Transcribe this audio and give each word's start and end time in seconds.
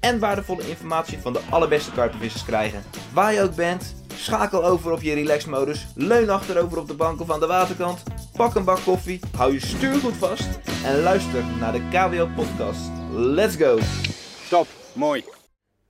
en 0.00 0.18
waardevolle 0.18 0.68
informatie 0.68 1.18
van 1.18 1.32
de 1.32 1.40
allerbeste 1.50 1.92
karpenvissers 1.92 2.44
krijgen. 2.44 2.82
Waar 3.12 3.34
je 3.34 3.42
ook 3.42 3.54
bent, 3.54 3.94
schakel 4.14 4.64
over 4.64 4.92
op 4.92 5.02
je 5.02 5.14
relaxmodus, 5.14 5.86
leun 5.94 6.30
achterover 6.30 6.78
op 6.78 6.88
de 6.88 6.94
bank 6.94 7.20
of 7.20 7.30
aan 7.30 7.40
de 7.40 7.46
waterkant, 7.46 8.02
pak 8.36 8.54
een 8.54 8.64
bak 8.64 8.80
koffie, 8.84 9.20
hou 9.36 9.52
je 9.52 9.60
stuur 9.60 9.94
goed 9.94 10.16
vast 10.16 10.48
en 10.84 11.02
luister 11.02 11.44
naar 11.60 11.72
de 11.72 11.88
KWO 11.90 12.28
podcast. 12.36 12.90
Let's 13.12 13.56
go! 13.56 13.78
Top, 14.48 14.66
mooi. 14.92 15.24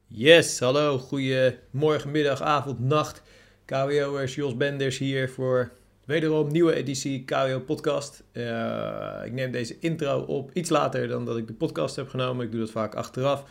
Yes, 0.07 0.61
hallo, 0.61 0.99
goedemorgen, 0.99 2.11
middag, 2.11 2.43
avond, 2.43 2.81
nacht. 2.81 3.23
KWO'ers, 3.65 4.35
Jos 4.35 4.57
Benders 4.57 4.99
hier 4.99 5.31
voor 5.31 5.73
wederom 6.05 6.53
nieuwe 6.53 6.75
editie 6.75 7.25
KWO 7.25 7.61
podcast. 7.61 8.23
Uh, 8.33 9.21
ik 9.25 9.33
neem 9.33 9.51
deze 9.51 9.79
intro 9.79 10.21
op 10.21 10.51
iets 10.53 10.71
later 10.71 11.09
dan 11.09 11.25
dat 11.25 11.37
ik 11.37 11.47
de 11.47 11.53
podcast 11.53 11.97
heb 11.97 12.09
genomen. 12.09 12.45
Ik 12.45 12.51
doe 12.51 12.61
dat 12.61 12.71
vaak 12.71 12.95
achteraf, 12.95 13.45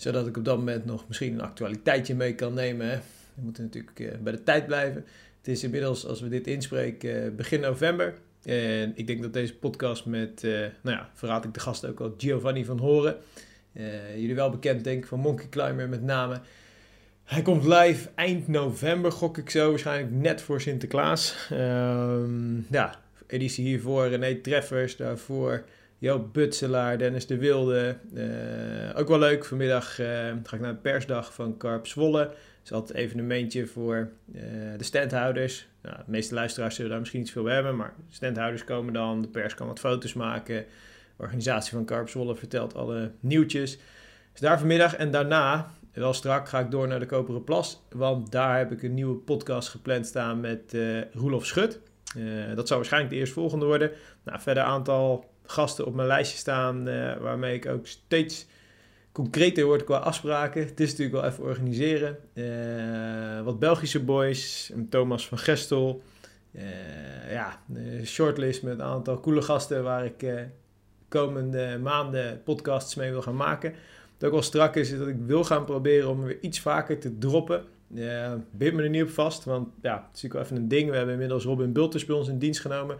zodat 0.00 0.26
ik 0.26 0.36
op 0.36 0.44
dat 0.44 0.56
moment 0.56 0.84
nog 0.84 1.08
misschien 1.08 1.32
een 1.32 1.40
actualiteitje 1.40 2.14
mee 2.14 2.34
kan 2.34 2.54
nemen. 2.54 3.02
We 3.34 3.42
moeten 3.42 3.62
natuurlijk 3.62 3.98
uh, 3.98 4.10
bij 4.22 4.32
de 4.32 4.42
tijd 4.42 4.66
blijven. 4.66 5.04
Het 5.38 5.48
is 5.48 5.64
inmiddels, 5.64 6.06
als 6.06 6.20
we 6.20 6.28
dit 6.28 6.46
inspreken, 6.46 7.24
uh, 7.24 7.36
begin 7.36 7.60
november. 7.60 8.14
En 8.44 8.92
ik 8.94 9.06
denk 9.06 9.22
dat 9.22 9.32
deze 9.32 9.56
podcast 9.56 10.06
met, 10.06 10.42
nou 10.82 10.96
ja, 10.96 11.10
verraad 11.14 11.44
ik 11.44 11.54
de 11.54 11.60
gast 11.60 11.86
ook 11.86 12.00
al, 12.00 12.14
Giovanni 12.18 12.64
van 12.64 12.78
Horen. 12.78 13.16
jullie 14.16 14.34
wel 14.34 14.50
bekend 14.50 14.84
denk 14.84 15.02
ik 15.02 15.08
van 15.08 15.18
Monkey 15.18 15.48
Climber 15.48 15.88
met 15.88 16.02
name. 16.02 16.40
Hij 17.24 17.42
komt 17.42 17.64
live 17.64 18.08
eind 18.14 18.48
november, 18.48 19.12
gok 19.12 19.38
ik 19.38 19.50
zo, 19.50 19.70
waarschijnlijk 19.70 20.12
net 20.12 20.40
voor 20.40 20.60
Sinterklaas. 20.60 21.48
Um, 21.52 22.66
ja, 22.70 23.00
editie 23.26 23.64
hiervoor 23.64 24.08
René 24.08 24.34
Treffers, 24.34 24.96
daarvoor 24.96 25.64
Joop 26.00 26.32
Butselaar, 26.32 26.98
Dennis 26.98 27.26
de 27.26 27.38
Wilde. 27.38 27.96
Uh, 28.14 28.98
ook 28.98 29.08
wel 29.08 29.18
leuk, 29.18 29.44
vanmiddag 29.44 30.00
uh, 30.00 30.06
ga 30.42 30.56
ik 30.56 30.60
naar 30.60 30.72
de 30.72 30.78
persdag 30.78 31.34
van 31.34 31.56
Karp 31.56 31.86
Zwolle. 31.86 32.24
Dat 32.24 32.36
is 32.64 32.72
altijd 32.72 32.98
evenementje 32.98 33.66
voor 33.66 34.10
uh, 34.34 34.42
de 34.76 34.84
standhouders. 34.84 35.68
Nou, 35.82 35.96
de 35.96 36.10
meeste 36.10 36.34
luisteraars 36.34 36.74
zullen 36.74 36.90
daar 36.90 36.98
misschien 37.00 37.20
iets 37.20 37.30
veel 37.30 37.42
bij 37.42 37.54
hebben, 37.54 37.76
maar 37.76 37.94
standhouders 38.08 38.64
komen 38.64 38.92
dan, 38.92 39.22
de 39.22 39.28
pers 39.28 39.54
kan 39.54 39.66
wat 39.66 39.78
foto's 39.78 40.12
maken. 40.12 40.56
De 41.16 41.22
organisatie 41.22 41.72
van 41.72 41.84
Karp 41.84 42.08
Zwolle 42.08 42.36
vertelt 42.36 42.74
alle 42.74 43.10
nieuwtjes. 43.20 43.78
Dus 44.32 44.40
daar 44.40 44.58
vanmiddag 44.58 44.96
en 44.96 45.10
daarna 45.10 45.70
wel 45.92 46.12
strak 46.12 46.48
ga 46.48 46.58
ik 46.58 46.70
door 46.70 46.88
naar 46.88 47.00
de 47.00 47.06
Koperen 47.06 47.44
Plas. 47.44 47.82
Want 47.90 48.32
daar 48.32 48.58
heb 48.58 48.72
ik 48.72 48.82
een 48.82 48.94
nieuwe 48.94 49.16
podcast 49.16 49.68
gepland 49.68 50.06
staan 50.06 50.40
met 50.40 50.76
Roelof 51.12 51.46
Schut. 51.46 51.80
Dat 52.54 52.66
zou 52.66 52.78
waarschijnlijk 52.78 53.12
de 53.12 53.18
eerstvolgende 53.18 53.64
worden. 53.64 53.90
Nou, 54.24 54.40
verder 54.40 54.62
aantal 54.62 55.29
gasten 55.50 55.86
op 55.86 55.94
mijn 55.94 56.08
lijstje 56.08 56.38
staan. 56.38 56.88
Uh, 56.88 57.16
waarmee 57.16 57.54
ik 57.54 57.66
ook 57.66 57.86
steeds 57.86 58.46
concreter 59.12 59.64
word 59.64 59.84
qua 59.84 59.96
afspraken. 59.96 60.66
Het 60.66 60.80
is 60.80 60.90
natuurlijk 60.90 61.20
wel 61.20 61.30
even 61.30 61.44
organiseren. 61.44 62.18
wat 63.44 63.58
Belgische 63.58 64.00
boys. 64.00 64.72
Thomas 64.90 65.28
van 65.28 65.38
Gestel. 65.38 66.02
ja, 67.30 67.60
een 67.74 68.06
shortlist 68.06 68.62
met 68.62 68.72
een 68.72 68.82
aantal 68.84 69.20
coole 69.20 69.42
gasten 69.42 69.82
waar 69.82 70.04
ik 70.04 70.24
komende 71.08 71.78
maanden 71.82 72.42
podcasts 72.42 72.94
mee 72.94 73.10
wil 73.10 73.22
gaan 73.22 73.36
maken. 73.36 73.74
Wat 74.18 74.28
ook 74.28 74.34
wel 74.34 74.42
strak 74.42 74.76
is, 74.76 74.90
is 74.90 74.98
dat 74.98 75.08
ik 75.08 75.16
wil 75.26 75.44
gaan 75.44 75.64
proberen 75.64 76.08
om 76.08 76.22
weer 76.22 76.38
iets 76.40 76.60
vaker 76.60 76.98
te 76.98 77.18
droppen. 77.18 77.64
Uh, 77.94 78.32
bind 78.50 78.74
me 78.74 78.82
er 78.82 78.88
niet 78.88 79.02
op 79.02 79.10
vast, 79.10 79.44
want 79.44 79.68
ja, 79.82 79.94
het 79.94 80.16
is 80.16 80.22
natuurlijk 80.22 80.32
wel 80.32 80.42
even 80.42 80.56
een 80.56 80.68
ding. 80.68 80.90
We 80.90 80.96
hebben 80.96 81.14
inmiddels 81.14 81.44
Robin 81.44 81.72
Bulters 81.72 82.04
bij 82.04 82.16
ons 82.16 82.28
in 82.28 82.38
dienst 82.38 82.60
genomen. 82.60 82.96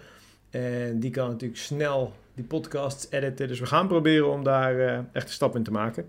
En 0.50 1.00
die 1.00 1.11
kan 1.11 1.28
natuurlijk 1.28 1.61
snel 1.61 2.12
die 2.41 2.49
podcasts 2.49 3.06
editen. 3.11 3.49
Dus 3.49 3.61
we 3.61 3.67
gaan 3.67 3.89
proberen 3.89 4.31
om 4.31 4.45
daar 4.45 4.75
uh, 4.75 4.99
echt 5.12 5.27
een 5.27 5.33
stap 5.33 5.56
in 5.56 5.62
te 5.62 5.71
maken. 5.71 6.05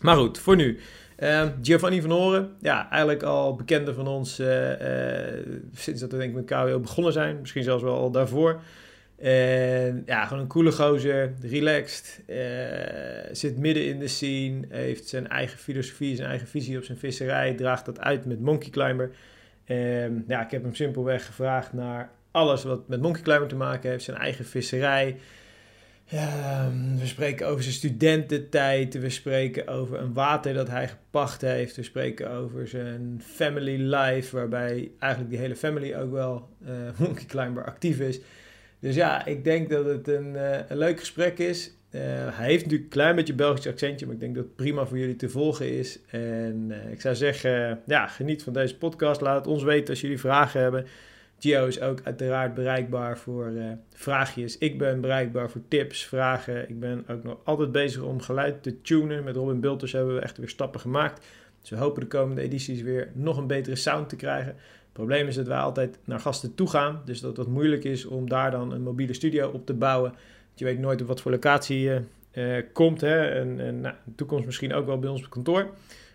Maar 0.00 0.16
goed, 0.16 0.38
voor 0.38 0.56
nu. 0.56 0.78
Uh, 1.18 1.46
Giovanni 1.62 2.00
van 2.00 2.10
Horen, 2.10 2.56
ja, 2.60 2.90
eigenlijk 2.90 3.22
al 3.22 3.54
bekende 3.54 3.94
van 3.94 4.06
ons 4.06 4.40
uh, 4.40 4.48
sinds 5.74 6.00
dat 6.00 6.12
we 6.12 6.18
denk 6.18 6.30
ik 6.30 6.34
met 6.34 6.44
KWO 6.44 6.80
begonnen 6.80 7.12
zijn. 7.12 7.40
Misschien 7.40 7.62
zelfs 7.62 7.82
wel 7.82 7.96
al 7.96 8.10
daarvoor. 8.10 8.60
En 9.18 10.02
ja, 10.06 10.24
gewoon 10.24 10.42
een 10.42 10.48
coole 10.48 10.72
gozer, 10.72 11.32
relaxed, 11.40 12.20
zit 13.32 13.58
midden 13.58 13.86
in 13.86 13.98
de 13.98 14.08
scene, 14.08 14.66
heeft 14.68 15.08
zijn 15.08 15.28
eigen 15.28 15.58
filosofie, 15.58 16.16
zijn 16.16 16.28
eigen 16.28 16.46
visie 16.46 16.76
op 16.76 16.84
zijn 16.84 16.98
visserij, 16.98 17.54
draagt 17.54 17.86
dat 17.86 18.00
uit 18.00 18.24
met 18.24 18.40
Monkey 18.40 18.70
Climber. 18.70 19.10
En 19.64 20.24
ja, 20.28 20.44
ik 20.44 20.50
heb 20.50 20.62
hem 20.62 20.74
simpelweg 20.74 21.26
gevraagd 21.26 21.72
naar 21.72 22.10
alles 22.30 22.64
wat 22.64 22.88
met 22.88 23.00
Monkey 23.00 23.22
Climber 23.22 23.48
te 23.48 23.56
maken 23.56 23.90
heeft, 23.90 24.04
zijn 24.04 24.16
eigen 24.16 24.44
visserij. 24.44 25.16
Ja, 26.04 26.70
we 26.98 27.06
spreken 27.06 27.46
over 27.46 27.62
zijn 27.62 27.74
studententijd, 27.74 29.00
we 29.00 29.10
spreken 29.10 29.68
over 29.68 29.98
een 29.98 30.12
water 30.12 30.54
dat 30.54 30.68
hij 30.68 30.88
gepacht 30.88 31.40
heeft, 31.40 31.76
we 31.76 31.82
spreken 31.82 32.30
over 32.30 32.68
zijn 32.68 33.22
family 33.24 33.94
life, 33.94 34.36
waarbij 34.36 34.90
eigenlijk 34.98 35.32
die 35.32 35.40
hele 35.40 35.56
family 35.56 35.94
ook 35.94 36.12
wel 36.12 36.48
uh, 36.66 36.70
Monkey 36.98 37.24
Climber 37.24 37.64
actief 37.64 38.00
is. 38.00 38.20
Dus 38.78 38.94
ja, 38.94 39.24
ik 39.26 39.44
denk 39.44 39.70
dat 39.70 39.84
het 39.84 40.08
een, 40.08 40.34
een 40.68 40.78
leuk 40.78 40.98
gesprek 40.98 41.38
is. 41.38 41.72
Uh, 41.90 42.00
hij 42.36 42.46
heeft 42.46 42.64
natuurlijk 42.64 42.82
een 42.82 42.98
klein 42.98 43.16
beetje 43.16 43.34
Belgisch 43.34 43.66
accentje, 43.66 44.06
maar 44.06 44.14
ik 44.14 44.20
denk 44.20 44.34
dat 44.34 44.44
het 44.44 44.56
prima 44.56 44.86
voor 44.86 44.98
jullie 44.98 45.16
te 45.16 45.28
volgen 45.28 45.78
is. 45.78 45.98
En 46.10 46.72
ik 46.90 47.00
zou 47.00 47.14
zeggen, 47.14 47.80
ja, 47.86 48.06
geniet 48.06 48.42
van 48.42 48.52
deze 48.52 48.76
podcast. 48.76 49.20
Laat 49.20 49.36
het 49.36 49.46
ons 49.46 49.62
weten 49.62 49.88
als 49.88 50.00
jullie 50.00 50.20
vragen 50.20 50.60
hebben. 50.60 50.86
Gio 51.42 51.66
is 51.66 51.80
ook 51.80 52.00
uiteraard 52.02 52.54
bereikbaar 52.54 53.18
voor 53.18 53.52
vraagjes. 53.94 54.58
Ik 54.58 54.78
ben 54.78 55.00
bereikbaar 55.00 55.50
voor 55.50 55.60
tips, 55.68 56.04
vragen. 56.04 56.68
Ik 56.68 56.80
ben 56.80 57.04
ook 57.08 57.22
nog 57.22 57.36
altijd 57.44 57.72
bezig 57.72 58.02
om 58.02 58.20
geluid 58.20 58.62
te 58.62 58.80
tunen. 58.82 59.24
Met 59.24 59.36
Robin 59.36 59.60
Bulters 59.60 59.92
hebben 59.92 60.14
we 60.14 60.20
echt 60.20 60.38
weer 60.38 60.48
stappen 60.48 60.80
gemaakt. 60.80 61.26
Dus 61.60 61.70
we 61.70 61.76
hopen 61.76 62.00
de 62.00 62.06
komende 62.06 62.42
edities 62.42 62.82
weer 62.82 63.10
nog 63.14 63.36
een 63.36 63.46
betere 63.46 63.76
sound 63.76 64.08
te 64.08 64.16
krijgen. 64.16 64.54
Het 64.56 64.92
probleem 64.92 65.26
is 65.26 65.34
dat 65.34 65.46
wij 65.46 65.58
altijd 65.58 65.98
naar 66.04 66.20
gasten 66.20 66.54
toe 66.54 66.68
gaan. 66.68 67.02
Dus 67.04 67.20
dat 67.20 67.36
het 67.36 67.48
moeilijk 67.48 67.84
is 67.84 68.04
om 68.04 68.28
daar 68.28 68.50
dan 68.50 68.72
een 68.72 68.82
mobiele 68.82 69.14
studio 69.14 69.48
op 69.48 69.66
te 69.66 69.74
bouwen. 69.74 70.14
Je 70.54 70.64
weet 70.64 70.78
nooit 70.78 71.00
op 71.00 71.06
wat 71.06 71.20
voor 71.20 71.30
locatie 71.30 71.80
je 71.80 72.02
uh, 72.32 72.62
komt. 72.72 73.00
Hè? 73.00 73.26
En, 73.26 73.60
en 73.60 73.80
nou, 73.80 73.94
in 73.94 74.00
de 74.04 74.14
toekomst 74.14 74.46
misschien 74.46 74.74
ook 74.74 74.86
wel 74.86 74.98
bij 74.98 75.10
ons 75.10 75.24
op 75.24 75.30
kantoor. 75.30 75.70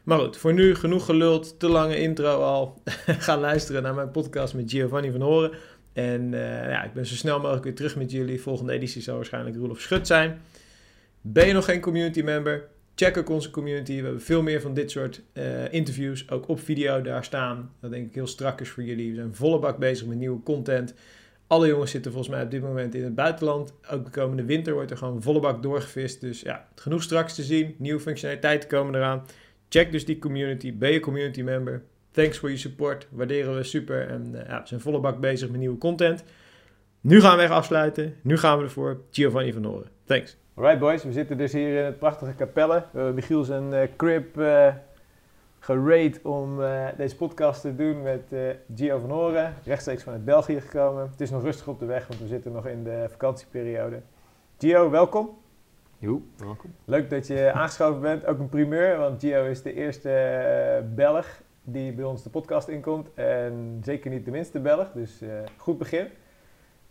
Maar 0.07 0.19
goed, 0.19 0.37
voor 0.37 0.53
nu 0.53 0.75
genoeg 0.75 1.05
geluld. 1.05 1.59
Te 1.59 1.67
lange 1.69 1.99
intro 1.99 2.41
al. 2.41 2.81
Ga 3.25 3.37
luisteren 3.37 3.83
naar 3.83 3.93
mijn 3.93 4.11
podcast 4.11 4.53
met 4.53 4.71
Giovanni 4.71 5.11
van 5.11 5.21
Horen. 5.21 5.51
En 5.93 6.31
uh, 6.33 6.69
ja, 6.69 6.83
ik 6.83 6.93
ben 6.93 7.05
zo 7.05 7.15
snel 7.15 7.39
mogelijk 7.39 7.63
weer 7.63 7.75
terug 7.75 7.95
met 7.95 8.11
jullie. 8.11 8.41
Volgende 8.41 8.73
editie 8.73 9.01
zal 9.01 9.15
waarschijnlijk 9.15 9.55
Roelof 9.55 9.79
Schut 9.79 10.07
zijn. 10.07 10.41
Ben 11.21 11.47
je 11.47 11.53
nog 11.53 11.65
geen 11.65 11.81
community 11.81 12.21
member? 12.21 12.67
Check 12.95 13.17
ook 13.17 13.29
onze 13.29 13.49
community. 13.49 13.95
We 13.95 14.03
hebben 14.03 14.21
veel 14.21 14.41
meer 14.41 14.61
van 14.61 14.73
dit 14.73 14.91
soort 14.91 15.21
uh, 15.33 15.73
interviews, 15.73 16.29
ook 16.29 16.47
op 16.47 16.59
video 16.59 17.01
daar 17.01 17.23
staan. 17.23 17.71
Dat 17.79 17.91
denk 17.91 18.07
ik 18.07 18.15
heel 18.15 18.27
strak 18.27 18.61
is 18.61 18.69
voor 18.69 18.83
jullie. 18.83 19.09
We 19.09 19.15
zijn 19.15 19.35
volle 19.35 19.59
bak 19.59 19.77
bezig 19.77 20.07
met 20.07 20.17
nieuwe 20.17 20.43
content. 20.43 20.93
Alle 21.47 21.67
jongens 21.67 21.91
zitten 21.91 22.11
volgens 22.11 22.33
mij 22.35 22.43
op 22.43 22.51
dit 22.51 22.61
moment 22.61 22.95
in 22.95 23.03
het 23.03 23.15
buitenland. 23.15 23.73
Ook 23.91 24.05
de 24.05 24.11
komende 24.11 24.43
winter 24.43 24.73
wordt 24.73 24.91
er 24.91 24.97
gewoon 24.97 25.21
volle 25.21 25.39
bak 25.39 25.63
doorgevist. 25.63 26.21
Dus 26.21 26.41
ja, 26.41 26.67
genoeg 26.75 27.03
straks 27.03 27.35
te 27.35 27.43
zien. 27.43 27.75
Nieuwe 27.77 27.99
functionaliteiten 27.99 28.69
komen 28.69 28.95
eraan. 28.95 29.23
Check 29.69 29.91
dus 29.91 30.05
die 30.05 30.19
community. 30.19 30.77
Ben 30.77 30.91
je 30.91 30.99
community 30.99 31.41
member. 31.41 31.81
Thanks 32.11 32.37
voor 32.37 32.49
je 32.49 32.57
support. 32.57 33.07
Waarderen 33.11 33.55
we 33.55 33.63
super. 33.63 34.07
En 34.07 34.31
uh, 34.35 34.47
ja, 34.47 34.61
we 34.61 34.67
zijn 34.67 34.79
volle 34.79 34.99
bak 34.99 35.19
bezig 35.19 35.49
met 35.49 35.59
nieuwe 35.59 35.77
content. 35.77 36.23
Nu 37.01 37.21
gaan 37.21 37.37
we 37.37 37.43
echt 37.43 37.51
afsluiten. 37.51 38.15
Nu 38.21 38.37
gaan 38.37 38.57
we 38.57 38.63
ervoor. 38.63 39.01
Giovanni 39.11 39.53
van 39.53 39.63
Horen. 39.63 39.89
Thanks. 40.03 40.37
Alright 40.53 40.79
boys, 40.79 41.03
we 41.03 41.11
zitten 41.11 41.37
dus 41.37 41.51
hier 41.51 41.77
in 41.79 41.85
het 41.85 41.99
prachtige 41.99 42.35
Capelle. 42.35 42.73
We 42.73 42.97
hebben 42.97 43.15
Michiel 43.15 43.43
zijn 43.43 43.73
uh, 43.73 43.79
crib 43.95 44.37
uh, 44.37 44.73
gerate 45.59 46.19
om 46.23 46.59
deze 46.97 47.15
podcast 47.15 47.61
te 47.61 47.75
doen 47.75 48.01
met 48.01 48.21
Gio 48.75 48.99
van 48.99 49.09
Horen. 49.09 49.53
Rechtstreeks 49.63 50.03
vanuit 50.03 50.25
België 50.25 50.61
gekomen. 50.61 51.09
Het 51.11 51.21
is 51.21 51.29
nog 51.29 51.43
rustig 51.43 51.67
op 51.67 51.79
de 51.79 51.85
weg, 51.85 52.07
want 52.07 52.19
we 52.19 52.27
zitten 52.27 52.51
nog 52.51 52.67
in 52.67 52.83
de 52.83 53.05
vakantieperiode. 53.09 54.01
Gio, 54.57 54.89
welkom. 54.89 55.36
Jo, 55.99 56.21
welkom. 56.37 56.75
Leuk 56.85 57.09
dat 57.09 57.27
je 57.27 57.51
aangeschoven 57.51 58.01
bent. 58.01 58.25
Ook 58.25 58.39
een 58.39 58.49
primeur, 58.49 58.97
want 58.97 59.19
Gio 59.19 59.45
is 59.45 59.61
de 59.61 59.73
eerste 59.73 60.85
Belg 60.95 61.41
die 61.63 61.93
bij 61.93 62.05
ons 62.05 62.23
de 62.23 62.29
podcast 62.29 62.67
inkomt. 62.67 63.13
En 63.13 63.79
zeker 63.83 64.11
niet 64.11 64.25
de 64.25 64.31
minste 64.31 64.59
Belg, 64.59 64.91
dus 64.91 65.21
goed 65.57 65.77
begin 65.77 66.07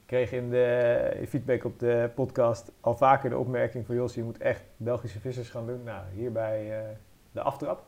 kreeg 0.07 0.33
in 0.33 0.51
de 0.51 1.25
feedback 1.29 1.65
op 1.65 1.79
de 1.79 2.11
podcast 2.15 2.73
al 2.81 2.97
vaker 2.97 3.31
de 3.31 3.39
opmerking 3.39 3.87
van 3.87 3.95
Jos, 3.95 4.15
je 4.15 4.23
moet 4.23 4.39
echt 4.39 4.63
Belgische 4.77 5.21
vissers 5.21 5.51
gaan 5.51 5.67
doen. 5.67 5.83
Nou, 5.83 6.03
hierbij 6.13 6.81
uh, 6.81 6.89
de 7.33 7.41
aftrap. 7.41 7.83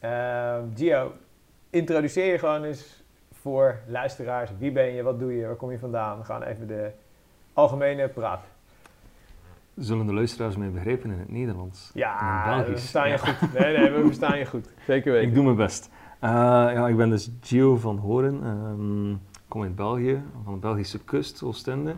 Ehm, 0.00 0.64
Gio, 0.74 1.12
introduceer 1.70 2.32
je 2.32 2.38
gewoon 2.38 2.64
eens 2.64 3.04
voor 3.32 3.78
luisteraars. 3.86 4.50
Wie 4.58 4.72
ben 4.72 4.92
je, 4.92 5.02
wat 5.02 5.18
doe 5.18 5.36
je, 5.36 5.46
waar 5.46 5.56
kom 5.56 5.70
je 5.70 5.78
vandaan? 5.78 6.18
We 6.18 6.24
gaan 6.24 6.42
even 6.42 6.66
de 6.66 6.90
algemene 7.52 8.08
praat. 8.08 8.44
Zullen 9.76 10.06
de 10.06 10.12
luisteraars 10.14 10.56
mij 10.56 10.70
begrijpen 10.70 11.10
in 11.10 11.18
het 11.18 11.30
Nederlands? 11.30 11.90
Ja, 11.94 12.42
we 12.44 12.50
Belgisch? 12.50 12.80
verstaan 12.80 13.08
je 13.08 13.18
goed. 13.18 13.52
Nee, 13.58 13.76
nee, 13.76 13.90
we 13.90 14.02
verstaan 14.06 14.38
je 14.38 14.46
goed. 14.46 14.68
Zeker 14.86 15.12
weten. 15.12 15.28
Ik 15.28 15.34
doe 15.34 15.44
mijn 15.44 15.56
best. 15.56 15.90
Eh, 16.18 16.30
ja, 16.30 16.88
ik 16.88 16.96
ben 16.96 17.10
dus 17.10 17.30
Gio 17.40 17.76
van 17.76 17.98
Horen. 17.98 18.34
Ik 19.32 19.48
kom 19.48 19.62
uit 19.62 19.74
België, 19.76 20.22
van 20.44 20.52
de 20.54 20.58
Belgische 20.58 20.98
kust, 21.04 21.42
Oostende. 21.42 21.96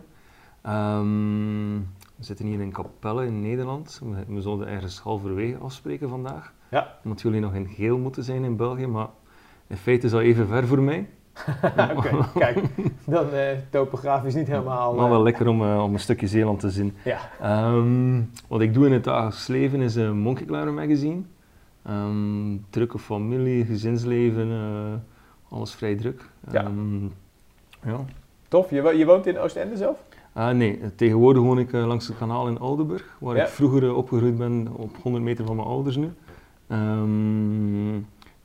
Ehm, 0.61 1.75
we 2.15 2.23
zitten 2.23 2.45
hier 2.45 2.59
in 2.61 2.71
Capelle 2.71 3.25
in 3.25 3.41
Nederland. 3.41 4.01
We, 4.03 4.33
we 4.33 4.41
zouden 4.41 4.67
ergens 4.67 4.99
halverwege 4.99 5.57
afspreken 5.57 6.09
vandaag. 6.09 6.53
Ja. 6.69 6.97
Omdat 7.03 7.21
jullie 7.21 7.39
nog 7.39 7.53
in 7.53 7.67
geel 7.67 7.97
moeten 7.97 8.23
zijn 8.23 8.43
in 8.43 8.55
België, 8.55 8.87
maar 8.87 9.07
in 9.67 9.77
feite 9.77 10.05
is 10.05 10.11
dat 10.11 10.21
even 10.21 10.47
ver 10.47 10.67
voor 10.67 10.81
mij. 10.81 11.09
Oké, 11.97 12.09
kijk. 12.35 12.59
Dan 13.05 13.31
eh, 13.31 13.47
topografisch 13.69 14.33
niet 14.35 14.47
helemaal... 14.47 14.93
Maar 14.95 15.03
eh, 15.05 15.11
wel 15.11 15.23
lekker 15.23 15.47
om, 15.47 15.61
eh, 15.63 15.83
om 15.83 15.93
een 15.93 15.99
stukje 15.99 16.27
Zeeland 16.27 16.59
te 16.59 16.69
zien. 16.69 16.93
Ja. 17.03 17.17
Ehm, 17.41 18.21
wat 18.47 18.61
ik 18.61 18.73
doe 18.73 18.85
in 18.85 18.91
het 18.93 19.03
dagelijks 19.03 19.47
leven 19.47 19.81
is 19.81 19.95
een 19.95 20.17
Monkey 20.19 20.71
magazine. 20.71 21.21
Ehm, 21.85 22.57
drukke 22.69 22.99
familie, 22.99 23.65
gezinsleven, 23.65 24.51
eh, 24.51 25.53
alles 25.57 25.73
vrij 25.73 25.95
druk. 25.95 26.29
Ja. 26.51 26.63
Ehm, 26.63 27.03
ja. 27.85 27.99
Tof. 28.47 28.69
Je, 28.69 28.81
wo- 28.81 28.89
je 28.91 29.05
woont 29.05 29.25
in 29.27 29.39
Oostende 29.39 29.77
zelf? 29.77 29.97
Ah, 30.33 30.55
nee, 30.55 30.79
tegenwoordig 30.95 31.41
woon 31.43 31.59
ik 31.59 31.73
eh, 31.73 31.87
langs 31.87 32.07
het 32.07 32.17
kanaal 32.17 32.47
in 32.47 32.59
Oldenburg, 32.61 33.15
waar 33.19 33.35
Ja. 33.35 33.43
ik 33.43 33.49
vroeger 33.49 33.83
eh, 33.83 33.97
opgegroeid 33.97 34.37
ben 34.37 34.67
op 34.75 34.95
100 35.01 35.23
meter 35.23 35.45
van 35.45 35.55
mijn 35.55 35.67
ouders 35.67 35.95
nu. 35.95 36.09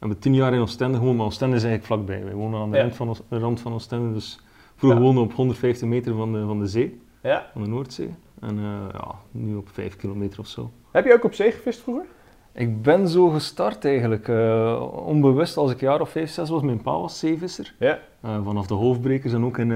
Hebben 0.00 0.18
tien 0.18 0.34
jaar 0.34 0.54
in 0.54 0.60
Oostende 0.60 0.98
gewoond, 0.98 1.16
maar 1.16 1.26
Oostende 1.26 1.56
is 1.56 1.64
eigenlijk 1.64 1.92
vlakbij. 1.92 2.24
Wij 2.24 2.34
wonen 2.34 2.60
aan 2.60 2.70
de 2.70 2.76
Ja. 2.76 2.82
rand, 2.82 2.96
van, 2.96 3.16
de 3.28 3.38
rand 3.38 3.60
van 3.60 3.72
Oostende, 3.72 4.12
dus 4.12 4.40
vroeger 4.76 4.98
Ja. 4.98 5.04
woonden 5.04 5.22
we 5.24 5.28
op 5.30 5.34
150 5.36 5.88
meter 5.88 6.14
van 6.14 6.32
de, 6.32 6.44
van 6.46 6.58
de 6.58 6.66
zee, 6.66 7.00
Ja. 7.22 7.46
van 7.52 7.62
de 7.62 7.68
Noordzee. 7.68 8.14
En 8.40 8.58
eh, 8.58 8.64
ja, 8.92 9.14
nu 9.30 9.56
op 9.56 9.68
5 9.72 9.96
kilometer 9.96 10.40
of 10.40 10.46
zo. 10.46 10.70
Heb 10.90 11.04
je 11.04 11.12
ook 11.14 11.24
op 11.24 11.34
zee 11.34 11.52
gevist 11.52 11.80
vroeger? 11.80 12.04
Ik 12.52 12.82
ben 12.82 13.08
zo 13.08 13.28
gestart 13.28 13.84
eigenlijk, 13.84 14.28
eh, 14.28 14.82
onbewust 15.06 15.56
als 15.56 15.70
ik 15.70 15.80
een 15.80 15.88
jaar 15.88 16.00
of 16.00 16.10
5, 16.10 16.30
6 16.30 16.48
was. 16.50 16.62
Mijn 16.62 16.82
pa 16.82 17.00
was 17.00 17.18
zeevisser. 17.18 17.74
Ja. 17.78 17.98
Eh, 18.20 18.44
vanaf 18.44 18.66
de 18.66 18.74
hoofdbrekers 18.74 19.32
en 19.32 19.44
ook 19.44 19.58
in, 19.58 19.70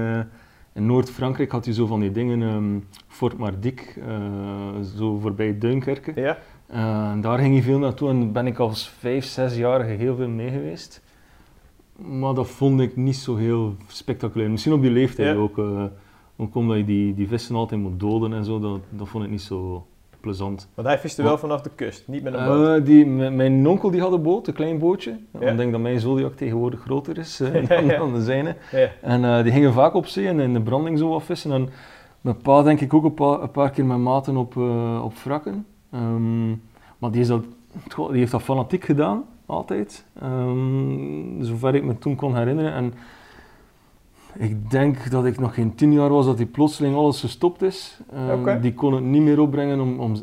in 0.73 0.85
Noord-Frankrijk 0.85 1.51
had 1.51 1.65
je 1.65 1.73
zo 1.73 1.85
van 1.85 1.99
die 1.99 2.11
dingen, 2.11 2.41
ehm, 2.41 2.79
Fort 3.07 3.37
Mardic, 3.37 3.95
eh, 4.07 4.81
zo 4.97 5.17
voorbij 5.17 5.57
Duinkerke. 5.57 6.11
Ja. 6.15 6.37
Eh, 6.67 7.11
daar 7.21 7.37
ging 7.39 7.53
hij 7.53 7.63
veel 7.63 7.79
naartoe 7.79 8.09
en 8.09 8.31
ben 8.31 8.47
ik 8.47 8.57
als 8.59 8.87
5, 8.89 9.25
6-jarige 9.39 9.89
heel 9.91 10.15
veel 10.15 10.27
mee 10.29 10.49
geweest. 10.49 11.01
Maar 11.95 12.33
dat 12.33 12.47
vond 12.47 12.81
ik 12.81 12.95
niet 12.95 13.15
zo 13.15 13.35
heel 13.35 13.75
spectaculair. 13.87 14.49
Misschien 14.51 14.73
op 14.73 14.81
die 14.81 14.91
leeftijd 14.91 15.35
Ja. 15.35 15.41
ook. 15.41 15.57
eh, 15.57 15.83
ook 16.37 16.55
omdat 16.55 16.77
je 16.77 16.85
die, 16.85 17.13
die 17.13 17.27
vissen 17.27 17.55
altijd 17.55 17.81
moet 17.81 17.99
doden 17.99 18.33
en 18.33 18.45
zo, 18.45 18.59
dat, 18.59 18.79
dat 18.89 19.07
vond 19.07 19.23
ik 19.23 19.29
niet 19.29 19.41
zo 19.41 19.85
plezant. 20.19 20.67
Want 20.73 20.87
hij 20.87 20.99
viste 20.99 21.23
wel 21.23 21.37
vanaf 21.37 21.61
de 21.61 21.69
kust, 21.75 22.03
niet 22.07 22.23
met 22.23 22.33
een 22.33 22.45
boot. 22.45 22.79
Eh, 22.79 22.85
die, 22.85 23.05
m- 23.05 23.35
mijn 23.35 23.67
onkel 23.67 23.91
die 23.91 24.01
had 24.01 24.11
een 24.13 24.21
boot, 24.21 24.47
een 24.47 24.53
klein 24.53 24.79
bootje. 24.79 25.17
Ja. 25.39 25.49
Ik 25.49 25.57
denk 25.57 25.71
dat 25.71 25.81
mijn 25.81 25.99
Zodiac 25.99 26.33
tegenwoordig 26.35 26.79
groter 26.81 27.17
is 27.17 27.37
dan, 27.67 27.85
ja. 27.85 27.97
dan 27.97 28.13
de 28.13 28.21
zijne. 28.23 28.55
Ja. 28.71 28.89
En 29.01 29.43
die 29.43 29.51
gingen 29.51 29.73
vaak 29.73 29.93
op 29.93 30.05
zee 30.05 30.27
en 30.27 30.39
in 30.39 30.53
de 30.53 30.61
branding 30.61 30.97
zo 30.97 31.09
wat 31.09 31.23
vissen. 31.23 31.51
En 31.51 31.69
mijn 32.21 32.37
pa 32.37 32.61
denk 32.63 32.79
ik 32.81 32.93
ook 32.93 33.03
een 33.03 33.13
paar, 33.13 33.41
een 33.41 33.51
paar 33.51 33.69
keer 33.71 33.85
met 33.85 33.97
maten 33.97 34.37
op, 34.37 34.57
op 35.03 35.13
wrakken. 35.23 35.65
Ehm, 35.95 36.49
maar 36.97 37.11
die, 37.11 37.21
is 37.21 37.27
dat, 37.27 37.43
goh, 37.91 38.09
die 38.09 38.19
heeft 38.19 38.31
dat 38.31 38.41
fanatiek 38.41 38.83
gedaan, 38.83 39.23
altijd. 39.45 40.05
Ehm, 40.21 41.43
zover 41.43 41.75
ik 41.75 41.83
me 41.83 41.97
toen 41.97 42.15
kon 42.15 42.35
herinneren. 42.35 42.73
En 42.73 42.93
ik 44.37 44.69
denk 44.71 45.11
dat 45.11 45.25
ik 45.25 45.39
nog 45.39 45.53
geen 45.53 45.75
tien 45.75 45.93
jaar 45.93 46.09
was 46.09 46.25
dat 46.25 46.37
die 46.37 46.45
plotseling 46.45 46.95
alles 46.95 47.19
gestopt 47.19 47.61
is. 47.61 47.99
Ehm. 48.13 48.61
Die 48.61 48.73
kon 48.73 48.93
het 48.93 49.03
niet 49.03 49.21
meer 49.21 49.39
opbrengen 49.39 49.79
om, 49.79 49.99
om, 49.99 50.15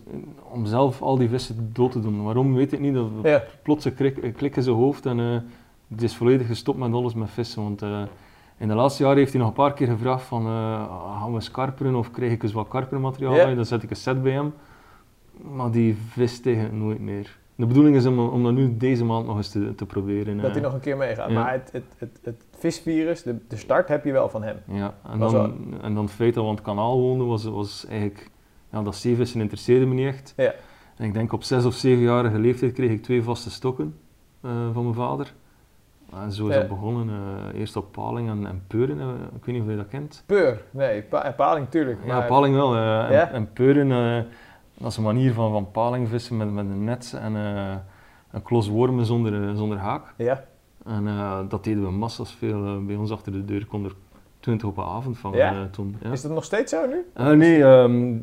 om 0.50 0.66
zelf 0.66 1.02
al 1.02 1.16
die 1.16 1.28
vissen 1.28 1.70
dood 1.72 1.92
te 1.92 2.00
doen. 2.00 2.22
Waarom 2.22 2.54
weet 2.54 2.72
ik 2.72 2.80
niet. 2.80 2.94
Dat, 2.94 3.08
Ja. 3.22 3.42
plots 3.62 3.94
klik, 3.94 4.32
klik 4.36 4.56
in 4.56 4.62
zijn 4.62 4.76
hoofd 4.76 5.06
en 5.06 5.20
eh, 5.20 5.36
het 5.88 6.02
is 6.02 6.16
volledig 6.16 6.46
gestopt 6.46 6.78
met 6.78 6.92
alles 6.92 7.14
met 7.14 7.30
vissen. 7.30 7.62
Want 7.62 7.82
eh, 7.82 8.02
in 8.58 8.68
de 8.68 8.74
laatste 8.74 9.02
jaren 9.02 9.18
heeft 9.18 9.30
hij 9.32 9.40
nog 9.40 9.48
een 9.50 9.54
paar 9.56 9.72
keer 9.72 9.86
gevraagd 9.86 10.22
van 10.22 10.46
eh, 10.46 10.84
gaan 11.20 11.34
we 11.34 11.40
skarperen 11.40 11.94
of 11.94 12.10
krijg 12.10 12.32
ik 12.32 12.42
eens 12.42 12.52
wat 12.52 12.68
karpermateriaal 12.68 13.34
Ja. 13.34 13.54
dan 13.54 13.64
zet 13.66 13.82
ik 13.82 13.90
een 13.90 13.96
set 13.96 14.22
bij 14.22 14.32
hem. 14.32 14.52
Maar 15.40 15.70
die 15.70 15.96
vist 16.08 16.42
tegen 16.42 16.62
het 16.62 16.72
nooit 16.72 17.00
meer. 17.00 17.38
De 17.54 17.66
bedoeling 17.66 17.96
is 17.96 18.06
om, 18.06 18.18
om 18.18 18.42
dat 18.42 18.52
nu 18.52 18.76
deze 18.76 19.04
maand 19.04 19.26
nog 19.26 19.36
eens 19.36 19.48
te, 19.48 19.74
te 19.74 19.86
proberen. 19.86 20.38
Dat 20.38 20.50
hij 20.52 20.60
nog 20.60 20.72
een 20.72 20.80
keer 20.80 20.96
meegaat. 20.96 21.28
Ja. 21.28 21.34
Maar 21.34 21.52
het, 21.52 21.70
het, 21.72 21.84
het, 21.98 22.18
het 22.22 22.44
visvirus, 22.58 23.22
de, 23.22 23.36
de 23.48 23.56
start 23.56 23.88
heb 23.88 24.04
je 24.04 24.12
wel 24.12 24.28
van 24.28 24.42
hem. 24.42 24.56
Ja, 24.66 24.94
en 25.10 25.18
Was 25.18 25.32
dan, 25.32 25.54
en 25.82 25.94
dan 25.94 26.04
het 26.04 26.12
feit 26.12 26.34
dat 26.34 26.42
we 26.42 26.48
aan 26.48 26.54
het 26.56 26.64
kanaal 26.64 26.98
woonden, 27.00 27.26
was, 27.26 27.44
was 27.44 27.86
eigenlijk... 27.86 28.30
Ja, 28.70 28.82
dat 28.82 28.96
zeevissen 28.96 29.40
interesseerde 29.40 29.86
me 29.86 29.94
niet 29.94 30.06
echt. 30.06 30.32
Ja. 30.36 30.52
En 30.96 31.04
ik 31.04 31.14
denk 31.14 31.32
op 31.32 31.42
zes 31.42 31.64
of 31.64 31.74
zevenjarige 31.74 32.38
leeftijd 32.38 32.72
kreeg 32.72 32.90
ik 32.90 33.02
twee 33.02 33.22
vaste 33.22 33.50
stokken 33.50 33.96
eh, 34.40 34.50
van 34.72 34.82
mijn 34.82 34.94
vader. 34.94 35.32
En 36.22 36.32
zo 36.32 36.46
is 36.48 36.54
Ja. 36.54 36.60
dat 36.60 36.68
begonnen. 36.68 37.08
eh, 37.08 37.60
eerst 37.60 37.76
op 37.76 37.92
paling 37.92 38.28
en, 38.28 38.46
en 38.46 38.62
peuren. 38.66 39.00
eh, 39.00 39.06
ik 39.36 39.44
weet 39.44 39.54
niet 39.54 39.64
of 39.64 39.70
je 39.70 39.76
dat 39.76 39.88
kent. 39.88 40.22
Peur, 40.26 40.62
nee, 40.70 41.02
pa 41.02 41.30
paling 41.36 41.68
tuurlijk. 41.68 41.98
Ja, 42.04 42.16
maar- 42.18 42.26
paling 42.26 42.54
wel. 42.54 42.74
en, 42.76 42.80
Ja? 43.12 43.30
en 43.30 43.52
peuren, 43.52 44.26
dat 44.82 44.90
is 44.90 44.96
een 44.96 45.02
manier 45.02 45.32
van, 45.32 45.50
van 45.52 45.70
paling 45.70 46.08
vissen 46.08 46.36
met, 46.36 46.52
met 46.52 46.64
een 46.64 46.84
net 46.84 47.16
en 47.20 47.36
eh, 47.36 47.74
een 48.30 48.42
klos 48.42 48.68
wormen 48.68 49.04
zonder, 49.04 49.48
eh, 49.48 49.54
zonder 49.54 49.78
haak. 49.78 50.14
Ja, 50.16 50.44
En 50.86 51.06
eh, 51.06 51.38
dat 51.48 51.64
deden 51.64 51.82
we 51.82 51.90
massas 51.90 52.34
veel. 52.34 52.84
bij 52.84 52.96
ons 52.96 53.10
achter 53.10 53.32
de 53.32 53.44
deur 53.44 53.66
kon 53.66 53.84
er 53.84 53.94
20 54.40 54.68
op 54.68 54.76
een 54.76 54.84
avond 54.84 55.18
vangen 55.18 55.38
Ja? 55.38 55.68
toen. 55.70 55.96
Ja. 56.02 56.10
is 56.10 56.22
dat 56.22 56.32
nog 56.32 56.44
steeds 56.44 56.72
zo 56.72 56.86
nu? 56.86 57.34
Nee, 57.36 57.64
ehm 57.64 58.16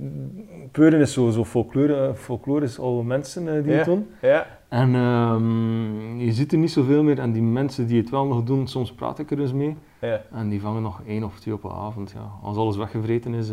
peuren 0.72 1.00
is 1.00 1.14
zo, 1.14 1.30
zo 1.30 1.46
folklore, 1.46 2.14
folklorisch 2.16 2.80
oude 2.80 3.04
mensen 3.08 3.64
die 3.64 3.74
het 3.74 3.86
doen. 3.86 4.10
Ja, 4.22 4.48
En 4.68 4.96
ehm, 4.96 6.18
je 6.18 6.32
ziet 6.32 6.52
er 6.52 6.58
niet 6.58 6.72
zoveel 6.72 7.04
meer. 7.04 7.20
En 7.20 7.32
die 7.32 7.42
mensen 7.42 7.88
die 7.88 7.98
het 8.02 8.10
wel 8.10 8.26
nog 8.26 8.44
doen, 8.44 8.68
soms 8.68 8.94
praat 8.94 9.20
ik 9.20 9.32
er 9.32 9.40
eens 9.40 9.54
mee. 9.54 9.78
ja. 10.02 10.22
En 10.32 10.50
die 10.50 10.62
vangen 10.62 10.82
nog 10.82 11.02
één 11.08 11.24
of 11.24 11.40
twee 11.40 11.54
op 11.54 11.64
een 11.64 11.72
avond. 11.72 12.12
Ja. 12.12 12.32
Als 12.42 12.58
alles 12.58 12.78
weggevreten 12.78 13.34
is, 13.34 13.52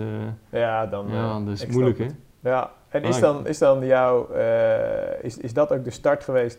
ja 0.51 0.87
dan... 0.87 1.07
ja, 1.09 1.41
dat 1.41 1.53
is 1.53 1.67
moeilijk. 1.67 1.99
Hè? 1.99 2.07
Ja, 2.47 2.71
en 2.89 3.03
is 3.03 3.15
Ah, 3.15 3.21
dan, 3.21 3.47
is 3.47 3.59
dan 3.59 3.87
jouw... 3.87 4.29
eh, 4.29 5.25
is, 5.25 5.39
is 5.39 5.53
dat 5.53 5.73
ook 5.73 5.85
de 5.85 5.91
start 5.91 6.25
geweest 6.25 6.59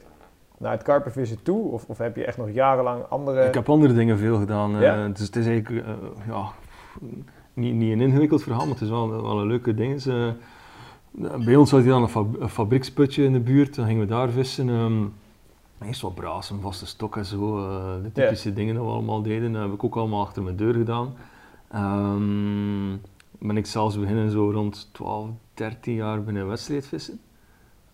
naar 0.58 0.72
het 0.72 0.84
karpervissen 0.84 1.44
toe? 1.44 1.72
Of, 1.72 1.86
of 1.88 1.98
heb 1.98 2.16
je 2.16 2.26
echt 2.26 2.38
nog 2.38 2.50
jarenlang 2.52 3.04
andere... 3.10 3.44
Ik 3.48 3.54
heb 3.54 3.70
andere 3.70 3.94
dingen 3.94 4.18
veel 4.18 4.38
gedaan. 4.38 4.76
eh, 4.76 5.06
dus 5.14 5.26
het 5.26 5.36
is 5.36 5.46
eigenlijk 5.48 5.86
eh, 5.86 5.94
ja, 6.28 6.48
niet, 7.54 7.74
niet 7.76 7.92
een 7.92 8.02
ingewikkeld 8.02 8.44
verhaal, 8.44 8.62
maar 8.66 8.74
het 8.74 8.82
is 8.84 8.90
wel, 8.90 9.10
wel 9.10 9.40
een 9.40 9.48
leuke 9.48 9.74
ding. 9.74 10.04
bij 11.46 11.56
ons 11.56 11.72
had 11.72 11.84
je 11.84 11.90
dan 11.90 12.02
een, 12.02 12.10
fab- 12.10 12.42
een 12.42 12.50
fabrieksputje 12.50 13.24
in 13.24 13.34
de 13.34 13.40
buurt, 13.40 13.76
dan 13.76 13.86
gingen 13.86 14.02
we 14.02 14.08
daar 14.08 14.30
vissen. 14.30 14.70
ehm, 14.70 15.04
eerst 15.88 16.02
wat 16.02 16.16
braas, 16.16 16.50
een 16.50 16.62
vaste 16.62 16.86
stok 16.86 17.18
en 17.18 17.26
zo, 17.26 17.56
de 18.02 18.12
typische 18.14 18.54
dingen 18.54 18.76
die 18.76 18.84
we 18.84 18.90
allemaal 18.90 19.22
deden. 19.22 19.54
Dat 19.54 19.62
heb 19.62 19.74
ik 19.74 19.84
ook 19.84 19.96
allemaal 19.96 20.22
achter 20.22 20.44
mijn 20.44 20.56
deur 20.56 20.74
gedaan. 20.74 21.14
Ehm, 21.72 22.96
ben 23.40 23.58
ik 23.58 23.66
zelfs 23.66 24.00
beginnen 24.00 24.32
zo 24.32 24.50
rond 24.52 24.90
12, 24.92 25.30
13 25.58 25.94
jaar 25.94 26.24
binnen 26.24 26.48
wedstrijdvissen. 26.48 27.20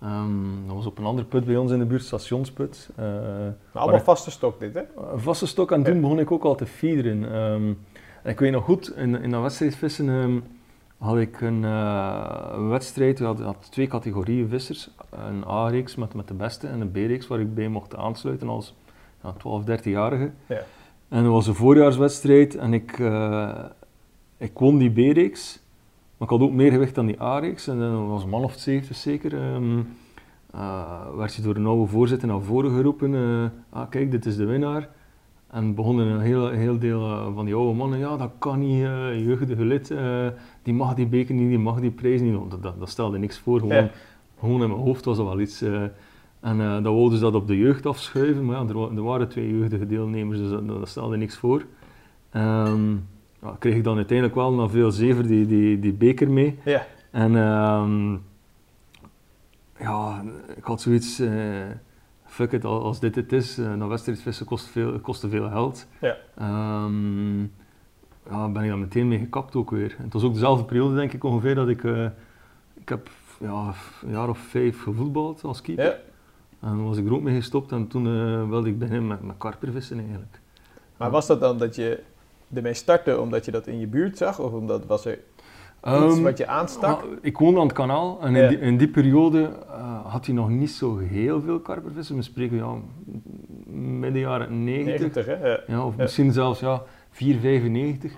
Ehm, 0.01 0.67
dat 0.67 0.75
was 0.75 0.85
op 0.85 0.97
een 0.97 1.05
andere 1.05 1.27
put 1.27 1.45
bij 1.45 1.57
ons 1.57 1.71
in 1.71 1.79
de 1.79 1.85
buurt, 1.85 2.03
stationsput. 2.03 2.89
Eh, 2.95 3.05
allemaal 3.73 3.99
vaste 3.99 4.31
stok 4.31 4.59
dit, 4.59 4.73
hè? 4.73 4.81
een 5.11 5.19
vaste 5.19 5.47
stok 5.47 5.71
en 5.71 5.83
toen 5.83 6.01
begon 6.01 6.19
ik 6.19 6.31
ook 6.31 6.43
al 6.43 6.55
te 6.55 6.65
feederen. 6.65 7.23
Ehm, 7.23 7.73
en 8.23 8.31
ik 8.31 8.39
weet 8.39 8.51
nog 8.51 8.63
goed, 8.63 8.95
in, 8.95 9.21
in 9.21 9.29
dat 9.29 9.41
wedstrijdvissen 9.41 10.09
ehm, 10.09 10.39
had 10.97 11.17
ik 11.17 11.41
een, 11.41 11.65
eh, 11.65 12.51
een 12.51 12.69
wedstrijd, 12.69 13.19
we 13.19 13.25
hadden, 13.25 13.45
had 13.45 13.71
twee 13.71 13.87
categorieën 13.87 14.49
vissers. 14.49 14.89
Een 15.09 15.43
A-reeks 15.47 15.95
met, 15.95 16.13
met 16.13 16.27
de 16.27 16.33
beste 16.33 16.67
en 16.67 16.81
een 16.81 16.91
B-reeks 16.91 17.27
waar 17.27 17.39
ik 17.39 17.53
bij 17.55 17.67
mocht 17.67 17.95
aansluiten 17.95 18.49
als 18.49 18.75
ja, 19.23 19.31
12, 19.31 19.63
13-jarige. 19.63 20.31
Ja. 20.45 20.61
En 21.09 21.23
dat 21.23 21.31
was 21.31 21.47
een 21.47 21.55
voorjaarswedstrijd 21.55 22.55
en 22.55 22.73
ik, 22.73 22.99
eh, 22.99 23.65
ik 24.37 24.59
won 24.59 24.77
die 24.77 24.91
B-reeks. 24.91 25.62
Maar 26.23 26.31
ik 26.33 26.39
had 26.39 26.49
ook 26.49 26.55
meer 26.55 26.71
gewicht 26.71 26.95
dan 26.95 27.05
die 27.05 27.21
A-reeks 27.21 27.67
en 27.67 27.79
dat 27.79 28.07
was 28.07 28.23
een 28.23 28.29
man 28.29 28.43
of 28.43 28.53
70 28.57 28.95
zeker. 28.95 29.33
ehm, 29.41 29.79
eh, 30.51 31.15
werd 31.15 31.35
je 31.35 31.41
door 31.41 31.55
een 31.55 31.65
oude 31.65 31.91
voorzitter 31.91 32.27
naar 32.27 32.41
voren 32.41 32.71
geroepen. 32.75 33.15
eh, 33.15 33.79
ah, 33.79 33.89
kijk, 33.89 34.11
dit 34.11 34.25
is 34.25 34.35
de 34.35 34.45
winnaar. 34.45 34.89
En 35.49 35.75
begonnen 35.75 36.07
een 36.07 36.19
heel, 36.19 36.49
heel 36.49 36.79
deel 36.79 37.01
eh, 37.01 37.27
van 37.35 37.45
die 37.45 37.55
oude 37.55 37.73
mannen, 37.77 37.99
ja, 37.99 38.17
dat 38.17 38.31
kan 38.37 38.59
niet, 38.59 38.83
eh 38.83 39.25
jeugdige 39.25 39.65
lid, 39.65 39.91
eh, 39.91 40.27
die 40.63 40.73
mag 40.73 40.93
die 40.93 41.07
beker 41.07 41.35
niet, 41.35 41.49
die 41.49 41.59
mag 41.59 41.79
die 41.79 41.91
prijs 41.91 42.21
niet. 42.21 42.33
Dat, 42.49 42.63
dat, 42.63 42.79
dat 42.79 42.89
stelde 42.89 43.17
niks 43.17 43.39
voor, 43.39 43.59
gewoon, 43.59 43.75
Ja. 43.75 43.89
gewoon 44.39 44.61
in 44.61 44.67
mijn 44.69 44.81
hoofd 44.81 45.05
was 45.05 45.17
dat 45.17 45.25
wel 45.25 45.39
iets. 45.39 45.61
eh. 45.61 45.81
en 46.39 46.61
eh 46.61 46.73
dan 46.83 46.83
wouden 46.95 47.17
ze 47.17 47.23
dat 47.23 47.35
op 47.35 47.47
de 47.47 47.57
jeugd 47.57 47.85
afschuiven, 47.85 48.45
maar 48.45 48.55
ja, 48.55 48.67
er, 48.69 48.95
er 48.95 49.03
waren 49.03 49.29
twee 49.29 49.49
jeugdige 49.57 49.85
deelnemers, 49.87 50.37
dus 50.39 50.49
dat, 50.49 50.67
dat 50.67 50.87
stelde 50.89 51.17
niks 51.17 51.37
voor. 51.37 51.65
Ehm, 52.29 52.95
ja, 53.43 53.55
kreeg 53.59 53.75
ik 53.75 53.83
dan 53.83 53.95
uiteindelijk 53.95 54.37
wel 54.37 54.53
na 54.53 54.67
veel 54.67 54.91
zever 54.91 55.27
die, 55.27 55.45
die, 55.45 55.79
die 55.79 55.93
beker 55.93 56.31
mee. 56.31 56.59
Ja. 56.65 56.85
En 57.11 57.35
ehm, 57.35 58.13
ja, 59.79 60.23
ik 60.55 60.63
had 60.63 60.81
zoiets. 60.81 61.19
eh, 61.19 61.31
fuck 62.25 62.51
it, 62.51 62.65
al- 62.65 62.83
als 62.83 62.99
dit 62.99 63.15
het 63.15 63.31
is, 63.33 63.59
uh, 63.59 63.77
dan 63.79 63.87
wedstrijdvissen 63.87 64.45
kost 64.45 64.65
veel, 64.65 64.99
kostte 64.99 65.29
veel 65.29 65.49
geld. 65.49 65.87
Ja. 66.01 66.17
Ehm, 66.37 67.39
ja, 68.29 68.49
ben 68.49 68.63
ik 68.63 68.69
daar 68.69 68.77
meteen 68.77 69.07
mee 69.07 69.19
gekapt 69.19 69.55
ook 69.55 69.71
weer. 69.71 69.95
En 69.97 70.03
het 70.03 70.13
was 70.13 70.23
ook 70.23 70.33
dezelfde 70.33 70.65
periode, 70.65 70.95
denk 70.95 71.13
ik, 71.13 71.23
ongeveer, 71.23 71.55
dat 71.55 71.67
ik... 71.67 71.83
eh, 71.83 72.05
ik 72.73 72.89
heb 72.89 73.09
ja, 73.39 73.73
een 74.03 74.11
jaar 74.11 74.29
of 74.29 74.37
vijf 74.37 74.81
gevoetbald 74.83 75.43
als 75.43 75.61
keeper. 75.61 75.85
Ja. 75.85 75.91
En 76.61 76.69
dan 76.69 76.83
was 76.83 76.97
ik 76.97 77.05
er 77.05 77.13
ook 77.13 77.21
mee 77.21 77.35
gestopt 77.35 77.71
en 77.71 77.87
toen 77.87 78.05
eh, 78.07 78.49
wilde 78.49 78.69
ik 78.69 78.79
beginnen 78.79 79.07
met, 79.07 79.21
met 79.23 79.35
karpervissen 79.37 79.99
eigenlijk. 79.99 80.39
Maar 80.97 81.09
was 81.11 81.27
dat 81.27 81.39
dan 81.39 81.57
dat 81.57 81.75
je 81.75 82.03
ermee 82.55 82.73
startte 82.73 83.19
omdat 83.19 83.45
je 83.45 83.51
dat 83.51 83.67
in 83.67 83.79
je 83.79 83.87
buurt 83.87 84.17
zag? 84.17 84.39
Of 84.39 84.51
omdat 84.51 84.85
was 84.85 85.05
er 85.05 85.13
iets 85.13 85.21
Ehm, 86.15 86.21
wat 86.21 86.37
je 86.37 86.47
aanstak? 86.47 87.01
Ah, 87.01 87.09
ik 87.21 87.37
woonde 87.37 87.59
aan 87.59 87.65
het 87.65 87.75
kanaal 87.75 88.19
en 88.21 88.33
Ja. 88.35 88.41
in, 88.43 88.49
die, 88.49 88.59
in 88.59 88.77
die 88.77 88.87
periode 88.87 89.49
eh, 89.67 90.05
had 90.05 90.25
hij 90.25 90.35
nog 90.35 90.49
niet 90.49 90.71
zo 90.71 90.97
heel 90.97 91.41
veel 91.41 91.59
karpervissen. 91.59 92.15
We 92.15 92.21
spreken 92.21 92.57
ja, 92.57 92.73
midden 93.99 94.19
jaren 94.21 94.63
90. 94.63 94.99
90, 94.99 95.25
hè? 95.25 95.47
Ja. 95.49 95.59
Ja, 95.67 95.85
of 95.85 95.95
Ja. 95.95 96.01
misschien 96.01 96.31
zelfs 96.31 96.59
ja, 96.59 96.81
4,95. 97.11 98.11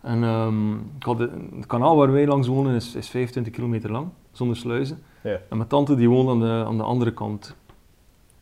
En 0.00 0.22
ehm, 0.24 0.72
ik 0.74 1.02
had 1.02 1.18
het, 1.18 1.30
het 1.56 1.66
kanaal 1.66 1.96
waar 1.96 2.12
wij 2.12 2.26
langs 2.26 2.46
wonen 2.48 2.74
is, 2.74 2.94
is 2.94 3.08
25 3.08 3.52
kilometer 3.52 3.90
lang, 3.90 4.08
zonder 4.32 4.56
sluizen. 4.56 4.98
Ja. 5.22 5.38
En 5.48 5.56
mijn 5.56 5.68
tante 5.68 5.94
die 5.94 6.08
woont 6.08 6.28
aan 6.28 6.40
de, 6.40 6.64
aan 6.66 6.76
de 6.76 6.82
andere 6.82 7.12
kant. 7.12 7.56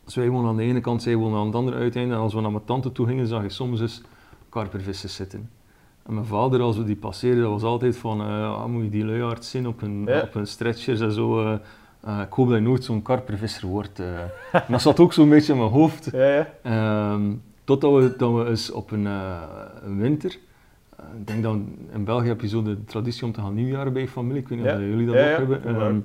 Dus 0.05 0.15
wij 0.15 0.29
wonen 0.29 0.51
aan 0.51 0.57
de 0.57 0.63
ene 0.63 0.81
kant, 0.81 1.03
zij 1.03 1.17
wonen 1.17 1.39
aan 1.39 1.47
het 1.47 1.55
andere 1.55 1.77
uiteinde. 1.77 2.15
En 2.15 2.21
als 2.21 2.35
we 2.35 2.41
naar 2.41 2.51
mijn 2.51 2.65
tante 2.65 2.93
toe 2.93 3.07
gingen, 3.07 3.27
zag 3.27 3.43
je 3.43 3.49
soms 3.51 3.81
eens 3.81 4.03
karpervissen 4.49 5.09
zitten. 5.09 5.51
En 6.07 6.15
mijn 6.15 6.27
vader, 6.27 6.61
als 6.61 6.77
we 6.77 6.85
die 6.85 6.97
passeerden, 6.97 7.43
dat 7.43 7.51
was 7.53 7.63
altijd 7.63 7.97
van, 7.97 8.21
eh, 8.21 8.53
ah, 8.55 8.65
moet 8.67 8.83
je 8.85 8.91
die 8.91 9.05
luiaard 9.05 9.45
zien 9.45 9.67
op 9.67 9.81
hun, 9.81 10.05
Ja. 10.07 10.21
op 10.21 10.33
hun 10.35 10.47
stretchers 10.47 11.01
en 11.01 11.13
zo. 11.13 11.41
eh, 11.45 11.53
eh, 12.01 12.21
ik 12.21 12.33
hoop 12.33 12.49
dat 12.49 12.57
je 12.57 12.63
nooit 12.63 12.85
zo'n 12.85 13.03
karpervisser 13.03 13.67
wordt. 13.69 14.03
dat 14.69 14.81
zat 14.83 15.01
ook 15.01 15.13
zo'n 15.13 15.29
beetje 15.29 15.53
in 15.53 15.59
mijn 15.59 15.71
hoofd. 15.71 16.09
Ja, 16.13 16.25
ja. 16.35 16.49
Ehm, 16.63 17.23
totdat 17.65 17.93
we, 17.93 18.15
dat 18.17 18.33
we 18.35 18.47
eens 18.49 18.71
op 18.71 18.91
een, 18.91 19.05
een 19.85 19.99
winter, 20.01 20.39
ik 21.19 21.27
denk 21.27 21.43
dat 21.43 21.57
in 21.93 22.05
België 22.05 22.29
heb 22.29 22.41
je 22.41 22.49
zo 22.49 22.63
de 22.63 22.85
traditie 22.85 23.25
om 23.25 23.33
te 23.33 23.41
gaan 23.41 23.55
nieuwjaren 23.55 23.93
bij 23.93 24.03
je 24.03 24.09
familie, 24.09 24.41
ik 24.43 24.49
weet 24.49 24.59
niet 24.59 24.69
of 24.73 24.79
jullie 24.79 25.07
dat 25.07 25.15
ook 25.15 25.21
hebben. 25.23 25.59
ook. 25.97 26.03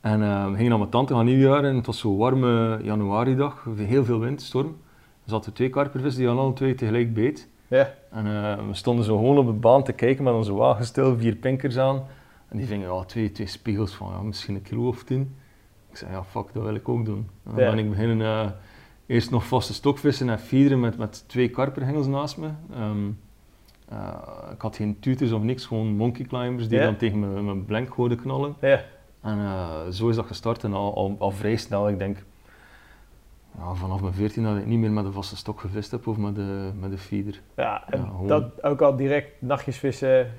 en 0.00 0.18
we 0.50 0.54
gingen 0.56 0.68
naar 0.68 0.78
mijn 0.78 0.90
tante 0.90 1.14
gaan 1.14 1.24
nieuwjaren 1.24 1.70
en 1.70 1.76
het 1.76 1.86
was 1.86 1.98
zo'n 1.98 2.16
warme 2.16 2.78
januaridag, 2.82 3.66
heel 3.76 4.04
veel 4.04 4.20
wind, 4.20 4.42
storm. 4.42 4.76
Er 5.24 5.30
zaten 5.30 5.52
twee 5.52 5.70
karpervissen 5.70 6.20
die 6.22 6.30
aan 6.30 6.38
alle 6.38 6.52
twee 6.52 6.74
tegelijk 6.74 7.14
beet. 7.14 7.48
Ja. 7.74 7.94
En 8.10 8.26
eh, 8.26 8.66
we 8.66 8.74
stonden 8.74 9.04
zo 9.04 9.16
gewoon 9.16 9.38
op 9.38 9.46
de 9.46 9.52
baan 9.52 9.84
te 9.84 9.92
kijken 9.92 10.24
met 10.24 10.34
onze 10.34 10.54
wagen 10.54 10.84
stil, 10.84 11.18
vier 11.18 11.34
pinkers 11.34 11.78
aan. 11.78 12.02
En 12.48 12.56
die 12.56 12.66
vingen 12.66 12.94
ja, 12.94 13.04
twee, 13.04 13.32
twee 13.32 13.46
spiegels 13.46 13.92
van 13.92 14.12
ja, 14.12 14.22
misschien 14.22 14.54
een 14.54 14.62
kilo 14.62 14.88
of 14.88 15.04
tien. 15.04 15.36
Ik 15.90 15.96
zei, 15.96 16.10
ja 16.10 16.24
fuck, 16.24 16.46
dat 16.52 16.62
wil 16.62 16.74
ik 16.74 16.88
ook 16.88 17.04
doen. 17.04 17.28
En 17.44 17.54
dan 17.54 17.54
ben 17.54 17.78
ik 17.78 17.90
beginnen 17.90 18.20
eh, 18.20 18.50
eerst 19.06 19.30
nog 19.30 19.46
vaste 19.46 19.74
stokvissen 19.74 20.28
en 20.28 20.38
feederen 20.38 20.80
met, 20.80 20.98
met 20.98 21.24
twee 21.28 21.48
karperhengels 21.48 22.06
naast 22.06 22.36
me. 22.36 22.48
Ehm, 22.72 23.10
eh, 23.88 24.52
ik 24.52 24.60
had 24.60 24.76
geen 24.76 24.98
tutors 25.00 25.32
of 25.32 25.42
niks, 25.42 25.66
gewoon 25.66 25.86
monkey 25.86 26.24
climbers 26.24 26.68
die 26.68 26.78
dan 26.78 26.96
tegen 26.96 27.18
mijn, 27.18 27.44
mijn 27.44 27.64
blank 27.64 27.94
gooiden 27.94 28.20
knallen. 28.20 28.54
Ja. 28.60 28.84
En 29.20 29.92
zo 29.92 30.08
is 30.08 30.16
dat 30.16 30.26
gestart 30.26 30.64
en 30.64 30.72
al, 30.72 30.94
al, 30.94 31.16
al 31.18 31.30
vrij 31.30 31.56
snel, 31.56 31.88
ik 31.88 31.98
denk, 31.98 32.24
ja, 33.58 33.74
vanaf 33.74 34.00
mijn 34.00 34.12
14 34.14 34.42
dat 34.42 34.56
ik 34.56 34.66
niet 34.66 34.78
meer 34.78 34.90
met 34.92 35.04
een 35.04 35.12
vaste 35.12 35.36
stok 35.36 35.60
gevist 35.60 35.90
heb 35.90 36.06
of 36.06 36.16
met 36.16 36.34
de, 36.34 36.70
met 36.80 36.90
de 36.90 36.98
feeder. 36.98 37.40
Ja, 37.56 37.82
en 37.90 38.00
Ja, 38.20 38.26
dat 38.26 38.62
ook 38.62 38.80
al 38.82 38.96
direct 38.96 39.28
nachtjes 39.38 39.76
vissen. 39.78 40.30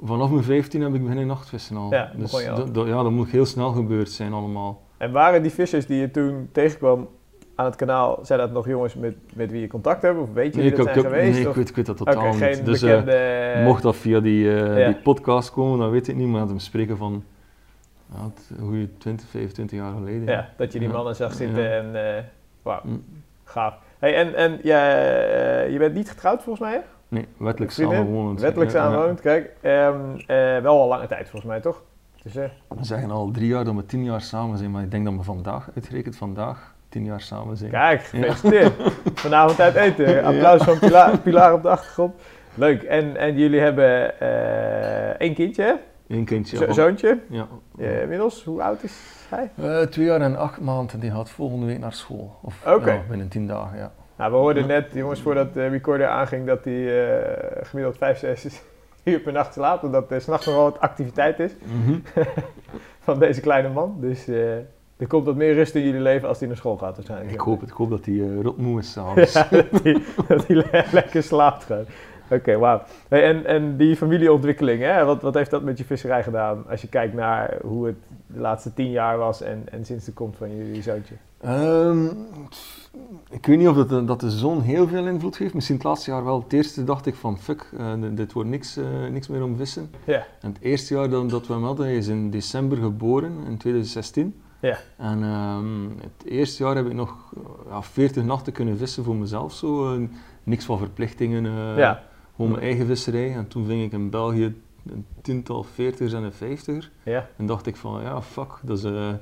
Vanaf 0.00 0.30
mijn 0.30 0.44
15 0.44 0.80
heb 0.82 0.94
ik 0.94 1.00
beginnen 1.02 1.26
nachtvissen 1.26 1.76
al. 1.76 1.92
Ja, 1.92 2.12
dus 2.16 2.30
je 2.42 2.50
al. 2.50 2.56
dat- 2.56 2.74
dat- 2.74 2.86
ja, 2.86 3.02
dat 3.02 3.12
moet 3.12 3.28
heel 3.30 3.46
snel 3.46 3.70
gebeurd 3.72 4.10
zijn 4.10 4.32
allemaal. 4.32 4.82
En 4.96 5.12
waren 5.12 5.42
die 5.42 5.50
vissers 5.50 5.86
die 5.86 6.00
je 6.00 6.10
toen 6.10 6.48
tegenkwam 6.52 7.08
aan 7.54 7.64
het 7.64 7.76
kanaal, 7.76 8.18
zijn 8.22 8.38
dat 8.38 8.52
nog 8.52 8.66
jongens 8.68 8.94
met, 8.94 9.16
met 9.34 9.50
wie 9.50 9.60
je 9.60 9.66
contact 9.66 10.02
hebt? 10.02 10.18
Of 10.18 10.32
weet 10.32 10.54
je 10.54 10.60
wie 10.60 10.70
ik, 10.70 10.76
dat 10.76 10.86
heb- 10.86 10.94
zijn 10.94 11.06
ik 11.06 11.12
geweest? 11.12 11.32
nee, 11.38 11.42
Of- 11.44 11.50
ik 11.50 11.56
weet, 11.56 11.68
ik 11.68 11.76
weet 11.76 11.86
dat 11.86 11.96
totaal 11.96 12.32
geen 12.32 12.50
niet. 12.50 12.64
Dus 12.64 12.82
eh, 12.82 13.64
mocht 13.64 13.82
dat 13.82 13.96
via 13.96 14.20
die, 14.20 14.54
eh, 14.60 14.78
Ja. 14.78 14.86
die 14.86 14.96
podcast 15.02 15.50
komen, 15.52 15.78
dan 15.78 15.90
weet 15.90 16.08
ik 16.08 16.16
niet, 16.16 16.28
maar 16.28 16.40
met 16.40 16.48
hem 16.48 16.58
spreken 16.58 16.96
van 16.96 17.24
ja, 18.14 18.30
een 18.58 18.64
goede 18.66 18.96
20, 18.98 19.28
25 19.28 19.78
jaar 19.78 19.92
geleden. 19.92 20.26
Ja, 20.26 20.48
dat 20.56 20.72
je 20.72 20.78
die 20.78 20.88
mannen 20.88 21.16
zag 21.16 21.32
zitten 21.32 21.72
en... 21.72 22.16
eh 22.16 22.22
wauw, 22.66 22.80
Mm. 22.82 23.04
gaaf. 23.44 23.74
Hey, 23.98 24.14
en 24.16 24.34
en 24.34 24.58
ja, 24.62 24.88
eh, 24.94 25.70
je 25.72 25.78
bent 25.78 25.94
niet 25.94 26.08
getrouwd 26.10 26.42
volgens 26.42 26.68
mij? 26.70 26.82
Nee, 27.08 27.26
wettelijk 27.36 27.72
samenwonend. 27.72 28.40
Wettelijk 28.40 28.70
samenwoond, 28.70 29.20
kijk. 29.20 29.50
Ehm, 29.60 29.94
eh, 30.26 30.58
wel 30.58 30.80
al 30.80 30.88
lange 30.88 31.06
tijd 31.06 31.28
volgens 31.28 31.50
mij, 31.50 31.60
toch? 31.60 31.82
Dus, 32.22 32.36
eh, 32.36 32.44
We 32.68 32.84
zeggen 32.84 33.10
al 33.10 33.30
drie 33.30 33.46
jaar 33.48 33.64
dat 33.64 33.74
we 33.74 33.86
tien 33.86 34.04
jaar 34.04 34.20
samen 34.20 34.58
zijn, 34.58 34.70
maar 34.70 34.82
ik 34.82 34.90
denk 34.90 35.04
dat 35.04 35.14
we 35.14 35.22
vandaag, 35.22 35.68
uitgerekend 35.74 36.16
vandaag, 36.16 36.74
tien 36.88 37.04
jaar 37.04 37.20
samen 37.20 37.56
zijn. 37.56 37.70
kijk, 37.70 38.00
gefeliciteerd. 38.02 38.72
Vanavond 39.14 39.60
uit 39.60 39.74
eten. 39.74 40.24
Applaus 40.24 40.62
van 40.62 40.78
Pilar, 40.78 41.18
Pilar 41.18 41.52
op 41.52 41.62
de 41.62 41.68
achtergrond. 41.68 42.14
Leuk. 42.54 42.82
En, 42.82 43.16
en 43.16 43.38
jullie 43.38 43.60
hebben 43.60 44.20
eh 44.20 45.20
één 45.20 45.34
kindje, 45.34 45.62
hè? 45.62 45.72
Eén 46.08 46.24
kindje. 46.24 46.56
Zo- 46.56 46.72
zoontje. 46.72 47.18
Ja. 47.28 47.46
Inmiddels, 48.00 48.44
hoe 48.44 48.62
oud 48.62 48.82
is 48.82 48.92
hij? 49.28 49.50
Eh, 49.56 49.80
twee 49.86 50.06
jaar 50.06 50.20
en 50.20 50.36
acht 50.36 50.60
maanden, 50.60 51.00
die 51.00 51.10
gaat 51.10 51.30
volgende 51.30 51.66
week 51.66 51.78
naar 51.78 51.92
school. 51.92 52.36
Of 52.42 52.66
Oké. 52.66 52.90
ja, 52.92 53.00
binnen 53.08 53.28
tien 53.28 53.46
dagen, 53.46 53.78
ja. 53.78 53.92
Nou, 54.18 54.30
we 54.30 54.36
hoorden 54.36 54.66
net, 54.66 54.86
jongens, 54.92 55.20
voordat 55.20 55.54
de 55.54 55.66
recorder 55.66 56.06
aanging, 56.08 56.46
dat 56.46 56.64
hij 56.64 57.08
eh, 57.18 57.66
gemiddeld 57.66 57.96
5, 57.96 58.18
6 58.18 58.62
uur 59.04 59.20
per 59.20 59.32
nacht 59.32 59.52
slaapt. 59.52 59.84
Omdat 59.84 60.10
er 60.10 60.20
s'nachts 60.20 60.46
nogal 60.46 60.62
wat 60.62 60.80
activiteit 60.80 61.38
is 61.40 61.52
Mhm. 61.64 61.98
van 63.06 63.18
deze 63.18 63.40
kleine 63.40 63.68
man. 63.68 63.96
Dus 64.00 64.28
eh, 64.28 64.54
er 64.96 65.06
komt 65.08 65.26
wat 65.26 65.36
meer 65.36 65.54
rust 65.54 65.74
in 65.74 65.82
jullie 65.82 66.00
leven 66.00 66.28
als 66.28 66.38
hij 66.38 66.48
naar 66.48 66.56
school 66.56 66.76
gaat 66.76 66.96
waarschijnlijk. 66.96 67.32
Ik 67.32 67.40
hoop 67.40 67.60
het, 67.60 67.70
ik 67.70 67.76
hoop 67.76 67.90
dat 67.90 68.04
hij 68.04 68.14
eh, 68.14 68.40
rotmoe 68.42 68.78
is 68.78 68.92
s'avonds. 68.92 69.32
Ja, 69.34 69.46
dat 69.50 69.82
hij, 69.82 70.02
dat 70.28 70.46
hij 70.46 70.56
le- 70.56 70.84
lekker 70.92 71.22
slaapt 71.22 71.64
gewoon. 71.64 71.84
Oké, 72.30 72.56
wauw. 72.58 72.82
Hey, 73.08 73.24
en, 73.24 73.46
en 73.46 73.76
die 73.76 73.96
familieontwikkeling, 73.96 74.82
hè? 74.82 75.04
Wat, 75.04 75.22
wat 75.22 75.34
heeft 75.34 75.50
dat 75.50 75.62
met 75.62 75.78
je 75.78 75.84
visserij 75.84 76.22
gedaan? 76.22 76.64
Als 76.68 76.80
je 76.80 76.88
kijkt 76.88 77.14
naar 77.14 77.56
hoe 77.62 77.86
het 77.86 77.96
de 78.26 78.40
laatste 78.40 78.74
tien 78.74 78.90
jaar 78.90 79.18
was 79.18 79.42
en, 79.42 79.62
en 79.70 79.84
sinds 79.84 80.04
de 80.04 80.12
komst 80.12 80.38
van 80.38 80.56
jullie 80.56 80.82
zoontje. 80.82 81.14
Ehm, 81.40 82.04
ik 83.30 83.46
weet 83.46 83.58
niet 83.58 83.68
of 83.68 83.76
dat, 83.76 84.06
dat 84.06 84.20
de 84.20 84.30
zon 84.30 84.60
heel 84.60 84.88
veel 84.88 85.06
invloed 85.06 85.38
heeft. 85.38 85.54
Misschien 85.54 85.76
het 85.76 85.84
laatste 85.84 86.10
jaar 86.10 86.24
wel. 86.24 86.40
Het 86.42 86.52
eerste 86.52 86.84
dacht 86.84 87.06
ik 87.06 87.14
van 87.14 87.38
fuck, 87.38 87.70
eh, 87.78 87.92
dit 88.10 88.32
wordt 88.32 88.48
niks, 88.48 88.76
eh, 88.76 88.84
niks 89.10 89.28
meer 89.28 89.42
om 89.42 89.56
vissen. 89.56 89.90
Ja. 90.04 90.26
En 90.40 90.52
het 90.52 90.62
eerste 90.62 90.94
jaar 90.94 91.08
dat, 91.10 91.30
dat 91.30 91.46
we 91.46 91.52
hem 91.52 91.64
hadden, 91.64 91.86
hij 91.86 91.96
is 91.96 92.06
in 92.06 92.30
december 92.30 92.78
geboren, 92.78 93.32
in 93.46 93.56
2016. 93.56 94.40
Ja. 94.60 94.76
En 94.96 95.22
ehm, 95.22 95.88
het 96.00 96.24
eerste 96.24 96.62
jaar 96.64 96.76
heb 96.76 96.86
ik 96.86 96.92
nog 96.94 97.16
eh, 97.36 97.42
ja, 97.70 97.82
40 97.82 98.24
nachten 98.24 98.52
kunnen 98.52 98.78
vissen 98.78 99.04
voor 99.04 99.16
mezelf. 99.16 99.52
Zo. 99.52 99.94
eh, 99.94 100.00
niks 100.42 100.64
van 100.64 100.78
verplichtingen, 100.78 101.76
Ja. 101.76 102.02
Gewoon 102.36 102.50
mijn 102.50 102.62
eigen 102.62 102.86
visserij. 102.86 103.34
En 103.34 103.48
toen 103.48 103.66
ving 103.66 103.82
ik 103.82 103.92
in 103.92 104.10
België 104.10 104.54
een 104.86 105.06
tiental 105.22 105.66
40ers 105.66 106.14
en 106.14 106.22
een 106.22 106.32
50er. 106.32 106.88
Ja. 107.02 107.28
En 107.36 107.46
dacht 107.46 107.66
ik 107.66 107.76
van, 107.76 108.02
ja, 108.02 108.22
fuck, 108.22 108.50
dat 108.62 108.78
is, 108.78 108.84
eh, 108.84 109.12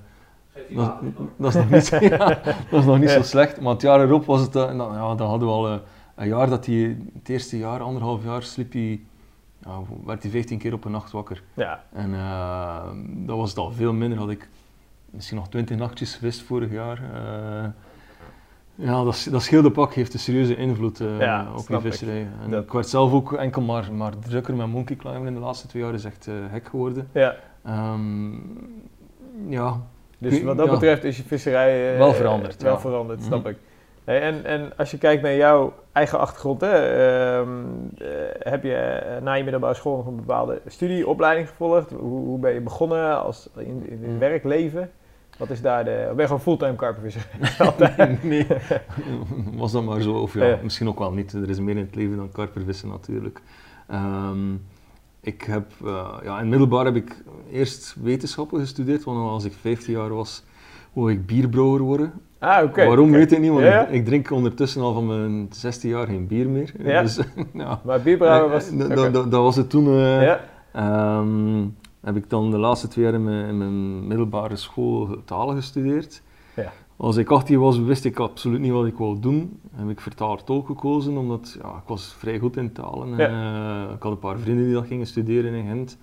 dat, 0.69 0.95
dat 1.37 1.55
is 1.55 1.55
nog 1.55 1.71
niet, 1.71 1.89
ja, 2.19 2.29
dat 2.71 2.81
is 2.81 2.85
nog 2.85 2.99
niet 2.99 3.11
zo 3.11 3.23
slecht. 3.23 3.61
Maar 3.61 3.73
het 3.73 3.83
jaar 3.83 4.01
erop 4.01 4.25
was 4.25 4.41
het, 4.41 4.57
eh, 4.57 4.69
en 4.69 4.77
dan, 4.77 4.93
ja, 4.93 5.15
dan 5.15 5.29
hadden 5.29 5.49
we 5.49 5.55
al 5.55 5.69
eh, 5.69 5.79
een 6.15 6.29
jaar 6.29 6.49
dat 6.49 6.67
hij, 6.67 6.97
het 7.15 7.29
eerste 7.29 7.59
jaar, 7.59 7.81
anderhalf 7.81 8.25
jaar, 8.25 8.43
sliep 8.43 8.73
hij, 8.73 9.01
ja, 9.65 9.81
werd 10.05 10.23
hij 10.23 10.31
15 10.31 10.59
keer 10.59 10.73
op 10.73 10.85
een 10.85 10.91
nacht 10.91 11.11
wakker. 11.11 11.43
Ja. 11.55 11.85
En 11.93 12.15
eh, 12.15 12.91
dat 13.27 13.37
was 13.37 13.49
het 13.49 13.59
al 13.59 13.73
veel 13.73 13.93
minder, 13.93 14.19
had 14.19 14.31
ik 14.31 14.49
misschien 15.11 15.37
nog 15.37 15.49
20 15.49 15.77
nachtjes 15.77 16.15
gewist 16.15 16.43
vorig 16.43 16.71
jaar. 16.71 17.03
Eh, 18.79 18.85
ja, 18.87 19.05
dat, 19.05 19.29
dat 19.31 19.43
schilderpak 19.43 19.95
heeft 19.95 20.13
een 20.15 20.19
serieuze 20.21 20.57
invloed 20.57 21.01
eh, 21.01 21.21
Ja, 21.21 21.47
op 21.53 21.59
snap 21.59 21.81
je 21.81 21.87
ik. 21.87 21.93
visserij. 21.93 22.27
En 22.45 22.51
Dat- 22.51 22.65
ik 22.65 22.73
werd 22.73 22.89
zelf 22.89 23.13
ook 23.13 23.33
enkel 23.33 23.63
maar, 23.63 23.93
maar 23.93 24.13
drukker 24.19 24.55
met 24.55 24.67
monkey 24.67 24.97
climber 24.97 25.27
in 25.27 25.35
de 25.35 25.41
laatste 25.41 25.67
twee 25.67 25.83
jaar, 25.83 25.95
is 25.95 26.05
echt 26.05 26.27
eh, 26.27 26.35
gek 26.53 26.67
geworden. 26.69 27.09
ja. 27.13 27.35
Ehm, 27.65 28.33
ja, 29.49 29.81
Dus 30.19 30.43
wat 30.43 30.57
dat 30.57 30.67
Ja. 30.67 30.73
betreft 30.73 31.05
is 31.05 31.17
je 31.17 31.23
visserij 31.23 31.93
eh, 31.93 31.99
Wel 31.99 32.13
veranderd, 32.13 32.63
Wel 32.63 32.73
ja. 32.73 32.79
veranderd, 32.79 33.23
snap 33.23 33.39
Mhm. 33.39 33.49
ik. 33.49 33.57
Hey, 34.05 34.21
en, 34.23 34.45
en 34.45 34.73
als 34.77 34.91
je 34.91 34.99
kijkt 34.99 35.23
naar 35.23 35.35
jouw 35.35 35.73
eigen 35.93 36.19
achtergrond, 36.19 36.61
hè, 36.61 36.73
ehm, 36.73 37.49
eh, 37.99 38.07
heb 38.39 38.63
je 38.63 38.75
eh, 38.75 39.23
na 39.23 39.33
je 39.35 39.43
middelbare 39.43 39.75
school 39.75 39.97
nog 39.97 40.07
een 40.07 40.17
bepaalde 40.17 40.61
studieopleiding 40.67 41.49
gevolgd? 41.49 41.91
Hoe, 41.91 42.25
hoe 42.27 42.39
ben 42.39 42.53
je 42.53 42.61
begonnen 42.61 43.23
als 43.23 43.49
in, 43.57 43.83
in 43.89 43.99
het 44.03 44.11
Mhm. 44.11 44.19
werkleven? 44.19 44.91
Wat 45.39 45.51
is 45.51 45.63
daar 45.63 45.85
de... 45.85 46.05
Ben 46.07 46.17
je 46.17 46.23
gewoon 46.27 46.41
fulltime 46.41 46.75
karpervisser? 46.75 47.29
Nee, 48.23 48.47
was 49.57 49.73
dat 49.73 49.85
maar 49.85 50.01
zo. 50.01 50.13
Of 50.15 50.35
ja, 50.35 50.45
Ja. 50.45 50.59
misschien 50.63 50.89
ook 50.89 50.99
wel 50.99 51.13
niet. 51.13 51.33
Er 51.33 51.49
is 51.51 51.61
meer 51.61 51.77
in 51.77 51.85
het 51.87 51.95
leven 51.95 52.17
dan 52.17 52.31
karpervissen 52.33 52.89
natuurlijk. 52.89 53.41
Ehm, 53.89 54.53
ik 55.21 55.43
heb, 55.43 55.71
eh, 55.85 56.09
ja, 56.25 56.41
in 56.41 56.49
middelbaar 56.49 56.85
heb 56.85 56.97
ik 56.97 57.23
eerst 57.53 57.97
wetenschappen 58.03 58.61
gestudeerd, 58.61 59.05
want 59.05 59.19
als 59.31 59.45
ik 59.45 59.53
15 59.61 59.93
jaar 59.93 60.15
was, 60.15 60.45
wou 60.93 61.13
ik 61.13 61.27
bierbrouwer 61.27 61.81
worden. 61.81 62.13
Ah, 62.39 62.65
oké. 62.65 62.85
Waarom 62.87 63.11
weet 63.11 63.33
ik 63.33 63.39
niet, 63.39 63.51
want 63.51 63.63
Ja? 63.65 63.87
ik, 63.87 64.05
drink 64.05 64.31
ondertussen 64.31 64.83
al 64.83 64.93
van 64.95 65.07
mijn 65.07 65.47
16 65.51 65.91
jaar 65.91 66.07
geen 66.07 66.27
bier 66.27 66.49
meer. 66.49 66.73
Ja. 66.79 67.03
Dus, 67.03 67.19
ja. 67.53 67.81
Maar 67.85 68.01
bierbrouwer 68.01 68.51
was... 68.51 68.71
Eh, 68.71 68.79
dat- 68.79 68.99
oké. 68.99 69.11
dat- 69.11 69.31
was 69.43 69.57
het 69.57 69.71
toen. 69.71 69.87
eh, 69.87 70.23
ja? 70.23 70.41
Ehm, 70.73 71.63
heb 72.05 72.17
ik 72.17 72.31
dan 72.31 72.51
de 72.51 72.59
laatste 72.59 72.89
twee 72.89 73.05
jaar 73.05 73.15
in 73.15 73.25
mijn, 73.25 73.49
in 73.49 73.59
mijn 73.59 74.07
middelbare 74.07 74.57
school 74.57 75.17
talen 75.25 75.57
gestudeerd. 75.57 76.23
Ja. 76.57 76.73
Als 76.97 77.17
ik 77.17 77.31
18 77.31 77.59
was, 77.59 77.79
wist 77.79 78.05
ik 78.05 78.19
absoluut 78.19 78.61
niet 78.61 78.73
wat 78.73 78.87
ik 78.87 78.97
wou 78.97 79.21
doen. 79.21 79.61
Heb 79.75 79.89
ik 79.89 80.01
vertaler 80.01 80.45
tolk 80.45 80.67
gekozen, 80.67 81.17
omdat 81.17 81.57
ja, 81.63 81.69
ik 81.69 81.87
was 81.89 82.15
vrij 82.19 82.39
goed 82.39 82.57
in 82.57 82.73
talen. 82.73 83.21
En, 83.21 83.31
eh, 83.31 83.95
ik 83.95 84.03
had 84.03 84.13
een 84.13 84.19
paar 84.19 84.39
vrienden 84.39 84.65
die 84.65 84.75
dat 84.75 84.87
gingen 84.87 85.07
studeren 85.07 85.55
in 85.55 85.67
Gent. 85.67 85.99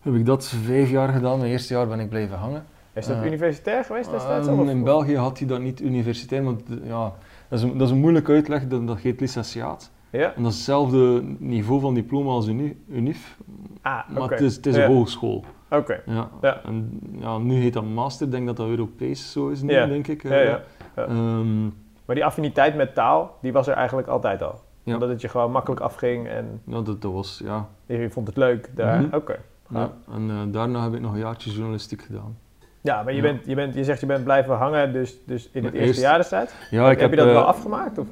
Heb 0.00 0.14
ik 0.14 0.26
dat 0.26 0.46
vijf 0.48 0.90
jaar 0.90 1.08
gedaan. 1.12 1.38
Mijn 1.38 1.50
eerste 1.50 1.74
jaar 1.74 1.88
ben 1.88 2.00
ik 2.00 2.08
blijven 2.08 2.38
hangen. 2.38 2.64
Is 2.92 3.06
dat 3.06 3.16
Eh, 3.16 3.24
universitair 3.26 3.84
geweest 3.84 4.10
destijds? 4.10 4.46
Ehm, 4.48 4.58
of- 4.60 4.68
in 4.68 4.84
België 4.84 5.16
had 5.16 5.38
hij 5.38 5.46
dat 5.48 5.60
niet 5.60 5.80
universitair, 5.80 6.44
want 6.44 6.62
eh, 6.68 6.86
ja, 6.88 7.12
dat 7.48 7.58
is 7.58 7.64
een, 7.64 7.78
dat 7.78 7.86
is 7.86 7.92
een 7.94 8.00
moeilijke 8.00 8.32
uitleg, 8.32 8.66
dat, 8.68 8.86
dat 8.86 8.98
heet 8.98 9.20
licentiaat. 9.20 9.90
Ja? 10.12 10.34
En 10.34 10.42
dat 10.42 10.50
is 10.52 10.56
hetzelfde 10.56 11.22
niveau 11.38 11.80
van 11.80 11.94
diploma 11.94 12.30
als 12.30 12.46
uni, 12.46 12.82
UNIF, 12.88 13.38
Ah, 13.82 14.08
maar 14.08 14.30
het 14.30 14.40
is, 14.40 14.56
het 14.56 14.66
is 14.66 14.76
Ja. 14.76 14.84
een 14.84 14.92
hogeschool. 14.94 15.44
Oké. 15.70 16.00
Ja. 16.06 16.28
Ja. 16.40 16.60
En 16.64 17.00
ja, 17.20 17.38
nu 17.38 17.54
heet 17.54 17.72
dat 17.72 17.84
master, 17.84 18.26
ik 18.26 18.32
denk 18.32 18.46
dat 18.46 18.56
dat 18.56 18.68
Europees 18.68 19.32
zo 19.32 19.48
is 19.48 19.62
nu, 19.62 19.68
denk 19.68 20.06
ik. 20.06 20.22
Ja, 20.22 20.30
eh. 20.30 20.44
ja. 20.46 20.60
Ja. 20.96 21.04
Ehm, 21.06 21.62
Maar 22.04 22.14
die 22.14 22.24
affiniteit 22.24 22.76
met 22.76 22.94
taal, 22.94 23.38
die 23.42 23.52
was 23.52 23.66
er 23.66 23.74
eigenlijk 23.74 24.08
altijd 24.08 24.42
al. 24.42 24.60
Ja. 24.82 24.94
Omdat 24.94 25.08
het 25.08 25.20
je 25.20 25.28
gewoon 25.28 25.50
makkelijk 25.50 25.80
afging 25.80 26.28
en 26.28 26.60
ja, 26.66 26.80
dat, 26.80 27.02
dat 27.02 27.12
was, 27.12 27.40
ja. 27.44 27.68
je 27.86 28.10
vond 28.10 28.26
het 28.26 28.36
leuk 28.36 28.70
daar. 28.74 29.00
Mhm. 29.00 29.14
Oké. 29.16 29.36
ja. 29.68 29.92
En 30.14 30.30
eh, 30.30 30.36
daarna 30.52 30.82
heb 30.82 30.94
ik 30.94 31.00
nog 31.00 31.12
een 31.12 31.18
jaartje 31.18 31.50
journalistiek 31.50 32.02
gedaan. 32.02 32.36
Ja, 32.80 33.02
maar 33.02 33.12
je. 33.12 33.20
Bent, 33.22 33.46
je, 33.46 33.54
bent, 33.54 33.74
je 33.74 33.84
zegt 33.84 34.00
je 34.00 34.06
bent 34.06 34.24
blijven 34.24 34.56
hangen, 34.56 34.92
dus, 34.92 35.16
dus 35.26 35.44
in 35.52 35.64
het 35.64 35.72
Maar 35.72 35.72
eerste 35.72 35.86
eerst- 35.86 36.00
jaar 36.00 36.16
destijds. 36.18 36.52
Ja, 36.70 36.82
heb, 36.84 36.92
ik 36.92 37.00
heb 37.00 37.10
je 37.10 37.16
dat 37.16 37.26
eh, 37.26 37.32
wel 37.32 37.42
afgemaakt? 37.44 37.98
Of? 37.98 38.06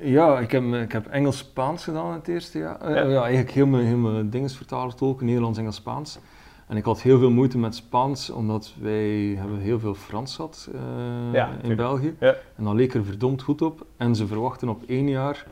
Ja, 0.00 0.38
ik 0.38 0.50
heb, 0.50 0.62
ik 0.64 0.92
heb 0.92 1.06
Engels-Spaans 1.06 1.84
gedaan 1.84 2.06
in 2.08 2.12
het 2.18 2.28
eerste 2.28 2.58
jaar. 2.58 2.80
Eh, 2.80 2.94
Ja. 2.94 3.02
ja. 3.08 3.20
eigenlijk 3.20 3.50
heel 3.50 3.66
mijn, 3.66 3.84
heel 3.86 3.96
mijn 3.96 4.30
dingen 4.30 4.50
vertalen 4.50 4.96
tolken, 4.96 5.26
Nederlands, 5.26 5.58
Engels, 5.58 5.76
Spaans. 5.76 6.18
En 6.68 6.76
ik 6.76 6.84
had 6.84 7.02
heel 7.02 7.18
veel 7.18 7.30
moeite 7.30 7.58
met 7.58 7.74
Spaans, 7.74 8.30
omdat 8.30 8.74
wij 8.80 9.34
hebben 9.38 9.58
heel 9.58 9.78
veel 9.78 9.94
Frans 9.94 10.34
gehad 10.36 10.68
eh, 10.74 10.80
Ja, 11.32 11.50
in. 11.62 11.76
België. 11.76 12.14
Ja. 12.20 12.34
En 12.56 12.64
dat 12.64 12.74
leek 12.74 12.94
er 12.94 13.04
verdomd 13.04 13.42
goed 13.42 13.62
op. 13.62 13.86
En 13.96 14.16
ze 14.16 14.26
verwachten 14.26 14.68
op 14.68 14.82
één 14.86 15.08
jaar, 15.08 15.46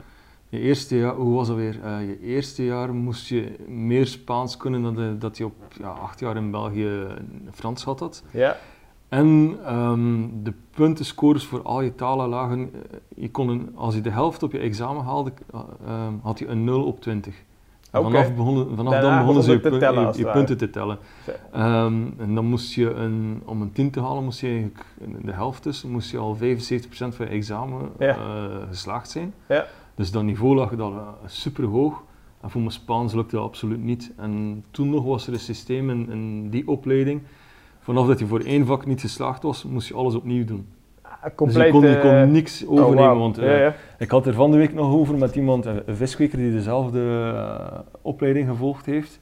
je 0.49 0.59
eerste 0.59 0.97
jaar, 0.99 1.15
hoe 1.15 1.35
was 1.35 1.47
dat 1.47 1.57
weer? 1.57 1.79
Eh, 1.85 2.01
je 2.09 2.21
eerste 2.21 2.65
jaar 2.65 2.95
moest 2.95 3.29
je 3.29 3.57
meer 3.69 4.07
Spaans 4.07 4.57
kunnen 4.57 4.83
dan 4.83 4.95
de- 4.95 5.19
dat 5.19 5.37
je 5.37 5.45
op 5.45 5.55
ja, 5.79 5.89
acht 5.89 6.21
jaar 6.21 6.37
in 6.37 6.51
België 6.51 7.07
Frans 7.53 7.85
had. 7.85 8.01
had. 8.01 8.25
Ja. 8.31 8.57
En 9.11 9.57
ehm, 9.65 10.27
de 10.43 10.53
puntenscores 10.71 11.45
voor 11.47 11.63
al 11.63 11.81
je 11.81 11.95
talen 11.95 12.29
lagen, 12.29 12.71
eh, 12.75 12.99
je 13.17 13.31
kon 13.31 13.49
een, 13.49 13.71
als 13.75 13.95
je 13.95 14.01
de 14.01 14.11
helft 14.11 14.43
op 14.43 14.53
je 14.53 14.59
examen 14.59 15.05
haalde, 15.05 15.33
eh, 15.53 15.61
ehm, 15.87 16.13
had 16.23 16.39
je 16.39 16.47
een 16.47 16.65
0 16.65 16.85
op 16.85 17.01
20. 17.01 17.35
En 17.91 18.01
Oké. 18.01 18.11
Vanaf, 18.11 18.35
begonnen, 18.35 18.77
vanaf 18.77 18.93
Daarna 18.93 19.09
dan 19.09 19.19
begonnen 19.19 19.43
ze 19.43 19.51
je, 19.51 19.61
pun- 19.61 19.79
tellen, 19.79 20.33
punten 20.33 20.57
te 20.57 20.71
tellen. 20.71 20.99
Ehm, 21.53 22.03
en 22.19 22.35
dan 22.35 22.45
moest 22.45 22.75
je, 22.75 22.91
een, 22.95 23.43
om 23.45 23.63
een 23.63 23.73
10 23.73 23.91
te 23.91 24.01
halen, 24.01 24.25
moest 24.25 24.41
je 24.41 24.47
eigenlijk, 24.47 24.85
de 25.23 25.33
helft 25.33 25.63
dus, 25.63 25.83
moest 25.85 26.11
je 26.11 26.19
al 26.19 26.37
75% 26.37 27.15
van 27.15 27.27
je 27.27 27.33
examen 27.33 27.91
Ja. 27.99 28.17
eh, 28.17 28.45
geslaagd 28.69 29.11
zijn. 29.11 29.35
Ja. 29.49 29.67
Dus 29.95 30.11
dat 30.11 30.23
niveau 30.23 30.55
lag 30.55 30.71
dan 30.77 31.01
super 31.27 31.65
hoog. 31.65 32.03
En 32.41 32.51
voor 32.51 32.61
mijn 32.61 32.73
Spaans 32.73 33.13
lukte 33.15 33.37
dat 33.37 33.45
absoluut 33.45 33.83
niet. 33.83 34.13
En 34.17 34.65
toen 34.71 34.91
nog 34.91 35.05
was 35.05 35.27
er 35.27 35.33
een 35.33 35.39
systeem 35.39 35.91
in, 35.91 36.11
in 36.11 36.51
die 36.51 36.69
opleiding. 36.69 37.23
Vanaf 37.81 38.07
dat 38.07 38.19
je 38.19 38.27
voor 38.27 38.41
één 38.41 38.67
vak 38.67 38.87
niet 38.87 39.01
geslaagd 39.01 39.43
was, 39.43 39.65
moest 39.65 39.89
je 39.89 39.95
alles 39.95 40.15
opnieuw 40.15 40.45
doen. 40.45 40.67
Dus 41.23 41.33
compleet... 41.35 41.67
je 41.67 41.73
kon, 41.73 41.89
je 41.89 42.01
kon 42.01 42.11
eh, 42.11 42.25
niks 42.25 42.67
oh, 42.67 42.85
overnemen. 42.85 43.19
want, 43.19 43.37
ja, 43.37 43.43
eh, 43.43 43.61
ja. 43.61 43.75
ik 43.99 44.11
had 44.11 44.27
er 44.27 44.35
van 44.35 44.51
de 44.51 44.57
week 44.57 44.75
nog 44.75 44.93
over 44.93 45.19
met 45.19 45.37
iemand, 45.37 45.65
een 45.65 45.83
viskweker 45.89 46.39
die 46.39 46.53
dezelfde 46.53 47.33
eh, 47.35 47.79
opleiding 48.03 48.49
gevolgd 48.49 48.87
heeft. 48.87 49.21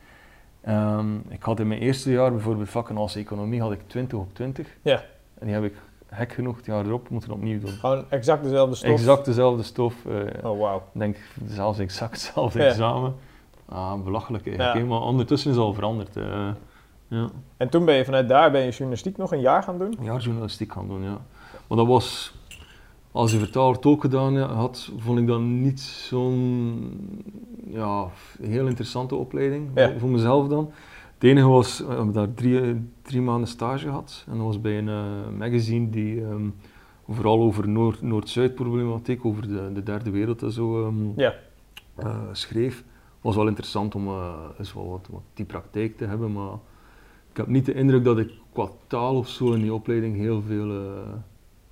Ehm, 0.60 1.16
ik 1.28 1.42
had 1.42 1.60
in 1.60 1.68
mijn 1.68 1.80
eerste 1.80 2.10
jaar 2.10 2.32
bijvoorbeeld 2.32 2.68
vakken 2.68 2.96
als 2.96 3.16
economie 3.16 3.60
had 3.60 3.72
ik 3.72 3.80
20 3.86 4.18
op 4.18 4.34
20. 4.34 4.66
Ja. 4.82 5.02
En 5.38 5.46
die 5.46 5.54
heb 5.54 5.64
ik 5.64 5.74
gek 6.10 6.32
genoeg 6.32 6.56
het 6.56 6.66
jaar 6.66 6.86
erop 6.86 7.08
moeten 7.08 7.30
opnieuw 7.30 7.60
doen. 7.60 7.70
Gewoon 7.70 8.04
exact 8.08 8.42
dezelfde 8.42 8.74
stof. 8.74 8.90
Exact 8.90 9.24
dezelfde 9.24 9.62
stof. 9.62 9.94
Oh, 10.42 10.74
ik 10.74 11.00
denk 11.00 11.16
zelfs 11.46 11.78
exact 11.78 12.12
hetzelfde 12.22 12.58
Ja. 12.58 12.66
examen. 12.66 13.14
Ah, 13.68 14.02
belachelijk 14.04 14.46
eigenlijk. 14.46 14.78
Ja. 14.78 14.84
Maar 14.84 15.00
ondertussen 15.00 15.50
is 15.50 15.56
al 15.56 15.72
veranderd. 15.72 16.16
Ja. 17.08 17.28
En 17.56 17.68
toen 17.68 17.84
ben 17.84 17.94
je 17.94 18.04
vanuit 18.04 18.28
daar 18.28 18.50
ben 18.50 18.60
je 18.64 18.70
journalistiek 18.70 19.16
nog 19.16 19.32
een 19.32 19.40
jaar 19.40 19.62
gaan 19.62 19.78
doen? 19.78 19.94
Een 19.98 20.04
jaar 20.04 20.20
journalistiek 20.20 20.72
gaan 20.72 20.88
doen, 20.88 21.02
ja. 21.02 21.20
Maar 21.68 21.78
dat 21.78 21.86
was, 21.86 22.34
als 23.12 23.32
je 23.32 23.38
vertaler 23.38 23.78
ook 23.86 24.00
gedaan 24.00 24.36
had, 24.36 24.92
vond 24.96 25.18
ik 25.18 25.26
dat 25.26 25.40
niet 25.40 25.80
zo'n 25.80 26.90
ja, 27.66 28.06
heel 28.42 28.66
interessante 28.66 29.14
opleiding 29.14 29.68
Ja. 29.74 29.90
voor- 29.90 29.98
voor 30.00 30.08
mezelf 30.08 30.48
dan. 30.48 30.70
Het 31.14 31.24
enige 31.28 31.46
was, 31.46 31.78
we 31.78 31.86
hebben 31.94 32.12
daar 32.12 32.34
drie, 32.34 32.88
drie 33.02 33.20
maanden 33.20 33.48
stage 33.48 33.84
gehad 33.86 34.24
en 34.28 34.36
dat 34.36 34.46
was 34.46 34.60
bij 34.60 34.78
een 34.78 34.88
eh, 34.88 35.28
magazine 35.38 35.90
die 35.90 36.24
ehm, 36.24 36.48
vooral 37.08 37.40
over 37.40 37.68
Noord- 37.68 38.02
Noord-Zuid 38.02 38.54
problematiek, 38.54 39.24
over 39.24 39.48
de, 39.48 39.70
de 39.72 39.82
derde 39.82 40.10
wereld 40.10 40.42
en 40.42 40.50
zo 40.52 40.84
ehm, 40.86 41.20
Ja. 41.20 41.34
eh, 41.96 42.18
schreef. 42.32 42.84
was 43.20 43.36
wel 43.36 43.46
interessant 43.46 43.94
om 43.94 44.06
eh, 44.06 44.34
eens 44.58 44.74
wel 44.74 44.88
wat, 44.90 45.08
wat 45.10 45.22
die 45.34 45.44
praktijk 45.44 45.96
te 45.96 46.04
hebben, 46.04 46.32
maar 46.32 46.52
heb 47.38 47.46
niet 47.46 47.66
de 47.66 47.74
indruk 47.74 48.04
dat 48.04 48.18
ik 48.18 48.30
qua 48.52 48.68
taal 48.86 49.16
of 49.16 49.28
zo 49.28 49.52
in 49.52 49.60
die 49.62 49.74
opleiding 49.74 50.16
heel 50.16 50.42
veel 50.42 50.70
eh, 50.70 50.86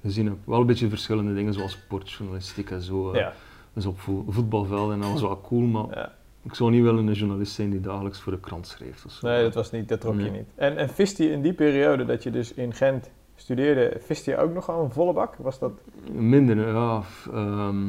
gezien 0.02 0.26
heb. 0.26 0.36
Wel 0.44 0.60
een 0.60 0.66
beetje 0.66 0.88
verschillende 0.88 1.34
dingen 1.34 1.54
zoals 1.54 1.72
sportjournalistiek 1.72 2.70
en 2.70 2.82
zo. 2.82 3.10
eh. 3.12 3.18
Ja. 3.20 3.32
Dus 3.72 3.86
op 3.86 4.00
vo- 4.00 4.24
voetbalvelden 4.28 4.94
en 4.94 5.00
dat 5.00 5.10
was 5.12 5.20
wel 5.20 5.40
cool, 5.40 5.60
maar 5.62 5.84
ja. 5.94 6.12
ik 6.42 6.54
zou 6.54 6.70
niet 6.70 6.82
willen 6.82 7.06
een 7.06 7.12
journalist 7.14 7.52
zijn 7.52 7.70
die 7.70 7.80
dagelijks 7.80 8.20
voor 8.20 8.32
de 8.32 8.40
krant 8.40 8.66
schreef. 8.66 9.04
Of 9.04 9.12
zo. 9.12 9.26
Nee, 9.28 9.42
dat, 9.42 9.54
was 9.54 9.70
niet, 9.70 9.88
dat 9.88 10.00
trok 10.00 10.20
je 10.20 10.30
niet. 10.30 10.46
En, 10.54 10.76
en 10.76 10.88
viste 10.88 11.24
je 11.24 11.30
in 11.30 11.42
die 11.42 11.52
periode 11.52 12.04
dat 12.04 12.22
je 12.22 12.30
dus 12.30 12.54
in 12.54 12.72
Gent 12.74 13.10
studeerde, 13.34 13.96
viste 14.00 14.30
je 14.30 14.36
ook 14.36 14.54
nog 14.54 14.68
een 14.68 14.90
volle 14.90 15.12
bak? 15.12 15.34
Was 15.38 15.58
dat... 15.58 15.72
Minder, 16.12 16.68
ja. 16.68 17.02
ehm, 17.32 17.88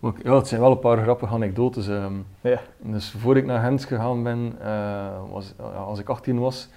maar 0.00 0.12
ik- 0.16 0.24
ja, 0.24 0.36
het 0.36 0.48
zijn 0.48 0.60
wel 0.60 0.70
een 0.70 0.78
paar 0.78 1.02
grappige 1.02 1.34
anekdotes. 1.34 1.88
ehm. 1.88 2.12
Ja. 2.40 2.60
Dus 2.78 3.10
voor 3.10 3.36
ik 3.36 3.46
naar 3.46 3.62
Gent 3.62 3.84
gegaan 3.84 4.22
ben, 4.22 4.52
eh, 4.60 5.30
was, 5.30 5.54
als 5.86 5.98
ik 5.98 6.08
18 6.08 6.38
was, 6.38 6.68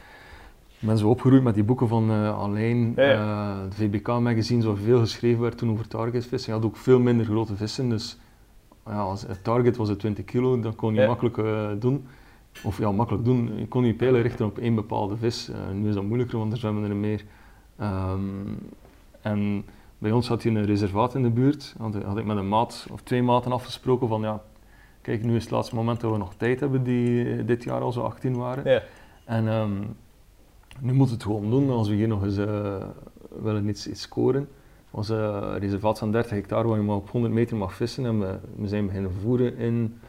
ben 0.86 0.98
zo 0.98 1.10
opgegroeid 1.10 1.44
met 1.44 1.54
die 1.56 1.64
boeken 1.64 1.88
van 1.88 2.10
eh 2.10 2.40
Alain. 2.40 2.94
Ja, 2.96 3.04
ja. 3.04 3.54
eh, 3.56 3.62
het 3.64 3.76
VBK-magazine, 3.76 4.66
waar 4.66 4.76
veel 4.78 5.00
geschreven 5.00 5.42
werd 5.42 5.58
toen 5.58 5.72
over 5.72 5.88
targetvissen. 5.88 6.54
Je 6.54 6.60
had 6.60 6.68
ook 6.68 6.78
veel 6.78 7.00
minder 7.00 7.26
grote 7.26 7.56
vissen, 7.56 7.90
dus 7.90 8.18
ja, 8.86 9.00
als 9.00 9.22
het 9.22 9.44
target 9.44 9.78
was 9.78 9.90
het 9.90 10.00
20 10.00 10.26
kilo, 10.26 10.60
dat 10.60 10.76
kon 10.76 10.94
je 10.94 11.02
Ja. 11.02 11.08
makkelijk 11.08 11.38
eh, 11.38 11.68
doen. 11.80 12.06
Of 12.64 12.78
ja, 12.78 12.92
makkelijk 12.92 13.26
doen. 13.26 13.52
Je 13.58 13.68
kon 13.68 13.86
je 13.86 13.94
pijlen 13.94 14.22
richten 14.22 14.46
op 14.46 14.58
één 14.58 14.76
bepaalde 14.76 15.18
vis. 15.18 15.50
Eh, 15.50 15.56
nu 15.74 15.88
is 15.88 15.94
dat 15.96 16.04
moeilijker, 16.04 16.38
want 16.38 16.52
er 16.52 16.58
zwemmen 16.58 16.90
er 16.90 16.96
meer. 16.96 17.24
Ehm, 17.78 18.20
en 19.22 19.66
bij 19.98 20.12
ons 20.12 20.28
had 20.28 20.44
je 20.44 20.50
een 20.50 20.66
reservaat 20.66 21.16
in 21.16 21.22
de 21.24 21.30
buurt. 21.30 21.76
Had, 21.78 21.96
had 22.04 22.18
ik 22.18 22.26
met 22.26 22.38
een 22.38 22.48
maat 22.48 22.88
of 22.92 23.02
twee 23.02 23.24
maten 23.24 23.52
afgesproken 23.52 24.08
van 24.08 24.22
ja, 24.22 24.42
kijk, 25.02 25.24
nu 25.24 25.36
is 25.36 25.42
het 25.44 25.52
laatste 25.52 25.76
moment 25.76 26.02
dat 26.02 26.12
we 26.12 26.18
nog 26.18 26.34
tijd 26.36 26.60
hebben 26.60 26.84
die 26.84 27.30
eh, 27.38 27.46
dit 27.48 27.64
jaar 27.64 27.82
al 27.82 27.92
zo 27.92 28.02
18 28.02 28.36
waren. 28.38 28.72
Ja. 28.72 28.82
En 29.26 29.48
ehm, 29.48 29.72
nu 30.80 30.94
moeten 30.94 31.18
we 31.18 31.24
het 31.24 31.32
gewoon 31.34 31.50
doen 31.50 31.70
als 31.70 31.88
we 31.90 31.96
hier 31.96 32.08
nog 32.08 32.24
eens 32.24 32.38
eh, 32.38 32.76
willen 33.42 33.68
iets, 33.68 33.88
iets 33.88 34.02
scoren. 34.02 34.42
Het 34.42 35.08
was 35.08 35.10
eh, 35.10 35.18
een 35.42 35.60
reservaat 35.60 36.00
van 36.00 36.12
30 36.12 36.32
hectare 36.32 36.68
waar 36.68 36.78
je 36.78 36.84
maar 36.84 36.96
op 36.96 37.10
100 37.10 37.34
meter 37.34 37.58
mag 37.58 37.74
vissen. 37.74 38.06
En 38.06 38.20
we, 38.20 38.40
we 38.56 38.68
zijn 38.68 38.86
beginnen 38.86 39.12
voeren 39.22 39.58
in 39.58 40.00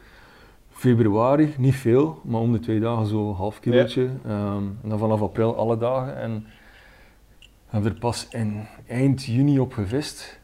februari, 0.69 1.53
niet 1.57 1.75
veel, 1.75 2.19
maar 2.23 2.41
om 2.41 2.51
de 2.51 2.59
twee 2.59 2.79
dagen 2.79 3.05
zo 3.05 3.29
een 3.29 3.35
half 3.35 3.59
kilootje. 3.59 4.09
Ehm, 4.25 4.63
en 4.81 4.89
dan 4.89 4.99
vanaf 4.99 5.21
april 5.21 5.55
alle 5.55 5.77
dagen. 5.77 6.17
En 6.17 6.45
we 7.39 7.71
hebben 7.81 7.91
er 7.91 7.99
pas 7.99 8.27
in 8.31 8.65
eind 8.87 9.23
juni 9.23 9.59
op 9.59 9.73
gevist. 9.73 10.39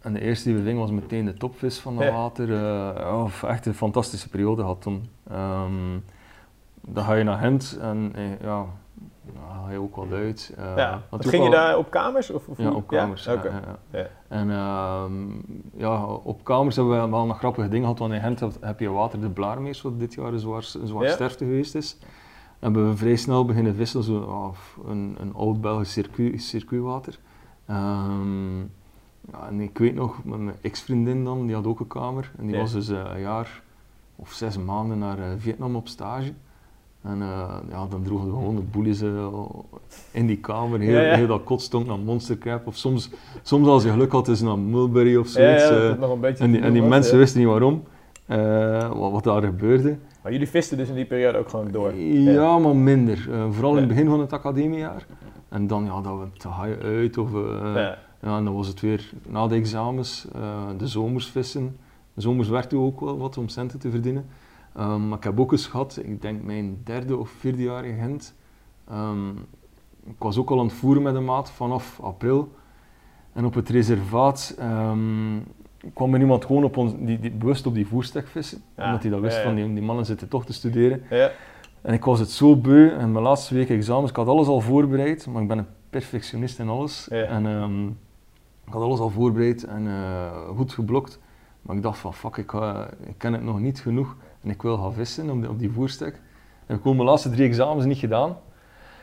En 0.00 0.12
de 0.12 0.20
eerste 0.20 0.48
die 0.48 0.58
we 0.58 0.64
vingen 0.64 0.80
was 0.80 0.90
meteen 0.90 1.24
de 1.24 1.34
topvis 1.34 1.78
van 1.78 1.96
dat 1.96 2.04
Ja. 2.04 2.12
water. 2.12 2.50
Eh, 2.52 2.58
ja, 2.96 3.22
of 3.22 3.42
echt 3.42 3.66
een 3.66 3.74
fantastische 3.74 4.28
periode 4.28 4.62
had 4.62 4.82
toen. 4.82 5.08
Ehm, 5.30 5.98
dan 6.80 7.04
ga 7.04 7.14
je 7.14 7.24
naar 7.24 7.38
Gent 7.38 7.78
en 7.80 8.12
eh, 8.14 8.40
ja, 8.40 8.66
dan 9.34 9.64
ga 9.64 9.70
je 9.72 9.78
ook. 9.80 9.96
Eh, 10.56 10.76
ja. 10.76 11.02
Want 11.10 11.22
ook 11.24 11.30
ging 11.30 11.44
je 11.44 11.50
daar 11.50 11.76
op 11.78 11.90
kamers? 11.90 12.30
Of, 12.30 12.48
of 12.48 12.58
ja, 12.58 12.70
op 12.70 12.86
kamers. 12.86 13.24
Ja, 13.24 13.32
ja. 13.62 13.78
En 14.28 14.50
ehm, 14.50 15.12
ja, 15.76 16.04
op 16.04 16.44
kamers 16.44 16.76
hebben 16.76 17.02
we 17.02 17.10
wel 17.10 17.26
nog 17.26 17.38
grappige 17.38 17.68
dingen 17.68 17.82
gehad, 17.82 17.98
want 17.98 18.12
in 18.12 18.20
Gent 18.20 18.40
heb- 18.60 18.80
je 18.80 18.90
water 18.90 19.20
de 19.20 19.28
Blaarmeers, 19.30 19.82
wat 19.82 19.98
dit 19.98 20.14
jaar 20.14 20.32
een 20.32 20.38
zwaar, 20.38 20.70
een 20.80 20.86
zwaar 20.86 21.02
sterfte 21.12 21.44
geweest 21.44 21.74
is. 21.74 21.98
Hebben 22.58 22.88
we 22.88 22.96
vrij 22.96 23.16
snel 23.16 23.44
beginnen 23.44 23.74
vissen, 23.74 24.02
zo, 24.02 24.22
ah, 24.22 24.52
f- 24.54 24.78
een, 24.86 25.16
een 25.20 25.34
oud 25.34 25.60
Belgisch 25.60 25.92
circuit, 25.92 26.42
circuitwater. 26.42 27.18
Ehm, 27.66 28.60
en 29.48 29.60
ik 29.60 29.78
weet 29.78 29.94
nog, 29.94 30.24
mijn 30.24 30.52
ex-vriendin 30.60 31.24
dan, 31.24 31.46
die 31.46 31.54
had 31.54 31.66
ook 31.66 31.80
een 31.80 31.86
kamer. 31.86 32.30
En 32.38 32.46
die 32.46 32.54
was 32.60 32.72
dus 32.72 32.88
eh, 32.88 33.10
een 33.14 33.20
jaar 33.20 33.62
of 34.16 34.32
zes 34.32 34.58
maanden 34.58 34.98
naar 34.98 35.18
eh, 35.18 35.24
Vietnam 35.38 35.76
op 35.76 35.88
stage. 35.88 36.32
En 37.06 37.22
eh, 37.22 37.54
ja, 37.70 37.86
dan 37.90 38.02
droegen 38.02 38.26
we 38.28 38.32
gewoon 38.34 38.54
de 38.54 38.62
boelies 38.62 39.02
eh, 39.02 39.26
in 40.10 40.26
die 40.26 40.36
kamer. 40.36 40.80
Heel, 40.80 40.94
Ja, 40.94 41.00
ja. 41.00 41.16
heel 41.16 41.26
dat 41.26 41.44
kot 41.44 41.62
stonk 41.62 41.86
naar 41.86 41.98
Monster 41.98 42.38
Crab. 42.38 42.66
Of 42.66 42.76
soms, 42.76 43.10
soms 43.42 43.66
als 43.68 43.82
je 43.82 43.90
geluk 43.90 44.12
had, 44.12 44.28
is 44.28 44.40
naar 44.40 44.58
Mulberry 44.58 45.16
of 45.16 45.28
zoiets. 45.28 45.62
ja, 45.62 45.90
eh. 45.90 45.98
nog 45.98 46.10
een 46.10 46.20
beetje 46.20 46.44
en 46.44 46.50
die, 46.50 46.60
en 46.60 46.72
die 46.72 46.80
was, 46.80 46.90
mensen 46.90 47.18
wisten 47.18 47.40
niet 47.40 47.48
waarom, 47.48 47.82
wat, 48.98 49.12
wat 49.12 49.24
daar 49.24 49.42
gebeurde. 49.42 49.96
Maar 50.22 50.32
jullie 50.32 50.48
visten 50.48 50.76
dus 50.76 50.88
in 50.88 50.94
die 50.94 51.04
periode 51.04 51.38
ook 51.38 51.48
gewoon 51.48 51.70
door? 51.70 51.94
Ja, 51.94 52.58
maar 52.58 52.76
minder. 52.76 53.28
Vooral 53.50 53.72
in 53.72 53.78
het 53.78 53.88
begin 53.88 54.08
van 54.08 54.20
het 54.20 54.32
academiejaar. 54.32 55.06
En 55.48 55.66
dan 55.66 55.84
ja, 55.84 56.00
dat 56.00 56.18
we 56.18 56.38
te 56.38 56.48
haaien 56.48 56.78
uit 56.82 57.18
of 57.18 57.32
Ja. 57.74 57.98
En 58.20 58.44
dan 58.44 58.54
was 58.54 58.66
het 58.66 58.80
weer 58.80 59.10
na 59.28 59.46
de 59.46 59.54
examens, 59.54 60.26
de 60.78 60.86
zomers 60.86 61.26
vissen. 61.26 61.76
De 62.14 62.20
zomers 62.20 62.48
werkte 62.48 62.76
ook 62.76 63.00
wel 63.00 63.18
wat 63.18 63.38
om 63.38 63.48
centen 63.48 63.78
te 63.78 63.90
verdienen. 63.90 64.24
Ehm, 64.76 65.08
maar 65.08 65.18
ik 65.18 65.24
heb 65.24 65.40
ook 65.40 65.52
eens 65.52 65.66
gehad, 65.66 65.98
ik 66.02 66.22
denk 66.22 66.42
mijn 66.42 66.80
derde 66.84 67.16
of 67.16 67.28
vierde 67.30 67.62
jaar 67.62 67.84
in 67.84 67.98
Gent. 67.98 68.34
Ehm, 68.88 69.28
ik 70.04 70.18
was 70.18 70.38
ook 70.38 70.50
al 70.50 70.58
aan 70.58 70.66
het 70.66 70.74
voeren 70.74 71.02
met 71.02 71.14
een 71.14 71.24
maat 71.24 71.50
vanaf 71.50 72.00
april. 72.02 72.52
En 73.32 73.44
op 73.44 73.54
het 73.54 73.68
reservaat 73.68 74.54
ehm, 74.58 75.38
kwam 75.94 76.14
er 76.14 76.20
iemand 76.20 76.44
gewoon 76.44 76.64
op 76.64 76.76
ons, 76.76 76.92
die, 76.98 77.20
die 77.20 77.30
bewust 77.30 77.66
op 77.66 77.74
die 77.74 77.86
voerstek 77.86 78.26
vissen. 78.28 78.62
Ja, 78.76 78.84
Omdat 78.86 79.02
hij 79.02 79.10
dat 79.10 79.20
wist 79.20 79.36
ja, 79.36 79.40
ja. 79.42 79.46
van 79.46 79.56
die, 79.56 79.72
die 79.72 79.82
mannen 79.82 80.04
zitten 80.06 80.28
toch 80.28 80.44
te 80.46 80.52
studeren. 80.52 81.02
Ja. 81.10 81.30
En 81.82 81.92
ik 81.94 82.04
was 82.04 82.18
het 82.18 82.30
zo 82.30 82.56
beu 82.56 82.88
en 82.88 83.12
mijn 83.12 83.24
laatste 83.24 83.54
week 83.54 83.68
examens, 83.70 84.10
ik 84.10 84.16
had 84.16 84.26
alles 84.28 84.46
al 84.46 84.60
voorbereid, 84.60 85.26
maar 85.26 85.42
ik 85.42 85.48
ben 85.48 85.58
een 85.58 85.66
perfectionist 85.90 86.58
in 86.58 86.68
alles. 86.68 87.08
En 87.08 87.46
ik 88.66 88.72
had 88.72 88.82
alles 88.82 88.98
al 89.00 89.10
voorbereid 89.10 89.64
en 89.64 89.86
eh, 89.86 90.48
goed 90.56 90.72
geblokt. 90.72 91.20
Maar 91.62 91.76
ik 91.76 91.82
dacht 91.82 91.98
van 91.98 92.14
fuck, 92.14 92.36
ik, 92.36 92.50
ga- 92.50 92.88
ik 93.06 93.14
ken 93.18 93.32
het 93.32 93.42
nog 93.42 93.60
niet 93.60 93.80
genoeg 93.80 94.16
en 94.46 94.52
ik 94.52 94.62
wil 94.62 94.76
gaan 94.76 94.92
vissen 94.92 95.30
op 95.30 95.40
die, 95.40 95.50
op 95.50 95.58
die 95.58 95.70
voerstek. 95.70 96.20
En 96.66 96.76
ik 96.76 96.84
mijn 96.84 97.08
laatste 97.08 97.30
drie 97.30 97.46
examens 97.46 97.84
niet 97.86 97.98
gedaan 97.98 98.36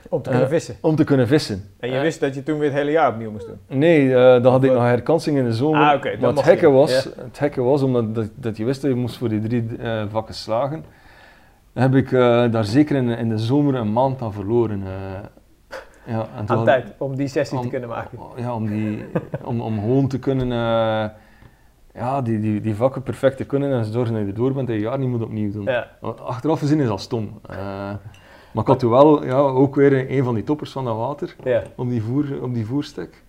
Om 0.10 0.22
te 0.22 0.30
kunnen 0.30 0.46
Eh, 0.48 0.54
vissen. 0.54 0.76
om 0.82 0.96
te 0.96 1.04
kunnen 1.04 1.28
vissen. 1.28 1.64
En 1.80 1.92
je 1.92 2.00
wist 2.00 2.20
dat 2.20 2.36
je 2.36 2.44
toen 2.44 2.58
weer 2.60 2.70
het 2.70 2.78
hele 2.78 2.92
jaar 2.92 3.12
opnieuw 3.12 3.32
moest 3.32 3.46
doen. 3.48 3.78
Nee, 3.80 4.16
eh 4.16 4.44
dan 4.44 4.52
had 4.52 4.64
ik 4.64 4.72
nog 4.72 4.84
herkansing 4.84 5.38
in 5.38 5.44
de 5.44 5.54
zomer. 5.54 5.80
Ah, 5.82 6.04
maar 6.22 6.30
het 6.30 6.40
gekke, 6.40 6.70
was, 6.70 7.04
Ja. 7.04 7.10
het 7.24 7.38
gekke 7.38 7.62
was, 7.62 7.82
omdat 7.82 8.16
dat, 8.16 8.30
dat 8.36 8.58
je 8.58 8.66
wist 8.66 8.82
dat 8.82 8.92
je 8.92 8.98
moest 8.98 9.18
voor 9.18 9.30
die 9.30 9.42
drie 9.42 9.78
eh, 9.78 10.04
vakken 10.12 10.36
slagen, 10.36 10.86
heb 11.74 11.96
ik 11.96 12.10
daar 12.52 12.66
zeker 12.66 12.96
in, 12.96 13.10
in 13.10 13.30
de 13.30 13.38
zomer 13.38 13.76
een 13.76 13.94
maand 13.94 14.22
aan 14.22 14.34
verloren. 14.34 14.84
ja, 16.06 16.28
en 16.38 16.48
Aan 16.50 16.66
tijd 16.66 16.94
om 16.98 17.16
die 17.16 17.28
sessie 17.28 17.58
te 17.58 17.64
om- 17.64 17.70
kunnen 17.70 17.90
maken. 17.90 18.20
Ja, 18.36 18.56
om, 18.56 18.68
die, 18.68 19.06
om, 19.44 19.62
om 19.62 19.80
gewoon 19.80 20.08
te 20.08 20.20
kunnen, 20.20 20.48
ja, 21.94 22.22
die, 22.22 22.40
die, 22.40 22.62
die 22.62 22.76
vakken 22.76 23.04
perfect 23.04 23.38
te 23.38 23.46
kunnen 23.46 23.72
en 23.72 23.86
zorgen 23.86 24.14
dat 24.14 24.22
je 24.24 24.28
erdoor 24.28 24.54
bent 24.54 24.70
en 24.70 24.76
je 24.76 24.82
jaar 24.82 25.00
niet 25.00 25.10
moet 25.10 25.22
opnieuw 25.22 25.52
doen. 25.52 25.64
Ja. 25.66 25.88
Achteraf 26.02 26.60
gezien 26.60 26.80
is 26.80 26.88
dat 26.88 27.02
stom. 27.02 27.40
Eh, 27.50 27.58
maar 28.52 28.62
ik 28.64 28.68
had 28.68 28.80
toen 28.80 28.90
wel 28.90 29.26
ja, 29.26 29.38
ook 29.38 29.76
weer 29.76 30.12
een 30.12 30.24
van 30.24 30.34
die 30.36 30.44
toppers 30.44 30.72
van 30.72 30.86
dat 30.86 30.96
water 30.98 31.36
Ja. 31.44 31.64
op 31.76 31.90
die, 31.90 32.04
voer, 32.04 32.42
op 32.42 32.54
die 32.54 32.66
voerstek. 32.66 33.24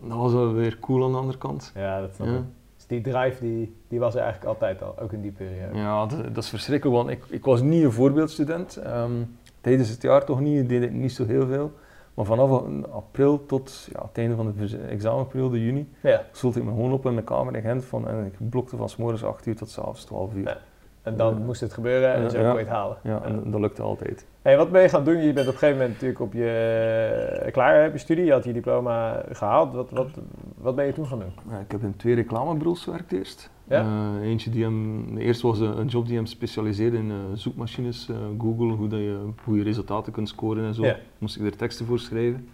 Dat 0.00 0.16
was 0.18 0.32
wel 0.32 0.52
weer 0.52 0.78
cool 0.80 1.04
aan 1.04 1.10
de 1.12 1.18
andere 1.18 1.38
kant. 1.38 1.72
ja, 1.74 2.00
dat 2.00 2.14
snap 2.14 2.26
Ja. 2.26 2.44
Dus 2.76 2.86
die 2.86 3.00
drive 3.00 3.40
die, 3.40 3.76
die 3.88 3.98
was 3.98 4.14
er 4.14 4.20
eigenlijk 4.20 4.50
altijd 4.50 4.82
al, 4.82 4.98
ook 4.98 5.12
in 5.12 5.20
die 5.22 5.32
periode. 5.32 5.78
Ja, 5.78 6.06
dat, 6.06 6.34
dat 6.34 6.44
is 6.44 6.48
verschrikkelijk, 6.50 6.96
want 6.96 7.10
ik, 7.10 7.24
ik 7.28 7.44
was 7.44 7.60
niet 7.62 7.84
een 7.84 7.92
voorbeeldstudent. 7.92 8.76
Ehm, 8.76 9.12
tijdens 9.60 9.88
het 9.88 10.02
jaar 10.02 10.24
toch 10.24 10.40
niet, 10.40 10.68
deed 10.68 10.82
ik 10.82 10.92
niet 10.92 11.12
zo 11.12 11.26
heel 11.26 11.46
veel. 11.46 11.72
Maar 12.14 12.24
vanaf 12.24 12.62
april 12.90 13.46
tot 13.46 13.88
ja, 13.92 14.02
het 14.02 14.18
einde 14.18 14.36
van 14.36 14.54
de 14.56 14.76
examenperiode, 14.78 15.64
juni, 15.64 15.88
Ja. 16.02 16.24
ik 16.56 16.64
me 16.64 16.70
gewoon 16.70 16.92
op 16.92 17.06
in 17.06 17.14
mijn 17.14 17.24
kamer 17.26 17.56
in 17.56 17.62
Gent 17.62 17.84
van, 17.84 18.08
en 18.08 18.24
ik 18.24 18.50
blokte 18.50 18.76
van 18.76 18.88
s 18.88 18.96
morgens 18.96 19.24
8 19.24 19.46
uur 19.46 19.56
tot 19.56 19.70
s 19.70 19.78
avonds 19.78 20.04
12 20.04 20.34
uur. 20.34 20.44
Ja. 20.44 20.58
Ja, 21.04 21.10
En 21.10 21.16
dan 21.16 21.34
Ja. 21.38 21.44
moest 21.44 21.60
het 21.60 21.72
gebeuren 21.72 22.14
en 22.14 22.22
Ja, 22.22 22.28
zo 22.28 22.38
ja. 22.38 22.48
kon 22.50 22.58
je 22.58 22.64
het 22.64 22.68
halen. 22.74 22.96
en 23.02 23.50
dat 23.50 23.60
lukte 23.60 23.82
altijd. 23.82 24.26
Hey, 24.42 24.56
wat 24.56 24.70
ben 24.70 24.82
je 24.82 24.88
gaan 24.88 25.04
doen? 25.04 25.16
Je 25.16 25.32
bent 25.32 25.46
op 25.48 25.52
een 25.52 25.58
gegeven 25.58 25.72
moment 25.74 25.92
natuurlijk 25.92 26.20
op 26.20 26.32
je, 26.32 27.40
eh, 27.44 27.52
klaar 27.52 27.82
met 27.82 27.92
je 27.92 27.98
studie. 27.98 28.24
Je 28.24 28.32
had 28.32 28.44
je 28.44 28.52
diploma 28.52 29.22
gehaald. 29.30 29.72
Wat, 29.74 29.90
wat, 29.90 30.08
wat 30.56 30.74
ben 30.76 30.86
je 30.86 30.92
toen 30.92 31.06
gaan 31.06 31.18
doen? 31.18 31.32
Ja, 31.50 31.58
ik 31.58 31.70
heb 31.70 31.82
in 31.82 31.96
twee 31.96 32.14
reclamebureaus 32.14 32.82
gewerkt 32.82 33.12
eerst. 33.12 33.50
Ja? 33.64 33.80
Eh, 34.20 34.28
eentje 34.28 34.50
die 34.50 34.62
hem, 34.64 35.14
de 35.14 35.20
eerste 35.20 35.46
was 35.46 35.58
een, 35.60 35.78
een 35.78 35.86
job 35.86 36.06
die 36.06 36.16
hem 36.16 36.26
specialiseerde 36.26 36.96
in 36.96 37.10
eh, 37.10 37.16
zoekmachines, 37.34 38.08
Google, 38.38 38.72
hoe, 38.72 38.88
dat 38.88 38.98
je, 38.98 39.18
hoe 39.44 39.56
je 39.56 39.62
resultaten 39.62 40.12
kunt 40.12 40.28
scoren 40.28 40.64
en 40.64 40.74
zo. 40.74 40.84
Ja. 40.84 40.96
Moest 41.18 41.36
ik 41.36 41.44
er 41.44 41.56
teksten 41.56 41.86
voor 41.86 41.98
schrijven. 41.98 42.48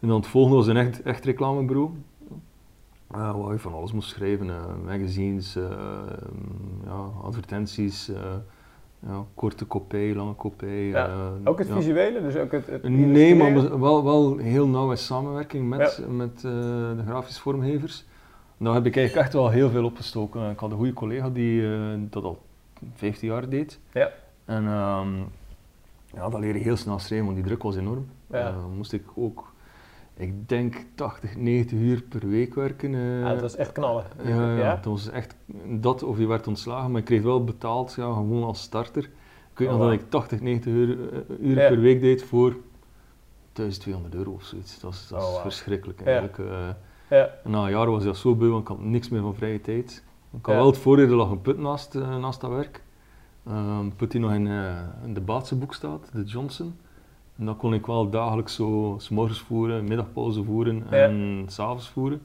En 0.00 0.08
dan 0.08 0.16
het 0.16 0.26
volgende 0.26 0.56
was 0.56 0.66
een 0.66 0.76
echt, 0.76 1.02
echt 1.02 1.24
reclamebureau. 1.24 1.90
Eh, 3.12 3.36
waar 3.36 3.52
je 3.52 3.58
van 3.58 3.74
alles 3.74 3.92
moest 3.92 4.08
schrijven, 4.08 4.50
eh, 4.50 4.56
magazines, 4.84 5.56
eh, 5.56 5.62
ja, 6.84 7.10
advertenties, 7.22 8.08
eh, 8.08 8.20
ja, 9.06 9.24
korte 9.34 9.64
kopij, 9.64 10.14
lange 10.14 10.34
kopij. 10.34 10.84
Ja, 10.86 11.32
Ook 11.44 11.58
het 11.58 11.68
visuele, 11.70 12.22
dus 12.22 12.36
ook 12.36 12.52
het, 12.52 12.66
het 12.66 12.82
Nee, 12.88 13.34
maar 13.34 13.80
wel, 13.80 14.04
wel 14.04 14.36
heel 14.36 14.68
nauwe 14.68 14.96
samenwerking 14.96 15.68
met, 15.68 16.04
met 16.08 16.40
de 16.40 17.02
grafisch 17.06 17.38
vormgevers. 17.38 18.04
Daar 18.56 18.74
heb 18.74 18.86
ik 18.86 18.96
eigenlijk 18.96 19.26
echt 19.26 19.34
wel 19.34 19.48
heel 19.48 19.70
veel 19.70 19.84
opgestoken. 19.84 20.50
Ik 20.50 20.58
had 20.58 20.70
een 20.70 20.76
goede 20.76 20.92
collega 20.92 21.30
die 21.30 21.64
dat 22.08 22.24
al 22.24 22.42
15 22.94 23.28
jaar 23.28 23.48
deed. 23.48 23.80
Ja. 23.92 24.10
En 24.44 24.66
ehm, 24.66 25.16
ja, 26.14 26.28
dat 26.28 26.40
leerde 26.40 26.58
heel 26.58 26.76
snel 26.76 26.98
schrijven, 26.98 27.26
want 27.26 27.38
die 27.38 27.46
druk 27.46 27.62
was 27.62 27.76
enorm. 27.76 28.06
Ja. 28.26 28.54
Moest 28.76 28.92
ik 28.92 29.04
ook, 29.14 29.51
ik 30.14 30.48
denk 30.48 30.84
80, 30.94 31.36
90 31.36 31.78
uur 31.78 32.02
per 32.02 32.28
week 32.28 32.54
werken. 32.54 32.94
eh. 32.94 33.20
Ja, 33.20 33.32
dat 33.32 33.40
was 33.40 33.56
echt 33.56 33.72
knallen. 33.72 34.04
Ja, 34.24 34.56
ja, 34.56 34.74
het 34.76 34.84
was 34.84 35.08
echt 35.10 35.36
dat 35.66 36.02
of 36.02 36.18
je 36.18 36.26
werd 36.26 36.46
ontslagen, 36.46 36.90
maar 36.90 37.00
ik 37.00 37.06
kreeg 37.06 37.22
wel 37.22 37.44
betaald, 37.44 37.94
ja, 37.94 38.12
gewoon 38.12 38.42
als 38.44 38.62
starter. 38.62 39.02
Ik 39.52 39.58
weet 39.58 39.68
Oh, 39.68 39.74
nog 39.74 39.82
dat 39.82 39.90
wauw. 39.92 40.00
ik 40.04 40.10
80, 40.10 40.40
90 40.40 40.72
uur, 40.72 41.12
eh, 41.12 41.18
uur 41.40 41.56
Ja. 41.60 41.68
per 41.68 41.80
week 41.80 42.00
deed 42.00 42.22
voor 42.24 42.56
1200 43.52 44.14
euro 44.14 44.30
of 44.32 44.42
zoiets. 44.44 44.80
Dat 44.80 44.92
is, 44.92 45.08
dat 45.08 45.20
is 45.20 45.26
Oh, 45.26 45.40
verschrikkelijk 45.40 46.00
eigenlijk. 46.02 46.38
eh. 46.38 46.68
Na 47.44 47.64
een 47.64 47.70
jaar 47.70 47.90
was 47.90 48.04
dat 48.04 48.16
zo 48.16 48.34
beu, 48.34 48.48
want 48.48 48.62
ik 48.62 48.68
had 48.68 48.80
niks 48.80 49.08
meer 49.08 49.20
van 49.20 49.34
vrije 49.34 49.60
tijd. 49.60 50.04
Ik 50.38 50.46
had 50.46 50.54
wel 50.54 50.66
het 50.66 50.78
voordeel, 50.78 51.08
er 51.08 51.14
lag 51.16 51.30
een 51.30 51.40
put 51.40 51.58
naast, 51.58 51.94
naast 51.94 52.40
dat 52.40 52.50
werk. 52.50 52.82
Ehm, 53.46 53.56
Een 53.78 53.96
put 53.96 54.10
die 54.10 54.20
nog 54.20 54.32
in, 54.32 54.46
in 55.04 55.14
de 55.14 55.20
Baatse 55.20 55.56
boek 55.56 55.74
staat, 55.74 56.10
de 56.12 56.22
Johnson. 56.22 56.74
En 57.38 57.44
dat 57.46 57.56
kon 57.56 57.74
ik 57.74 57.86
wel 57.86 58.10
dagelijks 58.10 58.54
zo, 58.54 58.94
s 58.98 59.08
morgens 59.08 59.40
voeren, 59.40 59.84
middagpauze 59.84 60.44
voeren 60.44 60.84
Ja. 60.90 60.96
en 60.96 61.44
s 61.48 61.54
s'avonds 61.54 61.88
voeren. 61.88 62.22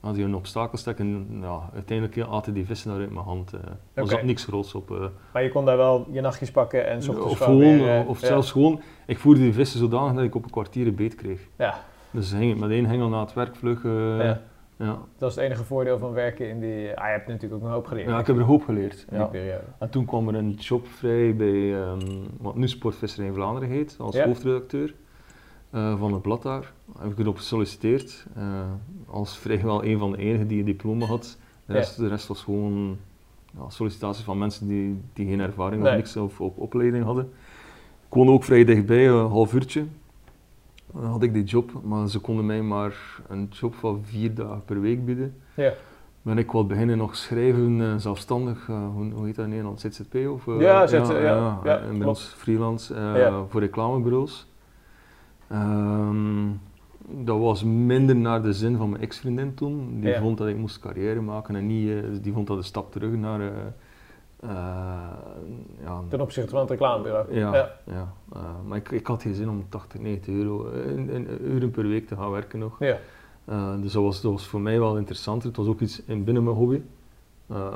Als 0.00 0.16
je 0.16 0.22
een 0.22 0.34
obstakel 0.34 0.78
stak 0.78 0.98
en 0.98 1.26
ja, 1.40 1.70
uiteindelijk 1.74 2.28
aten 2.30 2.54
die 2.54 2.66
vissen 2.66 2.90
daar 2.90 3.00
uit 3.00 3.10
mijn 3.12 3.24
hand. 3.24 3.52
eh 3.52 3.60
was 3.94 4.04
Oké. 4.04 4.14
dat 4.14 4.22
niks 4.24 4.44
groots 4.44 4.74
op. 4.74 4.90
eh. 4.90 4.96
Maar 5.32 5.42
je 5.42 5.48
kon 5.48 5.64
daar 5.64 5.76
wel 5.76 6.06
je 6.10 6.20
nachtjes 6.20 6.50
pakken 6.50 6.86
en 6.86 6.96
ochtends 6.96 7.18
of 7.20 7.38
gewoon 7.38 7.58
weer, 7.58 8.00
eh, 8.00 8.08
of 8.08 8.20
ja. 8.20 8.26
zelfs 8.26 8.50
gewoon, 8.52 8.80
ik 9.06 9.18
voerde 9.18 9.40
die 9.40 9.52
vissen 9.52 9.78
zodanig 9.78 10.14
dat 10.14 10.24
ik 10.24 10.34
op 10.34 10.44
een 10.44 10.50
kwartier 10.50 10.86
een 10.86 10.94
beet 10.94 11.14
kreeg. 11.14 11.40
Ja, 11.56 11.74
Dus 12.10 12.32
ging 12.32 12.52
ik 12.52 12.58
met 12.58 12.70
één 12.70 12.86
hengel 12.86 13.08
na 13.08 13.20
het 13.20 13.32
werk 13.32 13.56
vlug. 13.56 13.84
eh, 13.84 14.18
Ja. 14.24 14.40
Ja. 14.80 14.86
Ja. 14.86 14.98
dat 15.18 15.30
is 15.30 15.36
het 15.36 15.44
enige 15.44 15.64
voordeel 15.64 15.98
van 15.98 16.12
werken 16.12 16.48
in 16.48 16.60
die... 16.60 16.96
Ah, 16.96 17.04
je 17.06 17.10
hebt 17.12 17.26
natuurlijk 17.26 17.54
ook 17.62 17.68
een 17.68 17.74
hoop 17.74 17.86
geleerd. 17.86 18.20
ik 18.20 18.26
heb 18.26 18.36
er 18.36 18.42
hoop 18.42 18.64
geleerd. 18.64 19.06
in 19.10 19.16
Ja. 19.16 19.22
die 19.22 19.40
periode. 19.40 19.64
En 19.78 19.90
toen 19.90 20.04
kwam 20.04 20.28
er 20.28 20.34
een 20.34 20.50
job 20.52 20.86
vrij 20.86 21.36
bij 21.36 21.74
ehm, 21.82 22.00
wat 22.38 22.56
nu 22.56 22.68
Sportvisserij 22.68 23.26
in 23.26 23.34
Vlaanderen 23.34 23.68
heet, 23.68 23.96
als 23.98 24.14
Ja. 24.16 24.24
hoofdredacteur 24.26 24.94
eh, 25.70 25.98
van 25.98 26.12
het 26.12 26.22
blad 26.22 26.42
daar. 26.42 26.72
Heb 26.98 27.10
ik 27.10 27.18
erop 27.18 27.36
gesolliciteerd, 27.36 28.26
eh, 28.36 28.62
als 29.06 29.38
vrijwel 29.38 29.84
een 29.84 29.98
van 29.98 30.10
de 30.12 30.18
enigen 30.18 30.46
die 30.46 30.58
een 30.58 30.64
diploma 30.64 31.04
had. 31.06 31.38
De 31.66 31.72
Ja. 31.72 31.78
rest, 31.78 31.96
de 31.96 32.08
rest 32.08 32.26
was 32.26 32.42
gewoon 32.42 32.96
ja, 33.58 33.68
sollicitaties 33.68 34.24
van 34.24 34.38
mensen 34.38 34.68
die, 34.68 35.00
die 35.12 35.26
geen 35.26 35.40
ervaring 35.40 35.82
Nee. 35.82 35.90
of 35.90 35.96
niks 35.96 36.16
of 36.16 36.40
op 36.40 36.58
opleiding 36.58 37.04
hadden. 37.04 37.24
Ik 38.08 38.14
woonde 38.16 38.32
ook 38.32 38.44
vrij 38.44 38.64
dichtbij, 38.64 39.08
een 39.08 39.28
half 39.28 39.54
uurtje. 39.54 39.84
Had 40.94 41.22
ik 41.22 41.32
die 41.32 41.44
job, 41.44 41.70
maar 41.84 42.08
ze 42.08 42.18
konden 42.18 42.46
mij 42.46 42.62
maar 42.62 42.94
een 43.28 43.48
job 43.50 43.74
van 43.74 44.00
vier 44.04 44.34
dagen 44.34 44.64
per 44.64 44.80
week 44.80 45.04
bieden. 45.04 45.34
Ja. 45.54 45.72
Ben 46.22 46.38
ik 46.38 46.50
wat 46.50 46.68
beginnen 46.68 46.98
nog 46.98 47.16
schrijven, 47.16 47.80
eh, 47.80 47.94
zelfstandig, 47.96 48.68
eh, 48.68 48.88
hoe, 48.94 49.10
hoe 49.12 49.26
heet 49.26 49.34
dat 49.34 49.44
in 49.44 49.50
Nederland, 49.50 49.80
ZZP 49.80 50.14
of? 50.28 50.46
eh, 50.48 50.60
Ja, 50.60 50.86
ZZ, 50.86 50.92
ja, 51.08 51.60
ja, 51.64 51.78
en 51.78 51.80
bij 51.80 51.88
klopt. 51.88 52.06
ons 52.06 52.22
freelance 52.36 52.94
Ja. 52.94 53.44
voor 53.48 53.60
reclamebureaus. 53.60 54.48
Ehm, 55.48 56.48
dat 57.08 57.38
was 57.38 57.64
minder 57.64 58.16
naar 58.16 58.42
de 58.42 58.52
zin 58.52 58.76
van 58.76 58.90
mijn 58.90 59.02
ex-vriendin 59.02 59.54
toen. 59.54 60.00
Die 60.00 60.08
Ja. 60.10 60.20
vond 60.20 60.38
dat 60.38 60.48
ik 60.48 60.56
moest 60.56 60.78
carrière 60.80 61.20
maken 61.20 61.56
en 61.56 61.66
niet, 61.66 62.22
die 62.24 62.32
vond 62.32 62.46
dat 62.46 62.56
een 62.56 62.64
stap 62.64 62.92
terug 62.92 63.12
naar... 63.14 63.40
eh, 64.42 64.48
ja, 65.84 66.02
Ten 66.08 66.20
opzichte 66.20 66.50
van 66.50 66.60
het 66.60 66.70
reclamebureau. 66.70 67.34
ja, 67.34 67.54
Ja. 67.54 67.70
ja. 67.84 68.12
eh, 68.32 68.40
maar 68.66 68.78
ik, 68.78 68.90
ik 68.90 69.06
had 69.06 69.22
geen 69.22 69.34
zin 69.34 69.48
om 69.48 69.66
80, 69.68 70.00
90 70.00 70.34
euro, 70.34 70.70
in, 70.70 71.10
in 71.10 71.28
uren 71.42 71.70
per 71.70 71.88
week 71.88 72.06
te 72.06 72.16
gaan 72.16 72.30
werken 72.30 72.58
nog. 72.58 72.76
Ja. 72.78 72.96
Eh, 73.44 73.72
dus 73.80 73.92
dat 73.92 74.02
was, 74.02 74.20
dat 74.20 74.32
was 74.32 74.46
voor 74.46 74.60
mij 74.60 74.78
wel 74.78 74.96
interessanter. 74.96 75.48
Het 75.48 75.56
was 75.56 75.66
ook 75.66 75.80
iets 75.80 76.02
in 76.04 76.24
binnen 76.24 76.44
mijn 76.44 76.56
hobby. 76.56 76.82
Eh, 77.46 77.74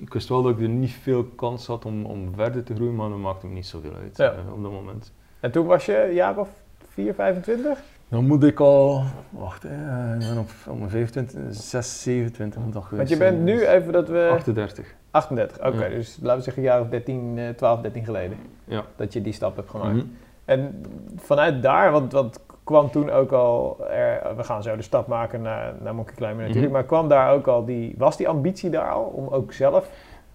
ik 0.00 0.12
wist 0.12 0.28
wel 0.28 0.42
dat 0.42 0.52
ik 0.52 0.60
er 0.60 0.68
niet 0.68 0.90
veel 0.90 1.24
kans 1.24 1.66
had 1.66 1.84
om, 1.84 2.04
om 2.04 2.34
verder 2.34 2.62
te 2.64 2.74
groeien, 2.74 2.94
maar 2.94 3.08
dat 3.08 3.18
maakte 3.18 3.46
me 3.46 3.54
niet 3.54 3.66
zoveel 3.66 3.92
uit 4.02 4.16
Ja. 4.16 4.34
op 4.54 4.62
dat 4.62 4.72
moment. 4.72 5.12
En 5.40 5.50
toen 5.50 5.66
was 5.66 5.86
je 5.86 6.04
een 6.08 6.14
jaar 6.14 6.38
of 6.38 6.48
4, 6.88 7.14
25? 7.14 7.78
Dan 8.08 8.26
moet 8.26 8.44
ik 8.44 8.60
al, 8.60 9.02
wacht, 9.30 9.62
hè, 9.62 10.12
ik 10.14 10.18
ben 10.18 10.38
op, 10.38 10.50
op 10.68 10.78
mijn 10.78 10.90
25, 10.90 11.40
6, 11.54 12.02
27 12.02 12.62
moet 12.62 12.72
dat 12.72 12.82
Want 12.82 12.88
geweest 12.88 13.10
je 13.10 13.16
bent 13.16 13.40
nu 13.40 13.66
even 13.66 13.92
dat 13.92 14.08
we... 14.08 14.28
38. 14.32 14.94
38, 15.10 15.66
oké. 15.66 15.84
Ja. 15.84 15.88
Dus 15.88 16.18
laten 16.22 16.36
we 16.38 16.42
zeggen 16.42 16.62
een 16.62 16.68
jaar 16.68 16.80
of 16.80 16.88
13, 16.88 17.34
eh, 17.38 17.48
12, 17.48 17.80
13 17.80 18.04
geleden. 18.04 18.36
Ja. 18.64 18.84
Dat 18.96 19.12
je 19.12 19.22
die 19.22 19.32
stap 19.32 19.56
hebt 19.56 19.70
gemaakt. 19.70 19.94
Mhm. 19.94 20.04
En 20.44 20.84
vanuit 21.16 21.62
daar, 21.62 21.92
want, 21.92 22.12
want 22.12 22.40
kwam 22.64 22.90
toen 22.90 23.10
ook 23.10 23.32
al, 23.32 23.76
er, 23.90 24.36
we 24.36 24.44
gaan 24.44 24.62
zo 24.62 24.76
de 24.76 24.82
stap 24.82 25.06
maken 25.06 25.42
naar, 25.42 25.74
naar 25.82 25.94
Monkey 25.94 26.14
Climber 26.14 26.38
natuurlijk, 26.38 26.64
Mhm. 26.64 26.72
maar 26.72 26.84
kwam 26.84 27.08
daar 27.08 27.32
ook 27.32 27.46
al 27.46 27.64
die, 27.64 27.94
was 27.98 28.16
die 28.16 28.28
ambitie 28.28 28.70
daar 28.70 28.90
al 28.90 29.02
om 29.04 29.28
ook 29.28 29.52
zelf? 29.52 29.90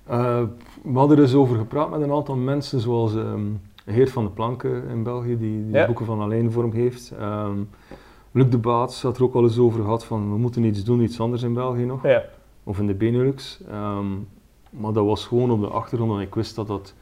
Eh, 0.07 0.41
we 0.83 0.97
hadden 0.97 1.17
er 1.17 1.23
eens 1.23 1.33
over 1.33 1.57
gepraat 1.57 1.89
met 1.89 2.01
een 2.01 2.12
aantal 2.12 2.36
mensen, 2.36 2.79
zoals 2.79 3.15
ehm 3.15 3.41
Heert 3.83 4.11
van 4.11 4.23
de 4.23 4.29
Planken 4.29 4.87
in 4.87 5.03
België, 5.03 5.37
die, 5.37 5.63
die 5.65 5.73
Ja. 5.73 5.85
boeken 5.85 6.05
van 6.05 6.19
Alleen 6.21 6.51
vorm 6.51 6.71
heeft. 6.71 7.11
Ehm, 7.19 7.57
Luc 8.31 8.49
de 8.49 8.57
Baats 8.57 9.01
had 9.01 9.17
er 9.17 9.23
ook 9.23 9.33
al 9.33 9.43
eens 9.43 9.57
over 9.57 9.81
gehad 9.81 10.05
van 10.05 10.31
we 10.31 10.37
moeten 10.37 10.63
iets 10.63 10.83
doen, 10.83 11.01
iets 11.01 11.19
anders 11.19 11.41
in 11.43 11.53
België 11.53 11.85
nog. 11.85 12.03
Ja. 12.03 12.23
Of 12.63 12.79
in 12.79 12.87
de 12.87 12.93
Benelux. 12.93 13.61
Ehm, 13.69 14.05
maar 14.69 14.93
dat 14.93 15.05
was 15.05 15.25
gewoon 15.25 15.51
op 15.51 15.59
de 15.61 15.67
achtergrond, 15.67 16.11
want 16.11 16.23
ik 16.23 16.35
wist 16.35 16.55
dat 16.55 16.67
dat... 16.67 16.93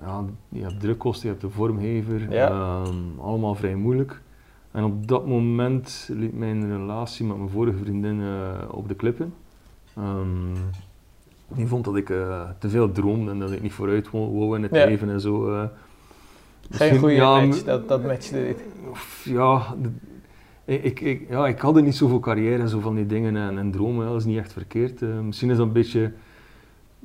Ja, 0.00 0.24
je 0.48 0.62
hebt 0.62 0.80
drukkosten, 0.80 1.22
je 1.28 1.28
hebt 1.34 1.40
de 1.40 1.50
vormgever, 1.50 2.32
Ja. 2.32 2.48
ehm, 2.50 2.94
allemaal 3.20 3.54
vrij 3.54 3.74
moeilijk. 3.74 4.20
En 4.70 4.84
op 4.84 5.08
dat 5.08 5.26
moment 5.26 6.08
liep 6.12 6.32
mijn 6.38 6.66
relatie 6.78 7.26
met 7.26 7.36
mijn 7.36 7.48
vorige 7.48 7.78
vriendin 7.78 8.20
eh, 8.20 8.68
op 8.70 8.88
de 8.88 8.94
klippen. 8.94 9.34
Die 11.48 11.66
vond 11.66 11.84
dat 11.84 11.96
ik 11.96 12.10
eh, 12.10 12.42
te 12.58 12.68
veel 12.70 12.92
droomde 12.92 13.30
en 13.30 13.38
dat 13.38 13.50
ik 13.52 13.62
niet 13.62 13.72
vooruit 13.72 14.10
wou, 14.10 14.56
in 14.56 14.62
het 14.62 14.74
Ja. 14.74 14.84
leven 14.84 15.10
en 15.10 15.20
zo. 15.20 15.54
eh. 15.54 15.64
Geen 16.72 16.98
goede 16.98 17.14
ja, 17.14 17.40
match, 17.40 17.62
dat, 17.62 17.88
dat 17.88 18.04
matchte 18.04 18.36
niet. 18.36 18.62
of, 18.90 19.22
ja, 19.28 19.74
ik, 20.64 21.00
ik, 21.00 21.26
ja, 21.28 21.46
ik 21.46 21.58
had 21.58 21.76
er 21.76 21.82
niet 21.82 21.96
zoveel 21.96 22.20
carrière 22.20 22.62
en 22.62 22.68
zo 22.68 22.80
van 22.80 22.94
die 22.94 23.06
dingen 23.06 23.36
en, 23.36 23.58
en 23.58 23.70
dromen, 23.70 24.06
dat 24.06 24.16
is 24.16 24.24
niet 24.24 24.38
echt 24.38 24.52
verkeerd. 24.52 25.02
Eh, 25.02 25.20
misschien 25.20 25.50
is 25.50 25.56
dat 25.56 25.66
een 25.66 25.72
beetje, 25.72 26.02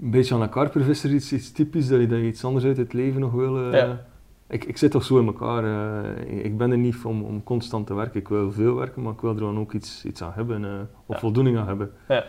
een 0.01 0.09
beetje 0.11 0.35
aan 0.35 0.41
een 0.41 0.49
karpervisser 0.49 1.13
iets, 1.13 1.33
iets 1.33 1.51
typisch, 1.51 1.87
dat 1.87 1.99
je, 1.99 2.07
dat 2.07 2.19
je 2.19 2.25
iets 2.25 2.45
anders 2.45 2.65
uit 2.65 2.77
het 2.77 2.93
leven 2.93 3.19
nog 3.21 3.31
wil. 3.31 3.57
eh. 3.71 3.79
Ja. 3.79 4.05
ik, 4.47 4.63
ik 4.65 4.77
zit 4.77 4.91
toch 4.91 5.03
zo 5.03 5.19
in 5.19 5.25
elkaar. 5.25 5.63
eh. 6.17 6.45
ik 6.45 6.57
ben 6.57 6.71
er 6.71 6.77
niet 6.77 6.95
om, 7.03 7.23
om 7.23 7.43
constant 7.43 7.87
te 7.87 7.93
werken. 7.93 8.19
Ik 8.19 8.27
wil 8.27 8.51
veel 8.51 8.75
werken, 8.75 9.01
maar 9.01 9.13
ik 9.13 9.21
wil 9.21 9.31
er 9.33 9.39
dan 9.39 9.57
ook 9.59 9.73
iets, 9.73 10.05
iets 10.05 10.21
aan 10.23 10.31
hebben, 10.35 10.89
of 11.05 11.15
Ja. 11.15 11.19
voldoening 11.21 11.57
aan 11.57 11.67
hebben. 11.67 11.91
Ja. 12.07 12.23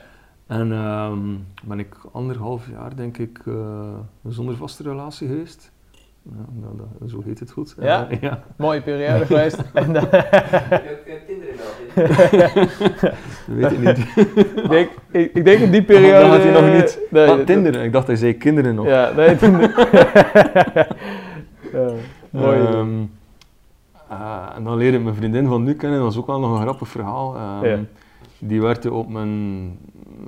En 0.46 0.72
ehm, 0.72 1.18
ben 1.64 1.78
ik 1.78 1.94
anderhalf 2.12 2.68
jaar, 2.70 2.96
denk 2.96 3.18
ik, 3.18 3.40
zonder 4.28 4.56
vaste 4.56 4.82
relatie 4.82 5.28
geweest. 5.28 5.72
Ja, 6.36 6.44
nou, 6.60 6.76
dat- 6.76 7.10
zo 7.10 7.22
heet 7.24 7.38
het 7.40 7.50
goed. 7.50 7.74
Ja? 7.80 8.08
Eh, 8.10 8.20
ja. 8.20 8.42
Mooie 8.56 8.82
periode 8.82 9.26
geweest. 9.26 9.56
En 9.72 9.92
dan, 9.92 10.08
Tinder 10.08 11.48
in 11.48 11.56
België. 11.56 12.08
Dat 13.02 13.12
weet 13.46 13.72
ik 13.72 13.78
niet. 13.78 13.98
ik, 14.64 14.68
denk, 14.70 14.90
ik, 15.10 15.34
ik 15.34 15.44
denk 15.44 15.60
in 15.60 15.70
die 15.70 15.82
periode... 15.84 16.20
Dat 16.20 16.30
had 16.30 16.42
hij 16.42 16.52
nog 16.52 16.72
niet. 16.74 16.98
Nee, 17.10 17.26
ah, 17.30 17.38
Tinder, 17.46 17.74
ik 17.82 17.92
dacht 17.92 18.06
hij 18.06 18.16
zei 18.16 18.34
kinderen 18.36 18.74
nog. 18.74 18.86
Ja, 18.86 19.12
nee, 19.16 19.36
Tinder. 19.42 19.74
ja, 21.72 21.90
mooi. 22.30 22.58
Ehm, 22.58 22.88
eh, 24.08 24.46
en 24.56 24.64
dan 24.64 24.76
leerde 24.76 24.96
ik 24.96 25.02
mijn 25.02 25.14
vriendin 25.16 25.46
van 25.46 25.62
nu 25.62 25.74
kennen, 25.74 26.00
dat 26.00 26.12
is 26.12 26.18
ook 26.18 26.26
wel 26.26 26.40
nog 26.40 26.54
een 26.56 26.62
grappig 26.62 26.88
verhaal. 26.88 27.34
Ehm, 27.36 27.66
Ja. 27.66 27.78
Die 28.38 28.60
werkte 28.62 28.92
op 28.92 29.08
mijn 29.08 29.78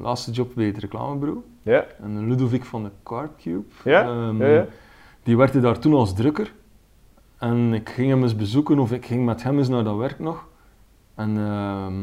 laatste 0.03 0.31
job 0.31 0.51
bij 0.55 0.65
het 0.67 0.79
reclamebureau. 0.79 1.41
ja, 1.63 1.85
En 2.03 2.29
Ludovic 2.29 2.65
van 2.65 2.83
de 2.83 2.91
Carpcube. 3.03 3.63
Ja, 3.85 4.03
ehm, 4.03 4.43
ja, 4.43 4.49
ja. 4.49 4.67
Die 5.23 5.37
werkte 5.37 5.61
daar 5.61 5.79
toen 5.79 5.95
als 5.95 6.15
drukker. 6.15 6.53
En 7.39 7.73
ik 7.75 7.89
ging 7.89 8.09
hem 8.09 8.23
eens 8.23 8.37
bezoeken, 8.37 8.79
of 8.79 8.93
ik 8.93 9.07
ging 9.07 9.25
met 9.25 9.43
hem 9.43 9.59
eens 9.59 9.69
naar 9.69 9.85
dat 9.85 9.97
werk 9.97 10.19
nog. 10.19 10.47
En 11.15 11.37
ehm, 11.39 11.95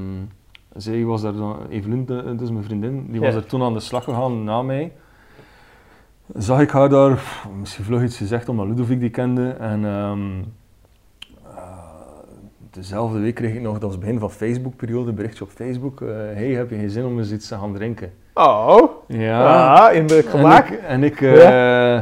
zij 0.82 1.04
was 1.04 1.22
daar 1.22 1.34
dan, 1.34 1.58
Evelien, 1.70 2.06
de- 2.06 2.36
dus 2.36 2.52
mijn 2.52 2.64
vriendin, 2.64 3.08
die 3.12 3.20
was 3.22 3.30
Ja. 3.34 3.36
er 3.36 3.46
toen 3.46 3.62
aan 3.64 3.74
de 3.74 3.80
slag 3.80 4.04
gegaan 4.04 4.44
na 4.44 4.62
mij. 4.62 4.92
Zag 6.36 6.60
ik 6.62 6.70
haar 6.70 6.90
daar, 6.90 7.24
misschien 7.60 7.84
vlug 7.84 8.04
iets 8.04 8.18
gezegd 8.18 8.50
omdat 8.50 8.68
Ludovic 8.68 9.00
die 9.00 9.10
kende. 9.10 9.50
En 9.50 9.86
ehm, 9.86 10.40
eh, 11.56 11.62
dezelfde 12.72 13.20
week 13.20 13.36
kreeg 13.36 13.54
ik 13.56 13.62
nog, 13.62 13.74
dat 13.74 13.82
was 13.82 13.92
het 13.92 14.00
begin 14.00 14.20
van 14.20 14.32
Facebook-periode, 14.32 15.10
een 15.10 15.16
berichtje 15.16 15.44
op 15.44 15.50
Facebook. 15.50 16.02
eh, 16.02 16.08
hey, 16.10 16.50
heb 16.52 16.70
je 16.70 16.76
geen 16.76 16.90
zin 16.90 17.06
om 17.06 17.18
eens 17.18 17.32
iets 17.32 17.48
te 17.48 17.56
gaan 17.56 17.74
drinken? 17.74 18.14
Oh, 18.34 18.90
Ja. 19.08 19.76
ah, 19.76 19.96
indruk 19.96 20.26
gemaakt. 20.30 20.80
En 20.80 21.04
ik, 21.04 21.22
en 21.22 21.34
ik, 21.34 22.02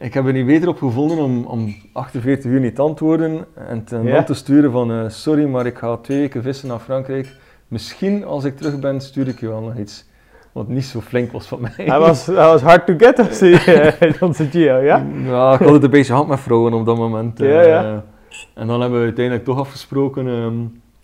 ik 0.00 0.14
heb 0.14 0.26
er 0.26 0.32
niet 0.32 0.46
beter 0.46 0.68
op 0.68 0.78
gevonden 0.78 1.18
om, 1.18 1.44
om 1.44 1.74
48 1.92 2.50
uur 2.50 2.60
niet 2.60 2.74
te 2.74 2.82
antwoorden 2.82 3.44
en 3.54 3.84
te, 3.84 4.02
dan 4.02 4.24
te 4.24 4.34
sturen 4.34 4.72
van 4.72 4.92
eh, 4.92 5.08
sorry, 5.08 5.44
maar 5.44 5.66
ik 5.66 5.78
ga 5.78 5.96
twee 5.96 6.18
weken 6.18 6.42
vissen 6.42 6.68
naar 6.68 6.78
Frankrijk. 6.78 7.36
Misschien 7.68 8.24
als 8.24 8.44
ik 8.44 8.56
terug 8.56 8.78
ben, 8.78 9.00
stuur 9.00 9.28
ik 9.28 9.40
je 9.40 9.48
wel 9.48 9.60
nog 9.60 9.76
iets. 9.76 10.08
Wat 10.52 10.68
niet 10.68 10.84
zo 10.84 11.00
flink 11.00 11.32
was 11.32 11.46
van 11.46 11.60
mij. 11.60 11.72
Hij 11.76 11.98
was, 11.98 12.26
hij 12.26 12.34
was 12.34 12.62
hard 12.62 12.86
to 12.86 12.94
get, 12.96 13.38
die, 13.40 13.58
eh, 13.58 14.22
onze 14.28 14.44
Gio, 14.44 14.76
ja? 14.76 15.06
Ja, 15.24 15.52
ik 15.52 15.60
had 15.60 15.72
het 15.72 15.82
een 15.82 15.90
beetje 15.90 16.12
hand 16.12 16.28
met 16.28 16.40
vrouwen 16.40 16.72
op 16.72 16.86
dat 16.86 16.96
moment. 16.96 17.40
eh. 17.40 17.66
Ja. 17.66 18.04
En 18.54 18.66
dan 18.66 18.80
hebben 18.80 18.98
we 18.98 19.04
uiteindelijk 19.04 19.44
toch 19.44 19.58
afgesproken. 19.58 20.26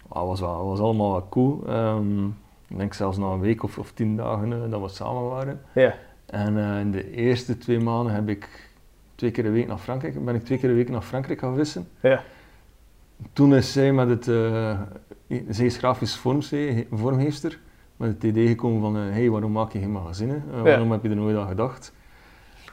ah, 0.09 0.26
was, 0.26 0.40
wel, 0.40 0.66
was 0.66 0.80
allemaal 0.80 1.11
wel 1.11 1.26
cool. 1.30 1.62
Ehm, 1.68 2.24
ik 2.68 2.78
denk 2.78 2.94
zelfs 2.94 3.18
na 3.18 3.26
een 3.26 3.40
week 3.40 3.62
of, 3.62 3.78
of 3.78 3.92
tien 3.92 4.16
dagen 4.16 4.52
eh, 4.52 4.70
dat 4.70 4.80
we 4.80 4.88
samen 4.88 5.28
waren. 5.28 5.61
Ja, 5.72 5.94
En 6.26 6.56
in 6.56 6.90
de 6.90 7.11
eerste 7.11 7.59
twee 7.59 7.78
maanden 7.80 8.14
heb 8.14 8.28
ik 8.28 8.65
twee 9.16 9.31
keer 9.31 9.46
een 9.46 9.52
week 9.52 9.66
naar 9.66 9.79
Frankrijk, 9.79 10.24
ben 10.24 10.35
ik 10.35 10.44
twee 10.44 10.59
keer 10.59 10.68
een 10.70 10.74
week 10.76 10.88
naar 10.90 11.00
Frankrijk 11.02 11.38
gaan 11.40 11.55
vissen. 11.57 11.88
ja, 12.00 12.22
Toen 13.33 13.55
is 13.55 13.72
zij 13.72 13.92
met 13.92 14.09
het, 14.09 14.29
eh, 14.29 14.81
zij 15.48 15.66
is 15.66 15.76
grafisch 15.76 16.16
vormgeefster, 16.90 17.59
met 17.96 18.09
het 18.12 18.22
idee 18.24 18.46
gekomen 18.46 18.81
van, 18.81 18.96
eh, 18.96 19.02
hey, 19.12 19.31
waarom 19.31 19.52
maak 19.52 19.72
je 19.72 19.79
geen 19.79 19.92
magazinnen? 19.92 20.44
Eh, 20.55 20.62
waarom 20.62 20.90
heb 20.92 21.02
je 21.02 21.09
er 21.09 21.16
nooit 21.16 21.37
aan 21.37 21.48
gedacht? 21.48 21.92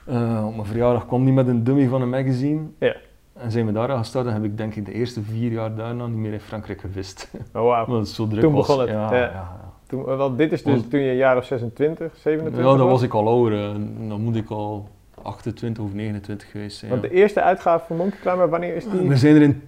Eh, 0.05 0.43
op 0.47 0.55
mijn 0.55 0.67
verjaardag 0.67 1.05
kwam 1.07 1.23
die 1.23 1.33
met 1.33 1.47
een 1.47 1.63
dummy 1.63 1.87
van 1.87 2.01
een 2.01 2.09
magazine. 2.09 2.61
Ja. 2.79 2.95
En 3.33 3.51
zijn 3.51 3.65
we 3.65 3.71
daar 3.71 3.91
aan 3.91 3.97
gestart 3.97 4.25
en 4.27 4.33
heb 4.33 4.43
ik 4.43 4.57
denk 4.57 4.75
ik 4.75 4.85
de 4.85 4.93
eerste 4.93 5.21
vier 5.21 5.51
jaar 5.51 5.75
daarna 5.75 6.07
niet 6.07 6.17
meer 6.17 6.33
in 6.33 6.39
Frankrijk 6.39 6.79
gevist. 6.81 7.31
oh. 7.53 7.83
Omdat 7.87 7.99
het 7.99 8.07
zo 8.09 8.27
druk 8.27 8.41
Toen 8.41 8.53
was. 8.53 8.67
begon 8.67 8.81
het, 8.81 8.89
Ja, 8.89 9.13
ja. 9.15 9.21
ja. 9.21 9.71
Toen, 9.87 10.03
want 10.03 10.37
dit 10.37 10.51
is 10.51 10.63
dus 10.63 10.73
Want- 10.73 10.89
toen 10.89 10.99
je 10.99 11.09
een 11.09 11.15
jaar 11.15 11.37
of 11.37 11.45
26, 11.45 12.11
27 12.17 12.65
Ja, 12.71 12.77
dan 12.77 12.87
was 12.87 13.01
ik 13.01 13.13
al 13.13 13.27
ouder. 13.27 13.59
eh, 13.69 13.75
Dan 14.09 14.21
moet 14.21 14.35
ik 14.35 14.49
al 14.49 14.87
28 15.23 15.83
of 15.83 15.93
29 15.93 16.51
geweest 16.51 16.77
zijn. 16.77 16.91
Want 16.91 17.03
ja. 17.03 17.09
de 17.09 17.15
eerste 17.15 17.41
uitgave 17.41 17.85
van 17.87 17.95
Monkey 17.97 18.19
Climber, 18.21 18.49
wanneer 18.49 18.75
is 18.75 18.83
die? 18.89 19.07
We 19.07 19.17
zijn 19.17 19.35
er 19.35 19.41
in 19.41 19.61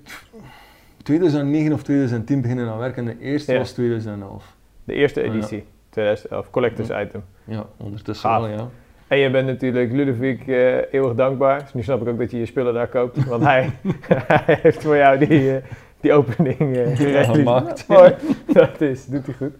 2009 1.03 1.73
of 1.73 1.83
2010 1.83 2.41
beginnen 2.41 2.69
aan 2.69 2.77
werken 2.77 3.07
en 3.07 3.17
de 3.17 3.23
eerste 3.23 3.51
Ja. 3.51 3.57
was 3.57 3.71
2011. 3.71 4.55
De 4.83 4.93
eerste 4.93 5.21
Ja. 5.21 5.31
editie, 5.31 5.63
2011, 5.89 6.49
Collectors 6.49 6.89
Item. 6.89 7.23
Ja, 7.43 7.65
ondertussen 7.77 8.29
Gaaf. 8.29 8.41
wel, 8.41 8.49
ja. 8.51 8.69
En 9.07 9.17
je 9.17 9.29
bent 9.31 9.47
natuurlijk 9.47 9.91
Ludovic 9.91 10.47
eh, 10.47 10.93
eeuwig 10.93 11.15
dankbaar. 11.15 11.59
Dus 11.61 11.73
nu 11.73 11.83
snap 11.83 12.01
ik 12.01 12.07
ook 12.07 12.17
dat 12.19 12.31
je 12.31 12.37
je 12.39 12.45
spullen 12.45 12.73
daar 12.73 12.87
koopt. 12.87 13.25
Want 13.25 13.43
hij, 13.43 13.69
hij 14.27 14.59
heeft 14.61 14.83
voor 14.83 14.95
jou 14.97 15.17
die, 15.25 15.55
eh, 15.55 15.63
die 15.99 16.13
opening 16.13 16.57
eh 16.59 16.95
gerealiseerd. 16.97 17.25
gemaakt. 17.25 17.87
Mooi. 17.87 18.13
Dat 18.53 18.81
is, 18.81 19.05
doet 19.05 19.25
hij 19.25 19.35
goed. 19.35 19.53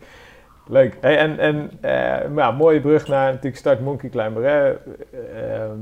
Leuk. 0.67 0.97
Hey, 1.01 1.17
en 1.17 1.39
en 1.39 1.71
eh, 1.81 2.35
ja, 2.35 2.51
mooie 2.51 2.81
brug 2.81 3.07
naar 3.07 3.27
natuurlijk 3.29 3.55
Start 3.57 3.79
Monkey 3.81 4.09
Climber. 4.09 4.43
Hè. 4.43 4.73
Ehm, 5.35 5.79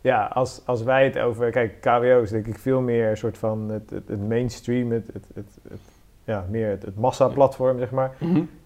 ja, 0.00 0.24
als, 0.24 0.62
als 0.66 0.82
wij 0.82 1.04
het 1.04 1.18
over... 1.18 1.50
Kijk, 1.50 1.80
KWO 1.80 2.20
is 2.22 2.30
denk 2.30 2.46
ik 2.46 2.58
veel 2.58 2.80
meer 2.80 3.10
een 3.10 3.16
soort 3.16 3.38
van 3.38 3.68
het, 3.70 3.90
het, 3.90 4.08
het 4.08 4.28
mainstream, 4.28 4.90
het, 4.90 5.06
het, 5.12 5.24
het, 5.34 5.58
het- 5.68 5.78
ja, 6.24 6.44
meer 6.50 6.68
het, 6.68 6.82
het 6.84 6.96
massa-platform, 6.96 7.78
zeg 7.78 7.90
maar. 7.90 8.10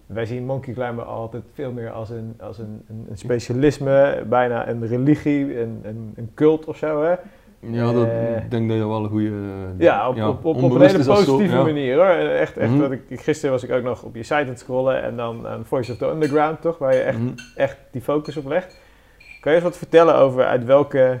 Wij 0.05 0.25
zien 0.25 0.45
Monkey 0.45 0.73
Climber 0.73 1.03
altijd 1.05 1.43
veel 1.53 1.71
meer 1.71 1.91
als 1.91 2.09
een, 2.09 2.35
als 2.39 2.57
een, 2.59 2.81
een, 2.89 3.05
een 3.09 3.17
specialisme, 3.17 4.23
bijna 4.29 4.69
een 4.69 4.87
religie, 4.87 5.59
een, 5.61 5.79
een, 5.83 6.13
een 6.15 6.31
cult 6.33 6.65
of 6.65 6.77
zo. 6.77 7.03
Hè? 7.03 7.15
Ja, 7.59 7.91
dat, 7.93 8.05
Eh. 8.07 8.37
ik 8.37 8.51
denk 8.51 8.69
dat 8.69 8.77
je 8.77 8.87
wel 8.87 9.03
een 9.03 9.09
goede... 9.09 9.31
Ja, 9.77 10.09
op, 10.09 10.15
op, 10.17 10.45
op, 10.45 10.63
op 10.63 10.71
een 10.71 10.81
hele 10.81 11.03
zo, 11.03 11.13
positieve 11.13 11.55
manier 11.55 11.95
hoor. 11.95 12.05
Echt, 12.05 12.57
echt 12.57 12.71
Mhm. 12.71 12.79
wat 12.79 12.91
ik, 12.91 13.01
gisteren 13.09 13.51
was 13.51 13.63
ik 13.63 13.71
ook 13.71 13.83
nog 13.83 14.03
op 14.03 14.15
je 14.15 14.23
site 14.23 14.35
aan 14.35 14.47
het 14.47 14.59
scrollen 14.59 15.03
en 15.03 15.15
dan 15.15 15.47
aan 15.47 15.65
Voice 15.65 15.91
of 15.91 15.97
the 15.97 16.05
Underground, 16.05 16.61
toch? 16.61 16.77
Waar 16.77 16.93
je 16.93 16.99
echt, 17.01 17.17
Mhm. 17.19 17.31
echt 17.55 17.77
die 17.91 18.01
focus 18.01 18.37
op 18.37 18.45
legt. 18.47 18.77
Kan 19.41 19.51
je 19.51 19.57
eens 19.57 19.67
wat 19.67 19.77
vertellen 19.77 20.15
over 20.15 20.45
uit 20.45 20.65
welke 20.65 21.19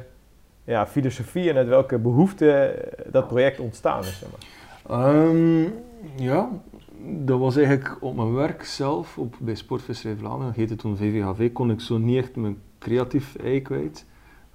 ja, 0.63 0.87
filosofie 0.87 1.49
en 1.49 1.55
uit 1.57 1.67
welke 1.67 1.97
behoefte 1.97 2.51
eh, 2.51 3.05
dat 3.11 3.27
project 3.27 3.59
ontstaan 3.59 3.99
is? 3.99 4.19
Zeg 4.19 4.29
maar. 4.31 5.07
Ehm, 5.07 5.61
ja, 6.15 6.49
dat 7.05 7.39
was 7.39 7.55
eigenlijk 7.55 7.97
op 7.99 8.15
mijn 8.15 8.33
werk 8.33 8.63
zelf, 8.63 9.17
op, 9.17 9.35
bij 9.39 9.55
Sportvisserij 9.55 10.15
Vlaanderen, 10.15 10.47
dat 10.47 10.55
heette 10.55 10.75
toen 10.75 10.97
VVHV, 10.97 11.51
kon 11.51 11.71
ik 11.71 11.79
zo 11.79 11.97
niet 11.97 12.17
echt 12.17 12.35
mijn 12.35 12.57
creatief 12.79 13.35
ei 13.43 13.61
kwijt. 13.61 14.05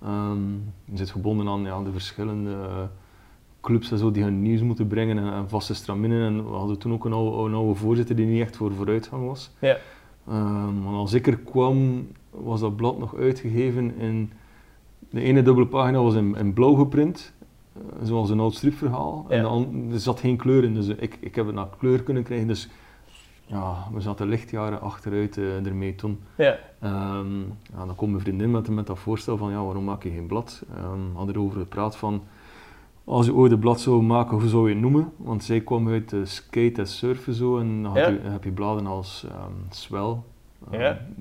Ehm, 0.05 0.53
je 0.85 0.97
zit 0.97 1.11
gebonden 1.11 1.49
aan 1.49 1.62
ja, 1.62 1.83
de 1.83 1.93
verschillende 1.93 2.51
eh, 2.51 2.83
clubs 3.61 3.90
en 3.90 3.99
zo 3.99 4.11
die 4.11 4.23
hun 4.23 4.43
nieuws 4.43 4.62
moeten 4.62 4.87
brengen 4.87 5.19
en, 5.19 5.33
en 5.33 5.49
vaste 5.49 5.75
straminen. 5.75 6.27
En 6.27 6.51
we 6.51 6.57
hadden 6.57 6.79
toen 6.79 6.93
ook 6.93 7.05
een 7.05 7.12
oude, 7.12 7.49
een 7.49 7.55
oude 7.55 7.75
voorzitter 7.75 8.17
die 8.17 8.27
niet 8.27 8.40
echt 8.40 8.57
voor 8.57 8.73
vooruitgang 8.73 9.27
was. 9.27 9.51
Ja. 9.59 9.79
Want 10.83 10.97
als 10.97 11.12
ik 11.12 11.27
er 11.27 11.38
kwam, 11.38 12.07
was 12.31 12.61
dat 12.61 12.77
blad 12.77 12.99
nog 12.99 13.17
uitgegeven 13.17 13.99
in... 13.99 14.33
De 15.11 15.21
ene 15.21 15.43
dubbele 15.43 15.67
pagina 15.67 16.03
was 16.03 16.14
in, 16.14 16.37
in 16.37 16.53
blauw 16.53 16.75
geprint, 16.75 17.33
eh, 17.73 17.81
zoals 18.03 18.31
een 18.31 18.40
oud 18.40 18.55
stripverhaal. 18.55 19.27
En 19.29 19.43
de 19.43 19.95
er 19.95 20.01
zat 20.01 20.21
geen 20.21 20.37
kleur 20.37 20.64
in, 20.64 20.75
dus 20.75 20.88
ik, 20.88 21.19
ik 21.21 21.35
heb 21.35 21.47
het 21.47 21.55
naar 21.55 21.69
kleur 21.79 22.03
kunnen 22.03 22.23
krijgen. 22.23 22.47
Dus 22.47 22.69
ja, 23.46 23.74
we 23.92 24.00
zaten 24.00 24.28
lichtjaren 24.28 24.80
achteruit 24.80 25.37
eh, 25.38 25.66
ermee 25.66 25.94
toen. 25.94 26.20
Ja, 26.35 26.59
Ehm, 26.80 27.40
ja, 27.40 27.87
dan 27.87 27.94
komt 27.96 28.11
mijn 28.11 28.22
vriendin 28.22 28.50
met, 28.50 28.68
met 28.68 28.87
dat 28.87 28.98
voorstel 28.98 29.37
van, 29.37 29.50
ja, 29.50 29.64
waarom 29.64 29.85
maak 29.85 30.02
je 30.02 30.11
geen 30.11 30.26
blad? 30.26 30.62
Ehm 30.76 31.14
had 31.16 31.28
erover 31.28 31.59
gepraat 31.61 31.96
van, 31.96 32.22
als 33.04 33.26
je 33.26 33.35
ooit 33.35 33.52
een 33.52 33.59
blad 33.59 33.80
zou 33.80 34.02
maken, 34.02 34.38
hoe 34.38 34.48
zou 34.48 34.68
je 34.68 34.72
het 34.74 34.83
noemen? 34.83 35.12
Want 35.16 35.44
zij 35.44 35.61
kwam 35.61 35.88
uit 35.88 36.09
de 36.09 36.26
skate 36.26 36.80
en 36.80 36.87
surfen 36.87 37.35
zo, 37.35 37.59
en 37.59 37.83
dan 37.83 37.94
Ja. 37.94 38.00
heb, 38.00 38.22
je, 38.22 38.28
heb 38.28 38.44
je 38.44 38.50
bladen 38.50 38.87
als 38.87 39.26
ehm 39.28 39.52
swell 39.70 40.16
Ja, 40.70 40.78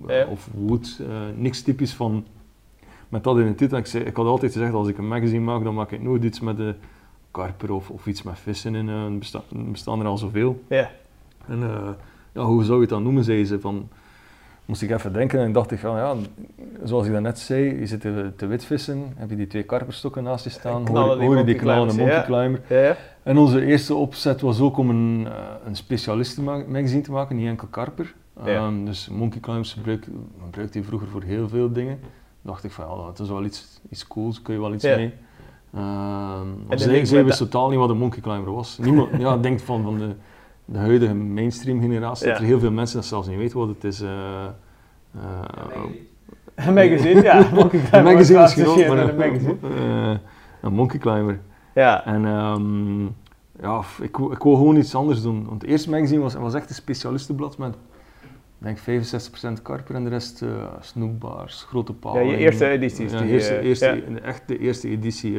eh, 0.07 0.17
ja. 0.19 0.25
of 0.27 0.49
wood, 0.53 1.01
niks 1.35 1.61
typisch 1.61 1.93
van, 1.93 2.25
met 3.09 3.23
dat 3.23 3.37
in 3.37 3.45
de 3.45 3.55
titel. 3.55 3.77
Ik, 3.77 3.85
zei, 3.85 4.03
ik 4.03 4.15
had 4.15 4.25
altijd 4.25 4.51
gezegd, 4.53 4.73
als 4.73 4.87
ik 4.87 4.97
een 4.97 5.07
magazine 5.07 5.43
maak, 5.43 5.63
dan 5.63 5.73
maak 5.73 5.91
ik 5.91 6.01
nooit 6.01 6.23
iets 6.23 6.39
met 6.39 6.57
de 6.57 6.75
karper 7.31 7.71
of, 7.71 7.89
of 7.89 8.07
iets 8.07 8.23
met 8.23 8.39
vissen 8.39 8.75
in. 8.75 8.87
er 8.87 9.11
bestaan 9.71 9.99
er 9.99 10.05
al 10.05 10.17
zoveel. 10.17 10.63
Ja. 10.69 10.91
En 11.47 11.59
ja, 12.33 12.41
hoe 12.41 12.63
zou 12.63 12.75
je 12.75 12.81
het 12.81 12.89
dan 12.89 13.03
noemen, 13.03 13.23
zei 13.23 13.45
ze. 13.45 13.59
Van, 13.59 13.89
moest 14.65 14.81
ik 14.81 14.91
even 14.91 15.13
denken 15.13 15.39
en 15.39 15.51
dacht 15.51 15.71
ik 15.71 15.79
van 15.79 15.95
ja, 15.95 16.15
zoals 16.83 17.05
ik 17.05 17.11
daarnet 17.11 17.39
zei, 17.39 17.79
je 17.79 17.85
zit 17.85 18.01
te, 18.01 18.31
te 18.35 18.45
witvissen, 18.45 19.13
heb 19.15 19.29
je 19.29 19.35
die 19.35 19.47
twee 19.47 19.63
karperstokken 19.63 20.23
naast 20.23 20.43
je 20.43 20.49
staan, 20.49 20.87
hoor, 20.87 21.17
die 21.17 21.25
hoor 21.27 21.37
je 21.37 21.43
die 21.43 21.55
monkey 21.55 21.55
knallende 21.55 21.93
climbers, 21.93 21.97
monkey 21.97 22.15
ja. 22.15 22.23
climber. 22.23 22.61
Ja, 22.67 22.87
ja. 22.87 22.97
En 23.23 23.37
onze 23.37 23.65
eerste 23.65 23.95
opzet 23.95 24.41
was 24.41 24.59
ook 24.59 24.77
om 24.77 24.89
een, 24.89 25.27
eh, 25.27 25.33
een 25.65 25.75
specialistenmagazine 25.75 27.01
te 27.01 27.11
maken, 27.11 27.35
niet 27.35 27.47
enkel 27.47 27.67
karper. 27.67 28.13
Ja. 28.45 28.55
Ehm, 28.55 28.85
dus 28.85 29.09
Monkey 29.09 29.39
Climbs 29.39 29.73
gebruik, 29.73 30.07
gebruikte 30.43 30.77
hij 30.77 30.87
vroeger 30.87 31.07
voor 31.07 31.23
heel 31.23 31.49
veel 31.49 31.71
dingen. 31.71 31.99
dacht 32.41 32.63
ik 32.63 32.71
van 32.71 32.85
ja, 32.87 33.05
dat 33.05 33.19
is 33.19 33.29
wel 33.29 33.43
iets, 33.43 33.81
iets 33.89 34.07
cools, 34.07 34.41
kun 34.41 34.53
je 34.53 34.59
wel 34.59 34.73
iets 34.73 34.83
Ja. 34.83 34.95
mee. 34.95 35.13
Ehm 35.73 36.65
maar 36.67 36.77
denk 36.77 37.05
zij, 37.05 37.25
wist 37.25 37.37
totaal 37.37 37.69
niet 37.69 37.79
wat 37.79 37.89
een 37.89 37.97
Monkey 37.97 38.21
Climber 38.21 38.53
was. 38.53 38.77
Niemand 38.77 39.09
ja, 39.17 39.37
denkt 39.37 39.61
van, 39.61 39.83
van 39.83 39.97
de, 39.97 40.15
de 40.65 40.77
huidige 40.77 41.13
mainstream 41.13 41.81
generatie 41.81 42.25
dat 42.27 42.35
Ja. 42.35 42.41
er 42.41 42.47
heel 42.47 42.59
veel 42.59 42.71
mensen 42.71 42.95
dat 42.95 43.05
zelfs 43.05 43.27
niet 43.27 43.37
weten 43.37 43.57
wat 43.59 43.67
het 43.67 43.83
is. 43.83 44.01
eh, 44.01 44.45
Een 46.55 46.73
magazine, 46.73 47.21
ja. 47.21 47.37
Een 47.91 48.03
magazine 48.03 48.43
is 48.43 48.53
genoeg, 48.53 48.87
maar 48.87 48.97
een 48.97 49.15
magazine. 49.15 49.55
eh, 49.63 50.17
een 50.61 50.73
Monkey 50.73 50.99
Climber. 50.99 51.39
Ja. 51.75 52.05
En 52.05 52.25
ehm, 52.25 53.03
ja, 53.61 53.81
ik, 54.01 54.17
ik 54.17 54.17
wou 54.43 54.55
gewoon 54.55 54.75
iets 54.75 54.95
anders 54.95 55.21
doen. 55.21 55.45
Want 55.47 55.61
het 55.61 55.71
eerste 55.71 55.89
magazine 55.89 56.21
was, 56.21 56.33
was 56.33 56.53
echt 56.53 56.69
een 56.69 56.75
specialistenblad 56.75 57.57
met, 57.57 57.75
denk 58.57 58.77
65% 58.79 59.61
karper 59.61 59.95
en 59.95 60.03
de 60.03 60.09
rest 60.09 60.43
snoekbaars, 60.79 61.65
grote 61.69 61.91
ja, 61.91 61.97
palen. 61.99 62.25
je 62.27 62.37
eerste 62.37 62.67
edities. 62.67 63.11
Ja, 63.11 63.21
eerste, 63.23 63.59
eerste, 63.59 64.03
ja. 64.09 64.19
Echt 64.19 64.47
de 64.47 64.59
eerste 64.59 64.89
editie. 64.89 65.37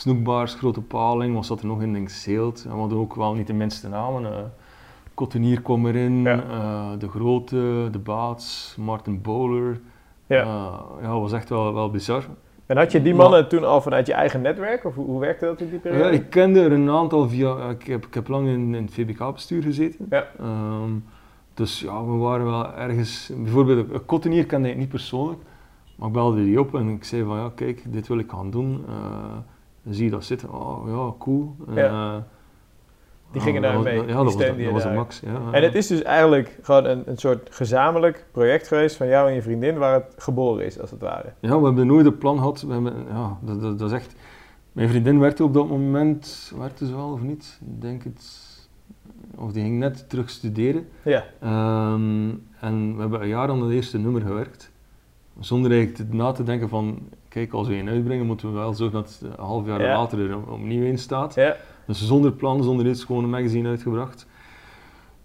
Snoekbaars, 0.00 0.54
grote 0.54 0.80
paling, 0.80 1.34
wat 1.34 1.46
zat 1.46 1.60
er 1.60 1.66
nog 1.66 1.82
in? 1.82 1.92
Denk 1.92 2.08
Zeelt. 2.08 2.64
En 2.64 2.72
we 2.72 2.78
hadden 2.78 2.98
ook 2.98 3.14
wel 3.14 3.34
niet 3.34 3.46
de 3.46 3.52
minste 3.52 3.88
namen. 3.88 4.24
eh 4.32 4.38
Cottonier 5.14 5.62
kwam 5.62 5.86
erin, 5.86 6.22
Ja. 6.22 6.42
eh, 6.42 6.98
De 6.98 7.08
Grote, 7.08 7.88
De 7.90 7.98
Baats, 7.98 8.74
Martin 8.78 9.22
Bowler. 9.22 9.80
Ja. 10.26 10.40
Eh, 10.42 11.02
ja, 11.02 11.18
was 11.20 11.32
echt 11.32 11.48
wel, 11.48 11.74
wel 11.74 11.90
bizar. 11.90 12.24
En 12.66 12.76
had 12.76 12.92
je 12.92 13.02
die 13.02 13.14
Maar- 13.14 13.22
mannen 13.22 13.48
toen 13.48 13.64
al 13.64 13.80
vanuit 13.80 14.06
je 14.06 14.12
eigen 14.12 14.40
netwerk? 14.40 14.84
Of 14.84 14.94
hoe, 14.94 15.06
hoe 15.06 15.20
werkte 15.20 15.44
dat 15.44 15.60
in 15.60 15.70
die 15.70 15.78
periode? 15.78 16.04
Ja, 16.04 16.10
ik 16.10 16.30
kende 16.30 16.60
er 16.60 16.72
een 16.72 16.90
aantal 16.90 17.28
via. 17.28 17.68
Ik 17.70 17.82
heb, 17.86 18.06
ik 18.06 18.14
heb 18.14 18.28
lang 18.28 18.48
in, 18.48 18.74
in 18.74 18.82
het 18.84 18.92
VBK-bestuur 18.94 19.62
gezeten. 19.62 20.06
Ja. 20.10 20.26
Ehm, 20.38 20.90
dus 21.54 21.80
ja, 21.80 22.04
we 22.04 22.12
waren 22.16 22.44
wel 22.46 22.72
ergens. 22.74 23.30
Bijvoorbeeld, 23.36 23.92
een 23.92 24.04
kottenier 24.04 24.46
kende 24.46 24.70
ik 24.70 24.76
niet 24.76 24.88
persoonlijk. 24.88 25.40
Maar 25.96 26.06
ik 26.08 26.14
belde 26.14 26.44
die 26.44 26.60
op 26.60 26.74
en 26.74 26.88
ik 26.88 27.04
zei 27.04 27.24
van 27.24 27.36
ja, 27.36 27.50
kijk, 27.54 27.82
dit 27.92 28.06
wil 28.08 28.18
ik 28.18 28.30
gaan 28.30 28.50
doen. 28.50 28.84
Zie 29.88 30.04
je 30.04 30.10
dat 30.10 30.24
zitten? 30.24 30.52
Oh 30.52 30.88
ja, 30.88 31.12
cool. 31.18 31.56
En, 31.68 31.74
Ja. 31.74 32.14
eh, 32.16 32.22
Die 33.32 33.40
gingen 33.40 33.62
dat 33.62 33.72
daar 33.72 33.82
mee, 33.82 33.94
Ja, 33.94 34.02
die 34.02 34.14
dat 34.14 34.72
was, 34.72 34.82
dat 34.82 34.94
max. 34.94 35.20
Ja, 35.20 35.40
En 35.52 35.62
het 35.62 35.74
is 35.74 35.86
dus 35.86 36.02
eigenlijk 36.02 36.58
gewoon 36.62 36.84
een, 36.84 37.02
een 37.06 37.16
soort 37.16 37.48
gezamenlijk 37.54 38.26
project 38.32 38.68
geweest 38.68 38.96
van 38.96 39.06
jou 39.06 39.28
en 39.28 39.34
je 39.34 39.42
vriendin 39.42 39.78
waar 39.78 39.94
het 39.94 40.14
geboren 40.18 40.64
is, 40.64 40.80
als 40.80 40.90
het 40.90 41.00
ware. 41.00 41.32
Ja, 41.40 41.58
we 41.58 41.64
hebben 41.64 41.86
nooit 41.86 42.06
een 42.06 42.18
plan 42.18 42.36
gehad. 42.38 42.60
We 42.62 42.72
hebben, 42.72 42.94
ja, 43.08 43.38
dat, 43.40 43.60
dat, 43.60 43.78
dat 43.78 43.88
is 43.90 43.96
echt... 43.96 44.14
Mijn 44.72 44.88
vriendin 44.88 45.18
werkte 45.18 45.44
op 45.44 45.54
dat 45.54 45.68
moment, 45.68 46.52
werkte 46.58 46.86
ze 46.86 46.94
wel 46.94 47.10
of 47.12 47.20
niet? 47.20 47.58
Ik 47.60 47.80
denk 47.80 48.04
het... 48.04 48.44
Of 49.34 49.52
die 49.52 49.62
ging 49.62 49.78
net 49.78 50.08
terug 50.08 50.30
studeren. 50.30 50.88
Ja. 51.02 51.24
Ehm, 51.40 52.28
en 52.60 52.94
we 52.94 53.00
hebben 53.00 53.20
een 53.22 53.28
jaar 53.28 53.48
aan 53.48 53.62
het 53.62 53.72
eerste 53.72 53.98
nummer 53.98 54.22
gewerkt. 54.22 54.70
Zonder 55.40 55.70
eigenlijk 55.70 56.12
na 56.12 56.32
te 56.32 56.42
denken 56.42 56.68
van, 56.68 56.98
kijk, 57.36 57.52
als 57.52 57.68
we 57.68 57.74
een 57.74 57.88
uitbrengen, 57.88 58.26
moeten 58.26 58.48
we 58.52 58.58
wel 58.58 58.74
zorgen 58.74 58.96
dat 59.02 59.18
het 59.20 59.30
een 59.38 59.44
half 59.44 59.66
jaar 59.66 59.80
Ja. 59.82 59.96
later 59.98 60.30
er 60.30 60.50
opnieuw 60.50 60.84
in 60.84 60.98
staat. 60.98 61.34
Ja. 61.34 61.56
Dus 61.86 62.06
zonder 62.06 62.32
plan, 62.32 62.62
zonder 62.62 62.86
iets, 62.86 63.04
gewoon 63.04 63.24
een 63.24 63.30
magazine 63.30 63.68
uitgebracht. 63.68 64.26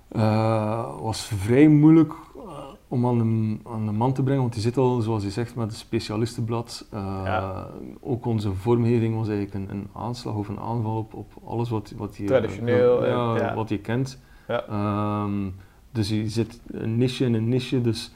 Eh 0.09 0.99
was 1.01 1.25
vrij 1.25 1.67
moeilijk 1.67 2.13
eh, 2.35 2.41
om 2.87 3.07
aan 3.07 3.17
de, 3.17 3.69
aan 3.69 3.85
de 3.85 3.91
man 3.91 4.13
te 4.13 4.23
brengen, 4.23 4.41
want 4.41 4.53
die 4.53 4.61
zit 4.61 4.77
al, 4.77 5.01
zoals 5.01 5.23
je 5.23 5.29
zegt, 5.29 5.55
met 5.55 5.69
een 5.69 5.75
specialistenblad. 5.77 6.87
Eh, 6.91 7.21
Ja. 7.25 7.67
Ook 8.01 8.25
onze 8.25 8.53
vormgeving 8.53 9.15
was 9.15 9.27
eigenlijk 9.29 9.69
een, 9.71 9.77
een 9.77 9.87
aanslag 9.93 10.35
of 10.35 10.47
een 10.47 10.59
aanval 10.59 10.97
op, 10.97 11.13
op 11.13 11.31
alles 11.45 11.69
wat, 11.69 11.93
wat 11.97 12.17
je... 12.17 12.25
Traditioneel, 12.25 13.05
ja, 13.05 13.55
wat 13.55 13.69
je 13.69 13.77
kent. 13.79 14.19
Ja. 14.47 14.63
Ehm, 14.67 15.49
dus 15.91 16.09
je 16.09 16.29
zit 16.29 16.61
een 16.71 16.97
niche 16.97 17.25
in 17.25 17.33
een 17.33 17.49
niche, 17.49 17.81
dus 17.81 18.11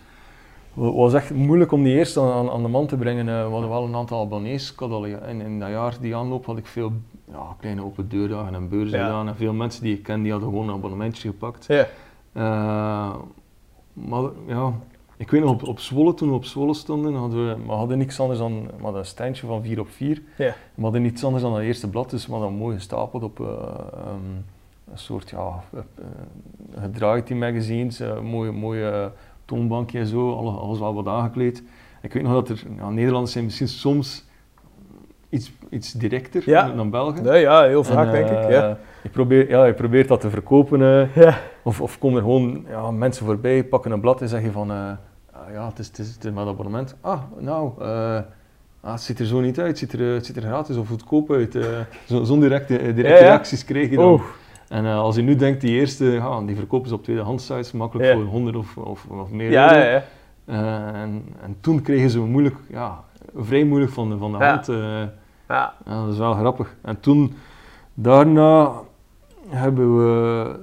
het 0.76 0.94
was 0.94 1.14
echt 1.14 1.34
moeilijk 1.34 1.72
om 1.72 1.84
die 1.84 1.94
eerst 1.96 2.18
aan, 2.18 2.50
aan, 2.50 2.62
de 2.62 2.68
man 2.68 2.88
te 2.88 2.98
brengen. 2.98 3.30
Eh, 3.30 3.46
we 3.46 3.52
hadden 3.52 3.70
wel 3.70 3.84
een 3.84 3.96
aantal 3.96 4.22
abonnees. 4.22 4.72
Ik 4.72 4.80
had 4.80 4.92
al, 4.92 5.06
in, 5.06 5.42
in 5.42 5.60
dat 5.60 5.70
jaar 5.70 5.98
die 6.02 6.16
aanloop 6.16 6.46
had 6.46 6.58
ik 6.58 6.66
veel 6.66 6.92
ja, 7.32 7.56
kleine 7.60 7.84
open 7.84 8.10
deurdagen 8.10 8.56
en 8.56 8.70
beurzen 8.70 9.00
Ja. 9.00 9.06
gedaan. 9.06 9.28
En 9.28 9.36
veel 9.36 9.54
mensen 9.54 9.84
die 9.84 9.98
ik 9.98 10.04
ken, 10.04 10.22
die 10.22 10.32
hadden 10.32 10.50
gewoon 10.50 10.70
een 10.70 10.76
abonnementje 10.76 11.30
gepakt. 11.30 11.66
Ja. 11.66 11.88
Eh, 12.34 13.16
maar 13.94 14.24
ja, 14.48 14.74
ik 15.18 15.32
weet 15.32 15.42
nog, 15.42 15.52
op, 15.52 15.64
op 15.64 15.80
Zwolle, 15.80 16.14
toen 16.14 16.30
we 16.30 16.36
op 16.36 16.46
Zwolle 16.46 16.74
stonden, 16.74 17.14
hadden 17.14 17.48
we, 17.48 17.66
we 17.66 17.72
hadden 17.72 17.98
niks 17.98 18.20
anders 18.20 18.40
dan 18.40 18.66
we 18.78 18.82
hadden 18.84 19.00
een 19.00 19.06
standje 19.08 19.48
van 19.48 19.64
4 19.64 19.80
op 19.80 19.90
4. 19.90 20.22
Ja. 20.38 20.56
We 20.76 20.82
hadden 20.82 21.02
niets 21.02 21.24
anders 21.24 21.44
dan 21.44 21.54
dat 21.54 21.62
eerste 21.62 21.90
blad, 21.90 22.10
dus 22.10 22.26
we 22.26 22.32
hadden 22.32 22.50
dat 22.50 22.60
mooi 22.60 22.76
gestapeld 22.76 23.24
op 23.24 23.40
eh, 23.40 23.46
ehm, 23.46 24.36
een 24.92 24.98
soort, 24.98 25.30
ja, 25.30 25.64
uh, 25.74 25.82
gedraaid 26.80 27.28
die 27.28 27.36
magazines, 27.36 28.02
mooie, 28.24 28.52
mooie 28.52 29.12
toonbankje 29.46 30.00
en 30.00 30.08
zo, 30.08 30.34
alles, 30.36 30.56
alles 30.56 30.80
wel 30.80 30.94
wat 30.94 31.08
aangekleed. 31.08 31.64
Ik 32.02 32.14
weet 32.14 32.24
nog 32.24 32.34
dat 32.34 32.50
er, 32.50 32.64
ja, 32.78 32.90
Nederlanders 32.90 33.32
zijn 33.32 33.44
misschien 33.44 33.68
soms 33.68 34.26
iets, 35.30 35.52
iets 35.70 35.92
directer 35.92 36.44
Ja. 36.46 36.70
dan 36.70 36.90
Belgen. 36.90 37.24
Nee, 37.24 37.42
ja, 37.42 37.64
heel 37.64 37.84
vaak 37.84 38.06
En, 38.06 38.12
denk 38.12 38.30
ik. 38.30 38.38
eh, 38.44 38.50
Ja. 38.50 38.78
Je 39.04 39.10
probeert, 39.10 39.50
ja, 39.50 39.66
je 39.66 39.74
probeert 39.74 40.08
dat 40.08 40.22
te 40.22 40.30
verkopen. 40.30 40.82
eh, 40.82 41.16
Ja. 41.26 41.38
of, 41.64 41.82
of 41.82 41.98
komen 42.00 42.18
er 42.18 42.24
gewoon 42.24 42.66
ja, 42.70 42.92
mensen 42.92 43.26
voorbij, 43.26 43.64
pakken 43.64 43.92
een 43.92 44.00
blad 44.00 44.22
en 44.22 44.30
zeggen 44.30 44.52
van... 44.52 44.72
eh, 44.72 44.78
ah, 45.32 45.52
ja, 45.54 45.68
het 45.68 45.80
is, 45.80 45.88
het, 45.88 45.98
is, 46.00 46.14
het 46.14 46.24
is 46.26 46.32
met 46.32 46.48
abonnement. 46.48 46.96
Ah, 47.02 47.22
nou, 47.40 47.72
ah, 48.82 48.92
het 48.92 49.02
ziet 49.02 49.20
er 49.20 49.26
zo 49.26 49.40
niet 49.40 49.60
uit. 49.60 49.68
Het 49.68 49.78
ziet 49.78 49.94
er, 49.94 50.14
het 50.14 50.26
ziet 50.26 50.36
er 50.36 50.42
gratis 50.42 50.78
of 50.78 50.88
goedkoop 50.88 51.32
uit. 51.32 51.58
zo- 52.06 52.24
Zo'n 52.24 52.40
directe, 52.40 52.78
eh, 52.78 52.84
directe 52.96 53.02
Ja, 53.14 53.16
ja. 53.16 53.30
reacties 53.30 53.66
kreeg 53.66 53.90
je 53.90 53.96
dan. 53.96 54.22
En 54.70 54.86
eh, 54.86 54.98
als 55.00 55.16
je 55.16 55.22
nu 55.22 55.36
denkt, 55.36 55.62
die 55.62 55.72
eerste, 55.80 56.06
ja, 56.06 56.42
die 56.42 56.56
verkopen 56.56 56.88
ze 56.90 56.94
op 56.96 57.04
tweedehands 57.04 57.46
sites 57.46 57.72
makkelijk 57.72 58.08
Ja. 58.10 58.16
voor 58.16 58.24
100 58.24 58.56
of, 58.56 58.78
of, 58.78 59.06
of 59.10 59.32
meer 59.32 59.52
Ja, 59.52 59.76
euro. 59.76 59.86
ja, 59.86 59.92
ja. 59.92 60.04
Eh, 60.46 61.02
en, 61.02 61.26
en 61.42 61.58
toen 61.62 61.82
kregen 61.82 62.10
ze 62.10 62.20
moeilijk, 62.20 62.56
ja, 62.70 63.04
vrij 63.36 63.64
moeilijk 63.64 63.92
van 63.92 64.10
de, 64.10 64.18
van 64.18 64.32
de 64.32 64.38
hand. 64.46 64.70
eh. 64.70 65.04
Ja. 65.48 65.74
Dat 65.86 66.12
is 66.12 66.18
wel 66.18 66.34
grappig. 66.34 66.76
En 66.82 67.00
toen, 67.00 67.34
daarna 67.94 68.72
hebben 69.48 69.98
we 69.98 70.60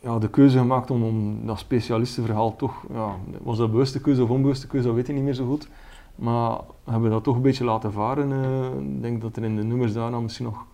ja, 0.00 0.18
de 0.18 0.28
keuze 0.30 0.58
gemaakt 0.58 0.90
om, 0.90 1.02
om 1.04 1.46
dat 1.46 1.58
specialistenverhaal 1.58 2.56
toch, 2.56 2.82
ja, 2.92 3.08
was 3.42 3.58
dat 3.58 3.70
bewuste 3.70 4.00
keuze 4.00 4.22
of 4.22 4.30
onbewuste 4.30 4.66
keuze, 4.66 4.86
dat 4.86 4.96
weet 4.96 5.08
ik 5.08 5.14
niet 5.14 5.24
meer 5.24 5.34
zo 5.34 5.46
goed. 5.46 5.68
Maar 6.14 6.50
we 6.84 6.90
hebben 6.90 7.10
dat 7.10 7.24
toch 7.24 7.36
een 7.36 7.42
beetje 7.42 7.64
laten 7.64 7.92
varen. 7.92 8.32
Ik 8.96 9.02
denk 9.02 9.20
dat 9.20 9.36
er 9.36 9.44
in 9.44 9.56
de 9.56 9.62
nummers 9.64 9.92
daarna 9.92 10.20
misschien 10.20 10.44
nog 10.46 10.64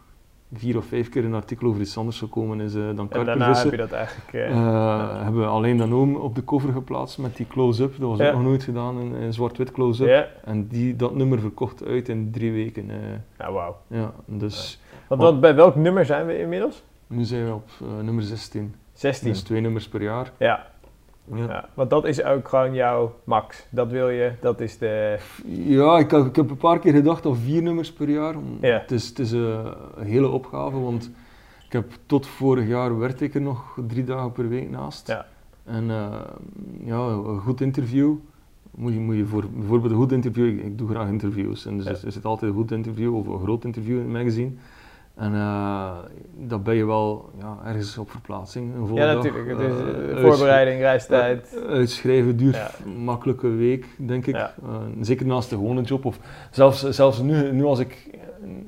vier 0.54 0.76
of 0.76 0.84
vijf 0.86 1.08
keer 1.08 1.24
een 1.24 1.34
artikel 1.34 1.68
over 1.68 1.80
iets 1.80 1.98
anders 1.98 2.18
gekomen 2.18 2.60
is 2.60 2.74
eh, 2.74 2.82
dan 2.94 3.10
En 3.10 3.24
daarna 3.24 3.56
heb 3.56 3.70
je 3.70 3.76
dat 3.76 3.92
eigenlijk... 3.92 4.32
eh, 4.32 4.50
Eh, 4.50 5.22
hebben 5.22 5.40
we 5.40 5.46
alleen 5.46 5.76
dan 5.76 5.92
ook 5.94 6.22
op 6.22 6.34
de 6.34 6.44
cover 6.44 6.72
geplaatst 6.72 7.18
met 7.18 7.36
die 7.36 7.46
close-up. 7.46 7.94
Dat 7.98 8.08
was 8.08 8.18
Ja. 8.18 8.28
ook 8.28 8.34
nog 8.34 8.42
nooit 8.42 8.62
gedaan, 8.62 8.96
een, 8.96 9.12
een 9.22 9.32
zwart-wit 9.32 9.70
close-up. 9.72 10.08
ja. 10.08 10.26
En 10.44 10.66
die, 10.66 10.96
dat 10.96 11.14
nummer 11.14 11.40
verkocht 11.40 11.84
uit 11.84 12.08
in 12.08 12.30
drie 12.32 12.52
weken. 12.52 12.86
Ja, 13.38 13.52
wauw. 13.52 13.76
ja, 13.86 14.12
dus 14.26 14.80
Want 15.08 15.20
wat, 15.20 15.40
bij 15.40 15.54
welk 15.54 15.74
nummer 15.74 16.04
zijn 16.04 16.26
we 16.26 16.38
inmiddels? 16.38 16.82
nu 17.06 17.24
zijn 17.24 17.44
we 17.46 17.52
op 17.52 17.70
nummer 18.02 18.22
16. 18.22 18.74
16. 18.92 19.28
Dus 19.28 19.42
twee 19.42 19.60
nummers 19.60 19.88
per 19.88 20.02
jaar. 20.02 20.32
Ja. 20.38 20.66
Ja, 21.32 21.36
ja. 21.36 21.68
Want 21.74 21.90
dat 21.90 22.04
is 22.04 22.22
ook 22.22 22.48
gewoon 22.48 22.74
jouw 22.74 23.14
max. 23.24 23.66
Dat 23.70 23.90
wil 23.90 24.08
je, 24.08 24.32
dat 24.40 24.60
is 24.60 24.78
de... 24.78 25.18
ja 25.46 25.98
ik, 25.98 26.10
heb, 26.10 26.26
ik 26.26 26.36
heb 26.36 26.50
een 26.50 26.56
paar 26.56 26.78
keer 26.78 26.92
gedacht 26.92 27.26
aan 27.26 27.36
vier 27.36 27.62
nummers 27.62 27.92
per 27.92 28.08
jaar. 28.10 28.34
Ja. 28.60 28.78
Het 28.80 28.90
is, 28.90 29.08
het 29.08 29.18
is 29.18 29.30
een 29.32 29.74
hele 29.98 30.28
opgave, 30.28 30.80
want 30.80 31.10
ik 31.66 31.72
heb 31.72 31.92
tot 32.06 32.26
vorig 32.26 32.68
jaar 32.68 32.98
werkte 32.98 33.24
ik 33.24 33.34
er 33.34 33.40
nog 33.40 33.78
drie 33.86 34.04
dagen 34.04 34.32
per 34.32 34.48
week 34.48 34.70
naast. 34.70 35.08
Ja. 35.08 35.26
En 35.64 35.90
eh, 35.90 36.20
ja, 36.84 36.96
een 36.98 37.40
goed 37.40 37.60
interview. 37.60 38.14
Moet 38.70 38.92
je, 38.92 39.00
moet 39.00 39.16
je 39.16 39.26
voor 39.26 39.44
bijvoorbeeld 39.54 39.92
een 39.92 39.98
goed 39.98 40.12
interview, 40.12 40.46
ik, 40.46 40.64
ik 40.64 40.78
doe 40.78 40.88
graag 40.88 41.08
interviews. 41.08 41.66
En 41.66 41.76
dus 41.76 41.86
Ja. 41.86 42.06
er 42.06 42.12
zit 42.12 42.24
altijd 42.24 42.50
een 42.50 42.56
goed 42.56 42.70
interview 42.72 43.16
of 43.16 43.26
een 43.26 43.38
groot 43.40 43.64
interview 43.64 43.96
in 43.96 44.02
het 44.02 44.12
magazine. 44.12 44.50
En 45.14 45.34
eh 45.34 45.98
dat 46.36 46.62
ben 46.64 46.74
je 46.74 46.84
wel 46.86 47.30
ja, 47.38 47.58
ergens 47.64 47.98
op 47.98 48.10
verplaatsing. 48.10 48.74
Een 48.74 48.94
Ja, 48.94 49.06
dag, 49.14 49.24
natuurlijk. 49.24 49.58
Is 49.58 49.66
eh, 49.66 50.10
eh, 50.10 50.18
voorbereiding, 50.18 50.80
reistijd. 50.80 51.62
Uitschrijven 51.68 52.36
duurt 52.36 52.56
Ja. 52.56 52.70
makkelijk 52.96 53.42
een 53.42 53.56
week, 53.56 53.86
denk 53.96 54.26
ik. 54.26 54.34
Ja. 54.34 54.54
Zeker 55.00 55.26
naast 55.26 55.50
de 55.50 55.56
gewone 55.56 55.82
job. 55.82 56.04
Of 56.04 56.18
zelfs, 56.50 56.88
zelfs 56.88 57.20
nu, 57.20 57.52
nu 57.52 57.64
als 57.64 57.78
ik 57.78 58.10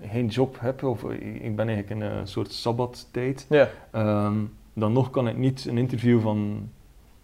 geen 0.03 0.26
job 0.26 0.57
heb, 0.61 0.82
of 0.84 1.05
ik 1.11 1.57
ben 1.57 1.68
eigenlijk 1.68 1.90
in 1.90 2.01
een 2.01 2.26
soort 2.28 2.53
sabbattijd, 2.53 3.47
Ja. 3.49 3.68
ehm, 3.90 4.34
dan 4.72 4.92
nog 4.92 5.11
kan 5.11 5.28
ik 5.28 5.36
niet 5.36 5.66
een 5.68 5.78
interview 5.78 6.20
van 6.20 6.68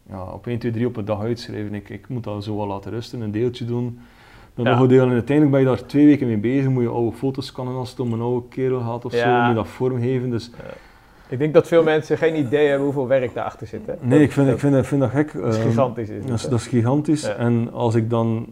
ja, 0.09 0.25
op 0.25 0.47
1, 0.47 0.59
2, 0.59 0.73
3 0.73 0.87
op 0.87 0.97
een 0.97 1.05
dag 1.05 1.20
uitschrijven. 1.20 1.75
Ik, 1.75 1.89
ik 1.89 2.09
moet 2.09 2.25
dat 2.25 2.45
zo 2.45 2.57
wel 2.57 2.66
laten 2.66 2.91
rusten, 2.91 3.20
een 3.20 3.31
deeltje 3.31 3.64
doen. 3.64 4.01
Dan 4.55 4.65
nog 4.79 4.87
deel. 4.89 5.03
En 5.07 5.11
uiteindelijk 5.13 5.51
ben 5.51 5.61
je 5.61 5.77
daar 5.77 5.87
twee 5.87 6.07
weken 6.07 6.27
mee 6.27 6.37
bezig. 6.39 6.69
Moet 6.71 6.83
je 6.83 6.89
oude 6.89 7.17
foto's 7.17 7.47
scannen 7.47 7.75
als 7.75 7.91
het 7.91 8.01
om 8.01 8.13
een 8.13 8.21
oude 8.21 8.49
kerel 8.49 8.81
gaat 8.81 9.05
of 9.05 9.13
zo. 9.13 9.39
Moet 9.39 9.49
je 9.49 9.55
dat 9.55 9.69
vormgeven. 9.69 10.31
Dus 10.31 10.51
Ik 11.29 11.39
denk 11.39 11.55
dat 11.55 11.69
veel 11.69 11.83
mensen 11.83 12.19
geen 12.19 12.37
idee 12.39 12.67
hebben 12.67 12.85
hoeveel 12.85 13.07
werk 13.07 13.35
daarachter 13.35 13.67
zit. 13.67 13.87
Hè? 13.87 13.93
nee, 14.01 14.11
Dat- 14.11 14.21
ik 14.21 14.33
vind, 14.33 14.47
dat, 14.47 14.55
ik 14.55 14.61
vind, 14.61 14.75
ik 14.77 14.85
vind 14.85 15.01
dat 15.01 15.11
gek. 15.11 15.33
dat 15.33 15.53
is 15.55 15.59
Ehm, 15.59 15.69
gigantisch. 15.69 16.09
Is 16.09 16.27
Dat 16.27 16.39
is, 16.39 16.43
dat 16.49 16.59
is 16.61 16.67
gigantisch. 16.67 17.23
Ja. 17.23 17.35
En 17.35 17.73
als 17.73 17.95
ik 17.95 18.11
dan, 18.11 18.47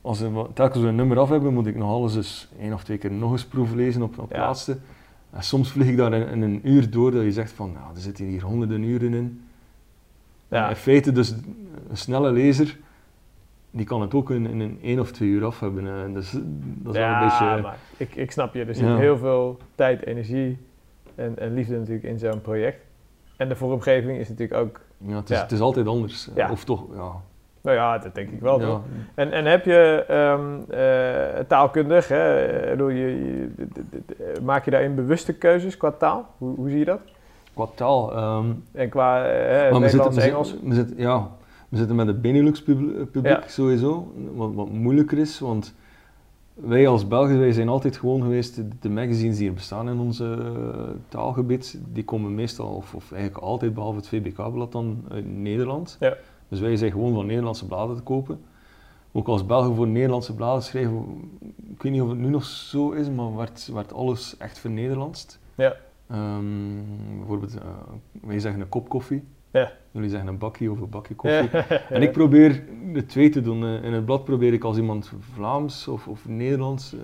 als 0.00 0.20
we 0.20 0.46
telkens 0.54 0.84
een 0.84 0.94
nummer 0.94 1.18
af 1.18 1.28
hebben, 1.28 1.52
moet 1.54 1.66
ik 1.66 1.76
nog 1.76 1.90
alles 1.90 2.16
eens 2.16 2.48
één 2.60 2.72
of 2.72 2.84
twee 2.84 2.98
keer 2.98 3.12
nog 3.12 3.32
eens 3.32 3.44
proeflezen 3.44 4.02
op, 4.02 4.18
op 4.18 4.28
het 4.28 4.36
Ja. 4.38 4.44
laatste. 4.46 4.76
En 5.30 5.42
soms 5.42 5.70
vlieg 5.70 5.88
ik 5.88 5.96
daar 5.96 6.12
in, 6.12 6.28
in 6.28 6.42
een 6.42 6.60
uur 6.62 6.90
door 6.90 7.10
dat 7.10 7.22
je 7.22 7.32
zegt 7.32 7.52
van, 7.52 7.72
nou, 7.72 7.94
er 7.94 8.00
zitten 8.00 8.24
hier 8.24 8.42
honderden 8.42 8.82
uren 8.82 9.14
in. 9.14 9.40
Ja. 10.48 10.68
In 10.68 10.76
feite 10.76 11.12
dus 11.12 11.30
een 11.90 11.96
snelle 11.96 12.32
lezer, 12.32 12.78
die 13.70 13.86
kan 13.86 14.00
het 14.00 14.14
ook 14.14 14.30
in, 14.30 14.46
in 14.46 14.60
een 14.60 14.78
één 14.82 15.00
of 15.00 15.10
twee 15.12 15.28
uur 15.28 15.44
af 15.44 15.60
hebben. 15.60 16.12
Dus 16.14 16.30
dat 16.32 16.94
is 16.94 17.00
wel 17.00 17.08
ja, 17.08 17.22
een 17.22 17.28
beetje... 17.28 17.62
maar 17.62 17.76
ik, 17.96 18.14
ik 18.14 18.30
snap 18.30 18.54
je. 18.54 18.64
Er 18.64 18.74
zit 18.74 18.86
Ja. 18.86 18.96
heel 18.96 19.18
veel 19.18 19.56
tijd, 19.74 20.06
energie 20.06 20.58
en, 21.14 21.38
en 21.38 21.54
liefde 21.54 21.76
natuurlijk 21.78 22.04
in 22.06 22.18
zo'n 22.18 22.40
project. 22.40 22.78
En 23.36 23.48
de 23.48 23.56
vormgeving 23.56 24.18
is 24.18 24.28
natuurlijk 24.28 24.60
ook... 24.60 24.80
Ja, 24.98 25.16
het, 25.16 25.30
is, 25.30 25.36
Ja. 25.36 25.42
het 25.42 25.52
is 25.52 25.60
altijd 25.60 25.86
anders. 25.86 26.28
Of 26.50 26.64
toch, 26.64 26.84
ja. 26.94 27.10
Nou 27.60 27.76
ja, 27.78 27.98
dat 27.98 28.14
denk 28.14 28.30
ik 28.30 28.40
wel. 28.40 28.60
ja. 28.60 28.80
En, 29.14 29.32
en 29.32 29.44
heb 29.44 29.64
je 29.64 30.04
ehm, 30.08 30.70
eh, 30.70 31.44
taalkundig, 31.48 32.08
hè, 32.08 32.36
eh, 32.46 32.70
bedoel 32.70 32.88
je, 32.88 33.06
je- 33.06 33.66
d- 33.72 33.80
d- 34.06 34.42
maak 34.42 34.64
je 34.64 34.70
daarin 34.70 34.94
bewuste 34.94 35.32
keuzes 35.32 35.76
qua 35.76 35.90
taal? 35.90 36.26
Hoe, 36.38 36.56
hoe 36.56 36.68
zie 36.68 36.78
je 36.78 36.84
dat? 36.84 37.00
Qua 37.54 37.66
taal... 37.74 38.12
ehm, 38.16 38.46
En 38.72 38.88
qua 38.88 39.26
eh, 39.26 39.62
zitten, 39.70 39.80
Nederlands, 39.80 40.18
Engels? 40.18 40.56
we 40.62 40.74
zitten- 40.74 40.96
ja, 40.98 41.28
we 41.68 41.76
zitten 41.76 41.96
met 41.96 42.06
het 42.06 42.22
Benelux 42.22 42.62
publiek, 42.62 43.10
publiek 43.10 43.42
Ja. 43.42 43.48
sowieso, 43.48 44.12
wat, 44.34 44.54
wat 44.54 44.70
moeilijker 44.70 45.18
is, 45.18 45.38
want 45.38 45.74
wij 46.54 46.88
als 46.88 47.08
Belgen 47.08 47.38
wij 47.38 47.52
zijn 47.52 47.68
altijd 47.68 47.96
gewoon 47.96 48.22
geweest, 48.22 48.62
de, 48.80 48.88
magazines 48.88 49.36
die 49.36 49.48
er 49.48 49.54
bestaan 49.54 49.88
in 49.88 49.98
onze 49.98 50.52
eh, 50.74 50.80
taalgebied, 51.08 51.80
die 51.92 52.04
komen 52.04 52.34
meestal, 52.34 52.68
of, 52.68 52.94
of 52.94 53.12
eigenlijk 53.12 53.44
altijd, 53.44 53.74
behalve 53.74 53.96
het 53.96 54.08
VBK-blad 54.08 54.72
dan, 54.72 55.04
uit 55.08 55.26
Nederland. 55.26 55.96
Ja. 56.00 56.16
Dus 56.48 56.60
wij 56.60 56.76
zijn 56.76 56.90
gewoon 56.90 57.14
van 57.14 57.26
Nederlandse 57.26 57.66
bladen 57.66 57.96
te 57.96 58.02
kopen. 58.02 58.40
Ook 59.12 59.26
als 59.28 59.46
Belgen 59.46 59.74
voor 59.74 59.86
Nederlandse 59.86 60.34
bladen 60.34 60.62
schrijven, 60.62 61.04
ik 61.74 61.82
weet 61.82 61.92
niet 61.92 62.02
of 62.02 62.08
het 62.08 62.18
nu 62.18 62.28
nog 62.28 62.44
zo 62.44 62.90
is, 62.90 63.10
maar 63.10 63.36
werd, 63.36 63.70
werd 63.72 63.92
alles 63.92 64.36
echt 64.36 64.58
vernederlandst. 64.58 65.38
Ja. 65.54 65.76
Ehm, 66.06 66.44
bijvoorbeeld, 67.18 67.54
eh, 67.54 67.62
wij 68.22 68.38
zeggen 68.38 68.60
een 68.60 68.68
kop 68.68 68.88
koffie. 68.88 69.24
Ja. 69.56 69.72
Jullie 69.90 70.10
zeggen 70.10 70.28
een 70.28 70.38
bakje 70.38 70.70
of 70.70 70.80
een 70.80 70.88
bakje 70.90 71.14
koffie. 71.22 71.48
En 71.88 72.02
ik 72.02 72.12
probeer 72.12 72.62
de 72.92 73.06
twee 73.06 73.28
te 73.28 73.40
doen. 73.42 73.64
Eh, 73.64 73.84
In 73.84 73.92
het 73.92 74.04
blad 74.04 74.24
probeer 74.24 74.52
ik 74.52 74.64
als 74.64 74.76
iemand 74.76 75.12
Vlaams 75.34 75.88
of, 75.88 76.08
of 76.08 76.28
Nederlands... 76.28 76.92
eh, 76.92 76.98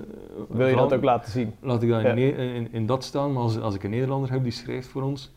Wil 0.49 0.67
je 0.67 0.73
Vlaam- 0.73 0.89
dat 0.89 0.99
ook 0.99 1.05
laten 1.05 1.31
zien? 1.33 1.55
Laat 1.61 1.83
ik 1.83 1.89
dat 1.89 2.03
Ja. 2.03 2.09
in, 2.13 2.37
in, 2.37 2.69
in 2.73 2.87
dat 2.87 3.05
staan, 3.05 3.33
maar 3.33 3.43
als, 3.43 3.61
als 3.61 3.75
ik 3.75 3.85
een 3.85 3.91
Nederlander 3.91 4.31
heb 4.31 4.43
die 4.43 4.53
schrijft 4.53 4.89
voor 4.89 5.03
ons, 5.03 5.33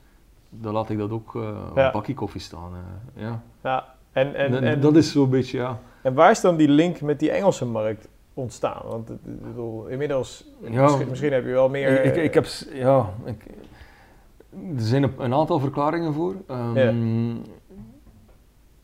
dan 0.50 0.74
laat 0.74 0.90
ik 0.90 0.98
dat 0.98 1.12
ook 1.12 1.36
eh 1.36 1.42
Ja. 1.76 1.86
een 1.86 1.92
bakje 1.92 2.14
koffie 2.14 2.42
staan. 2.42 2.72
eh, 2.74 3.22
ja. 3.24 3.42
Ja. 3.64 3.94
En, 4.12 4.36
en, 4.36 4.54
En, 4.56 4.64
en, 4.64 4.80
dat 4.82 4.96
is 4.96 5.12
zo'n 5.12 5.30
beetje, 5.30 5.58
ja... 5.58 5.80
en 6.02 6.14
waar 6.14 6.32
is 6.32 6.42
dan 6.42 6.56
die 6.56 6.70
link 6.70 7.02
met 7.02 7.20
die 7.20 7.32
Engelse 7.32 7.66
markt 7.66 8.08
ontstaan? 8.34 8.82
Want 8.86 9.10
ik 9.10 9.18
bedoel, 9.24 9.88
inmiddels, 9.88 10.46
Ja. 10.70 10.82
misschien, 10.84 11.10
misschien 11.10 11.34
heb 11.34 11.46
je 11.46 11.52
wel 11.52 11.70
meer... 11.70 12.04
Ik, 12.04 12.16
ik, 12.16 12.24
ik 12.24 12.34
heb, 12.34 12.46
ja, 12.74 13.10
ik, 13.26 13.44
er 14.76 14.82
zijn 14.82 15.04
een, 15.18 15.34
aantal 15.34 15.60
verklaringen 15.60 16.14
voor. 16.14 16.36
Ehm, 16.48 17.34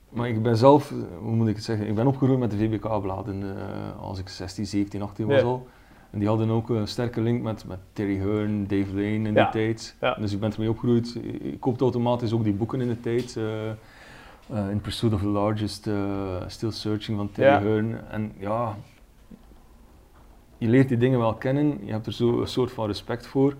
Maar 0.09 0.29
ik 0.29 0.43
ben 0.43 0.57
zelf, 0.57 0.93
hoe 1.21 1.35
moet 1.35 1.47
ik 1.47 1.55
het 1.55 1.63
zeggen, 1.63 1.87
ik 1.87 1.95
ben 1.95 2.07
opgegroeid 2.07 2.39
met 2.39 2.51
de 2.51 2.57
VBK-bladen 2.57 3.57
eh, 3.57 4.01
als 4.01 4.19
ik 4.19 4.29
16, 4.29 4.65
17, 4.65 5.01
18 5.01 5.27
was 5.27 5.39
Ja. 5.39 5.45
al. 5.45 5.67
En 6.09 6.19
die 6.19 6.27
hadden 6.27 6.49
ook 6.49 6.69
een 6.69 6.87
sterke 6.87 7.21
link 7.21 7.41
met, 7.43 7.65
met 7.67 7.77
Terry 7.93 8.17
Hearn, 8.17 8.67
Dave 8.67 8.93
Lane 8.93 9.03
in 9.27 9.33
Ja. 9.33 9.43
die 9.43 9.51
tijd. 9.51 9.95
Ja. 10.01 10.13
Dus 10.13 10.33
ik 10.33 10.39
ben 10.39 10.53
ermee 10.53 10.69
opgegroeid. 10.69 11.19
Ik 11.41 11.59
koopte 11.59 11.83
automatisch 11.83 12.33
ook 12.33 12.43
die 12.43 12.53
boeken 12.53 12.81
in 12.81 12.87
de 12.87 12.99
tijd. 12.99 13.37
eh, 13.37 13.69
eh, 13.69 13.75
In 14.71 14.81
Pursuit 14.81 15.13
of 15.13 15.19
the 15.21 15.27
Largest, 15.27 15.89
Still 16.47 16.71
Searching 16.71 17.17
van 17.17 17.31
Terry 17.31 17.51
Ja. 17.51 17.61
Hearn. 17.69 18.07
En 18.09 18.31
ja, 18.37 18.77
je 20.57 20.67
leert 20.67 20.87
die 20.87 20.97
dingen 20.97 21.19
wel 21.19 21.33
kennen. 21.33 21.79
Je 21.85 21.91
hebt 21.91 22.05
er 22.05 22.13
zo 22.13 22.41
een 22.41 22.47
soort 22.47 22.71
van 22.71 22.87
respect 22.87 23.27
voor. 23.27 23.55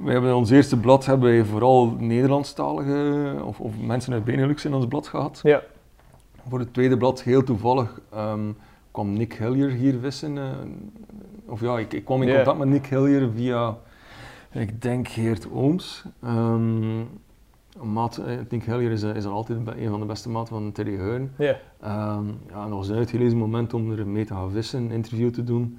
We 0.00 0.10
hebben 0.10 0.36
ons 0.36 0.50
eerste 0.50 0.76
blad 0.76 1.06
hebben 1.06 1.30
wij 1.30 1.44
vooral 1.44 1.96
Nederlandstalige 1.98 3.34
of, 3.44 3.60
of 3.60 3.78
mensen 3.80 4.12
uit 4.12 4.24
Benelux 4.24 4.64
in 4.64 4.74
ons 4.74 4.86
blad 4.86 5.08
gehad. 5.08 5.40
Ja. 5.42 5.62
Voor 6.48 6.58
het 6.58 6.74
tweede 6.74 6.96
blad, 6.96 7.22
heel 7.22 7.42
toevallig, 7.42 8.00
ehm, 8.12 8.52
kwam 8.90 9.12
Nick 9.12 9.34
Hillier 9.34 9.70
hier 9.70 9.98
vissen. 10.00 10.38
eh, 10.38 10.44
of 11.46 11.60
ja, 11.60 11.78
ik, 11.78 11.92
ik 11.92 12.04
kwam 12.04 12.22
in 12.22 12.34
contact 12.34 12.58
met 12.58 12.68
Nick 12.68 12.86
Hillier 12.86 13.30
via, 13.34 13.76
ik 14.52 14.82
denk 14.82 15.08
Geert 15.08 15.50
Ooms. 15.52 16.04
Een 17.80 17.92
maat, 17.92 18.16
eh, 18.16 18.36
Nick 18.48 18.64
Hillier 18.64 18.90
is, 18.90 19.02
eh, 19.02 19.14
is 19.16 19.24
al 19.26 19.32
altijd 19.32 19.58
een 19.76 19.90
van 19.90 20.00
de 20.00 20.06
beste 20.06 20.28
maten 20.28 20.54
van 20.54 20.72
Terry 20.72 20.96
Hearn. 20.96 21.32
Ja. 21.38 21.56
Ehm, 21.80 22.26
ja, 22.48 22.62
en 22.62 22.68
dat 22.68 22.78
was 22.78 22.88
een 22.88 22.96
uitgelezen 22.96 23.38
moment 23.38 23.74
om 23.74 23.90
er 23.92 24.06
mee 24.06 24.24
te 24.24 24.34
gaan 24.34 24.50
vissen, 24.50 24.82
een 24.82 24.90
interview 24.90 25.30
te 25.30 25.44
doen. 25.44 25.78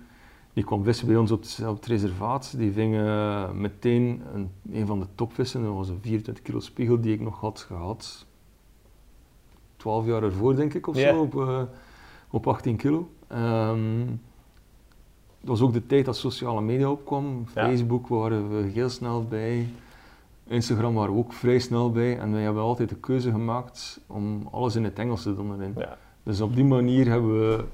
Die 0.57 0.65
kwam 0.65 0.83
vissen 0.83 1.07
bij 1.07 1.15
ons 1.15 1.31
op 1.31 1.41
het, 1.41 1.63
op 1.67 1.75
het 1.75 1.85
reservaat. 1.85 2.57
Die 2.57 2.71
ving 2.71 2.95
eh, 2.95 3.51
meteen 3.51 4.21
een, 4.33 4.49
een 4.71 4.85
van 4.85 4.99
de 4.99 5.05
topvissen. 5.15 5.63
Dat 5.63 5.73
was 5.73 5.89
een 5.89 5.99
24 6.01 6.43
kilo 6.43 6.59
spiegel 6.59 7.01
die 7.01 7.13
ik 7.13 7.21
nog 7.21 7.39
had 7.39 7.59
gehad. 7.59 8.25
12 9.75 10.05
jaar 10.05 10.23
ervoor, 10.23 10.55
denk 10.55 10.73
ik, 10.73 10.87
of 10.87 10.97
zo, 10.97 11.19
op, 11.19 11.35
eh, 11.39 11.61
op 12.29 12.47
18 12.47 12.75
kilo. 12.75 13.09
Ehm, 13.27 13.99
het 15.39 15.49
was 15.49 15.61
ook 15.61 15.73
de 15.73 15.85
tijd 15.85 16.05
dat 16.05 16.17
sociale 16.17 16.61
media 16.61 16.91
opkwam. 16.91 17.45
Ja. 17.55 17.65
Facebook 17.67 18.07
waren 18.07 18.49
we 18.49 18.69
heel 18.69 18.89
snel 18.89 19.25
bij. 19.25 19.69
Instagram 20.47 20.93
waren 20.93 21.13
we 21.13 21.19
ook 21.19 21.33
vrij 21.33 21.59
snel 21.59 21.91
bij. 21.91 22.19
En 22.19 22.31
wij 22.31 22.41
hebben 22.41 22.63
altijd 22.63 22.89
de 22.89 22.95
keuze 22.95 23.31
gemaakt 23.31 23.99
om 24.07 24.47
alles 24.51 24.75
in 24.75 24.83
het 24.83 24.99
Engels 24.99 25.23
te 25.23 25.35
doen 25.35 25.53
erin. 25.53 25.73
Ja. 25.77 25.97
Dus 26.23 26.41
op 26.41 26.55
die 26.55 26.65
manier 26.65 27.07
hebben 27.07 27.39
we, 27.39 27.65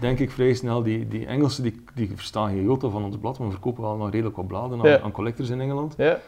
denk 0.00 0.18
ik, 0.18 0.30
vrij 0.30 0.54
snel 0.54 0.82
die, 0.82 1.08
die 1.08 1.26
Engelsen, 1.26 1.62
die, 1.62 1.84
die 1.94 2.10
verstaan 2.14 2.48
geen 2.48 2.62
jota 2.64 2.88
van 2.88 3.04
ons 3.04 3.16
blad, 3.16 3.38
maar 3.38 3.46
we 3.46 3.52
verkopen 3.52 3.82
wel 3.82 3.96
nog 3.96 4.10
redelijk 4.10 4.36
wat 4.36 4.46
bladen 4.46 4.80
aan, 4.80 4.88
Ja. 4.88 5.00
aan 5.00 5.12
collectors 5.12 5.48
in 5.50 5.60
Engeland. 5.60 5.94
Ja. 5.96 6.18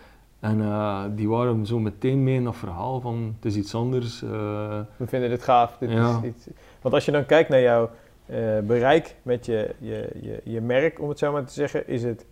En 0.40 0.60
eh, 0.60 1.04
die 1.14 1.28
waren 1.28 1.66
zo 1.66 1.78
meteen 1.78 2.22
mee 2.22 2.34
in 2.34 2.44
dat 2.44 2.56
verhaal 2.56 3.00
van 3.00 3.34
het 3.36 3.44
is 3.44 3.56
iets 3.56 3.74
anders. 3.74 4.22
eh, 4.22 4.28
We 4.96 5.06
vinden 5.06 5.28
dit 5.30 5.42
gaaf. 5.42 5.76
Dit 5.80 5.90
Ja. 5.90 6.20
is 6.22 6.28
iets. 6.28 6.46
Want 6.82 6.94
als 6.94 7.04
je 7.04 7.12
dan 7.12 7.26
kijkt 7.26 7.48
naar 7.48 7.60
jouw 7.60 7.90
eh, 8.26 8.58
bereik 8.64 9.14
met 9.22 9.46
je, 9.46 9.74
je, 9.78 10.10
je, 10.20 10.40
je 10.44 10.60
merk, 10.60 11.00
om 11.00 11.08
het 11.08 11.18
zo 11.18 11.32
maar 11.32 11.44
te 11.44 11.52
zeggen, 11.52 11.88
is 11.88 12.02
het 12.02 12.24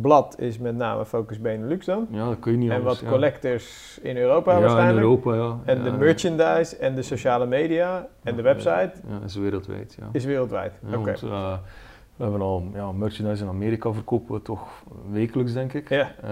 blad 0.00 0.38
is 0.38 0.58
met 0.58 0.76
name 0.76 1.04
Focus 1.04 1.40
Benelux 1.40 1.86
dan. 1.86 2.06
ja, 2.10 2.24
dat 2.28 2.38
kun 2.38 2.52
je 2.52 2.58
niet 2.58 2.70
en 2.70 2.76
anders. 2.76 2.94
wat 2.94 3.04
ja. 3.04 3.10
collectors 3.10 3.98
in 4.02 4.16
Europa 4.16 4.52
Ja, 4.52 4.60
waarschijnlijk. 4.60 4.96
in 4.96 5.02
Europa, 5.02 5.34
ja. 5.34 5.58
En 5.64 5.82
de 5.82 5.90
merchandise 5.92 6.76
en 6.76 6.94
de 6.94 7.02
sociale 7.02 7.46
media 7.46 8.08
en 8.22 8.36
de 8.36 8.42
website 8.42 8.92
Ja, 9.08 9.20
is 9.24 9.34
wereldwijd, 9.34 9.96
ja. 10.00 10.08
is 10.12 10.24
wereldwijd. 10.24 10.72
Oké. 10.94 11.10
eh, 11.10 11.54
we 12.16 12.22
hebben 12.22 12.40
al 12.40 12.64
ja, 12.74 12.92
merchandise 12.92 13.42
in 13.42 13.48
Amerika 13.48 13.92
verkopen 13.92 14.34
we 14.34 14.42
toch 14.42 14.68
wekelijks, 15.10 15.52
denk 15.52 15.72
ik. 15.72 15.88
Ja, 15.88 16.00
Eh, 16.22 16.28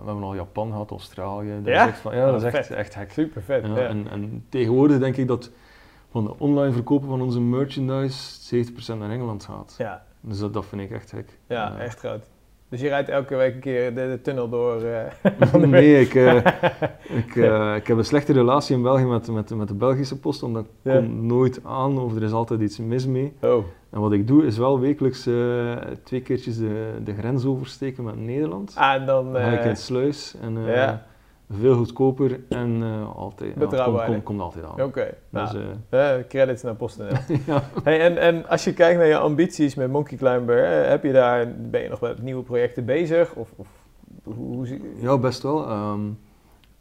we 0.00 0.04
hebben 0.06 0.22
al 0.22 0.34
Japan 0.34 0.70
gehad, 0.70 0.90
Australië. 0.90 1.52
Dat 1.62 1.72
Ja? 1.74 1.82
is 1.82 1.88
echt, 1.88 1.98
van, 1.98 2.16
ja, 2.16 2.26
dat 2.30 2.42
is 2.42 2.52
echt, 2.52 2.70
echt 2.70 2.94
hek. 2.94 3.10
super 3.12 3.42
vet. 3.42 3.66
Ja, 3.66 3.76
En, 3.76 4.06
en 4.10 4.44
tegenwoordig 4.48 4.98
denk 4.98 5.16
ik 5.16 5.26
dat 5.28 5.50
van 6.10 6.24
de 6.24 6.34
online 6.38 6.72
verkopen 6.72 7.08
van 7.08 7.20
onze 7.22 7.40
merchandise 7.40 8.64
70% 8.94 8.98
naar 8.98 9.10
Engeland 9.10 9.44
gaat. 9.44 9.74
ja, 9.78 10.02
Dus 10.20 10.38
dat, 10.38 10.52
dat 10.52 10.66
vind 10.66 10.80
ik 10.82 10.90
echt 10.90 11.10
gek. 11.10 11.38
ja, 11.46 11.72
Eh, 11.78 11.84
echt 11.84 11.98
groot. 11.98 12.22
Dus 12.72 12.80
je 12.80 12.88
rijdt 12.88 13.08
elke 13.08 13.36
week 13.36 13.54
een 13.54 13.60
keer 13.60 13.94
de, 13.94 14.00
de 14.00 14.20
tunnel 14.22 14.48
door. 14.48 14.82
eh, 14.82 15.54
nee, 15.54 16.00
ik, 16.00 16.14
eh, 16.14 16.34
ik, 17.22 17.36
eh, 17.36 17.74
ik 17.76 17.86
heb 17.86 17.96
een 17.96 18.04
slechte 18.04 18.32
relatie 18.32 18.76
in 18.76 18.82
België 18.82 19.04
met, 19.04 19.28
met, 19.30 19.54
met 19.54 19.68
de 19.68 19.74
Belgische 19.74 20.18
post, 20.18 20.42
omdat 20.42 20.64
ik 20.64 20.70
Ja. 20.82 20.96
kom 20.96 21.26
nooit 21.26 21.60
aan 21.64 21.98
of 21.98 22.16
er 22.16 22.22
is 22.22 22.32
altijd 22.32 22.60
iets 22.60 22.78
mis 22.78 23.06
mee. 23.06 23.32
oh, 23.40 23.64
En 23.90 24.00
wat 24.00 24.12
ik 24.12 24.26
doe 24.26 24.46
is 24.46 24.58
wel 24.58 24.80
wekelijks 24.80 25.22
twee 26.04 26.20
keertjes 26.22 26.56
de, 26.58 26.90
de 27.04 27.14
grens 27.14 27.44
oversteken 27.44 28.04
met 28.04 28.16
Nederland. 28.16 28.72
ah, 28.76 28.94
en 28.94 29.06
dan... 29.06 29.32
Dan 29.32 29.42
ga 29.42 29.50
ik 29.50 29.64
in 29.64 29.76
Sluis 29.76 30.34
en 30.40 30.58
ja. 30.66 31.06
Veel 31.60 31.74
goedkoper 31.74 32.40
en 32.48 32.82
eh, 32.82 33.16
altijd, 33.16 33.54
Betrouwbaar, 33.54 34.20
komt, 34.22 34.40
altijd 34.40 34.64
aan. 34.64 34.82
Oké, 34.82 35.14
Dus, 35.30 35.52
nou, 35.52 35.64
eh, 35.90 36.18
eh, 36.18 36.26
credits 36.28 36.62
naar 36.62 36.74
PostNL. 36.74 37.06
ja. 37.46 37.62
hey, 37.84 38.00
en, 38.00 38.18
en 38.18 38.48
als 38.48 38.64
je 38.64 38.72
kijkt 38.72 38.98
naar 38.98 39.08
je 39.08 39.18
ambities 39.18 39.74
met 39.74 39.90
Monkey 39.90 40.16
Climber, 40.18 40.64
eh, 40.64 40.88
heb 40.88 41.02
je 41.02 41.12
daar, 41.12 41.52
ben 41.70 41.82
je 41.82 41.88
nog 41.88 42.00
met 42.00 42.22
nieuwe 42.22 42.42
projecten 42.42 42.84
bezig? 42.84 43.34
Of, 43.34 43.52
of 43.56 43.66
hoe, 44.24 44.66
zie 44.66 44.80
Ja, 45.00 45.18
best 45.18 45.42
wel. 45.42 45.68
Ehm, 45.68 46.00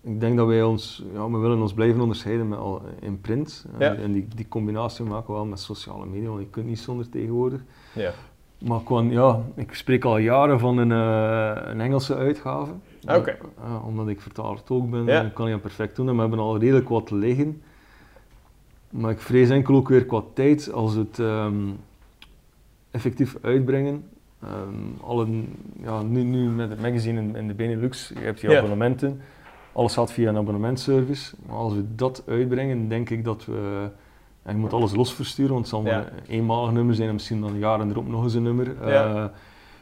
ik 0.04 0.20
denk 0.20 0.38
dat 0.38 0.48
wij 0.48 0.64
ons, 0.64 1.04
ja, 1.14 1.30
we 1.30 1.38
willen 1.38 1.62
ons 1.62 1.74
blijven 1.74 2.02
onderscheiden 2.02 2.48
met 2.48 2.60
al, 2.60 2.82
in 3.00 3.22
print. 3.22 3.66
En- 3.78 3.94
Ja. 3.96 4.02
En 4.02 4.12
die, 4.12 4.28
die 4.36 4.48
combinatie 4.48 5.06
maken 5.06 5.28
we 5.28 5.34
wel 5.34 5.46
met 5.46 5.60
sociale 5.60 6.06
media, 6.06 6.28
want 6.28 6.40
je 6.42 6.48
kunt 6.50 6.66
niet 6.66 6.80
zonder 6.80 7.10
tegenwoordig. 7.10 7.62
Ja. 7.94 8.12
Maar 8.66 8.80
qua, 8.84 9.02
ja, 9.02 9.42
ik 9.56 9.74
spreek 9.74 10.06
al 10.06 10.18
jaren 10.18 10.60
van 10.60 10.78
een, 10.78 10.92
eh, 10.92 11.72
een 11.72 11.82
Engelse 11.82 12.16
uitgave. 12.16 12.72
Oké. 13.08 13.38
Eh, 13.64 13.86
omdat 13.88 14.08
ik 14.08 14.22
vertaler 14.22 14.60
ook 14.68 14.90
ben, 14.90 15.06
Ja. 15.06 15.32
kan 15.34 15.46
je 15.46 15.52
dat 15.52 15.62
perfect 15.62 15.96
doen. 15.96 16.08
En 16.10 16.16
we 16.16 16.22
hebben 16.22 16.40
al 16.40 16.58
redelijk 16.58 16.90
wat 16.90 17.12
liggen. 17.12 17.62
Maar 18.90 19.12
ik 19.12 19.20
vrees 19.20 19.50
enkel 19.50 19.76
ook 19.76 19.90
weer 19.90 20.06
qua 20.06 20.22
tijd, 20.34 20.72
als 20.72 20.94
het, 20.96 21.20
ehm, 21.20 21.56
effectief 22.92 23.38
uitbrengen. 23.42 24.04
Alle, 25.02 25.28
ja, 25.82 26.02
nu, 26.02 26.24
nu 26.24 26.50
met 26.50 26.70
het 26.70 26.82
magazine 26.82 27.22
in, 27.22 27.36
in 27.36 27.48
de 27.48 27.54
Benelux, 27.54 28.08
je 28.14 28.20
hebt 28.20 28.40
je 28.42 28.50
Ja. 28.50 28.58
abonnementen. 28.58 29.22
Alles 29.74 29.94
gaat 29.94 30.12
via 30.12 30.30
een 30.30 30.38
abonnementservice. 30.38 31.36
Maar 31.46 31.56
als 31.56 31.74
we 31.74 31.96
dat 31.96 32.24
uitbrengen, 32.28 32.88
denk 32.88 33.10
ik 33.10 33.24
dat 33.24 33.46
we... 33.46 33.90
En 34.44 34.54
je 34.54 34.60
moet 34.60 34.74
alles 34.74 34.96
los 34.96 35.14
versturen, 35.14 35.54
want 35.54 35.66
het 35.66 35.76
zal 35.76 35.86
Ja. 35.86 35.98
een 36.00 36.06
eenmalig 36.28 36.72
nummer 36.72 36.96
zijn 36.96 37.08
en 37.08 37.14
misschien 37.14 37.42
dan 37.42 37.58
jaren 37.58 37.90
erop 37.90 38.08
nog 38.08 38.24
eens 38.24 38.34
een 38.34 38.44
nummer. 38.44 38.90
Ja. 38.90 39.32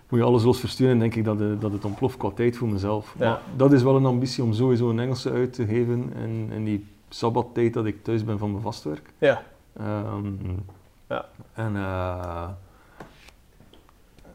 Eh, 0.10 0.16
moet 0.16 0.20
je 0.20 0.26
alles 0.26 0.44
los 0.44 0.60
versturen 0.60 0.94
en 0.94 1.00
denk 1.00 1.16
ik 1.16 1.24
dat, 1.24 1.40
het- 1.40 1.62
dat 1.62 1.72
het 1.72 1.86
ontploft 1.86 2.18
qua 2.18 2.30
tijd 2.30 2.58
voor 2.58 2.68
mezelf. 2.68 3.16
Ja. 3.20 3.30
Maar 3.30 3.42
dat 3.56 3.72
is 3.74 3.84
wel 3.84 3.96
een 3.96 4.06
ambitie 4.06 4.44
om 4.44 4.54
sowieso 4.54 4.90
een 4.90 5.00
Engelse 5.00 5.32
uit 5.32 5.54
te 5.54 5.66
geven 5.66 6.14
in, 6.24 6.50
in 6.52 6.66
die 6.66 6.86
sabbattijd 7.10 7.74
dat 7.74 7.86
ik 7.86 8.04
thuis 8.04 8.24
ben 8.24 8.38
van 8.38 8.52
mijn 8.52 8.64
vastwerk. 8.64 9.14
Ja, 9.18 9.42
Ehm, 9.78 10.32
Ja. 11.08 11.26
En... 11.54 11.76
eh 11.76 12.48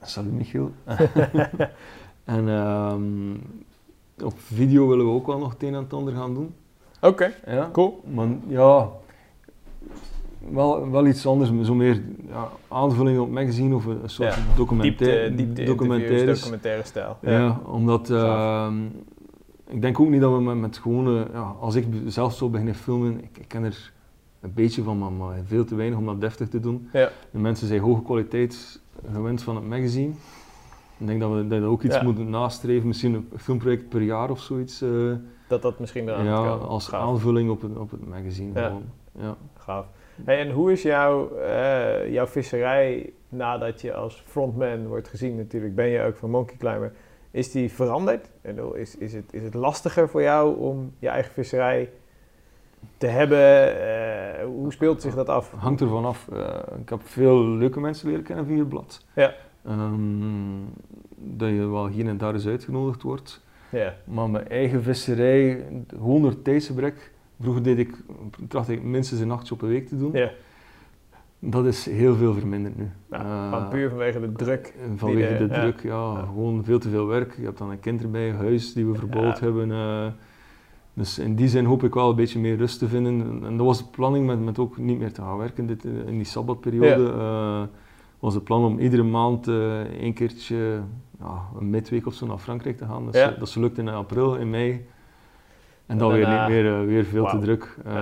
salut 0.02 0.32
Michiel. 0.32 0.72
en 2.24 2.48
ehm, 2.48 3.34
op 4.24 4.32
video 4.36 4.88
willen 4.88 5.04
we 5.06 5.10
ook 5.12 5.26
wel 5.26 5.38
nog 5.38 5.52
het 5.52 5.62
een 5.62 5.74
en 5.74 5.82
het 5.82 5.92
ander 5.92 6.14
gaan 6.14 6.34
doen. 6.34 6.54
oké, 7.00 7.32
Ja. 7.46 7.68
cool. 7.72 8.02
Maar 8.14 8.28
ja, 8.46 8.88
wel, 10.52 10.90
wel 10.90 11.06
iets 11.06 11.26
anders, 11.26 11.50
zo 11.66 11.74
meer 11.74 12.02
ja, 12.28 12.48
aanvulling 12.68 13.18
op 13.18 13.30
magazine 13.30 13.74
of 13.74 13.84
een 13.84 13.98
soort 14.04 14.34
Ja, 14.34 14.40
documentaire, 14.56 15.34
Diepte, 15.34 15.64
documentaire 15.64 16.82
stijl. 16.84 17.16
Ja, 17.20 17.60
omdat 17.66 18.10
ehm, 18.10 18.74
ik 19.68 19.80
denk 19.82 20.00
ook 20.00 20.08
niet 20.08 20.20
dat 20.20 20.32
we 20.32 20.40
met, 20.42 20.56
met 20.58 20.78
gewone, 20.78 21.26
ja, 21.32 21.54
als 21.60 21.74
ik 21.74 21.86
zelf 22.06 22.34
zou 22.34 22.50
beginnen 22.50 22.74
filmen, 22.74 23.22
ik, 23.22 23.38
ik 23.38 23.48
ken 23.48 23.64
er 23.64 23.92
een 24.40 24.52
beetje 24.54 24.82
van, 24.82 24.98
maar, 24.98 25.12
maar 25.12 25.36
veel 25.44 25.64
te 25.64 25.74
weinig 25.74 25.98
om 25.98 26.06
dat 26.06 26.20
deftig 26.20 26.48
te 26.48 26.60
doen. 26.60 26.88
De 26.92 27.38
mensen 27.38 27.66
zijn 27.66 27.80
hoge 27.80 28.02
kwaliteit 28.02 28.80
gewend 29.12 29.42
van 29.42 29.54
het 29.56 29.68
magazine. 29.68 30.12
Ik 30.98 31.06
denk 31.06 31.20
dat 31.20 31.32
we 31.34 31.46
dat 31.46 31.62
ook 31.62 31.82
iets 31.82 32.02
moeten 32.02 32.30
nastreven, 32.30 32.86
misschien 32.86 33.14
een 33.14 33.28
filmproject 33.36 33.88
per 33.88 34.02
jaar 34.02 34.30
of 34.30 34.40
zoiets. 34.40 34.80
eh, 34.82 34.90
Dat 35.48 35.62
dat 35.62 35.78
misschien 35.78 36.08
eraan 36.08 36.24
ja, 36.24 36.38
als 36.46 36.92
aanvulling 36.92 37.50
op 37.50 37.62
het, 37.62 37.76
op 37.78 37.90
het 37.90 38.08
magazine. 38.08 38.60
Ja. 38.60 38.66
Gewoon. 38.66 38.82
Ja. 39.18 39.36
Gaaf. 39.58 39.86
Hey, 40.24 40.38
en 40.40 40.50
hoe 40.50 40.72
is 40.72 40.82
jouw, 40.82 41.36
eh, 41.36 42.12
jouw 42.12 42.26
visserij 42.26 43.12
nadat 43.28 43.80
je 43.80 43.94
als 43.94 44.22
frontman 44.26 44.86
wordt 44.86 45.08
gezien 45.08 45.36
natuurlijk, 45.36 45.74
ben 45.74 45.86
je 45.86 46.02
ook 46.02 46.16
van 46.16 46.30
Monkey 46.30 46.56
Climber, 46.56 46.92
is 47.30 47.50
die 47.50 47.72
veranderd? 47.72 48.30
Bedoel, 48.40 48.74
Is, 48.74 48.96
is, 48.96 49.12
het, 49.12 49.32
is 49.32 49.42
het 49.42 49.54
lastiger 49.54 50.08
voor 50.08 50.22
jou 50.22 50.58
om 50.58 50.92
je 50.98 51.08
eigen 51.08 51.32
visserij 51.32 51.90
te 52.96 53.06
hebben? 53.06 53.38
Eh, 53.80 54.44
hoe 54.44 54.72
speelt 54.72 55.02
zich 55.02 55.14
dat 55.14 55.28
af? 55.28 55.50
Hangt 55.50 55.80
ervan 55.80 56.04
af. 56.04 56.28
Eh, 56.32 56.58
ik 56.80 56.88
heb 56.88 57.00
veel 57.04 57.44
leuke 57.44 57.80
mensen 57.80 58.08
leren 58.08 58.24
kennen 58.24 58.46
via 58.46 58.58
het 58.58 58.68
blad. 58.68 59.04
Ja. 59.14 59.34
Ehm, 59.66 60.60
dat 61.16 61.48
je 61.48 61.68
wel 61.70 61.86
hier 61.88 62.06
en 62.06 62.18
daar 62.18 62.32
eens 62.32 62.46
uitgenodigd 62.46 63.02
wordt. 63.02 63.42
Ja, 63.70 63.94
Maar 64.04 64.30
mijn 64.30 64.48
eigen 64.48 64.82
visserij, 64.82 65.64
gewoon 65.88 66.22
door 66.22 66.42
tijdsgebrek. 66.42 67.12
Vroeger 67.44 67.62
deed 67.62 67.78
ik, 67.78 67.96
tracht 68.48 68.68
ik 68.68 68.82
minstens 68.82 69.20
een 69.20 69.26
nachtje 69.28 69.54
op 69.54 69.62
een 69.62 69.68
week 69.68 69.88
te 69.88 69.96
doen. 69.98 70.10
ja. 70.12 70.30
Dat 71.46 71.66
is 71.66 71.86
heel 71.86 72.14
veel 72.14 72.34
verminderd 72.34 72.76
nu. 72.76 72.90
Nou, 73.10 73.24
Eh, 73.54 73.68
puur 73.68 73.88
vanwege 73.88 74.20
de 74.20 74.32
druk. 74.32 74.74
Vanwege 74.96 75.36
die 75.38 75.48
de 75.48 75.54
ja. 75.54 75.60
druk, 75.60 75.80
ja, 75.82 75.90
Ja. 76.12 76.22
Gewoon 76.24 76.64
veel 76.64 76.78
te 76.78 76.88
veel 76.88 77.06
werk. 77.06 77.36
Je 77.36 77.44
hebt 77.44 77.58
dan 77.58 77.70
een 77.70 77.80
kind 77.80 78.02
erbij, 78.02 78.28
een 78.28 78.36
huis 78.36 78.72
die 78.72 78.86
we 78.86 78.94
verbouwd 78.94 79.38
Ja. 79.38 79.44
hebben. 79.44 79.70
eh. 79.72 80.06
dus 80.94 81.18
in 81.18 81.34
die 81.34 81.48
zin 81.48 81.64
hoop 81.64 81.82
ik 81.84 81.94
wel 81.94 82.10
een 82.10 82.16
beetje 82.16 82.38
meer 82.38 82.56
rust 82.56 82.78
te 82.78 82.88
vinden. 82.88 83.40
En 83.44 83.56
dat 83.56 83.66
was 83.66 83.78
de 83.78 83.84
planning 83.90 84.26
met, 84.26 84.40
met 84.44 84.58
ook 84.58 84.76
niet 84.78 84.98
meer 84.98 85.12
te 85.12 85.20
gaan 85.22 85.36
werken 85.38 85.66
dit, 85.66 85.84
eh, 85.84 85.92
in 86.06 86.16
die 86.16 86.24
sabbatperiode. 86.24 87.12
eh, 87.12 87.62
was 88.18 88.34
het 88.34 88.44
plan 88.44 88.64
om 88.64 88.78
iedere 88.78 89.02
maand 89.02 89.48
eh 89.48 90.02
een 90.02 90.12
keertje, 90.14 90.80
ja, 91.20 91.42
een 91.58 91.70
midweek 91.70 92.06
of 92.06 92.14
zo 92.14 92.26
naar 92.26 92.38
Frankrijk 92.38 92.76
te 92.76 92.84
gaan. 92.84 93.04
Dat, 93.04 93.14
Ja. 93.14 93.30
dat 93.38 93.50
gelukt 93.50 93.78
in 93.78 93.88
april, 93.88 94.34
in 94.36 94.50
mei. 94.50 94.86
En 95.86 95.98
dan 95.98 96.12
weer 96.12 96.20
daarna- 96.20 96.46
niet 96.48 96.56
meer, 96.56 96.74
eh, 96.80 96.84
weer 96.86 97.04
veel 97.04 97.26
te 97.26 97.38
druk. 97.38 97.76
eh, 97.84 97.94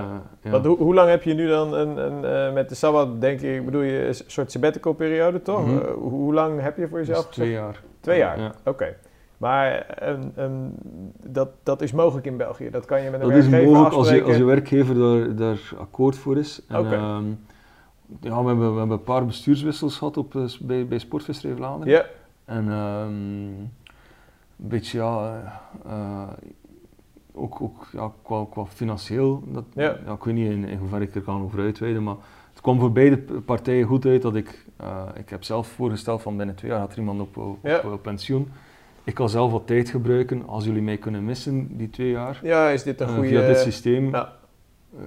Ja. 0.42 0.50
Want 0.50 0.66
hoe, 0.66 0.76
hoe 0.76 0.94
lang 0.94 1.08
heb 1.08 1.22
je 1.22 1.34
nu 1.34 1.48
dan 1.48 1.74
een, 1.74 1.96
een, 1.96 2.24
eh, 2.24 2.52
met 2.52 2.68
de 2.68 2.74
Sabbat, 2.74 3.20
denk 3.20 3.40
ik, 3.40 3.64
bedoel 3.64 3.80
je 3.80 4.06
een 4.06 4.14
soort 4.26 4.50
sabbatical 4.52 4.92
periode 4.92 5.42
toch? 5.42 5.66
Mhm. 5.66 5.78
Eh, 5.78 5.92
hoe, 5.92 6.34
lang 6.34 6.60
heb 6.60 6.76
je 6.76 6.88
voor 6.88 6.98
jezelf 6.98 7.28
is 7.28 7.34
twee 7.34 7.50
jaar. 7.50 7.82
Twee 8.00 8.18
jaar? 8.18 8.40
Ja. 8.40 8.52
Oké. 8.64 8.94
Maar 9.36 9.86
een, 9.98 10.32
een, 10.34 10.74
dat, 11.26 11.48
dat 11.62 11.82
is 11.82 11.92
mogelijk 11.92 12.26
in 12.26 12.36
België. 12.36 12.70
Dat 12.70 12.84
kan 12.84 13.02
je 13.02 13.10
met 13.10 13.20
een 13.20 13.28
Dat 13.28 13.36
is 13.36 13.48
werkgever 13.48 13.72
mogelijk 13.72 13.94
als 13.96 14.10
je, 14.10 14.22
als 14.22 14.36
je 14.36 14.44
werkgever 14.44 14.94
daar, 14.94 15.36
daar 15.36 15.58
akkoord 15.78 16.16
voor 16.16 16.38
is. 16.38 16.62
En, 16.68 16.78
Oké. 16.78 16.94
ehm, 16.94 17.24
ja, 18.20 18.40
we, 18.42 18.46
hebben, 18.48 18.72
we 18.72 18.78
hebben 18.78 18.96
een 18.96 19.02
paar 19.02 19.26
bestuurswissels 19.26 19.96
gehad 19.96 20.16
op, 20.16 20.34
eh, 20.36 20.42
bij, 20.60 20.86
bij 20.86 20.98
Sportvisserij 20.98 21.56
Vlaanderen. 21.56 21.92
Ja, 21.94 22.04
En 22.44 22.68
ehm, 22.70 23.06
een 23.06 23.70
beetje, 24.56 24.98
ja, 24.98 25.42
eh, 25.86 25.92
eh, 25.92 26.28
ook, 27.34 27.60
ook 27.62 27.86
ja, 27.92 28.12
qua, 28.22 28.46
qua 28.50 28.64
financieel, 28.66 29.42
dat, 29.46 29.64
Ja. 29.74 29.96
ja. 30.06 30.12
ik 30.12 30.24
weet 30.24 30.34
niet 30.34 30.50
in, 30.50 30.64
in 30.64 30.78
hoeverre 30.78 31.04
ik 31.04 31.14
er 31.14 31.20
kan 31.20 31.42
over 31.42 31.60
uitweiden, 31.60 32.02
maar 32.02 32.16
het 32.52 32.60
kwam 32.60 32.78
voor 32.80 32.92
beide 32.92 33.16
partijen 33.40 33.86
goed 33.86 34.06
uit 34.06 34.22
dat 34.22 34.34
ik, 34.34 34.64
eh, 34.76 35.02
ik 35.14 35.28
heb 35.28 35.44
zelf 35.44 35.66
voorgesteld 35.68 36.22
van 36.22 36.36
binnen 36.36 36.54
twee 36.54 36.70
jaar 36.70 36.80
gaat 36.80 36.92
er 36.92 36.98
iemand 36.98 37.20
op, 37.20 37.36
op, 37.36 37.58
Ja. 37.62 37.80
op 37.92 38.02
pensioen. 38.02 38.48
Ik 39.04 39.14
kan 39.14 39.28
zelf 39.28 39.50
wat 39.52 39.66
tijd 39.66 39.88
gebruiken 39.90 40.46
als 40.46 40.64
jullie 40.64 40.82
mij 40.82 40.96
kunnen 40.96 41.24
missen, 41.24 41.76
die 41.76 41.90
twee 41.90 42.10
jaar. 42.10 42.40
ja, 42.42 42.68
is 42.68 42.82
dit 42.82 43.00
een 43.00 43.06
Eh, 43.08 43.14
goede... 43.14 43.28
via 43.28 43.46
dit 43.46 43.58
systeem 43.58 44.10
Ja. 44.10 44.32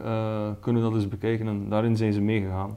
eh, 0.03 0.49
kunnen 0.59 0.82
we 0.82 0.88
dat 0.89 0.97
eens 0.97 1.07
bekijken 1.07 1.47
en 1.47 1.69
daarin 1.69 1.97
zijn 1.97 2.13
ze 2.13 2.21
meegegaan. 2.21 2.76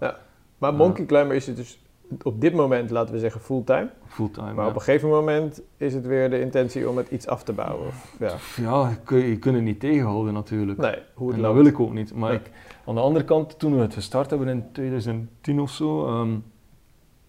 Maar 0.59 0.75
Monkey 0.75 1.07
Climber 1.07 1.37
is 1.37 1.47
het 1.47 1.57
dus 1.57 1.83
op 2.23 2.41
dit 2.41 2.55
moment, 2.55 2.91
laten 2.91 3.15
we 3.15 3.21
zeggen, 3.21 3.41
fulltime. 3.41 3.91
Fulltime. 4.07 4.53
Maar 4.53 4.65
ja. 4.65 4.71
op 4.71 4.75
een 4.77 4.81
gegeven 4.83 5.09
moment 5.09 5.61
is 5.77 5.95
het 5.95 6.07
weer 6.07 6.31
de 6.31 6.41
intentie 6.41 6.89
om 6.89 6.97
het 6.97 7.11
iets 7.11 7.27
af 7.27 7.43
te 7.43 7.53
bouwen. 7.53 7.87
Of, 7.87 8.17
ja. 8.19 8.33
Ja, 8.57 8.89
je, 8.89 8.97
kun- 9.05 9.27
je 9.27 9.39
kunt 9.39 9.55
het 9.55 9.65
niet 9.65 9.81
tegenhouden 9.81 10.35
natuurlijk. 10.35 10.79
Nee, 10.79 10.97
hoe 11.15 11.27
het 11.29 11.37
en 11.37 11.43
dat 11.43 11.55
wil 11.55 11.67
ik 11.67 11.81
ook 11.81 11.93
niet. 11.93 12.15
Maar 12.15 12.31
Nee. 12.31 12.39
ik, 12.39 12.51
aan 12.87 12.95
de 12.95 13.01
andere 13.01 13.25
kant, 13.25 13.59
toen 13.59 13.75
we 13.75 13.81
het 13.81 13.95
gestart 13.95 14.31
hebben 14.31 14.49
in 14.49 14.65
2010 14.73 15.61
of 15.61 15.71
zo, 15.71 16.07
ehm, 16.07 16.31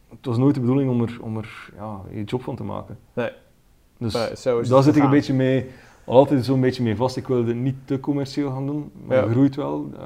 het 0.09 0.25
was 0.25 0.38
nooit 0.38 0.53
de 0.55 0.61
bedoeling 0.61 0.89
om 0.89 1.01
er, 1.01 1.17
om 1.21 1.38
er 1.38 1.69
ja, 1.75 2.01
je 2.11 2.23
job 2.23 2.41
van 2.43 2.55
te 2.55 2.63
maken. 2.63 2.97
Nee. 3.13 3.32
Dus 3.97 4.13
Maar 4.13 4.36
zo 4.38 4.59
is 4.59 4.67
daar 4.69 4.84
zit 4.84 4.95
ik 4.95 5.03
een 5.03 5.09
beetje 5.09 5.34
mee, 5.34 5.69
al 6.05 6.15
altijd 6.15 6.45
zo'n 6.45 6.61
beetje 6.61 6.84
mee 6.84 6.95
vast. 6.95 7.17
Ik 7.17 7.27
wilde 7.27 7.47
het 7.47 7.57
niet 7.57 7.75
te 7.86 7.99
commercieel 7.99 8.51
gaan 8.51 8.65
doen, 8.65 8.91
maar 9.05 9.17
Ja. 9.17 9.23
het 9.23 9.32
groeit 9.32 9.55
wel. 9.55 9.89
Eh, 9.99 10.05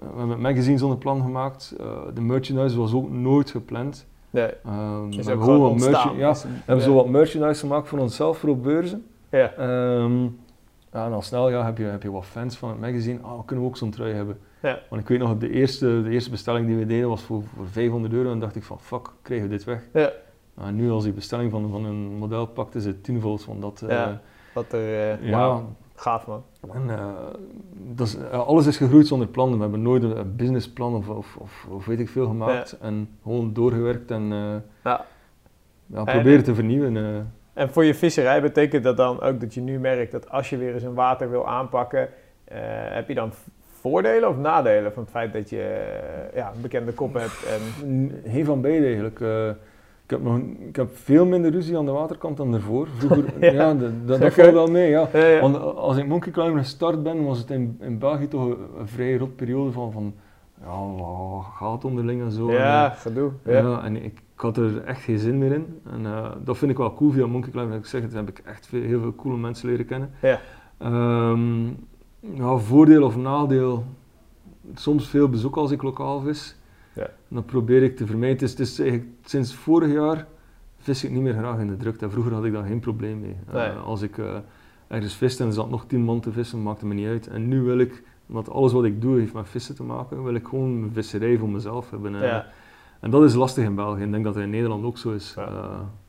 we 0.00 0.06
hebben 0.06 0.28
het 0.28 0.38
magazine 0.38 0.78
zonder 0.78 0.98
plan 0.98 1.22
gemaakt. 1.22 1.74
Eh, 1.80 1.86
de 2.14 2.20
merchandise 2.20 2.76
was 2.78 2.92
ook 2.94 3.10
nooit 3.10 3.50
gepland. 3.50 4.06
Nee, 4.30 4.46
we 4.62 5.06
is 5.10 5.16
hebben 5.16 5.34
ook 5.34 5.42
gewoon 5.42 5.78
wat 5.78 5.90
ja, 6.16 6.32
we 6.32 6.48
hebben 6.64 6.84
zo 6.84 6.94
wat 6.94 7.08
merchandise 7.08 7.60
gemaakt 7.60 7.88
voor 7.88 7.98
onszelf, 7.98 8.38
voor 8.38 8.48
op 8.48 8.62
beurzen. 8.62 9.06
Ja, 9.30 9.52
Ehm, 9.52 10.22
ja, 10.92 11.06
en 11.06 11.12
al 11.12 11.22
snel 11.22 11.50
ja, 11.50 11.64
heb, 11.64 11.78
je, 11.78 11.84
heb 11.84 12.02
je 12.02 12.10
wat 12.10 12.24
fans 12.24 12.56
van 12.56 12.68
het 12.68 12.80
magazine. 12.80 13.18
Ah, 13.22 13.36
we 13.38 13.44
kunnen 13.44 13.64
we 13.64 13.70
ook 13.70 13.76
zo'n 13.76 13.90
trui 13.90 14.12
hebben. 14.14 14.38
Ja. 14.62 14.78
Want 14.90 15.02
ik 15.02 15.08
weet 15.08 15.18
nog, 15.18 15.38
de 15.38 15.50
eerste, 15.50 16.02
de 16.02 16.10
eerste 16.10 16.30
bestelling 16.30 16.66
die 16.66 16.76
we 16.76 16.86
deden 16.86 17.08
was 17.08 17.22
voor, 17.22 17.42
voor 17.56 17.66
500 17.66 18.12
euro. 18.14 18.30
En 18.32 18.38
dacht 18.38 18.56
ik 18.56 18.62
van, 18.62 18.80
fuck, 18.80 19.08
krijgen 19.22 19.48
we 19.48 19.54
dit 19.56 19.64
weg? 19.64 19.88
Ja. 19.92 20.10
En 20.60 20.76
nu 20.76 20.90
als 20.90 21.04
die 21.04 21.12
bestelling 21.12 21.50
van, 21.50 21.70
van 21.70 21.84
een 21.84 22.16
model 22.18 22.46
pakt, 22.46 22.74
is 22.74 22.84
het 22.84 23.04
tienvoud 23.04 23.42
van 23.42 23.60
dat. 23.60 23.82
eh, 23.82 23.88
Ja. 23.88 24.20
wat 24.54 24.72
er... 24.72 25.10
eh 25.20 25.28
ja. 25.28 25.62
gaaf 25.94 26.26
man. 26.26 26.42
En, 26.68 26.90
eh, 26.90 28.32
eh, 28.32 28.46
alles 28.46 28.66
is 28.66 28.76
gegroeid 28.76 29.06
zonder 29.06 29.28
plan. 29.28 29.54
We 29.54 29.60
hebben 29.60 29.82
nooit 29.82 30.02
een, 30.02 30.36
businessplan 30.36 30.94
of, 30.94 31.08
of, 31.08 31.36
of, 31.36 31.66
of 31.70 31.86
weet 31.86 32.00
ik 32.00 32.08
veel 32.08 32.26
gemaakt. 32.26 32.78
En 32.80 33.08
gewoon 33.22 33.52
doorgewerkt 33.52 34.10
en 34.10 34.32
eh, 34.32 34.54
Ja. 34.84 35.04
ja, 35.86 36.04
proberen 36.04 36.44
te 36.44 36.54
vernieuwen. 36.54 37.32
En 37.52 37.70
voor 37.70 37.84
je 37.84 37.94
visserij 37.94 38.42
betekent 38.42 38.84
dat 38.84 38.96
dan 38.96 39.20
ook 39.20 39.40
dat 39.40 39.54
je 39.54 39.60
nu 39.60 39.78
merkt 39.78 40.12
dat 40.12 40.30
als 40.30 40.50
je 40.50 40.56
weer 40.56 40.74
eens 40.74 40.82
een 40.82 40.94
water 40.94 41.30
wil 41.30 41.48
aanpakken, 41.48 42.08
heb 42.90 43.08
je 43.08 43.14
dan 43.14 43.32
voordelen 43.80 44.28
of 44.28 44.36
nadelen 44.36 44.92
van 44.92 45.02
het 45.02 45.12
feit 45.12 45.32
dat 45.32 45.50
je 45.50 45.90
ja, 46.34 46.52
een 46.54 46.60
bekende 46.60 46.92
kop 46.92 47.14
hebt? 47.14 47.44
En, 47.82 48.20
Heel 48.24 48.44
van 48.44 48.60
beide 48.60 48.86
eigenlijk. 48.86 49.20
Ik, 50.10 50.16
heb 50.16 50.24
nog, 50.24 50.38
ik 50.68 50.76
heb 50.76 50.96
veel 50.96 51.26
minder 51.26 51.50
ruzie 51.50 51.78
aan 51.78 51.84
de 51.84 51.90
waterkant 51.90 52.36
dan 52.36 52.54
ervoor. 52.54 52.88
Vroeger, 52.96 53.24
Ja. 53.40 53.52
ja, 53.52 53.74
dat, 53.74 54.18
valt 54.32 54.52
wel 54.52 54.66
mee. 54.66 54.90
Ja. 54.90 55.08
Ja, 55.12 55.24
ja. 55.26 55.40
Want 55.40 55.56
als 55.76 55.96
ik 55.96 56.06
Monkey 56.06 56.32
Climber 56.32 56.58
gestart 56.58 57.02
ben, 57.02 57.24
was 57.24 57.38
het 57.38 57.50
in, 57.50 57.76
in 57.80 57.98
België 57.98 58.28
toch 58.28 58.44
een, 58.44 58.56
een 58.78 58.88
vrij 58.88 59.16
rot 59.16 59.36
periode 59.36 59.72
van, 59.72 59.92
van 59.92 60.14
ja, 60.60 60.86
wat 61.02 61.44
gaat 61.54 61.84
onderling 61.84 62.22
en 62.22 62.30
zo. 62.30 62.52
ja, 62.52 62.90
En, 62.90 62.96
gedoe. 62.96 63.30
eh, 63.44 63.52
Ja. 63.54 63.58
ja, 63.68 63.84
en 63.84 63.96
ik, 63.96 64.04
ik 64.34 64.40
had 64.40 64.56
er 64.56 64.82
echt 64.84 65.02
geen 65.02 65.18
zin 65.18 65.38
meer 65.38 65.52
in. 65.52 65.80
En 65.90 66.06
eh, 66.06 66.30
dat 66.44 66.58
vind 66.58 66.70
ik 66.70 66.76
wel 66.76 66.94
cool 66.94 67.10
via 67.10 67.26
Monkey 67.26 67.50
Climber. 67.50 67.76
Ik 67.78 67.86
zeg 67.86 68.02
het, 68.02 68.12
heb 68.12 68.28
ik 68.28 68.38
echt 68.44 68.66
veel, 68.66 68.82
heel 68.82 69.00
veel 69.00 69.14
coole 69.14 69.36
mensen 69.36 69.68
leren 69.68 69.86
kennen. 69.86 70.10
Ja. 70.22 70.40
Ja, 72.34 72.56
voordeel 72.56 73.02
of 73.04 73.16
nadeel. 73.16 73.84
Soms 74.74 75.08
veel 75.08 75.28
bezoek 75.28 75.56
als 75.56 75.70
ik 75.70 75.82
lokaal 75.82 76.20
vis. 76.20 76.56
Ja. 76.92 77.02
En 77.02 77.34
dat 77.36 77.46
probeer 77.46 77.82
ik 77.82 77.96
te 77.96 78.06
vermijden. 78.06 78.48
Het 78.48 78.58
is 78.58 78.78
eigenlijk 78.78 79.10
sinds 79.24 79.54
vorig 79.54 79.92
jaar 79.92 80.26
vis 80.78 81.04
ik 81.04 81.10
niet 81.10 81.22
meer 81.22 81.32
graag 81.34 81.58
in 81.58 81.66
de 81.66 81.76
drukte. 81.76 82.10
Vroeger 82.10 82.32
had 82.32 82.44
ik 82.44 82.52
daar 82.52 82.64
geen 82.66 82.80
probleem 82.80 83.20
mee. 83.20 83.36
Eh, 83.52 83.84
als 83.84 84.02
ik 84.02 84.18
eh, 84.18 84.36
ergens 84.88 85.14
viste 85.14 85.42
en 85.42 85.48
er 85.48 85.54
zat 85.54 85.70
nog 85.70 85.86
tien 85.86 86.00
man 86.02 86.20
te 86.20 86.32
vissen, 86.32 86.62
maakte 86.62 86.86
me 86.86 86.94
niet 86.94 87.06
uit. 87.08 87.26
En 87.26 87.48
nu 87.48 87.62
wil 87.62 87.78
ik, 87.78 88.02
omdat 88.28 88.50
alles 88.50 88.72
wat 88.72 88.84
ik 88.84 89.00
doe 89.00 89.18
heeft 89.18 89.32
met 89.32 89.48
vissen 89.48 89.74
te 89.74 89.82
maken, 89.82 90.22
wil 90.24 90.34
ik 90.34 90.48
gewoon 90.48 90.70
een 90.82 90.90
visserij 90.92 91.38
voor 91.38 91.48
mezelf 91.48 91.90
hebben. 91.90 92.12
Ja. 92.12 92.46
En 93.00 93.10
dat 93.10 93.22
is 93.22 93.34
lastig 93.34 93.64
in 93.64 93.74
België. 93.74 94.02
Ik 94.02 94.10
denk 94.12 94.24
dat 94.24 94.34
het 94.34 94.44
in 94.44 94.50
Nederland 94.50 94.84
ook 94.84 94.98
zo 94.98 95.10
is. 95.12 95.32
Ja. 95.36 95.46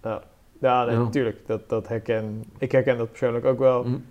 Eh, 0.02 0.16
Ja, 0.60 0.86
nee, 0.86 0.96
Ja. 0.96 1.02
natuurlijk. 1.04 1.38
Dat, 1.48 1.70
dat 1.70 1.88
herken, 1.88 2.44
ik 2.58 2.72
herken 2.72 2.98
dat 2.98 3.10
persoonlijk 3.10 3.46
ook 3.46 3.60
wel. 3.60 3.84
mm, 3.84 4.04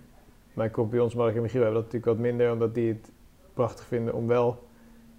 Mijn 0.53 0.71
compagnons 0.71 1.15
Mark 1.15 1.35
en 1.35 1.41
Michiel 1.41 1.61
hebben 1.61 1.81
dat 1.81 1.91
natuurlijk 1.91 2.17
wat 2.17 2.27
minder, 2.29 2.51
omdat 2.51 2.73
die 2.75 2.87
het 2.87 3.11
prachtig 3.53 3.85
vinden 3.85 4.13
om 4.13 4.27
wel, 4.27 4.67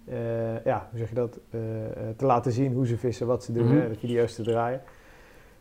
eh, 0.05 0.63
ja, 0.65 0.87
hoe 0.89 0.99
zeg 0.99 1.09
je 1.09 1.15
dat, 1.15 1.39
eh, 1.49 1.59
eh, 1.85 1.91
te 2.15 2.25
laten 2.25 2.51
zien 2.51 2.73
hoe 2.73 2.87
ze 2.87 2.97
vissen, 2.97 3.27
wat 3.27 3.43
ze 3.43 3.51
doen, 3.51 3.65
Mhm. 3.67 3.75
hè, 3.77 3.87
de 3.89 3.95
video's 3.99 4.35
te 4.35 4.41
draaien. 4.43 4.81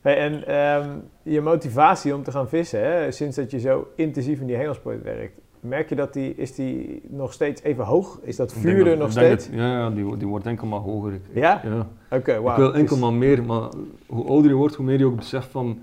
Hey, 0.01 0.17
en 0.19 0.47
ehm, 0.47 0.89
je 1.23 1.41
motivatie 1.41 2.15
om 2.15 2.23
te 2.23 2.31
gaan 2.31 2.49
vissen, 2.49 2.81
hè, 2.85 3.11
sinds 3.11 3.37
dat 3.37 3.51
je 3.51 3.59
zo 3.61 3.87
intensief 3.97 4.41
in 4.41 4.47
die 4.47 4.57
hengelsport 4.57 5.03
werkt, 5.03 5.39
merk 5.61 5.89
je 5.89 5.95
dat 5.95 6.13
die, 6.13 6.35
is 6.35 6.55
die 6.55 7.03
nog 7.09 7.33
steeds 7.33 7.63
even 7.63 7.85
hoog? 7.85 8.19
Is 8.23 8.37
dat 8.37 8.53
vuur 8.53 8.79
er 8.79 8.85
dat- 8.85 8.99
nog 8.99 9.11
steeds? 9.11 9.47
dat- 9.51 9.57
ja, 9.59 9.91
die, 9.91 10.17
die 10.17 10.27
wordt 10.29 10.47
enkel 10.47 10.67
maar 10.67 10.81
hoger. 10.81 11.13
Ik, 11.13 11.21
Ja? 11.35 11.61
ja. 11.65 11.89
Oké, 12.17 12.41
wauw. 12.41 12.51
ik 12.53 12.57
wil 12.59 12.71
Dus- 12.71 12.81
enkel 12.81 12.97
maar 12.99 13.13
meer, 13.13 13.45
maar 13.45 13.69
hoe 14.07 14.27
ouder 14.27 14.51
je 14.51 14.57
wordt, 14.57 14.75
hoe 14.75 14.85
meer 14.87 14.99
je 14.99 15.07
ook 15.07 15.17
beseft 15.17 15.49
van... 15.49 15.79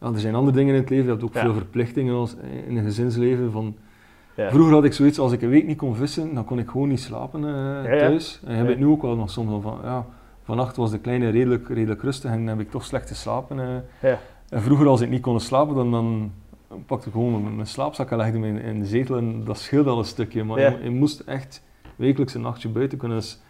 Ja, 0.00 0.06
er 0.12 0.18
zijn 0.20 0.34
andere 0.34 0.56
dingen 0.56 0.74
in 0.74 0.80
het 0.80 0.90
leven, 0.90 1.04
je 1.04 1.10
hebt 1.10 1.24
ook 1.24 1.34
Ja. 1.34 1.40
veel 1.40 1.54
verplichtingen 1.54 2.14
als, 2.14 2.36
in 2.66 2.76
een 2.76 2.84
gezinsleven. 2.84 3.52
Van, 3.52 3.76
ja. 4.36 4.50
Vroeger 4.50 4.74
had 4.74 4.84
ik 4.84 4.92
zoiets, 4.92 5.18
als 5.18 5.32
ik 5.32 5.42
een 5.42 5.48
week 5.48 5.66
niet 5.66 5.76
kon 5.78 5.94
vissen, 5.96 6.34
dan 6.34 6.44
kon 6.44 6.58
ik 6.58 6.68
gewoon 6.68 6.88
niet 6.88 7.00
slapen 7.00 7.44
eh, 7.44 7.98
thuis. 7.98 8.40
En 8.44 8.56
Ja. 8.56 8.64
het 8.64 8.78
nu 8.78 8.86
ook 8.86 9.02
wel 9.02 9.16
nog 9.16 9.30
soms 9.30 9.62
van, 9.62 9.78
ja, 9.82 10.06
vannacht 10.44 10.76
was 10.76 10.90
de 10.90 10.98
kleine 10.98 11.28
redelijk, 11.28 11.68
redelijk 11.68 12.02
rustig 12.02 12.30
en 12.30 12.36
dan 12.38 12.46
heb 12.46 12.60
ik 12.60 12.70
toch 12.70 12.84
slecht 12.84 13.08
geslapen. 13.08 13.84
Ja. 14.00 14.18
En 14.48 14.62
vroeger 14.62 14.86
als 14.86 15.00
ik 15.00 15.08
niet 15.10 15.22
kon 15.22 15.40
slapen, 15.40 15.74
dan, 15.74 15.90
dan 15.90 16.32
pakte 16.86 17.06
ik 17.06 17.12
gewoon 17.12 17.54
mijn, 17.56 17.66
slaapzak 17.66 18.10
en 18.10 18.16
legde 18.16 18.38
me 18.38 18.48
in, 18.48 18.60
in 18.62 18.80
de 18.80 18.86
zetel 18.86 19.16
en 19.16 19.44
dat 19.44 19.58
scheelde 19.58 19.90
al 19.90 19.98
een 19.98 20.04
stukje. 20.04 20.44
Maar 20.44 20.60
je, 20.60 20.78
je 20.82 20.90
moest 20.90 21.20
echt 21.20 21.62
wekelijks 21.96 22.34
een 22.34 22.40
nachtje 22.40 22.68
buiten 22.68 22.98
kunnen. 22.98 23.16
Dus, 23.18 23.40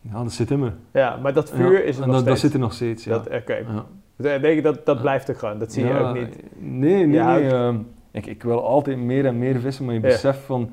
ja, 0.00 0.22
dat 0.22 0.32
zit 0.32 0.50
in 0.50 0.58
me. 0.58 0.70
ja, 0.92 1.16
maar 1.22 1.32
dat 1.32 1.50
vuur 1.50 1.72
Ja, 1.72 1.78
is 1.78 1.98
er 1.98 2.06
nog 2.06 2.14
dat, 2.16 2.24
dat 2.24 2.38
steeds. 2.38 2.40
zit 2.40 2.52
er 2.52 2.58
nog 2.58 2.72
steeds, 2.72 3.04
ja. 3.04 3.10
Dat, 3.12 3.26
Oké, 3.26 3.54
Ja. 3.54 3.84
Eh, 4.16 4.42
denk 4.42 4.54
je 4.54 4.62
dat, 4.62 4.86
dat 4.86 5.00
blijft 5.00 5.28
er 5.28 5.34
gewoon, 5.34 5.58
dat 5.58 5.72
zie 5.72 5.84
je 5.86 5.98
ook 5.98 6.14
niet. 6.14 6.36
Nee, 6.58 7.06
nee, 7.06 7.22
nee. 7.22 7.48
ehm, 7.50 7.76
ik, 8.12 8.26
ik 8.26 8.42
wil 8.42 8.66
altijd 8.66 8.98
meer 8.98 9.26
en 9.26 9.38
meer 9.38 9.60
vissen, 9.60 9.84
maar 9.84 9.94
je 9.94 10.00
Ja. 10.00 10.06
beseft 10.06 10.38
van, 10.38 10.70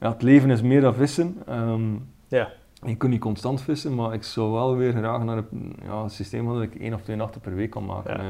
ja, 0.00 0.12
het 0.12 0.22
leven 0.22 0.50
is 0.50 0.62
meer 0.62 0.80
dan 0.80 0.94
vissen. 0.94 1.36
Ehm, 1.46 1.82
Ja. 2.28 2.48
Je 2.86 2.96
kunt 2.96 3.12
niet 3.12 3.20
constant 3.20 3.60
vissen, 3.62 3.94
maar 3.94 4.14
ik 4.14 4.22
zou 4.22 4.52
wel 4.52 4.76
weer 4.76 4.92
graag 4.92 5.24
naar 5.24 5.36
een, 5.36 5.72
ja, 5.84 6.02
een 6.02 6.10
systeem 6.10 6.46
dat 6.46 6.62
ik 6.62 6.74
één 6.74 6.94
of 6.94 7.02
twee 7.02 7.16
nachten 7.16 7.40
per 7.40 7.54
week 7.54 7.70
kan 7.70 7.84
maken. 7.84 8.14
Ja. 8.16 8.20
eh. 8.20 8.26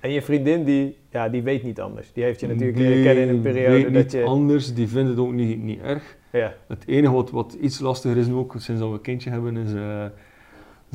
En 0.00 0.10
je 0.10 0.22
vriendin, 0.22 0.64
die, 0.64 0.98
ja, 1.10 1.28
die 1.28 1.42
weet 1.42 1.62
niet 1.62 1.80
anders. 1.80 2.12
Die 2.12 2.24
heeft 2.24 2.40
je 2.40 2.46
natuurlijk 2.46 2.76
Die 2.76 2.86
leren 2.88 3.02
kennen 3.04 3.22
in 3.28 3.34
een 3.34 3.40
periode 3.40 3.72
weet 3.72 3.82
dat 3.84 3.92
niet 4.02 4.12
je... 4.12 4.24
anders, 4.24 4.74
die 4.74 4.88
vindt 4.88 5.08
het 5.10 5.18
ook 5.18 5.32
niet, 5.32 5.62
niet 5.62 5.80
erg. 5.80 6.16
Ja, 6.32 6.52
Het 6.66 6.86
enige 6.86 7.12
wat, 7.12 7.30
wat 7.30 7.52
iets 7.60 7.78
lastiger 7.80 8.16
is 8.16 8.26
nu 8.26 8.34
ook, 8.34 8.54
sinds 8.58 8.80
dat 8.80 8.88
we 8.90 8.94
een 8.96 9.00
kindje 9.00 9.30
hebben, 9.30 9.56
is... 9.56 9.72
eh, 9.74 10.04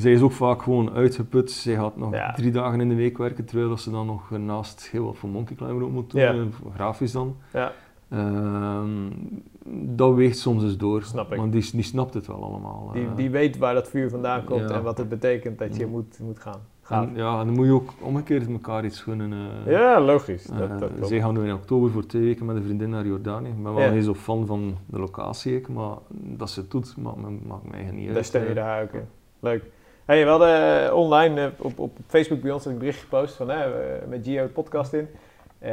zij 0.00 0.12
is 0.12 0.20
ook 0.22 0.32
vaak 0.32 0.62
gewoon 0.62 0.90
uitgeput. 0.92 1.50
Zij 1.50 1.74
gaat 1.74 1.96
nog 1.96 2.12
Ja. 2.12 2.32
drie 2.32 2.50
dagen 2.50 2.80
in 2.80 2.88
de 2.88 2.94
week 2.94 3.18
werken, 3.18 3.44
terwijl 3.44 3.76
ze 3.78 3.90
dan 3.90 4.06
nog 4.06 4.30
naast 4.30 4.88
heel 4.90 5.04
wat 5.04 5.16
voor 5.16 5.28
Monkey 5.28 5.56
Climber 5.56 5.84
ook 5.84 5.90
moet 5.92 6.10
doen, 6.10 6.20
Ja. 6.20 6.32
eh, 6.32 6.40
grafisch 6.74 7.12
dan. 7.12 7.36
ja, 7.52 7.72
Ehm, 8.08 9.08
dat 9.96 10.14
weegt 10.14 10.38
soms 10.38 10.62
eens 10.62 10.76
door. 10.76 11.02
Snap 11.02 11.32
ik. 11.32 11.38
Maar 11.38 11.50
die, 11.50 11.70
die 11.72 11.82
snapt 11.82 12.14
het 12.14 12.26
wel 12.26 12.42
allemaal. 12.44 12.90
die, 12.92 13.04
eh. 13.06 13.16
die 13.16 13.30
weet 13.30 13.58
waar 13.58 13.74
dat 13.74 13.88
vuur 13.88 14.10
vandaan 14.10 14.44
komt 14.44 14.70
en 14.70 14.82
wat 14.82 14.98
het 14.98 15.08
betekent 15.08 15.58
dat 15.58 15.76
je 15.76 15.84
Mm. 15.84 15.90
moet, 15.90 16.18
moet 16.22 16.38
gaan. 16.38 16.60
En, 16.88 17.10
ja, 17.14 17.40
en 17.40 17.46
dan 17.46 17.54
moet 17.54 17.66
je 17.66 17.72
ook 17.72 17.90
omgekeerd 18.00 18.48
elkaar 18.50 18.84
iets 18.84 19.00
gunnen. 19.02 19.32
eh. 19.32 19.72
Ja, 19.72 20.00
logisch. 20.00 20.44
Dat, 20.44 20.78
dat 20.80 20.90
klopt. 20.92 21.08
zij 21.08 21.20
gaan 21.20 21.34
nu 21.34 21.44
in 21.44 21.52
oktober 21.54 21.90
voor 21.90 22.06
twee 22.06 22.22
weken 22.22 22.46
met 22.46 22.56
een 22.56 22.62
vriendin 22.62 22.90
naar 22.90 23.06
Jordanië. 23.06 23.48
Ik 23.48 23.62
ben 23.62 23.74
wel 23.74 23.82
Ja. 23.82 23.90
heel 23.90 24.02
zo 24.02 24.14
fan 24.14 24.46
van 24.46 24.76
de 24.86 24.98
locatie, 24.98 25.56
ik, 25.56 25.68
maar 25.68 25.94
dat 26.10 26.50
ze 26.50 26.60
het 26.60 26.70
doet, 26.70 26.96
maakt, 26.96 27.16
me- 27.16 27.38
maakt 27.46 27.62
mij 27.64 27.72
eigenlijk 27.72 27.96
niet 27.98 28.06
Daar 28.06 28.16
uit. 28.16 28.26
steun 28.26 28.42
je 28.42 28.48
eh. 28.48 28.54
daar 28.54 28.82
ook 28.82 28.92
in. 28.92 29.04
Leuk. 29.40 29.62
Hey, 30.10 30.24
we 30.24 30.30
hadden 30.30 30.84
eh, 30.86 30.94
online 30.94 31.40
eh, 31.40 31.46
op, 31.58 31.78
op 31.78 31.96
Facebook 32.06 32.40
bij 32.40 32.50
ons 32.50 32.66
een 32.66 32.78
bericht 32.78 33.00
gepost 33.00 33.34
van, 33.34 33.48
hè, 33.48 33.64
eh, 33.64 34.06
met 34.08 34.24
Gio 34.24 34.42
de 34.42 34.48
podcast 34.48 34.92
in. 34.92 35.08
En 35.58 35.72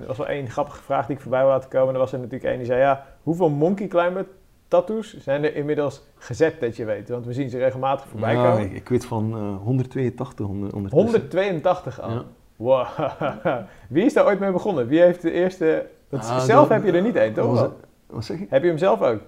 er 0.00 0.06
was 0.06 0.16
wel 0.16 0.26
één 0.26 0.48
grappige 0.50 0.82
vraag 0.82 1.06
die 1.06 1.16
ik 1.16 1.22
voorbij 1.22 1.40
wil 1.40 1.48
laten 1.48 1.70
komen. 1.70 1.94
Er 1.94 2.00
was 2.00 2.12
er 2.12 2.18
natuurlijk 2.18 2.44
één 2.44 2.56
die 2.56 2.66
zei, 2.66 2.80
ja, 2.80 3.06
hoeveel 3.22 3.48
Monkey 3.50 3.86
Climber 3.86 4.26
tattoos 4.68 5.16
zijn 5.18 5.44
er 5.44 5.54
inmiddels 5.54 6.02
gezet 6.18 6.60
dat 6.60 6.76
je 6.76 6.84
weet? 6.84 7.08
Want 7.08 7.26
we 7.26 7.32
zien 7.32 7.50
ze 7.50 7.58
regelmatig 7.58 8.06
voorbij 8.08 8.34
Ja, 8.34 8.50
komen. 8.50 8.64
ik, 8.64 8.72
ik 8.72 8.88
weet 8.88 9.04
van 9.04 9.32
eh 9.32 9.64
182 9.64 10.46
onder, 10.46 10.74
ondertussen. 10.74 11.10
182 11.20 12.00
al. 12.00 12.10
Ja. 12.10 12.22
Wow. 12.56 12.86
Wie 13.88 14.04
is 14.04 14.12
daar 14.12 14.24
ooit 14.26 14.40
mee 14.40 14.52
begonnen? 14.52 14.86
Wie 14.86 15.00
heeft 15.00 15.22
de 15.22 15.32
eerste... 15.32 15.86
Want 16.08 16.22
Ah, 16.24 16.38
zelf 16.38 16.68
dat- 16.68 16.76
heb 16.76 16.86
je 16.86 16.92
er 16.98 17.02
niet 17.02 17.16
één, 17.16 17.32
toch? 17.32 17.60
Was 17.60 17.68
Wat 18.06 18.24
zeg 18.24 18.38
je? 18.38 18.46
Heb 18.48 18.62
je 18.62 18.68
hem 18.68 18.78
zelf 18.78 19.02
ook? 19.02 19.20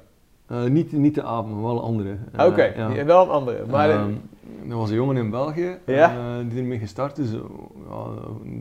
Eh, 0.46 0.64
niet, 0.64 0.92
niet 0.92 1.14
de 1.14 1.22
aap, 1.22 1.46
maar 1.48 1.62
wel 1.62 1.76
een 1.76 1.82
andere. 1.82 2.16
Eh, 2.32 2.46
Oké, 2.46 2.64
ja. 2.64 3.04
wel 3.04 3.22
een 3.22 3.28
andere. 3.30 3.64
Maar 3.70 3.90
Ehm, 3.90 4.10
er 4.68 4.76
was 4.76 4.88
een 4.90 4.94
jongen 4.96 5.16
in 5.16 5.30
België 5.30 5.76
Ja? 5.86 6.10
eh, 6.10 6.50
die 6.50 6.58
ermee 6.60 6.78
gestart 6.78 7.18
is. 7.18 7.28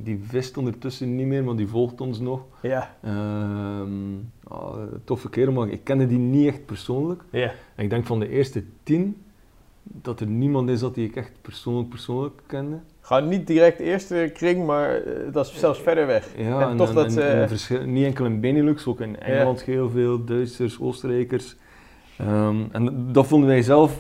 Die 0.04 0.20
vist 0.28 0.58
ondertussen 0.58 1.16
niet 1.16 1.28
meer, 1.28 1.44
maar 1.44 1.56
die 1.56 1.68
volgt 1.68 2.02
ons 2.02 2.20
nog. 2.20 2.42
ja, 2.62 2.96
Ehm, 3.02 4.14
ja, 4.50 4.88
toffe 5.04 5.30
kerel, 5.30 5.54
maar 5.54 5.68
ik 5.70 5.84
kende 5.84 6.08
die 6.08 6.18
niet 6.18 6.48
echt 6.48 6.66
persoonlijk. 6.66 7.24
ja. 7.30 7.52
En 7.76 7.84
ik 7.84 7.90
denk 7.90 8.06
van 8.06 8.20
de 8.20 8.30
eerste 8.30 8.64
tien 8.84 9.22
dat 9.84 10.20
er 10.20 10.28
niemand 10.28 10.70
is 10.70 10.80
dat 10.80 10.96
die 10.96 11.08
ik 11.08 11.16
echt 11.16 11.32
persoonlijk 11.42 11.90
persoonlijk 11.90 12.42
kende. 12.48 12.80
Gewoon 13.02 13.28
niet 13.28 13.48
direct 13.48 13.78
de 13.78 13.84
eerste 13.84 14.32
kring, 14.34 14.66
maar 14.66 15.02
dat 15.32 15.46
is 15.46 15.60
zelfs 15.60 15.80
verder 15.82 16.08
weg. 16.08 16.30
Ja, 16.38 16.70
En 16.70 16.78
toch 16.78 16.94
dat 16.94 17.16
en 17.16 17.94
niet 17.94 18.06
enkel 18.06 18.26
in 18.26 18.40
Benelux, 18.40 18.86
ook 18.88 19.02
in 19.02 19.20
Engeland 19.20 19.64
heel 19.64 19.90
veel, 19.90 20.24
Duitsers, 20.24 20.80
Oostenrijkers. 20.80 21.56
Ehm, 22.18 22.56
en 22.72 23.08
dat 23.12 23.28
vonden 23.28 23.50
wij 23.50 23.62
zelf 23.62 24.00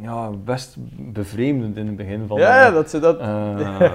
ja, 0.00 0.30
best 0.44 0.76
bevreemdend 1.12 1.76
in 1.76 1.86
het 1.86 1.96
begin. 1.96 2.26
Van, 2.26 2.38
ja, 2.38 2.66
eh, 2.66 2.74
dat 2.74 2.90
ze 2.90 2.98
dat... 2.98 3.18
eh, 3.18 3.92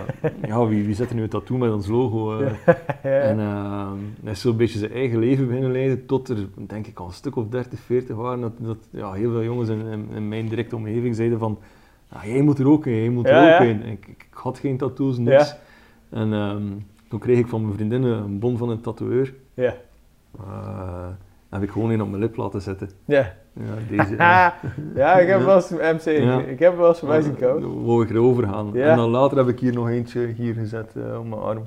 ja, 0.48 0.66
wie, 0.68 0.86
wie 0.86 0.96
zet 0.96 1.10
er 1.10 1.16
nu 1.16 1.22
een 1.24 1.30
tattoo 1.30 1.58
met 1.58 1.72
ons 1.74 1.88
logo? 1.88 2.40
eh? 2.40 2.52
ja, 3.04 3.10
En 3.10 3.40
eh, 3.40 3.92
hij 4.24 4.32
is 4.32 4.42
zo'n 4.42 4.58
beetje 4.58 4.80
zijn 4.80 4.92
eigen 4.92 5.20
leven 5.20 5.48
beginnen 5.48 5.72
leiden, 5.72 6.06
tot 6.06 6.30
er, 6.30 6.38
denk 6.68 6.88
ik, 6.88 7.00
al 7.00 7.06
een 7.06 7.12
stuk 7.14 7.36
of 7.36 7.48
30, 7.48 7.80
40 7.80 8.16
waren, 8.16 8.42
dat, 8.42 8.52
dat 8.58 8.78
ja, 8.90 9.12
heel 9.14 9.32
veel 9.32 9.44
jongens 9.44 9.70
in, 9.70 9.86
in, 9.88 10.08
in 10.16 10.28
mijn 10.28 10.48
directe 10.48 10.76
omgeving 10.76 11.16
zeiden 11.16 11.40
van, 11.40 11.60
"Ah, 12.10 12.24
jij 12.24 12.42
moet 12.42 12.60
er 12.60 12.68
ook 12.70 12.86
in, 12.86 12.96
jij 12.96 13.10
moet 13.10 13.28
er 13.28 13.56
ook 13.56 13.68
in. 13.68 13.84
Ik, 13.86 14.08
ik 14.08 14.28
had 14.32 14.58
geen 14.60 14.78
tattoos, 14.78 15.18
niks. 15.18 15.56
En 16.10 16.34
ehm, 16.34 16.64
toen 17.10 17.20
kreeg 17.20 17.38
ik 17.40 17.48
van 17.48 17.62
mijn 17.62 17.74
vriendin 17.74 18.04
een 18.04 18.40
bon 18.40 18.58
van 18.58 18.70
een 18.70 18.82
tatoeëur. 18.82 19.34
ja. 19.54 19.74
Heb 21.50 21.62
ik 21.64 21.70
gewoon 21.70 21.90
een 21.90 22.02
op 22.02 22.10
mijn 22.10 22.22
lip 22.22 22.36
laten 22.36 22.62
zetten. 22.62 22.90
Ja. 23.06 23.34
Ja, 23.54 23.98
deze. 23.98 24.16
ja, 25.02 25.14
ik 25.20 25.28
heb 25.28 25.42
wel 25.42 25.56
eens 25.56 25.70
MC, 25.72 26.06
Ja. 26.18 26.40
ik 26.42 26.60
heb 26.60 26.78
wel 26.78 26.88
eens 26.88 27.00
voorbij 27.00 27.22
zien. 27.22 27.36
Dan 27.40 27.84
wou 27.84 28.04
ik 28.04 28.10
erover 28.10 28.44
gaan. 28.48 28.70
Ja. 28.74 28.88
En 28.90 28.98
dan 28.98 29.10
later 29.10 29.38
heb 29.38 29.48
ik 29.48 29.60
hier 29.60 29.74
nog 29.74 29.90
eentje 29.90 30.26
hier 30.26 30.54
gezet 30.54 30.96
eh, 30.96 31.20
op 31.20 31.28
mijn 31.28 31.42
arm. 31.42 31.62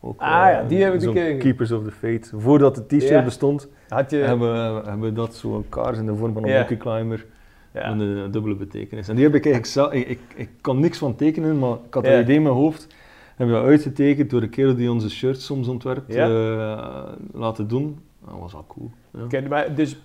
Ook, 0.00 0.20
Ah 0.20 0.28
ja, 0.28 0.60
eh, 0.60 0.68
die 0.68 0.82
heb 0.82 0.94
ik 0.94 1.00
zo'n 1.00 1.08
een 1.08 1.14
keer- 1.14 1.36
Keepers 1.36 1.72
of 1.72 1.84
the 1.84 1.90
Fate. 1.90 2.40
Voordat 2.40 2.74
de 2.74 2.86
t-shirt 2.98 3.24
bestond, 3.24 3.68
Had 3.88 4.10
je... 4.10 4.16
hebben, 4.16 4.52
we- 4.52 4.88
hebben 4.88 5.08
we 5.08 5.12
dat 5.12 5.34
zo'n 5.34 5.64
kaars 5.68 5.98
in 5.98 6.06
de 6.06 6.14
vorm 6.16 6.32
van 6.32 6.44
een 6.44 6.54
monkey 6.56 6.76
climber. 6.76 7.26
ja. 7.74 7.90
Een 7.90 8.30
dubbele 8.30 8.54
betekenis. 8.56 9.08
En 9.08 9.14
die 9.14 9.24
heb 9.24 9.34
ik 9.34 9.44
eigenlijk 9.44 9.72
zelf... 9.74 9.92
Ik, 9.92 10.08
ik, 10.08 10.20
ik 10.36 10.48
kan 10.60 10.80
niks 10.80 10.98
van 10.98 11.14
tekenen, 11.14 11.58
maar 11.58 11.76
ik 11.86 11.94
had 11.94 12.06
Ja. 12.06 12.12
een 12.14 12.20
idee 12.22 12.36
in 12.36 12.42
mijn 12.42 12.54
hoofd. 12.54 12.86
Hebben 13.36 13.60
we 13.62 13.66
uitgetekend 13.68 14.30
door 14.30 14.40
de 14.40 14.48
kerel 14.48 14.74
die 14.74 14.90
onze 14.90 15.10
shirts 15.10 15.44
soms 15.44 15.68
ontwerpt. 15.68 16.12
Ja. 16.14 16.28
eh, 16.28 17.12
laten 17.32 17.68
doen. 17.68 17.98
Dat 18.24 18.38
was 18.40 18.52
wel 18.52 18.64
cool. 18.68 18.90
Oké, 19.24 19.72
dus 19.74 19.98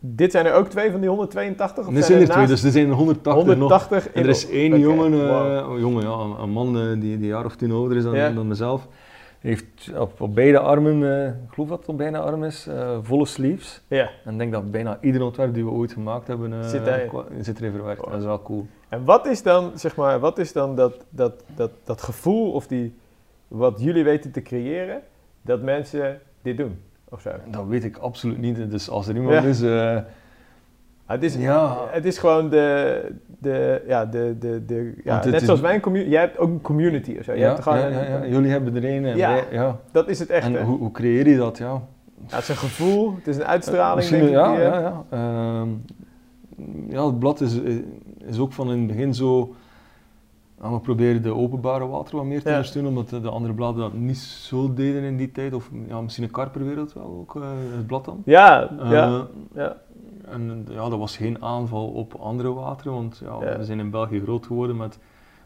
dit 0.00 0.30
zijn 0.30 0.46
er 0.46 0.52
ook 0.52 0.68
twee 0.68 0.90
van 0.90 1.00
die 1.00 1.08
182? 1.08 1.86
Of 1.86 1.96
er 1.96 2.02
zijn 2.02 2.20
er 2.20 2.28
twee, 2.28 2.46
dus 2.46 2.64
er 2.64 2.70
zijn 2.70 2.88
er 2.88 2.94
180 2.94 3.44
nog. 3.44 3.58
180 3.58 4.12
En 4.12 4.22
er 4.22 4.28
is 4.28 4.48
één 4.48 4.78
jongen, 4.78 5.12
eh, 5.12 5.28
wow. 5.28 5.72
oh, 5.72 5.78
jongen 5.78 6.02
ja, 6.02 6.10
een, 6.10 6.42
een 6.42 6.50
man 6.50 6.78
eh, 6.78 6.88
die, 6.88 7.00
die 7.00 7.12
een 7.12 7.26
jaar 7.26 7.44
of 7.44 7.56
tien 7.56 7.72
ouder 7.72 7.96
is 7.96 8.02
dan, 8.02 8.34
dan 8.34 8.48
mezelf. 8.48 8.88
Heeft 9.40 9.90
op, 9.98 10.20
op 10.20 10.34
beide 10.34 10.58
armen, 10.58 11.22
eh, 11.22 11.26
ik 11.26 11.52
geloof 11.54 11.68
dat 11.68 11.78
het 11.78 11.88
op 11.88 11.98
beide 11.98 12.18
armen 12.18 12.48
is, 12.48 12.68
volle 13.02 13.26
sleeves. 13.26 13.82
Ja. 13.88 14.10
En 14.24 14.32
ik 14.32 14.38
denk 14.38 14.52
dat 14.52 14.70
bijna 14.70 14.98
ieder 15.00 15.22
ontwerp 15.22 15.54
die 15.54 15.64
we 15.64 15.70
ooit 15.70 15.92
gemaakt 15.92 16.26
hebben, 16.26 16.64
Zit 16.64 16.82
kwa- 17.08 17.24
zit 17.40 17.58
erin 17.58 17.72
verwerkt. 17.72 18.00
Wow. 18.00 18.10
Dat 18.10 18.20
is 18.20 18.26
wel 18.26 18.42
cool. 18.42 18.66
En 18.88 19.04
wat 19.04 19.26
is 19.26 19.42
dan, 19.42 19.70
zeg 19.74 19.96
maar, 19.96 20.18
wat 20.20 20.38
is 20.38 20.52
dan 20.52 20.76
dat, 20.76 21.04
dat, 21.10 21.44
dat, 21.54 21.70
dat 21.84 22.02
gevoel 22.02 22.52
of 22.52 22.66
die, 22.66 22.94
wat 23.48 23.80
jullie 23.80 24.04
weten 24.04 24.30
te 24.30 24.42
creëren, 24.42 25.02
dat 25.42 25.62
mensen 25.62 26.20
dit 26.42 26.56
doen? 26.56 26.78
Of 27.10 27.20
zo? 27.20 27.30
Dat 27.50 27.66
weet 27.66 27.84
ik 27.84 27.96
absoluut 27.96 28.38
niet. 28.38 28.70
Dus 28.70 28.90
als 28.90 29.08
er 29.08 29.14
iemand 29.14 29.34
Ja. 29.34 29.42
is... 29.42 29.62
eh, 29.62 29.96
het, 31.06 31.22
is, 31.22 31.34
Ja. 31.36 31.76
het 31.90 32.04
is 32.04 32.18
gewoon 32.18 32.48
de, 32.50 33.02
de, 33.38 33.82
ja, 33.86 34.06
de, 34.06 34.36
de, 34.38 34.64
de 34.64 35.00
ja, 35.04 35.24
net 35.24 35.34
is- 35.34 35.44
zoals 35.44 35.60
mijn 35.60 35.80
community, 35.80 36.10
jij 36.10 36.20
hebt 36.20 36.38
ook 36.38 36.48
een 36.48 36.60
community 36.60 37.16
of 37.18 37.24
zo. 37.24 37.32
Ja, 37.32 37.48
hebt 37.52 37.64
ja, 37.64 37.86
ja, 37.86 38.26
jullie 38.26 38.50
hebben 38.50 38.76
er 38.76 38.84
een 38.84 39.04
en 39.04 39.16
Ja. 39.16 39.32
wij- 39.32 39.44
ja. 39.50 39.76
Dat 39.92 40.08
is 40.08 40.18
het 40.18 40.30
echte. 40.30 40.58
En 40.58 40.64
hoe, 40.64 40.78
hoe 40.78 40.90
creëer 40.90 41.28
je 41.28 41.36
dat? 41.36 41.58
Ja, 41.58 41.82
het 42.26 42.42
is 42.42 42.48
een 42.48 42.56
gevoel, 42.56 43.14
het 43.14 43.26
is 43.26 43.36
een 43.36 43.44
uitstraling, 43.44 44.08
denk 44.08 44.22
ik. 44.22 44.30
ja, 44.30 44.52
je 44.52 44.60
ja, 44.62 44.78
ja. 44.80 45.04
Ehm, 45.10 45.68
ja, 46.88 47.06
het 47.06 47.18
blad 47.18 47.40
is, 47.40 47.60
is 48.26 48.38
ook 48.38 48.52
van 48.52 48.70
in 48.72 48.78
het 48.78 48.86
begin 48.86 49.14
zo... 49.14 49.54
we 50.60 50.78
proberen 50.80 51.22
de 51.22 51.34
openbare 51.34 51.86
water 51.86 52.16
wat 52.16 52.24
meer 52.24 52.42
te 52.42 52.48
ondersteunen, 52.48 52.90
omdat 52.90 53.08
de, 53.08 53.20
de 53.20 53.30
andere 53.30 53.52
bladen 53.54 53.80
dat 53.80 53.92
niet 53.92 54.18
zo 54.18 54.74
deden 54.74 55.02
in 55.02 55.16
die 55.16 55.32
tijd. 55.32 55.52
Of 55.54 55.70
ja, 55.88 56.00
misschien 56.00 56.24
een 56.24 56.30
karperwereld 56.30 56.92
wel 56.92 57.04
ook, 57.20 57.36
eh, 57.36 57.42
het 57.76 57.86
blad 57.86 58.04
dan. 58.04 58.22
Ja, 58.24 58.70
Eh, 58.78 58.90
ja, 58.90 59.26
ja. 59.54 59.76
En 60.28 60.66
ja, 60.70 60.88
dat 60.88 60.98
was 60.98 61.16
geen 61.16 61.42
aanval 61.42 61.86
op 61.88 62.14
andere 62.14 62.52
wateren, 62.52 62.92
want 62.92 63.20
ja, 63.24 63.36
Ja. 63.50 63.56
we 63.58 63.64
zijn 63.64 63.78
in 63.78 63.90
België 63.90 64.20
groot 64.20 64.46
geworden 64.46 64.76
met 64.76 64.98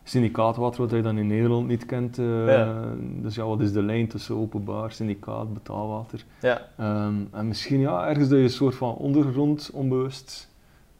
syndicaatwater, 0.03 0.81
wat 0.81 0.91
je 0.91 1.01
dan 1.03 1.19
in 1.19 1.27
Nederland 1.27 1.67
niet 1.67 1.87
kent. 1.87 2.19
eh, 2.19 2.47
Ja. 2.47 2.83
Dus 3.23 3.35
ja, 3.35 3.45
wat 3.47 3.61
is 3.61 3.73
de 3.73 3.83
lijn 3.83 4.09
tussen 4.09 4.37
openbaar, 4.37 4.93
syndicaat, 4.93 5.53
betaalwater? 5.55 6.25
Ja, 6.41 6.61
Ehm, 6.77 7.15
en 7.33 7.49
misschien 7.49 7.81
ja, 7.81 8.09
ergens 8.09 8.29
dat 8.29 8.39
je 8.39 8.45
een 8.45 8.51
soort 8.51 8.75
van 8.75 8.95
ondergrond 8.95 9.71
onbewust 9.73 10.53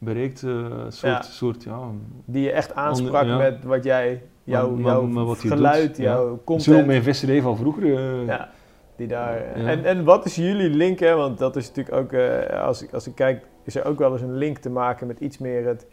bereikt, 0.05 0.43
eh, 0.43 0.65
soort, 0.89 0.99
Ja. 1.13 1.21
soort 1.21 1.63
ja, 1.63 1.79
die 2.25 2.43
je 2.43 2.51
echt 2.51 2.75
aansprak 2.75 3.25
ja. 3.25 3.37
met 3.37 3.63
wat 3.63 3.83
jij, 3.83 4.21
jouw, 4.43 4.77
wat 5.25 5.37
geluid, 5.39 5.97
jouw 5.97 6.39
content. 6.43 6.85
mijn 6.85 7.03
visserij 7.03 7.41
van 7.41 7.57
vroeger. 7.57 7.83
eh, 7.95 8.25
Ja, 8.27 8.49
die 8.95 9.07
daar. 9.07 9.37
Ja. 9.59 9.67
En, 9.67 9.85
en 9.85 10.03
wat 10.03 10.25
is 10.25 10.35
jullie 10.35 10.69
link, 10.69 10.99
hè? 10.99 11.15
Want 11.15 11.37
dat 11.37 11.55
is 11.55 11.67
natuurlijk 11.67 11.95
ook, 11.95 12.11
eh, 12.11 12.63
als, 12.63 12.83
ik, 12.83 12.93
als 12.93 13.07
ik 13.07 13.15
kijk, 13.15 13.45
is 13.63 13.75
er 13.75 13.85
ook 13.85 13.99
wel 13.99 14.11
eens 14.11 14.21
een 14.21 14.37
link 14.37 14.57
te 14.57 14.69
maken 14.69 15.07
met 15.07 15.19
iets 15.19 15.37
meer 15.37 15.65
het, 15.65 15.85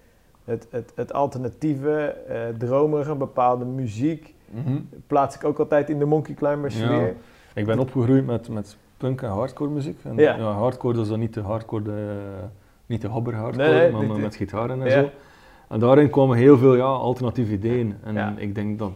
het, 0.44 0.66
het, 0.70 0.92
het 0.94 1.12
alternatieve, 1.12 1.96
eh 2.28 2.40
dromerige, 2.58 3.14
bepaalde 3.14 3.64
muziek. 3.64 4.34
mhm. 4.50 4.76
Plaats 5.06 5.36
ik 5.36 5.44
ook 5.44 5.58
altijd 5.58 5.90
in 5.90 5.98
de 5.98 6.04
Monkey 6.04 6.34
Climber 6.34 6.70
Ja. 6.70 6.76
sfeer. 6.76 7.14
Ik 7.54 7.66
ben 7.66 7.78
opgegroeid 7.78 8.26
met, 8.26 8.48
met 8.48 8.76
punk 8.96 9.22
en 9.22 9.28
hardcore 9.30 9.70
muziek. 9.70 9.98
En, 10.04 10.16
Ja. 10.16 10.38
hardcore 10.38 10.94
dat 10.94 11.02
is 11.02 11.08
dan 11.08 11.18
niet 11.18 11.34
de 11.34 11.40
hardcore, 11.40 11.82
de, 11.82 12.16
niet 12.93 13.03
de 13.03 13.09
habber 13.09 13.34
hardcore, 13.34 13.68
Nee, 13.68 13.80
nee, 13.80 13.90
maar 13.90 14.01
dit- 14.01 14.11
met- 14.11 14.20
dit- 14.22 14.36
gitaren 14.36 14.80
en 14.82 14.86
Ja. 14.86 15.03
zo. 15.03 15.11
En 15.68 15.80
daarin 15.80 16.11
kwamen 16.11 16.36
heel 16.36 16.59
veel 16.59 16.74
ja, 16.74 16.84
alternatieve 16.84 17.53
ideeën. 17.53 17.95
En 18.05 18.14
Ja. 18.14 18.34
ik 18.36 18.55
denk 18.55 18.78
dat 18.78 18.93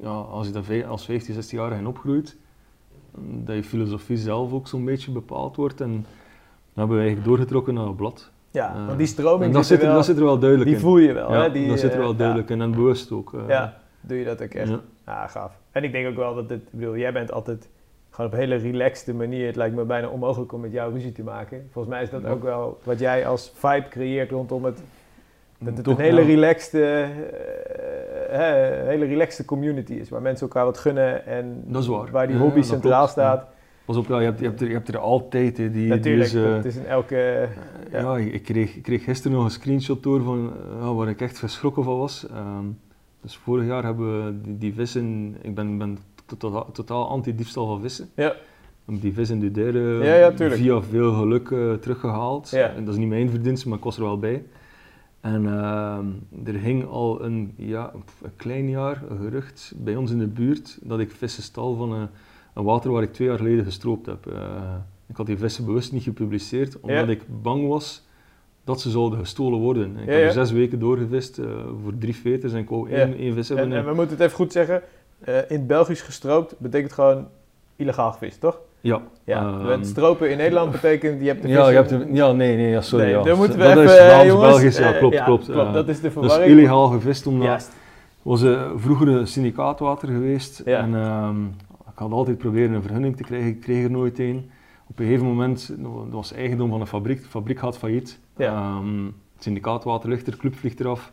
ja, 0.00 0.08
als 0.08 0.46
je 0.46 0.52
dat 0.52 0.64
als 0.88 1.04
15, 1.04 1.34
16-jarige 1.34 1.86
opgroeit, 1.86 2.36
dat 3.18 3.56
je 3.56 3.62
filosofie 3.64 4.16
zelf 4.16 4.52
ook 4.52 4.68
zo'n 4.68 4.84
beetje 4.84 5.10
bepaald 5.10 5.56
wordt. 5.56 5.80
En 5.80 5.90
dan 5.92 6.04
hebben 6.74 6.96
we 6.96 7.02
eigenlijk 7.02 7.28
doorgetrokken 7.28 7.74
naar 7.74 7.86
het 7.86 7.96
blad. 7.96 8.30
Ja, 8.50 8.74
Eh, 8.74 8.86
want 8.86 8.98
die 8.98 9.06
stroming 9.06 9.52
dat 9.54 9.66
zit 9.66 9.80
er 9.80 9.86
wel, 9.86 9.94
dat 9.94 10.04
zit 10.04 10.16
er 10.16 10.24
wel 10.24 10.38
duidelijk 10.38 10.68
die 10.70 10.78
in. 10.78 10.84
voel 10.84 10.98
je 10.98 11.12
wel. 11.12 11.32
ja, 11.32 11.42
hè? 11.42 11.50
Die, 11.52 11.68
dat 11.68 11.78
zit 11.80 11.90
er 11.92 11.96
eh, 11.98 12.02
wel 12.04 12.16
duidelijk 12.16 12.50
in 12.50 12.60
en 12.60 12.70
bewust 12.70 13.12
ook. 13.12 13.34
eh. 13.34 13.40
Ja, 13.48 13.76
doe 14.00 14.18
je 14.18 14.24
dat 14.24 14.42
ook 14.42 14.50
echt. 14.50 14.68
Ja. 14.68 14.80
Ja, 15.06 15.26
gaaf. 15.26 15.52
En 15.70 15.84
ik 15.84 15.92
denk 15.92 16.08
ook 16.08 16.16
wel 16.16 16.34
dat 16.34 16.50
ik 16.50 16.60
bedoel, 16.70 16.96
jij 16.96 17.12
bent 17.12 17.32
altijd 17.32 17.68
gewoon 18.16 18.30
op 18.30 18.36
een 18.36 18.42
hele 18.48 18.56
relaxte 18.56 19.14
manier. 19.14 19.46
Het 19.46 19.56
lijkt 19.56 19.74
me 19.74 19.84
bijna 19.84 20.08
onmogelijk 20.08 20.52
om 20.52 20.60
met 20.60 20.72
jou 20.72 20.92
ruzie 20.92 21.12
te 21.12 21.22
maken. 21.22 21.68
Volgens 21.72 21.94
mij 21.94 22.02
is 22.02 22.10
dat 22.10 22.22
Ja. 22.22 22.28
ook 22.28 22.42
wel 22.42 22.78
wat 22.84 22.98
jij 22.98 23.26
als 23.26 23.52
vibe 23.54 23.88
creëert 23.88 24.30
rondom 24.30 24.64
het. 24.64 24.82
Dat 25.58 25.76
het 25.76 25.86
een 25.86 25.96
hele 25.98 26.22
relaxte, 26.22 27.06
eh, 28.30 28.38
hele 28.86 29.04
relaxte 29.04 29.44
community 29.44 29.92
is. 29.92 30.08
Waar 30.08 30.22
mensen 30.22 30.46
elkaar 30.46 30.64
wat 30.64 30.78
gunnen 30.78 31.26
en 31.26 31.62
Dat 31.66 31.82
is 31.82 31.88
waar. 31.88 32.10
waar 32.10 32.26
die 32.26 32.36
hobby 32.36 32.62
centraal 32.62 32.92
klopt, 32.98 33.10
staat. 33.10 33.46
Pas 33.84 33.96
op, 33.96 34.06
ja, 34.06 34.18
je, 34.18 34.24
hebt, 34.24 34.38
je, 34.38 34.44
hebt 34.46 34.60
er, 34.60 34.66
je 34.66 34.72
hebt 34.72 34.88
er 34.88 34.98
altijd. 34.98 35.56
Hè, 35.56 35.70
die, 35.70 35.80
die 35.82 35.88
Natuurlijk, 35.88 36.24
is, 36.26 36.34
eh, 36.34 36.64
is 36.64 36.76
in 36.76 36.86
elke... 36.86 37.48
ja. 37.90 38.00
Ja, 38.00 38.16
ik, 38.16 38.42
kreeg, 38.42 38.76
ik 38.76 38.82
kreeg 38.82 39.04
gisteren 39.04 39.36
nog 39.36 39.44
een 39.44 39.50
screenshot 39.50 40.02
door 40.02 40.22
van, 40.22 40.52
eh, 40.80 40.96
waar 40.96 41.08
ik 41.08 41.20
echt 41.20 41.38
verschrokken 41.38 41.84
van 41.84 41.98
was. 41.98 42.26
Ehm, 42.28 42.64
dus 43.20 43.36
vorig 43.36 43.66
jaar 43.66 43.84
hebben 43.84 44.24
we 44.24 44.40
die, 44.40 44.58
die 44.58 44.74
vissen, 44.74 45.36
ik 45.42 45.54
ben, 45.54 45.78
ben 45.78 45.98
totaal, 46.26 46.72
totaal 46.72 47.08
anti-diefstal 47.08 47.66
van 47.66 47.80
vissen. 47.80 48.08
Ja. 48.14 48.34
Die 48.84 49.12
vis 49.12 49.30
in 49.30 49.40
de 49.40 49.50
derde 49.50 50.00
Ja, 50.02 50.14
ja, 50.14 50.32
tuurlijk. 50.32 50.60
via 50.60 50.82
veel 50.82 51.12
geluk 51.12 51.50
eh, 51.50 51.72
teruggehaald. 51.72 52.50
Ja. 52.50 52.68
En 52.74 52.84
dat 52.84 52.94
is 52.94 53.00
niet 53.00 53.08
mijn 53.08 53.30
verdienste, 53.30 53.68
maar 53.68 53.78
ik 53.78 53.84
was 53.84 53.96
er 53.96 54.02
wel 54.02 54.18
bij. 54.18 54.44
En 55.20 55.46
ehm, 55.46 56.06
er 56.44 56.54
hing 56.54 56.86
al 56.86 57.24
een, 57.24 57.54
ja, 57.56 57.92
een 58.22 58.36
klein 58.36 58.68
jaar 58.68 59.02
een 59.08 59.18
gerucht 59.18 59.72
bij 59.76 59.96
ons 59.96 60.10
in 60.10 60.18
de 60.18 60.26
buurt 60.26 60.78
dat 60.82 60.98
ik 60.98 61.10
vissen 61.10 61.42
stal 61.42 61.74
van 61.74 61.92
een, 61.92 62.08
een 62.54 62.64
water 62.64 62.90
waar 62.90 63.02
ik 63.02 63.12
twee 63.12 63.28
jaar 63.28 63.36
geleden 63.36 63.64
gestroopt 63.64 64.06
heb. 64.06 64.26
Eh, 64.26 64.74
ik 65.08 65.16
had 65.16 65.26
die 65.26 65.38
vissen 65.38 65.64
bewust 65.64 65.92
niet 65.92 66.02
gepubliceerd, 66.02 66.80
omdat 66.80 67.08
ik 67.08 67.22
bang 67.42 67.68
was 67.68 68.06
dat 68.64 68.80
ze 68.80 68.90
zouden 68.90 69.18
gestolen 69.18 69.58
worden. 69.58 69.96
Ik 69.96 70.08
heb 70.08 70.22
er 70.22 70.32
zes 70.32 70.50
weken 70.50 70.78
doorgevist 70.78 71.38
eh, 71.38 71.46
voor 71.82 71.98
drie 71.98 72.16
veters 72.16 72.52
en 72.52 72.58
ik 72.58 72.68
wou 72.68 72.90
één, 72.90 73.16
één 73.16 73.34
vis 73.34 73.48
hebben. 73.48 73.72
En, 73.72 73.78
en 73.78 73.84
we 73.84 73.94
moeten 73.94 74.16
het 74.16 74.24
even 74.24 74.36
goed 74.36 74.52
zeggen. 74.52 74.82
Eh, 75.24 75.36
in 75.36 75.56
het 75.56 75.66
Belgisch 75.66 76.00
gestroopt 76.00 76.54
betekent 76.58 76.92
gewoon 76.92 77.28
illegaal 77.76 78.12
gevist, 78.12 78.40
toch? 78.40 78.58
ja. 78.80 79.02
Ja, 79.24 79.66
het 79.66 79.86
stropen 79.86 80.30
in 80.30 80.36
Nederland 80.36 80.72
betekent 80.72 81.20
je 81.20 81.26
hebt 81.26 81.42
de 81.42 81.48
ja, 81.48 81.54
vissen- 81.54 81.72
je 81.72 81.78
hebt 81.78 81.90
er, 81.90 82.14
ja, 82.14 82.32
nee, 82.32 82.56
nee, 82.56 82.70
ja, 82.70 82.80
sorry. 82.80 83.04
Nee, 83.04 83.14
ja. 83.14 83.22
dan 83.22 83.36
moeten 83.36 83.58
we 83.58 83.64
dat 83.64 83.72
even, 83.72 83.84
is 83.84 83.96
eh, 83.96 84.06
Vlaams, 84.06 84.26
jongens, 84.26 84.48
Belgisch, 84.48 84.78
ja, 84.78 84.92
eh, 84.92 84.98
klopt, 84.98 85.22
klopt. 85.24 85.44
klopt 85.44 85.66
eh. 85.66 85.72
dat 85.72 85.88
is 85.88 86.00
de 86.00 86.10
verwarring. 86.10 86.50
illegaal 86.50 86.88
gevist, 86.88 87.26
omdat 87.26 87.46
Juist. 87.46 87.72
was 88.22 88.42
eh, 88.42 88.70
vroeger 88.76 89.08
een 89.08 89.26
syndicaatwater 89.26 90.08
geweest. 90.08 90.62
Ja. 90.64 90.78
En 90.78 90.94
ehm, 90.94 91.44
ik 91.92 91.98
had 91.98 92.12
altijd 92.12 92.38
proberen 92.38 92.72
een 92.72 92.82
vergunning 92.82 93.16
te 93.16 93.22
krijgen, 93.22 93.48
ik 93.48 93.60
kreeg 93.60 93.84
er 93.84 93.90
nooit 93.90 94.18
een. 94.18 94.50
Op 94.86 94.98
een 94.98 95.04
gegeven 95.04 95.26
moment, 95.26 95.74
dat 95.78 95.92
was 96.10 96.32
eigendom 96.32 96.70
van 96.70 96.80
een 96.80 96.86
fabriek, 96.86 97.22
de 97.22 97.28
fabriek 97.28 97.58
gaat 97.58 97.78
failliet. 97.78 98.18
Ja. 98.36 98.52
Ehm, 98.52 99.04
het 99.04 99.42
syndicaatwater 99.44 100.08
ligt 100.08 100.26
er, 100.26 100.32
de 100.32 100.38
club 100.38 100.54
vliegt 100.54 100.80
eraf, 100.80 101.12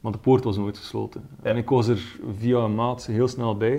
maar 0.00 0.12
de 0.12 0.18
poort 0.18 0.44
was 0.44 0.56
nooit 0.56 0.78
gesloten. 0.78 1.28
En 1.42 1.56
ik 1.56 1.68
was 1.68 1.88
er 1.88 2.18
via 2.38 2.58
een 2.58 2.74
maat 2.74 3.06
heel 3.06 3.28
snel 3.28 3.56
bij. 3.56 3.74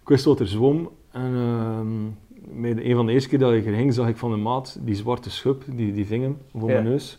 Ik 0.00 0.08
wist 0.08 0.24
wat 0.24 0.40
er 0.40 0.48
zwom 0.48 0.90
en 1.10 1.34
ehm, 1.34 2.74
de, 2.74 2.88
een 2.88 2.96
van 2.96 3.06
de 3.06 3.12
eerste 3.12 3.28
keer 3.28 3.38
dat 3.38 3.52
ik 3.52 3.66
er 3.66 3.74
ging, 3.74 3.94
zag 3.94 4.08
ik 4.08 4.16
van 4.16 4.30
de 4.30 4.36
maat 4.36 4.78
die 4.80 4.94
zwarte 4.94 5.30
schub, 5.30 5.62
die, 5.66 5.92
die 5.92 6.06
ving 6.06 6.22
hem 6.22 6.38
voor 6.54 6.68
mijn 6.68 6.84
neus. 6.84 7.18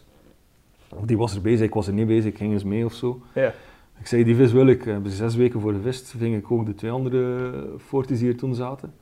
Die 1.05 1.17
was 1.17 1.35
er 1.35 1.41
bezig, 1.41 1.65
ik 1.65 1.73
was 1.73 1.87
er 1.87 1.93
niet 1.93 2.07
bezig, 2.07 2.31
ik 2.31 2.37
ging 2.37 2.53
eens 2.53 2.63
mee 2.63 2.85
of 2.85 2.93
zo. 2.93 3.21
Ja. 3.33 3.53
Ik 3.99 4.07
zei, 4.07 4.23
die 4.23 4.35
vis 4.35 4.51
wil 4.51 4.67
ik. 4.67 4.95
Zes 5.03 5.35
weken 5.35 5.61
voor 5.61 5.73
gevist. 5.73 6.13
Ving 6.17 6.35
ik 6.35 6.51
ook 6.51 6.65
de 6.65 6.73
twee 6.73 6.91
andere 6.91 7.51
forties 7.77 8.19
die 8.19 8.29
er 8.29 8.35
toen 8.35 8.55
zaten. 8.55 8.93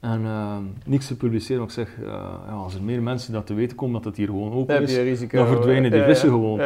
En 0.00 0.20
uh, 0.20 0.56
niks 0.84 1.06
te 1.06 1.16
publiceren. 1.16 1.62
Ik 1.62 1.70
zeg, 1.70 1.96
uh, 2.00 2.06
ja, 2.46 2.52
als 2.52 2.74
er 2.74 2.82
meer 2.82 3.02
mensen 3.02 3.32
dat 3.32 3.46
te 3.46 3.54
weten 3.54 3.76
komen 3.76 3.94
dat 3.94 4.04
het 4.04 4.16
hier 4.16 4.26
gewoon 4.26 4.52
open 4.52 4.82
is, 4.82 5.20
dan 5.28 5.46
verdwijnen 5.46 5.90
die 5.90 6.00
Ja, 6.00 6.06
vissen 6.06 6.28
ja. 6.28 6.34
gewoon. 6.34 6.60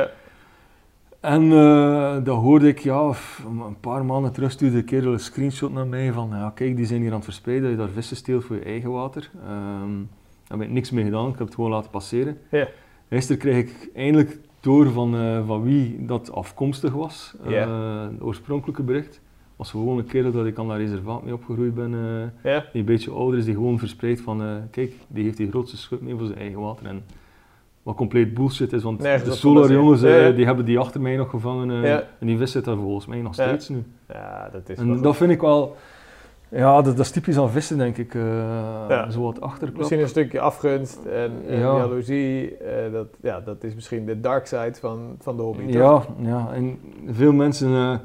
En 1.20 1.42
uh, 1.42 2.16
dan 2.24 2.38
hoorde 2.38 2.68
ik, 2.68 2.78
ja, 2.78 3.12
een 3.46 3.80
paar 3.80 4.04
maanden 4.04 4.32
terug 4.32 4.50
stuurde 4.50 4.76
een 4.76 4.84
kerel 4.84 5.12
een 5.12 5.20
screenshot 5.20 5.72
naar 5.72 5.86
mij 5.86 6.12
van, 6.12 6.28
ja, 6.32 6.52
kijk, 6.54 6.76
die 6.76 6.86
zijn 6.86 7.00
hier 7.00 7.10
aan 7.10 7.16
het 7.16 7.24
verspreiden, 7.24 7.68
dat 7.68 7.78
je 7.78 7.84
daar 7.84 7.94
vissen 7.94 8.16
steelt 8.16 8.44
voor 8.44 8.56
je 8.56 8.62
eigen 8.62 8.90
water. 8.90 9.30
Ehm 9.46 10.02
daar 10.48 10.58
heb 10.58 10.66
ik 10.66 10.72
niks 10.72 10.90
mee 10.90 11.04
gedaan, 11.04 11.28
ik 11.28 11.38
heb 11.38 11.46
het 11.46 11.54
gewoon 11.54 11.70
laten 11.70 11.90
passeren. 11.90 12.38
Ja. 12.50 12.68
Gisteren 13.08 13.40
kreeg 13.40 13.56
ik 13.58 13.90
eindelijk 13.94 14.38
door 14.60 14.90
van, 14.90 15.16
eh, 15.16 15.46
van 15.46 15.62
wie 15.62 16.04
dat 16.06 16.32
afkomstig 16.32 16.92
was, 16.92 17.34
eh 17.44 17.50
Ja. 17.50 17.68
het 18.10 18.22
oorspronkelijke 18.22 18.82
bericht. 18.82 19.20
was 19.56 19.70
gewoon 19.70 19.98
een 19.98 20.06
kerel 20.06 20.32
dat 20.32 20.46
ik 20.46 20.58
aan 20.58 20.68
dat 20.68 20.76
reservaat 20.76 21.24
mee 21.24 21.34
opgegroeid 21.34 21.74
ben, 21.74 21.94
eh, 21.94 22.52
Ja. 22.52 22.64
die 22.72 22.80
een 22.80 22.86
beetje 22.86 23.10
ouder 23.10 23.38
is, 23.38 23.44
die 23.44 23.54
gewoon 23.54 23.78
verspreidt 23.78 24.20
van, 24.20 24.42
eh, 24.42 24.54
kijk, 24.70 24.92
die 25.08 25.24
heeft 25.24 25.36
die 25.36 25.50
grootste 25.50 25.76
schut 25.76 26.00
mee 26.00 26.14
voor 26.16 26.26
zijn 26.26 26.38
eigen 26.38 26.60
water. 26.60 26.86
En 26.86 27.02
wat 27.88 27.96
compleet 27.96 28.34
bullshit 28.34 28.72
is, 28.72 28.82
want 28.82 29.00
Nergens 29.00 29.30
de 29.30 29.36
Solar 29.36 29.72
jongens, 29.72 30.02
eh, 30.02 30.10
Ja, 30.10 30.26
ja. 30.26 30.30
die 30.32 30.44
hebben 30.46 30.64
die 30.64 30.78
achter 30.78 31.00
mij 31.00 31.16
nog 31.16 31.30
gevangen 31.30 31.70
eh, 31.82 31.88
Ja. 31.88 32.02
en 32.20 32.26
die 32.26 32.36
vis 32.38 32.52
zit 32.52 32.64
daar 32.64 32.76
volgens 32.76 33.06
mij 33.06 33.20
nog 33.20 33.36
Ja. 33.36 33.46
steeds 33.48 33.68
nu. 33.68 33.82
Ja, 34.08 34.48
dat 34.52 34.68
is 34.68 34.78
En 34.78 35.02
dat 35.02 35.16
vind 35.16 35.30
ik 35.30 35.40
wel, 35.40 35.76
ja, 36.48 36.74
dat, 36.82 36.96
dat 36.96 37.04
is 37.06 37.10
typisch 37.10 37.38
aan 37.38 37.50
vissen 37.50 37.78
denk 37.78 37.96
ik, 37.96 38.12
Ja. 38.14 39.10
zo 39.10 39.22
wat 39.22 39.40
achterklap. 39.40 39.76
Misschien 39.78 40.00
een 40.00 40.08
stukje 40.08 40.40
afgunst 40.40 41.04
en, 41.04 41.32
en 41.48 41.58
Ja. 41.58 41.76
jaloezie. 41.76 42.56
dat, 42.92 43.06
ja, 43.20 43.40
dat 43.40 43.64
is 43.64 43.74
misschien 43.74 44.06
de 44.06 44.20
dark 44.20 44.46
side 44.46 44.74
van, 44.80 45.16
van 45.18 45.36
de 45.36 45.42
hobby. 45.42 45.62
toch? 45.72 45.72
Ja, 45.72 46.04
ja, 46.28 46.48
en 46.52 46.78
veel 47.06 47.32
mensen, 47.32 48.00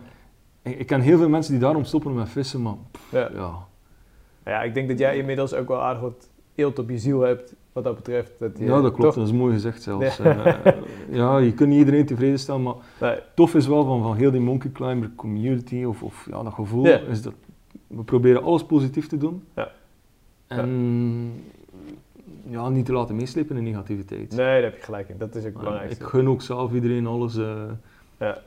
ik, 0.62 0.80
ik 0.80 0.88
ken 0.88 1.02
heel 1.02 1.18
veel 1.18 1.30
mensen 1.30 1.52
die 1.52 1.62
daarom 1.62 1.84
stoppen 1.84 2.14
met 2.14 2.30
vissen, 2.30 2.62
maar 2.62 2.76
pff, 2.92 3.12
Ja. 3.12 3.30
ja, 3.34 3.52
ja, 4.46 4.62
ik 4.64 4.74
denk 4.74 4.88
dat 4.90 5.00
jij 5.00 5.18
inmiddels 5.18 5.54
ook 5.54 5.68
wel 5.68 5.82
aardig 5.82 6.02
wat 6.02 6.30
eelt 6.56 6.80
op 6.80 6.90
je 6.90 6.98
ziel 6.98 7.20
hebt 7.22 7.56
wat 7.74 7.84
dat 7.84 7.96
betreft. 7.96 8.32
Dat 8.40 8.58
je, 8.58 8.66
ja, 8.66 8.82
dat 8.82 8.94
klopt, 8.94 9.16
dat 9.16 9.26
is 9.28 9.34
mooi 9.34 9.54
gezegd 9.54 9.82
zelfs. 9.84 10.18
Ja. 10.18 10.46
Eh, 10.64 10.74
ja, 11.10 11.38
je 11.38 11.54
kunt 11.54 11.70
niet 11.70 11.80
iedereen 11.80 12.06
tevreden 12.06 12.40
stellen, 12.40 12.64
maar 12.64 12.74
Nee. 13.00 13.20
tof 13.36 13.56
is 13.56 13.68
wel 13.68 13.86
van, 13.86 14.02
van 14.04 14.16
heel 14.16 14.32
die 14.32 14.40
monkey 14.42 14.72
climber 14.72 15.12
community 15.16 15.84
of, 15.84 16.04
of 16.04 16.28
ja, 16.32 16.44
dat 16.44 16.54
gevoel, 16.54 16.86
Ja. 16.86 17.00
is 17.00 17.22
dat 17.22 17.34
we 17.88 18.04
proberen 18.04 18.44
alles 18.44 18.64
positief 18.66 19.08
te 19.08 19.18
doen. 19.18 19.44
Ja. 19.56 19.72
En 20.48 21.34
ja, 22.50 22.70
niet 22.70 22.86
te 22.86 22.94
laten 22.94 23.16
meeslepen 23.16 23.58
in 23.58 23.64
negativiteit. 23.64 24.30
nee, 24.30 24.38
daar 24.38 24.62
heb 24.64 24.76
je 24.76 24.82
gelijk 24.84 25.10
in. 25.10 25.18
Dat 25.18 25.36
is 25.36 25.46
ook 25.46 25.54
belangrijkste. 25.54 26.04
ik 26.04 26.10
gun 26.10 26.30
ook 26.30 26.42
zelf 26.42 26.74
iedereen 26.74 27.08
alles, 27.08 27.38
eh 27.38 27.64
Ja. 28.20 28.38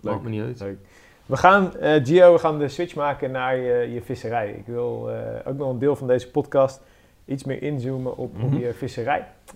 maakt 0.00 0.22
me 0.22 0.28
niet 0.28 0.42
uit. 0.42 0.60
Leuk. 0.60 0.78
We 1.26 1.36
gaan, 1.36 1.76
eh, 1.76 2.04
Gio, 2.04 2.32
we 2.32 2.38
gaan 2.38 2.58
de 2.58 2.68
switch 2.68 2.94
maken 2.94 3.30
naar 3.30 3.56
je, 3.56 3.92
je 3.92 4.02
visserij. 4.02 4.50
Ik 4.50 4.66
wil 4.66 5.10
eh, 5.10 5.48
ook 5.50 5.56
nog 5.56 5.70
een 5.70 5.78
deel 5.78 5.96
van 5.96 6.06
deze 6.06 6.30
podcast 6.30 6.80
iets 7.26 7.44
meer 7.44 7.62
inzoomen 7.62 8.16
op, 8.16 8.42
op 8.42 8.50
Mhm. 8.50 8.56
je 8.56 8.72
visserij. 8.72 9.26
Eh, 9.46 9.54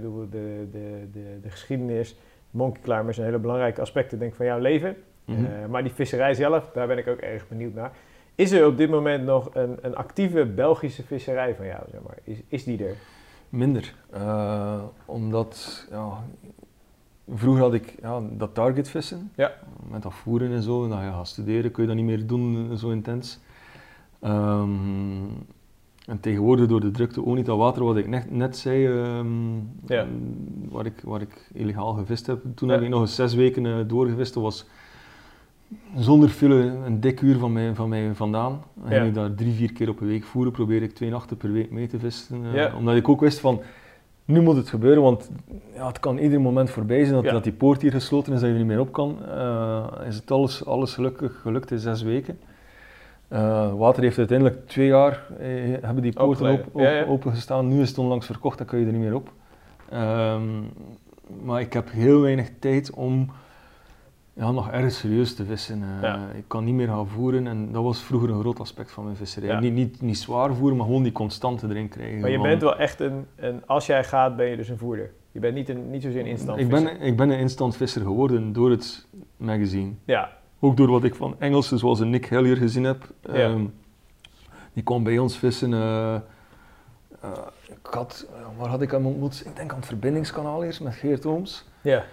de, 0.00 0.26
de, 0.30 0.68
de, 1.12 1.38
de 1.42 1.50
geschiedenis, 1.50 2.16
zijn 3.14 3.26
hele 3.26 3.38
belangrijke 3.38 3.80
aspecten 3.80 4.18
denk 4.18 4.30
ik, 4.30 4.36
van 4.36 4.46
jouw 4.46 4.58
leven. 4.58 4.96
Mhm. 5.24 5.44
Eh, 5.44 5.66
maar 5.68 5.82
die 5.82 5.92
visserij 5.92 6.34
zelf, 6.34 6.70
daar 6.74 6.86
ben 6.86 6.98
ik 6.98 7.06
ook 7.08 7.18
erg 7.18 7.48
benieuwd 7.48 7.74
naar. 7.74 7.92
Is 8.34 8.50
er 8.52 8.66
op 8.66 8.76
dit 8.76 8.90
moment 8.90 9.24
nog 9.24 9.50
een, 9.54 9.78
een 9.80 9.96
actieve 9.96 10.46
Belgische 10.46 11.02
visserij 11.02 11.54
van 11.54 11.66
jou? 11.66 11.82
Zeg 11.90 12.00
maar? 12.02 12.16
is, 12.24 12.38
is 12.48 12.64
die 12.64 12.84
er? 12.86 12.94
Minder. 13.48 13.94
Eh, 14.10 14.82
omdat, 15.04 15.86
ja, 15.90 16.24
vroeger 17.34 17.62
had 17.62 17.74
ik 17.74 17.94
ja, 18.02 18.20
dat 18.30 18.54
target 18.54 18.88
vissen. 18.90 19.30
Ja. 19.34 19.52
Met 19.90 20.02
dat 20.02 20.14
voeren 20.14 20.52
en 20.52 20.62
zo. 20.62 20.84
En 20.84 20.90
dan 20.90 21.04
je 21.04 21.10
gaat 21.10 21.28
studeren 21.28 21.70
kun 21.70 21.82
je 21.82 21.88
dat 21.88 21.96
niet 21.98 22.06
meer 22.06 22.26
doen 22.26 22.78
zo 22.78 22.90
intens. 22.90 23.40
Ehm, 24.20 24.68
en 26.10 26.20
tegenwoordig 26.20 26.66
door 26.66 26.80
de 26.80 26.90
drukte 26.90 27.26
ook 27.26 27.34
niet 27.36 27.46
dat 27.46 27.58
water 27.58 27.84
wat 27.84 27.96
ik 27.96 28.08
net, 28.08 28.30
net 28.30 28.56
zei, 28.56 28.78
Ja. 28.80 29.04
ehm, 29.04 30.06
waar, 30.68 30.86
ik, 30.86 31.00
waar 31.04 31.20
ik 31.20 31.48
illegaal 31.52 31.92
gevist 31.92 32.26
heb. 32.26 32.40
Toen 32.54 32.68
Ja. 32.68 32.74
heb 32.74 32.82
ik 32.82 32.88
nog 32.90 33.00
eens 33.00 33.14
zes 33.14 33.34
weken 33.34 33.66
eh, 33.66 33.74
doorgevist. 33.86 34.34
Dat 34.34 34.42
was 34.42 34.66
zonder 35.96 36.28
file 36.28 36.54
een 36.86 37.00
dik 37.00 37.20
uur 37.20 37.38
van 37.38 37.52
mij, 37.52 37.74
van 37.74 37.88
mij 37.88 38.14
vandaan. 38.14 38.62
En 38.84 38.90
Ja. 38.90 38.96
ging 38.96 39.08
ik 39.08 39.14
daar 39.14 39.34
drie, 39.34 39.52
vier 39.52 39.72
keer 39.72 39.88
op 39.88 40.00
een 40.00 40.06
week 40.06 40.24
voeren. 40.24 40.52
Probeerde 40.52 40.86
ik 40.86 40.94
twee 40.94 41.10
nachten 41.10 41.36
per 41.36 41.52
week 41.52 41.70
mee 41.70 41.86
te 41.86 41.98
vissen. 41.98 42.54
eh. 42.54 42.74
Omdat 42.76 42.96
ik 42.96 43.08
ook 43.08 43.20
wist 43.20 43.40
van, 43.40 43.60
nu 44.24 44.40
moet 44.40 44.56
het 44.56 44.68
gebeuren, 44.68 45.02
want 45.02 45.30
ja, 45.74 45.86
het 45.86 46.00
kan 46.00 46.18
ieder 46.18 46.40
moment 46.40 46.70
voorbij 46.70 47.04
zijn 47.04 47.22
dat, 47.22 47.32
dat 47.32 47.44
die 47.44 47.52
poort 47.52 47.82
hier 47.82 47.90
gesloten 47.90 48.32
is, 48.32 48.38
dat 48.40 48.48
je 48.48 48.54
er 48.54 48.60
niet 48.60 48.68
meer 48.70 48.80
op 48.80 48.92
kan. 48.92 49.16
Eh, 49.28 49.86
is 50.06 50.16
het 50.16 50.30
alles, 50.30 50.64
alles 50.66 50.94
gelukkig 50.94 51.40
gelukt 51.40 51.70
in 51.70 51.78
zes 51.78 52.02
weken. 52.02 52.38
Eh, 53.30 53.72
water 53.74 54.02
heeft 54.02 54.18
uiteindelijk 54.18 54.66
twee 54.66 54.86
jaar, 54.86 55.26
eh, 55.38 55.48
hebben 55.80 56.02
die 56.02 56.12
poorten 56.12 56.52
op, 56.52 56.66
op, 56.72 56.80
Ja, 56.80 56.90
ja. 56.90 57.04
opengestaan. 57.04 57.68
Nu 57.68 57.80
is 57.80 57.88
het 57.88 57.98
onlangs 57.98 58.26
verkocht, 58.26 58.58
dan 58.58 58.66
kan 58.66 58.78
je 58.78 58.86
er 58.86 58.92
niet 58.92 59.00
meer 59.00 59.14
op. 59.14 59.32
Ehm, 59.90 60.42
maar 61.42 61.60
ik 61.60 61.72
heb 61.72 61.90
heel 61.90 62.20
weinig 62.20 62.50
tijd 62.58 62.90
om 62.90 63.30
ja, 64.32 64.50
nog 64.50 64.70
erg 64.70 64.92
serieus 64.92 65.34
te 65.34 65.44
vissen. 65.44 65.82
Eh. 66.02 66.20
Ik 66.36 66.44
kan 66.46 66.64
niet 66.64 66.74
meer 66.74 66.86
gaan 66.86 67.08
voeren 67.08 67.46
en 67.46 67.72
dat 67.72 67.82
was 67.82 68.02
vroeger 68.02 68.30
een 68.30 68.40
groot 68.40 68.60
aspect 68.60 68.90
van 68.90 69.04
mijn 69.04 69.16
visserij. 69.16 69.60
Niet, 69.60 69.72
niet, 69.72 70.00
niet 70.00 70.18
zwaar 70.18 70.54
voeren, 70.54 70.76
maar 70.76 70.86
gewoon 70.86 71.02
die 71.02 71.12
constante 71.12 71.66
erin 71.68 71.88
krijgen. 71.88 72.20
Maar 72.20 72.30
je 72.30 72.40
bent 72.40 72.62
wel 72.62 72.76
echt 72.76 73.00
een, 73.00 73.26
een, 73.36 73.62
als 73.66 73.86
jij 73.86 74.04
gaat 74.04 74.36
ben 74.36 74.46
je 74.46 74.56
dus 74.56 74.68
een 74.68 74.78
voerder. 74.78 75.10
Je 75.32 75.40
bent 75.40 75.54
niet, 75.54 75.68
een, 75.68 75.90
niet 75.90 76.02
zozeer 76.02 76.20
een 76.20 76.26
instant 76.26 76.58
ik 76.58 76.68
visser. 76.70 76.98
ben, 76.98 77.06
ik 77.06 77.16
ben 77.16 77.30
een 77.30 77.38
instantvisser 77.38 78.02
geworden 78.02 78.52
door 78.52 78.70
het 78.70 79.06
magazine. 79.36 79.92
Ja, 80.04 80.38
Ook 80.60 80.76
door 80.76 80.88
wat 80.90 81.04
ik 81.04 81.14
van 81.14 81.34
Engelsen 81.38 81.78
zoals 81.78 82.00
een 82.00 82.10
Nick 82.10 82.26
Hellier 82.26 82.56
gezien 82.56 82.84
heb. 82.84 83.10
Ja. 83.22 83.32
Ehm, 83.32 83.64
die 84.72 84.82
kwam 84.82 85.02
bij 85.04 85.18
ons 85.18 85.36
vissen. 85.38 85.72
eh, 85.74 86.14
eh, 86.14 86.20
ik 87.68 87.86
had, 87.90 88.26
eh, 88.34 88.40
waar 88.58 88.68
had 88.68 88.82
ik 88.82 88.90
hem 88.90 89.06
ontmoet? 89.06 89.42
Ik 89.46 89.56
denk 89.56 89.70
aan 89.70 89.76
het 89.78 89.86
verbindingskanaal 89.86 90.64
eerst 90.64 90.80
met 90.80 90.94
Geert 90.94 91.26
Ooms. 91.26 91.64
ja, 91.80 92.04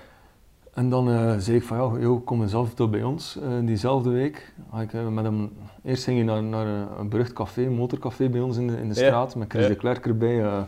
En 0.73 0.89
dan 0.89 1.05
zei 1.41 1.57
ik 1.57 1.63
van 1.63 1.77
ja, 1.77 1.99
joh, 2.01 2.25
kom 2.25 2.41
eens 2.41 2.55
af 2.55 2.73
tot 2.73 2.91
bij 2.91 3.03
ons. 3.03 3.39
Diezelfde 3.63 4.09
week 4.09 4.53
had 4.69 4.81
ik 4.81 4.93
met 5.09 5.23
hem, 5.23 5.51
eerst 5.83 6.03
ging 6.03 6.17
hij 6.17 6.25
naar, 6.25 6.43
naar 6.43 6.67
een, 6.99 7.09
berucht 7.09 7.33
café, 7.33 7.61
een 7.65 7.73
motorcafé 7.75 8.29
bij 8.29 8.41
ons 8.41 8.57
in 8.57 8.67
de, 8.67 8.73
in 8.77 8.89
de 8.89 8.99
Ja. 8.99 9.05
straat, 9.05 9.35
met 9.35 9.49
Chris 9.49 9.61
Ja. 9.63 9.69
de 9.69 9.75
Klerk 9.75 10.05
erbij. 10.05 10.65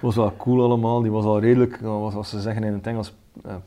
was 0.00 0.16
wel 0.16 0.32
cool 0.36 0.62
allemaal, 0.64 1.02
die 1.02 1.10
was 1.10 1.24
al 1.24 1.40
redelijk, 1.40 1.80
was, 1.80 2.14
als 2.14 2.28
ze 2.30 2.40
zeggen 2.40 2.64
in 2.64 2.72
het 2.72 2.86
Engels, 2.86 3.14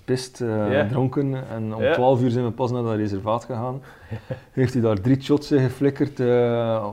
pist, 0.06 0.42
eh, 0.42 0.72
Ja. 0.72 0.88
dronken. 0.88 1.34
En 1.50 1.76
om 1.76 1.82
Ja. 1.84 1.94
12 1.94 2.22
uur 2.22 2.30
zijn 2.30 2.46
we 2.46 2.52
pas 2.52 2.72
naar 2.72 2.84
dat 2.84 2.96
reservaat 2.96 3.46
gegaan. 3.46 3.82
Heeft 4.52 4.74
hij 4.74 4.82
daar 4.82 5.02
drie 5.02 5.22
shots 5.22 5.52
in 5.52 5.60
geflikkerd, 5.60 6.20
eh, 6.20 6.88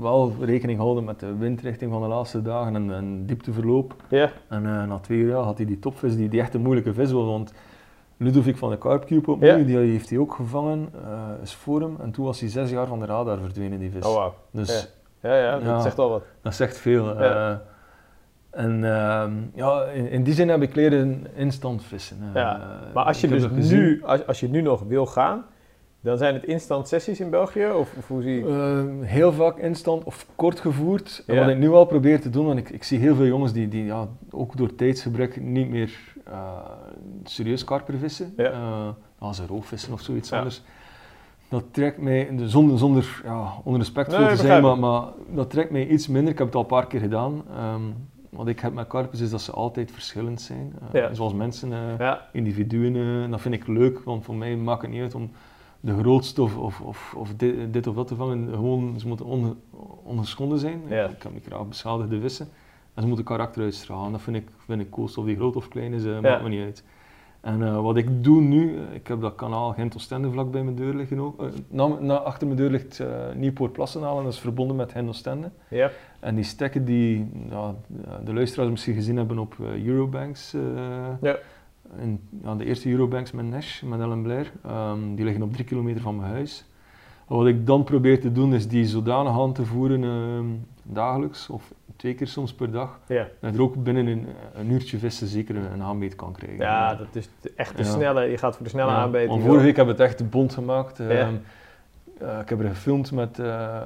wel 0.00 0.32
rekening 0.40 0.78
houden 0.78 1.04
met 1.04 1.20
de 1.20 1.36
windrichting 1.36 1.92
van 1.92 2.02
de 2.02 2.08
laatste 2.08 2.42
dagen 2.42 2.74
en, 2.74 2.94
en 2.94 3.26
diepteverloop. 3.26 3.94
ja, 4.08 4.30
En 4.48 4.66
eh, 4.66 4.84
na 4.86 4.98
twee 4.98 5.18
uur 5.18 5.28
ja, 5.30 5.40
had 5.42 5.56
hij 5.56 5.66
die 5.66 5.78
topvis, 5.78 6.16
die, 6.16 6.28
die 6.28 6.40
echt 6.40 6.54
een 6.54 6.62
moeilijke 6.62 6.94
vis 6.94 7.12
was. 7.12 7.24
Want 7.26 7.52
Ludovic 8.16 8.56
van 8.56 8.70
de 8.70 8.78
Carpcube 8.78 9.30
opnieuw, 9.30 9.64
die 9.64 9.76
heeft 9.76 10.10
hij 10.10 10.18
ook 10.18 10.34
gevangen, 10.34 10.88
eh, 11.04 11.42
is 11.42 11.54
voor 11.54 11.80
hem. 11.80 11.96
En 12.02 12.10
toen 12.10 12.24
was 12.24 12.40
hij 12.40 12.48
zes 12.48 12.70
jaar 12.70 12.86
van 12.86 12.98
de 13.00 13.06
radar 13.06 13.38
verdwenen, 13.38 13.78
die 13.78 13.90
vis. 13.90 14.04
oh 14.06 14.14
wauw. 14.14 14.34
Dus 14.50 14.92
Ja, 15.22 15.36
ja, 15.36 15.52
dat 15.52 15.62
Ja. 15.62 15.80
zegt 15.80 15.96
wel 15.96 16.08
wat. 16.10 16.22
dat 16.42 16.54
zegt 16.54 16.76
veel. 16.78 17.22
Ja. 17.22 17.62
En 18.54 18.84
ehm, 18.84 19.32
ja, 19.54 19.82
in, 19.84 20.10
in 20.10 20.22
die 20.22 20.34
zin 20.34 20.48
heb 20.48 20.62
ik 20.62 20.74
leren 20.74 21.26
instant 21.34 21.84
vissen. 21.84 22.16
eh. 22.22 22.34
Ja, 22.34 22.80
Maar 22.94 23.04
als 23.04 23.20
je 23.20 23.28
dus 23.28 23.70
nu, 23.70 24.02
als, 24.04 24.26
als 24.26 24.40
je 24.40 24.48
nu 24.48 24.60
nog 24.60 24.82
wil 24.88 25.06
gaan, 25.06 25.44
dan 26.00 26.18
zijn 26.18 26.34
het 26.34 26.44
instant 26.44 26.88
sessies 26.88 27.20
in 27.20 27.30
België? 27.30 27.66
Of, 27.66 27.94
of 27.98 28.08
hoe 28.08 28.22
zie 28.22 28.34
je... 28.34 28.46
Ehm, 28.46 29.02
heel 29.02 29.32
vaak 29.32 29.58
instant 29.58 30.04
of 30.04 30.26
kort 30.34 30.60
gevoerd. 30.60 31.22
En 31.26 31.34
Ja. 31.34 31.40
wat 31.40 31.50
ik 31.50 31.58
nu 31.58 31.68
al 31.70 31.84
probeer 31.84 32.20
te 32.20 32.30
doen, 32.30 32.46
want 32.46 32.58
ik, 32.58 32.70
ik 32.70 32.84
zie 32.84 32.98
heel 32.98 33.14
veel 33.14 33.26
jongens 33.26 33.52
die, 33.52 33.68
die 33.68 33.84
ja, 33.84 34.08
ook 34.30 34.56
door 34.56 34.74
tijdsgebrek 34.74 35.40
niet 35.40 35.68
meer 35.70 35.98
eh, 36.24 36.56
serieus 37.24 37.64
karper 37.64 37.98
vissen. 37.98 38.32
Ja. 38.36 38.50
Eh, 38.50 38.88
als 39.18 39.36
ze 39.36 39.46
roofvissen 39.46 39.92
of 39.92 40.00
zoiets 40.00 40.28
Ja. 40.28 40.36
anders. 40.36 40.62
Dat 41.48 41.64
trekt 41.70 41.98
mij, 41.98 42.28
de- 42.36 42.48
zonder, 42.48 42.78
zonder 42.78 43.20
ja, 43.24 43.48
onrespectvol 43.64 44.20
Nee, 44.20 44.28
te 44.28 44.36
zijn, 44.36 44.62
maar, 44.62 44.78
maar 44.78 45.02
dat 45.34 45.50
trekt 45.50 45.70
mij 45.70 45.86
iets 45.86 46.08
minder. 46.08 46.32
Ik 46.32 46.38
heb 46.38 46.46
het 46.46 46.56
al 46.56 46.60
een 46.62 46.66
paar 46.66 46.86
keer 46.86 47.00
gedaan. 47.00 47.42
Ehm, 47.56 47.82
wat 48.36 48.46
ik 48.48 48.60
heb 48.60 48.72
met 48.72 48.86
karpers 48.86 49.20
is 49.20 49.30
dat 49.30 49.40
ze 49.42 49.52
altijd 49.52 49.90
verschillend 49.92 50.40
zijn. 50.40 50.72
Eh, 50.92 51.00
Ja. 51.00 51.14
Zoals 51.14 51.32
mensen, 51.32 51.72
eh, 51.72 51.98
Ja, 51.98 52.28
individuen. 52.32 52.96
eh, 53.24 53.30
dat 53.30 53.40
vind 53.40 53.54
ik 53.54 53.66
leuk, 53.66 53.98
want 53.98 54.24
voor 54.24 54.34
mij 54.34 54.56
maakt 54.56 54.82
het 54.82 54.90
niet 54.90 55.00
uit 55.00 55.14
om 55.14 55.30
de 55.80 55.98
grootste 55.98 56.42
of, 56.42 56.58
of, 56.58 56.80
of, 56.80 57.14
of 57.16 57.34
dit, 57.34 57.72
dit 57.72 57.86
of 57.86 57.94
dat 57.94 58.06
te 58.06 58.14
vangen. 58.16 58.48
Gewoon, 58.48 59.00
ze 59.00 59.08
moeten 59.08 59.26
onge- 59.26 59.56
ongeschonden 60.04 60.58
zijn. 60.58 60.82
Ja. 60.88 61.04
Ik 61.08 61.22
heb 61.22 61.32
niet 61.32 61.44
graag 61.46 61.68
beschadigde 61.68 62.20
vissen. 62.20 62.48
En 62.94 63.02
ze 63.02 63.08
moeten 63.08 63.26
karakter 63.26 63.62
uitstralen. 63.62 64.12
Dat 64.12 64.22
vind 64.22 64.36
ik, 64.36 64.48
vind 64.58 64.80
ik 64.80 64.90
coolst. 64.90 65.18
Of 65.18 65.24
die 65.24 65.36
groot 65.36 65.56
of 65.56 65.68
klein 65.68 65.92
is, 65.92 66.04
maakt 66.04 66.42
me 66.42 66.48
niet 66.48 66.62
uit. 66.64 66.84
En 67.44 67.62
eh, 67.62 67.80
wat 67.80 67.96
ik 67.96 68.24
doe 68.24 68.40
nu, 68.40 68.76
eh, 68.76 68.94
ik 68.94 69.06
heb 69.06 69.20
dat 69.20 69.34
kanaal 69.34 69.72
Gent-Oostende 69.72 70.30
vlak 70.30 70.50
bij 70.50 70.62
mijn 70.62 70.76
deur 70.76 70.94
liggen 70.94 71.20
ook. 71.20 71.42
Eh, 71.42 71.48
na, 71.68 71.86
na, 71.86 72.16
achter 72.16 72.46
mijn 72.46 72.58
deur 72.58 72.70
ligt 72.70 72.98
uh, 72.98 73.08
Nieuwpoort 73.34 73.72
Plassenhalen, 73.72 74.24
dat 74.24 74.32
is 74.32 74.38
verbonden 74.38 74.76
met 74.76 74.92
Gent-Oostende. 74.92 75.50
ja, 75.68 75.90
En 76.20 76.34
die 76.34 76.44
stekken 76.44 76.84
die 76.84 77.30
ja, 77.50 77.74
de 78.24 78.34
luisteraars 78.34 78.70
misschien 78.70 78.94
gezien 78.94 79.16
hebben 79.16 79.38
op 79.38 79.56
Eurobanks. 79.84 80.56
Ja. 81.20 81.36
in, 81.98 82.20
ja, 82.42 82.54
de 82.54 82.64
eerste 82.64 82.90
Eurobanks 82.90 83.32
met 83.32 83.44
Nash, 83.44 83.82
met 83.82 84.00
Ellen 84.00 84.22
Blair. 84.22 84.52
ehm, 84.62 85.14
die 85.14 85.24
liggen 85.24 85.42
op 85.42 85.52
drie 85.52 85.64
kilometer 85.64 86.00
van 86.02 86.16
mijn 86.16 86.30
huis. 86.30 86.64
Wat 87.26 87.46
ik 87.46 87.66
dan 87.66 87.84
probeer 87.84 88.20
te 88.20 88.32
doen 88.32 88.54
is 88.54 88.68
die 88.68 88.86
zodanig 88.86 89.40
aan 89.40 89.52
te 89.52 89.64
voeren 89.64 90.04
ehm, 90.04 90.44
dagelijks 90.82 91.48
of 91.48 91.72
twee 91.96 92.14
keer 92.14 92.26
soms 92.26 92.52
per 92.54 92.70
dag. 92.70 92.98
ja. 93.06 93.26
Dat 93.40 93.54
er 93.54 93.62
ook 93.62 93.82
binnen 93.82 94.06
een, 94.06 94.26
een 94.54 94.70
uurtje 94.70 94.98
vissen 94.98 95.26
zeker 95.26 95.56
een, 95.56 95.72
een 95.72 95.82
aanbeet 95.82 96.14
kan 96.16 96.32
krijgen. 96.32 96.58
ja, 96.64 96.94
dat 96.94 97.06
is 97.12 97.28
echt 97.56 97.76
de 97.76 97.82
Ja. 97.82 97.88
snelle, 97.90 98.22
je 98.24 98.38
gaat 98.38 98.54
voor 98.56 98.64
de 98.64 98.70
snelle 98.70 98.90
Ja, 98.90 98.96
aanbeet. 98.96 99.28
want 99.28 99.42
vorige 99.42 99.64
week 99.64 99.76
hebben 99.76 99.96
we 99.96 100.02
het 100.02 100.10
echt 100.12 100.30
bond 100.30 100.54
gemaakt. 100.54 101.00
Ehm, 101.00 101.34
eh, 102.18 102.38
ik 102.40 102.48
heb 102.48 102.60
er 102.60 102.68
gefilmd 102.68 103.12
met 103.12 103.38
eh, 103.38 103.80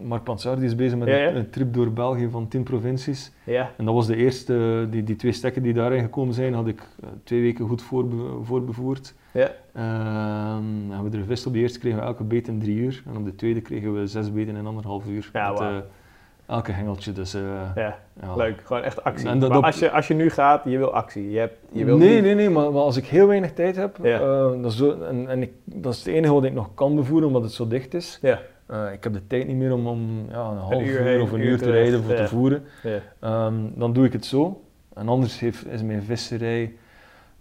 Mark 0.00 0.22
Pansar, 0.24 0.56
die 0.56 0.64
is 0.64 0.74
bezig 0.74 0.98
met 0.98 1.08
Ja, 1.08 1.16
ja. 1.16 1.34
Een, 1.34 1.50
trip 1.50 1.74
door 1.74 1.92
België 1.92 2.28
van 2.30 2.48
10 2.48 2.62
provincies. 2.62 3.32
Ja, 3.44 3.70
En 3.76 3.84
dat 3.84 3.94
was 3.94 4.06
de 4.06 4.16
eerste, 4.16 4.86
die, 4.90 5.02
die 5.04 5.16
twee 5.16 5.32
stekken 5.32 5.62
die 5.62 5.72
daarin 5.72 6.00
gekomen 6.02 6.34
zijn, 6.34 6.54
had 6.54 6.66
ik 6.66 6.80
eh, 7.02 7.08
twee 7.24 7.40
weken 7.40 7.66
goed 7.68 7.82
voorbe, 7.82 8.16
voorbevoerd. 8.42 9.14
ja, 9.32 9.50
Ehm, 9.74 10.92
en 10.92 11.10
we 11.10 11.16
er 11.18 11.24
vist 11.24 11.46
op 11.46 11.52
de 11.52 11.58
eerste 11.58 11.78
kregen 11.78 11.98
we 11.98 12.04
elke 12.04 12.24
beet 12.24 12.48
in 12.48 12.58
drie 12.60 12.76
uur. 12.76 13.02
En 13.10 13.16
op 13.16 13.24
de 13.24 13.34
tweede 13.34 13.60
kregen 13.60 13.94
we 14.00 14.06
zes 14.06 14.32
beten 14.32 14.56
in 14.56 14.66
anderhalf 14.66 15.06
uur. 15.06 15.30
Ja, 15.32 15.50
met, 15.50 15.60
eh, 15.60 15.76
elke 16.46 16.72
hengeltje. 16.72 17.12
Dus, 17.12 17.34
eh, 17.34 17.42
ja, 17.74 17.98
ja. 18.20 18.36
leuk. 18.36 18.60
Gewoon 18.64 18.82
echt 18.82 19.04
actie. 19.04 19.28
En 19.28 19.38
dat- 19.38 19.50
maar 19.50 19.62
als 19.62 19.78
je, 19.78 19.90
als 19.90 20.08
je 20.08 20.14
nu 20.14 20.30
gaat, 20.30 20.62
je 20.64 20.78
wil 20.78 20.92
actie. 20.94 21.30
Je, 21.30 21.38
hebt, 21.38 21.58
je 21.72 21.84
wil 21.84 21.96
nee, 21.96 22.14
niet- 22.14 22.22
nee, 22.22 22.34
nee, 22.34 22.50
maar, 22.50 22.72
maar 22.72 22.82
als 22.82 22.96
ik 22.96 23.06
heel 23.06 23.26
weinig 23.26 23.52
tijd 23.52 23.76
heb, 23.76 23.98
Ja. 24.02 24.18
dat, 24.48 24.64
is 24.72 24.76
zo, 24.76 25.00
en, 25.02 25.28
en 25.28 25.42
ik, 25.42 25.52
dat 25.64 25.92
is 25.92 25.98
het 26.04 26.14
enige 26.14 26.32
wat 26.32 26.44
ik 26.44 26.52
nog 26.52 26.74
kan 26.74 26.94
bevoeren, 26.94 27.26
omdat 27.26 27.42
het 27.42 27.52
zo 27.52 27.68
dicht 27.68 27.94
is. 27.94 28.18
Ja, 28.22 28.40
Eh, 28.68 28.92
ik 28.92 29.04
heb 29.04 29.12
de 29.12 29.26
tijd 29.26 29.46
niet 29.46 29.56
meer 29.56 29.72
om, 29.72 29.86
om 29.86 30.26
ja, 30.30 30.50
een 30.50 30.56
half 30.56 30.82
uur 30.82 31.20
of 31.22 31.32
een 31.32 31.40
uur 31.40 31.46
uur 31.46 31.58
te 31.58 31.70
rijden 31.70 32.02
voor 32.02 32.12
ja. 32.14 32.22
te 32.22 32.28
voeren. 32.28 32.64
ja, 32.82 32.98
Ehm, 33.20 33.54
dan 33.74 33.92
doe 33.92 34.04
ik 34.06 34.12
het 34.12 34.26
zo. 34.26 34.62
En 34.94 35.08
anders 35.08 35.38
heeft, 35.40 35.66
is 35.66 35.82
mijn 35.82 36.02
visserij... 36.02 36.74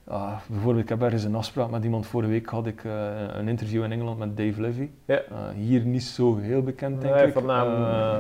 ah, 0.07 0.38
bijvoorbeeld, 0.47 0.84
ik 0.84 0.89
heb 0.89 1.01
ergens 1.01 1.23
een 1.23 1.36
afspraak 1.36 1.69
met 1.69 1.84
iemand. 1.84 2.07
Vorige 2.07 2.32
week 2.32 2.45
had 2.49 2.67
ik 2.67 2.84
eh, 2.84 2.91
een 3.34 3.47
interview 3.47 3.84
in 3.84 3.91
Engeland 3.91 4.17
met 4.19 4.38
Dave 4.38 4.61
Levy. 4.61 4.89
Ja. 5.05 5.15
Eh, 5.15 5.49
hier 5.55 5.82
niet 5.86 6.03
zo 6.03 6.36
heel 6.38 6.63
bekend, 6.63 7.01
denk 7.01 7.15
Nee, 7.15 7.28
ik. 7.28 7.34
van 7.34 7.45
naam, 7.45 7.67
Eh, 7.67 8.17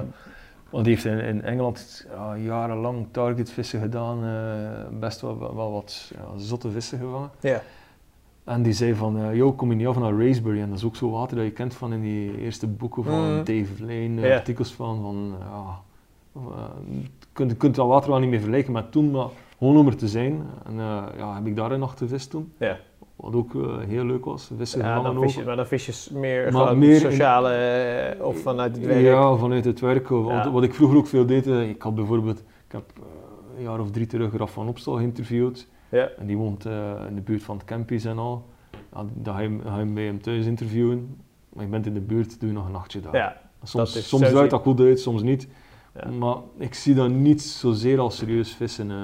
want 0.69 0.85
die 0.85 0.93
heeft 0.93 1.05
in, 1.05 1.19
in 1.19 1.41
Engeland 1.43 2.07
ja, 2.15 2.37
jarenlang 2.37 3.07
targetvissen 3.11 3.79
gedaan. 3.81 4.23
eh, 4.23 4.99
best 4.99 5.21
wel, 5.21 5.55
wel 5.55 5.71
wat 5.71 6.11
ja, 6.15 6.37
zotte 6.37 6.71
vissen 6.71 6.99
gevangen. 6.99 7.29
En 8.47 8.61
die 8.61 8.73
zei 8.73 8.93
van, 8.95 9.17
eh 9.19 9.35
yo, 9.35 9.53
kom 9.53 9.69
je 9.69 9.75
niet 9.75 9.87
af 9.87 9.99
naar 9.99 10.25
Racebury? 10.25 10.59
En 10.61 10.69
dat 10.69 10.77
is 10.77 10.83
ook 10.83 10.95
zo 10.95 11.09
water 11.11 11.35
dat 11.37 11.45
je 11.45 11.51
kent 11.51 11.73
van 11.75 11.93
in 11.93 12.01
die 12.01 12.37
eerste 12.39 12.67
boeken 12.67 13.03
van 13.03 13.33
Mhm. 13.33 13.43
Dave 13.43 13.85
Lane, 13.85 14.21
eh, 14.27 14.35
artikels 14.35 14.73
van, 14.73 15.01
van 15.01 15.33
ja, 15.39 15.79
eh, 16.35 16.41
je 16.89 17.07
kunt, 17.33 17.51
je 17.51 17.57
kunt 17.57 17.75
dat 17.75 17.87
water 17.87 18.09
wel 18.09 18.19
niet 18.19 18.29
meer 18.29 18.39
vergelijken 18.39 18.73
met 18.73 18.91
toen, 18.91 19.11
maar 19.11 19.27
gewoon 19.57 19.77
om 19.77 19.87
er 19.87 19.95
te 19.95 20.07
zijn. 20.07 20.41
En 20.65 20.79
eh, 20.79 21.03
ja, 21.17 21.35
heb 21.35 21.45
ik 21.47 21.55
daar 21.55 21.71
een 21.71 21.79
nacht 21.79 21.97
gevist 21.97 22.29
toen, 22.29 22.51
ja. 22.57 22.77
wat 23.15 23.33
ook 23.35 23.55
eh, 23.55 23.77
heel 23.87 24.03
leuk 24.05 24.25
was. 24.25 24.51
Vissen 24.57 24.79
ja 24.81 25.01
dan 25.01 25.21
vis 25.21 25.35
je, 25.35 25.43
maar 25.43 25.55
dan 25.55 25.67
vis 25.67 25.85
je 25.85 26.17
meer, 26.17 26.51
Maar 26.51 26.61
gewoon 26.61 26.77
meer 26.79 26.99
sociale 26.99 27.49
eh, 27.49 28.25
of 28.25 28.41
vanuit 28.41 28.75
het 28.75 28.85
werk. 28.85 29.01
Ja, 29.01 29.35
vanuit 29.35 29.65
het 29.65 29.79
werk. 29.79 30.07
Want 30.07 30.27
Ja. 30.45 30.51
Wat 30.51 30.63
ik 30.63 30.73
vroeger 30.73 30.97
ook 30.97 31.07
veel 31.07 31.25
deed, 31.25 31.47
eh, 31.47 31.69
ik 31.69 31.81
had 31.81 31.95
bijvoorbeeld, 31.95 32.39
ik 32.39 32.71
heb 32.71 32.83
eh, 32.95 33.03
een 33.57 33.63
jaar 33.63 33.79
of 33.79 33.91
drie 33.91 34.05
terug 34.05 34.35
Raf 34.37 34.51
van 34.51 34.67
Opstal 34.67 34.95
geïnterviewd. 34.95 35.67
Ja, 35.89 36.09
En 36.17 36.25
die 36.25 36.37
woont 36.37 36.65
eh, 36.65 36.91
in 37.07 37.15
de 37.15 37.21
buurt 37.21 37.43
van 37.43 37.55
het 37.57 37.65
Campies 37.65 38.05
en 38.05 38.17
al. 38.17 38.45
Ja, 38.93 39.05
dan 39.13 39.33
ga 39.33 39.39
je, 39.39 39.47
hem- 39.47 39.61
ga 39.63 39.71
je 39.73 39.77
hem 39.79 39.93
bij 39.93 40.03
hem 40.03 40.21
thuis 40.21 40.45
interviewen. 40.45 41.17
Maar 41.53 41.63
je 41.63 41.69
bent 41.71 41.85
in 41.85 41.93
de 41.93 41.99
buurt, 42.01 42.39
doe 42.39 42.49
je 42.49 42.55
nog 42.55 42.65
een 42.65 42.71
nachtje 42.71 42.99
daar. 42.99 43.15
ja, 43.15 43.37
soms 43.63 43.93
dat 43.93 44.03
soms 44.03 44.31
dat 44.31 44.53
goed 44.53 44.79
uit, 44.79 44.99
soms 44.99 45.21
niet. 45.23 45.47
Ja. 45.95 46.09
Maar 46.09 46.35
ik 46.57 46.73
zie 46.73 46.95
dat 46.95 47.09
niet 47.09 47.41
zozeer 47.41 47.99
als 47.99 48.17
serieus 48.17 48.55
vissen. 48.55 48.91
eh. 48.91 48.97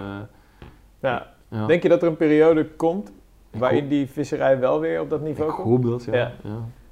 ja. 0.99 1.27
ja. 1.49 1.65
Denk 1.65 1.83
je 1.83 1.89
dat 1.89 2.01
er 2.01 2.07
een 2.07 2.17
periode 2.17 2.65
komt 2.75 3.11
Ik 3.51 3.59
waarin 3.59 3.87
die 3.87 4.07
visserij 4.07 4.59
wel 4.59 4.79
weer 4.79 5.01
op 5.01 5.09
dat 5.09 5.19
ik 5.19 5.25
niveau 5.25 5.51
komt? 5.51 5.67
hoop 5.67 5.83
dat, 5.85 6.03
ja. 6.03 6.31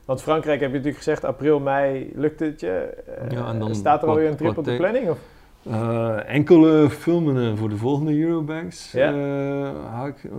Want 0.06 0.22
Frankrijk 0.22 0.60
heb 0.60 0.70
je 0.70 0.76
natuurlijk 0.78 1.04
gezegd, 1.04 1.24
april, 1.24 1.60
mei 1.60 2.12
lukt 2.16 2.40
het 2.40 2.60
je. 2.60 2.70
Eh, 2.72 3.32
Ja, 3.32 3.48
en 3.48 3.60
dan 3.60 3.76
staat 3.76 4.02
er 4.04 4.10
alweer 4.10 4.28
een 4.30 4.36
trip 4.36 4.58
op 4.58 4.64
de 4.66 4.76
planning? 4.76 5.10
Of? 5.10 5.20
Eh, 5.66 6.30
enkele 6.30 6.90
filmen 6.90 7.52
eh, 7.52 7.58
voor 7.58 7.70
de 7.70 7.78
volgende 7.78 8.20
Eurobanks 8.20 8.92
Ja. 8.92 9.08
eh, 9.14 9.92
ga 9.92 10.06
ik 10.06 10.30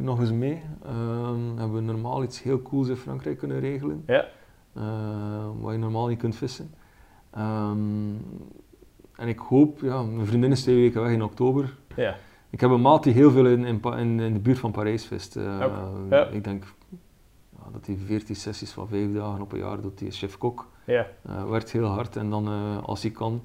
nog 0.00 0.20
eens 0.20 0.32
mee. 0.32 0.62
Ehm, 0.84 1.56
hebben 1.56 1.74
we 1.74 1.80
normaal 1.80 2.22
iets 2.22 2.42
heel 2.42 2.62
cools 2.62 2.88
in 2.88 2.96
Frankrijk 2.96 3.38
kunnen 3.38 3.60
regelen. 3.60 4.02
Ja. 4.06 4.24
Eh, 4.74 4.82
waar 5.60 5.72
je 5.72 5.78
normaal 5.78 6.06
niet 6.06 6.18
kunt 6.18 6.36
vissen. 6.36 6.70
Ehm, 7.30 7.78
en 9.16 9.28
ik 9.28 9.38
hoop, 9.38 9.80
ja, 9.80 10.02
mijn 10.02 10.26
vriendin 10.26 10.50
is 10.50 10.62
twee 10.62 10.76
weken 10.76 11.02
weg 11.02 11.10
in 11.12 11.22
oktober. 11.22 11.76
Ja. 11.96 12.16
Ik 12.50 12.60
heb 12.60 12.70
een 12.70 12.80
maat 12.80 13.02
die 13.02 13.12
heel 13.12 13.30
veel 13.30 13.46
in, 13.46 13.64
in, 13.64 13.80
in, 13.82 14.20
in 14.20 14.32
de 14.32 14.38
buurt 14.40 14.58
van 14.58 14.70
Parijs 14.70 15.04
vist. 15.06 15.36
Ik 16.32 16.44
denk 16.44 16.64
ja, 17.56 17.70
dat 17.72 17.86
hij 17.86 17.96
14 18.06 18.36
sessies 18.36 18.72
van 18.72 18.88
vijf 18.88 19.12
dagen 19.12 19.40
op 19.40 19.52
een 19.52 19.58
jaar 19.58 19.80
doet. 19.80 19.98
Die 19.98 20.10
chef-kok. 20.10 20.68
ja, 20.86 21.06
werkt 21.48 21.72
heel 21.72 21.84
hard 21.86 22.16
en 22.16 22.30
dan 22.30 22.48
als 22.84 23.02
hij 23.02 23.10
kan. 23.10 23.42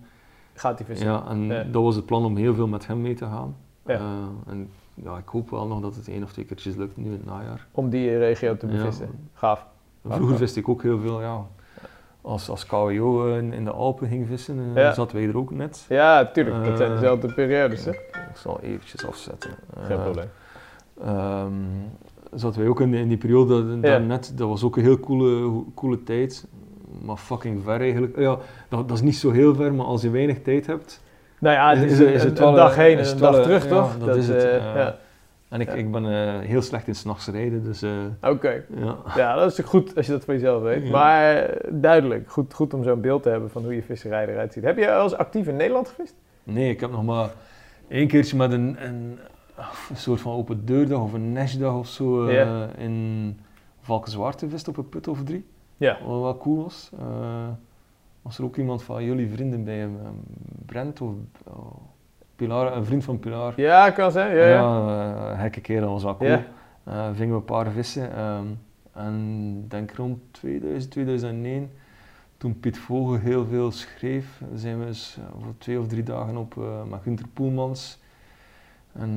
Gaat 0.59 0.77
hij 0.77 0.87
vissen. 0.87 1.07
Ja, 1.07 1.23
en 1.27 1.41
Ja. 1.45 1.63
dat 1.63 1.83
was 1.83 1.95
het 1.95 2.05
plan 2.05 2.25
om 2.25 2.35
heel 2.37 2.53
veel 2.53 2.67
met 2.67 2.87
hem 2.87 3.01
mee 3.01 3.13
te 3.13 3.25
gaan. 3.25 3.55
Ja. 3.85 3.93
Eh, 3.93 4.01
en 4.47 4.69
ja, 4.93 5.17
ik 5.17 5.27
hoop 5.27 5.49
wel 5.49 5.67
nog 5.67 5.81
dat 5.81 5.95
het 5.95 6.07
één 6.07 6.23
of 6.23 6.31
twee 6.31 6.45
keertjes 6.45 6.75
lukt 6.75 6.97
nu 6.97 7.05
in 7.05 7.11
het 7.11 7.25
najaar. 7.25 7.67
Om 7.71 7.89
die 7.89 8.17
regio 8.17 8.57
te 8.57 8.67
Ja. 8.67 8.71
bevissen. 8.73 9.09
Gaaf. 9.33 9.65
Vroeger 10.07 10.37
viste 10.37 10.59
ik 10.59 10.69
ook 10.69 10.81
heel 10.83 10.99
veel, 10.99 11.21
ja. 11.21 11.45
Als, 12.21 12.49
als 12.49 12.65
KWO 12.65 13.35
in, 13.35 13.53
in 13.53 13.63
de 13.63 13.71
Alpen 13.71 14.07
ging 14.07 14.27
vissen, 14.27 14.59
eh, 14.75 14.81
Ja. 14.83 14.93
zaten 14.93 15.15
wij 15.15 15.27
er 15.27 15.37
ook 15.37 15.51
net. 15.51 15.85
Ja, 15.89 16.25
tuurlijk. 16.25 16.65
dat 16.65 16.77
zijn 16.77 16.89
Eh, 16.91 16.95
dezelfde 16.99 17.33
periodes, 17.33 17.85
hè? 17.85 17.91
Ik 17.91 18.35
zal 18.35 18.59
eventjes 18.61 19.07
afzetten. 19.07 19.51
Geen 19.81 20.01
probleem. 20.01 20.27
Ehm, 21.01 21.53
zaten 22.33 22.59
wij 22.59 22.69
ook 22.69 22.81
in, 22.81 22.93
in 22.93 23.07
die 23.07 23.17
periode 23.17 23.55
Ja. 23.55 23.75
daarnet, 23.81 24.33
dat 24.37 24.47
was 24.47 24.63
ook 24.63 24.77
een 24.77 24.83
heel 24.83 24.99
coole, 24.99 25.63
coole 25.75 26.03
tijd. 26.03 26.47
Maar 27.01 27.17
fucking 27.17 27.63
ver 27.63 27.79
eigenlijk. 27.81 28.17
Ja, 28.19 28.37
dat, 28.69 28.87
dat 28.87 28.97
is 28.97 29.03
niet 29.03 29.15
zo 29.15 29.31
heel 29.31 29.55
ver, 29.55 29.73
maar 29.73 29.85
als 29.85 30.01
je 30.01 30.09
weinig 30.09 30.41
tijd 30.41 30.67
hebt. 30.67 31.01
Nou 31.39 31.55
ja, 31.55 31.69
het 31.75 31.83
is, 31.83 31.91
is- 31.91 31.99
een, 31.99 32.13
is 32.13 32.23
het 32.23 32.39
een 32.39 32.45
wel, 32.45 32.53
dag 32.53 32.75
heen 32.75 32.97
en 32.97 33.07
een 33.11 33.19
wel, 33.19 33.31
dag 33.31 33.41
terug, 33.43 33.63
ja, 33.63 33.69
toch? 33.69 33.97
dat 33.97 34.15
is 34.15 34.27
het, 34.27 34.43
eh, 34.43 34.51
ja. 34.75 34.97
En 35.49 35.61
ik, 35.61 35.67
Ja. 35.67 35.73
ik 35.73 35.91
ben 35.91 36.05
eh, 36.05 36.39
heel 36.39 36.61
slecht 36.61 36.87
in 36.87 36.95
s'nachts 36.95 37.27
rijden, 37.27 37.63
dus 37.63 37.81
eh, 37.81 37.89
Oké. 38.21 38.63
ja. 38.75 38.95
Ja, 39.15 39.35
dat 39.35 39.51
is 39.59 39.65
goed 39.65 39.95
als 39.95 40.05
je 40.05 40.11
dat 40.11 40.23
voor 40.25 40.33
jezelf 40.33 40.61
weet. 40.61 40.89
Maar 40.89 41.51
duidelijk, 41.69 42.31
goed, 42.31 42.53
goed 42.53 42.73
om 42.73 42.83
zo'n 42.83 43.01
beeld 43.01 43.23
te 43.23 43.29
hebben 43.29 43.49
van 43.49 43.63
hoe 43.63 43.75
je 43.75 43.83
visserij 43.83 44.27
eruit 44.27 44.53
ziet. 44.53 44.63
Heb 44.63 44.77
je 44.77 44.91
al 44.91 45.03
eens 45.03 45.15
actief 45.15 45.47
in 45.47 45.55
Nederland 45.55 45.87
gevist? 45.87 46.15
Nee, 46.43 46.69
ik 46.69 46.79
heb 46.79 46.91
nog 46.91 47.03
maar 47.03 47.29
één 47.87 48.07
keertje 48.07 48.37
met 48.37 48.51
een, 48.51 48.77
een, 48.85 49.19
een 49.89 49.95
soort 49.97 50.21
van 50.21 50.33
open 50.33 50.65
deurdag 50.65 50.99
of 50.99 51.13
een 51.13 51.31
nestdag 51.31 51.73
of 51.77 51.87
zo 51.87 52.25
in 52.77 53.39
Valkenswaard 53.81 54.39
gevist 54.39 54.67
op 54.67 54.77
een 54.77 54.89
put 54.89 55.07
of 55.07 55.23
drie. 55.23 55.45
Ja. 55.79 55.97
Wat 56.05 56.21
wel 56.21 56.37
cool 56.37 56.63
was. 56.63 56.89
Eh, 56.99 57.47
was 58.21 58.37
er 58.37 58.43
ook 58.43 58.57
iemand 58.57 58.83
van 58.83 59.03
jullie 59.03 59.29
vrienden 59.31 59.63
bij 59.63 59.77
hem, 59.77 59.97
eh, 60.03 60.09
Brent 60.65 61.01
of 61.01 61.13
oh, 61.43 61.75
Pilar, 62.35 62.75
een 62.75 62.85
vriend 62.85 63.03
van 63.03 63.19
Pilar. 63.19 63.53
Ja, 63.55 63.89
kan 63.91 64.11
zijn. 64.11 64.35
Ja, 64.35 64.45
ja. 64.45 65.31
eh, 65.31 65.39
gekke 65.41 65.61
kerel, 65.61 65.91
was 65.91 66.03
wel 66.03 66.17
cool. 66.17 66.39
Vingen 67.13 67.33
we 67.33 67.39
een 67.39 67.45
paar 67.45 67.71
vissen. 67.71 68.15
ehm, 68.15 68.45
en 68.93 69.15
ik 69.63 69.71
denk 69.71 69.91
rond 69.91 70.19
2000, 70.31 70.91
2001, 70.91 71.71
toen 72.37 72.59
Piet 72.59 72.77
Vogel 72.77 73.15
heel 73.19 73.45
veel 73.45 73.71
schreef, 73.71 74.41
zijn 74.55 74.79
we 74.79 74.85
eens 74.85 75.17
voor 75.41 75.53
twee 75.57 75.79
of 75.79 75.87
drie 75.87 76.03
dagen 76.03 76.37
op 76.37 76.57
eh, 76.57 76.83
met 76.89 76.99
Gunther 77.03 77.27
Poelmans. 77.27 77.99
En 78.93 79.15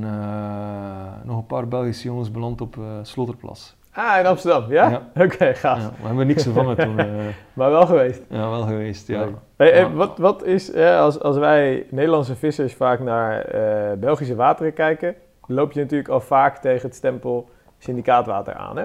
nog 1.25 1.37
een 1.37 1.47
paar 1.47 1.69
Belgische 1.69 2.07
jongens 2.09 2.31
beland 2.31 2.61
op 2.61 2.77
eh 2.79 2.99
Sloterplas. 3.03 3.77
Ah, 3.95 4.19
in 4.19 4.27
Amsterdam, 4.27 4.71
ja? 4.71 4.89
Ja. 4.91 5.03
Oké, 5.25 5.55
gaaf. 5.55 5.79
Ja, 5.81 5.91
we 6.01 6.07
hebben 6.07 6.27
niks 6.27 6.43
gevangen 6.43 6.77
toen. 6.77 6.99
eh, 6.99 7.07
Maar 7.53 7.71
wel 7.71 7.87
geweest. 7.87 8.23
ja, 8.29 8.51
wel 8.51 8.63
geweest, 8.63 9.07
ja. 9.09 9.29
Hey, 9.57 9.71
hey, 9.71 9.83
Maar- 9.83 9.95
wat, 9.95 10.19
wat 10.19 10.45
is, 10.45 10.71
eh, 10.73 10.99
als, 11.01 11.21
als 11.21 11.37
wij 11.37 11.87
Nederlandse 11.91 12.37
vissers 12.37 12.75
vaak 12.75 13.01
naar 13.01 13.41
eh, 13.45 13.99
Belgische 13.99 14.35
wateren 14.35 14.73
kijken, 14.73 15.15
loop 15.47 15.73
je 15.73 15.81
natuurlijk 15.81 16.09
al 16.09 16.21
vaak 16.21 16.57
tegen 16.59 16.87
het 16.89 16.97
stempel 16.97 17.49
syndicaatwater 17.79 18.55
aan. 18.55 18.77
Hè? 18.77 18.85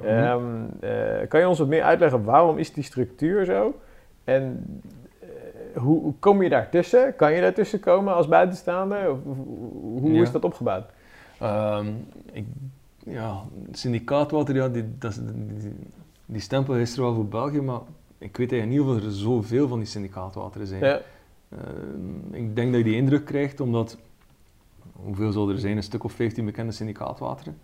Mhm. 0.00 0.06
Ehm, 0.08 0.42
eh, 0.80 1.28
kan 1.28 1.40
je 1.40 1.48
ons 1.48 1.58
wat 1.58 1.68
meer 1.68 1.82
uitleggen 1.82 2.24
waarom 2.24 2.58
is 2.58 2.72
die 2.72 2.84
structuur 2.84 3.44
zo? 3.44 3.74
En 4.24 4.64
eh, 5.20 5.28
hoe, 5.82 6.00
hoe 6.02 6.14
kom 6.20 6.42
je 6.42 6.48
daartussen? 6.48 7.16
Kan 7.16 7.32
je 7.32 7.40
daartussen 7.40 7.80
komen 7.80 8.14
als 8.14 8.28
buitenstaander? 8.28 9.10
Of, 9.10 9.18
hoe 10.00 10.20
is 10.20 10.32
dat 10.32 10.44
opgebouwd? 10.44 10.84
Ehm, 11.40 11.86
ik, 12.32 12.46
ja, 13.06 13.44
syndicaatwater, 13.72 14.54
ja, 14.54 14.68
die, 14.68 14.84
dat 14.98 15.20
die, 15.60 15.72
die 16.26 16.40
stempel 16.40 16.76
is 16.76 16.96
er 16.96 17.02
wel 17.02 17.14
voor 17.14 17.26
België, 17.26 17.60
maar 17.60 17.80
ik 18.18 18.36
weet 18.36 18.52
eigenlijk 18.52 18.82
niet 18.82 18.96
of 18.96 19.04
er 19.04 19.12
zoveel 19.12 19.68
van 19.68 19.78
die 19.78 19.88
syndicaatwateren 19.88 20.66
zijn. 20.66 20.84
Ja, 20.84 21.00
Ehm, 21.48 22.34
ik 22.34 22.56
denk 22.56 22.70
dat 22.70 22.78
je 22.78 22.84
die 22.84 22.96
indruk 22.96 23.24
krijgt 23.24 23.60
omdat, 23.60 23.98
hoeveel 24.92 25.32
zal 25.32 25.50
er 25.50 25.58
zijn, 25.58 25.76
een 25.76 25.82
stuk 25.82 26.04
of 26.04 26.12
15 26.12 26.44
bekende 26.44 26.72
syndicaatwateren. 26.72 27.58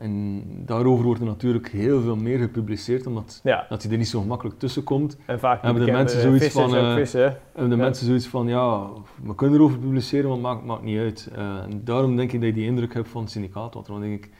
En 0.00 0.42
daarover 0.66 1.04
wordt 1.04 1.20
er 1.20 1.26
natuurlijk 1.26 1.68
heel 1.68 2.00
veel 2.00 2.16
meer 2.16 2.38
gepubliceerd, 2.38 3.06
omdat 3.06 3.40
ja. 3.42 3.66
dat 3.68 3.82
hij 3.82 3.92
er 3.92 3.98
niet 3.98 4.08
zo 4.08 4.20
gemakkelijk 4.20 4.58
tussen 4.58 4.84
komt. 4.84 5.16
en 5.26 5.38
vaak 5.38 5.62
Hebben 5.62 5.86
de 5.86 5.92
mensen 5.92 6.20
zoiets 6.20 6.44
vissers 6.44 6.70
van, 6.70 6.76
eh, 6.76 6.94
vissen. 6.94 7.36
De 7.54 7.68
Ja. 7.68 7.76
mensen 7.76 8.06
zoiets 8.06 8.26
van, 8.26 8.48
ja, 8.48 8.88
we 9.22 9.34
kunnen 9.34 9.58
erover 9.58 9.78
publiceren, 9.78 10.24
maar 10.28 10.34
het 10.36 10.42
maakt, 10.42 10.64
maakt 10.64 10.82
niet 10.82 10.98
uit. 10.98 11.30
Eh, 11.34 11.62
en 11.62 11.80
daarom 11.84 12.16
denk 12.16 12.32
ik 12.32 12.40
dat 12.40 12.48
je 12.48 12.54
die 12.54 12.66
indruk 12.66 12.94
hebt 12.94 13.08
van 13.08 13.28
syndicaatwater. 13.28 13.92
Want 13.92 14.04
denk 14.04 14.24
ik, 14.24 14.30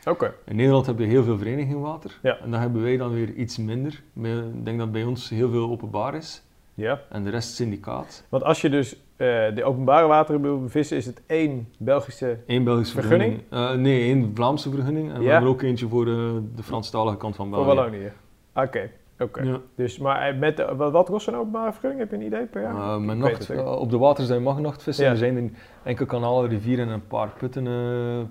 in 0.46 0.56
Nederland 0.56 0.86
heb 0.86 0.98
je 0.98 1.04
heel 1.06 1.24
veel 1.24 1.38
verenigingwater. 1.38 2.18
Ja. 2.22 2.38
En 2.38 2.50
dan 2.50 2.61
hebben 2.61 2.82
wij 2.82 2.96
dan 2.96 3.11
weer 3.12 3.32
iets 3.34 3.58
minder. 3.58 4.02
Ik 4.22 4.64
denk 4.64 4.78
dat 4.78 4.92
bij 4.92 5.04
ons 5.04 5.28
heel 5.28 5.50
veel 5.50 5.70
openbaar 5.70 6.14
is. 6.14 6.42
Ja. 6.81 7.01
En 7.11 7.24
de 7.24 7.31
rest 7.31 7.55
syndicaat. 7.55 8.24
Want 8.28 8.43
als 8.45 8.61
je 8.61 8.70
dus 8.70 8.93
eh, 9.16 9.26
de 9.55 9.64
openbare 9.64 10.07
wateren 10.07 10.43
wil 10.43 10.61
bevissen, 10.61 10.97
is 10.97 11.07
het 11.07 11.22
één 11.26 11.68
Belgische 11.78 12.39
Eén 12.47 12.64
Belgische 12.64 12.95
Vergunning? 12.95 13.43
vergunning. 13.49 13.74
Eh, 13.76 13.83
nee, 13.83 14.03
één 14.03 14.31
Vlaamse 14.35 14.70
vergunning. 14.70 15.12
En 15.12 15.18
we 15.20 15.24
hebben 15.28 15.43
er 15.49 15.55
ook 15.55 15.62
eentje 15.62 15.89
voor 15.89 16.05
de, 16.05 16.43
de 16.55 16.62
Franstalige 16.62 17.16
kant 17.16 17.37
van 17.37 17.49
voor 17.55 17.64
België. 17.64 17.76
Wallonië. 17.81 18.12
Oké, 18.55 18.91
oké. 19.18 19.43
Ja. 19.43 19.59
Dus, 19.74 19.99
maar 19.99 20.28
eh, 20.28 20.39
met, 20.39 20.57
de- 20.57 20.74
wat, 20.76 21.09
kost 21.09 21.26
een 21.28 21.37
openbare 21.37 21.72
vergunning? 21.72 22.01
Heb 22.01 22.11
je 22.11 22.16
een 22.16 22.33
idee 22.33 22.47
per 22.47 22.62
jaar? 22.62 22.74
Eh, 22.74 22.97
met 22.97 23.16
nacht, 23.16 23.51
eh, 23.51 23.81
op 23.81 23.91
de 23.91 23.99
waters 23.99 24.26
zijn 24.28 24.43
mag 24.43 24.59
nachtvissen. 24.59 25.05
Ja. 25.05 25.11
Er 25.11 25.16
zijn 25.16 25.37
in 25.37 25.57
enkel 25.83 26.07
kanalen, 26.07 26.49
rivieren 26.51 26.87
en 26.87 26.93
een 26.93 27.07
paar 27.07 27.28
putten 27.39 27.66
eh 27.66 28.24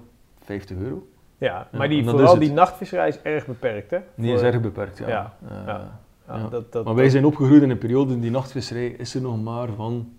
50 0.44 0.78
euro. 0.78 1.08
ja, 1.38 1.68
maar 1.72 1.90
die, 1.90 2.04
vooral 2.10 2.40
die 2.40 2.52
nachtvisserij 2.52 3.08
is 3.08 3.22
erg 3.22 3.46
beperkt, 3.46 3.92
hè? 3.92 3.98
Die 4.16 4.26
Voor- 4.30 4.36
is 4.36 4.42
erg 4.54 4.62
beperkt, 4.62 4.98
ja. 4.98 5.34
Ja. 6.30 6.48
Dat, 6.50 6.72
dat, 6.72 6.86
Maar 6.86 6.96
wij 6.96 7.10
zijn 7.10 7.26
opgegroeid 7.26 7.62
in 7.62 7.70
een 7.70 7.78
periode, 7.78 8.20
die 8.20 8.32
nachtvisserij 8.32 8.88
is 8.88 9.16
er 9.16 9.22
nog 9.22 9.44
maar 9.44 9.68
van 9.76 10.10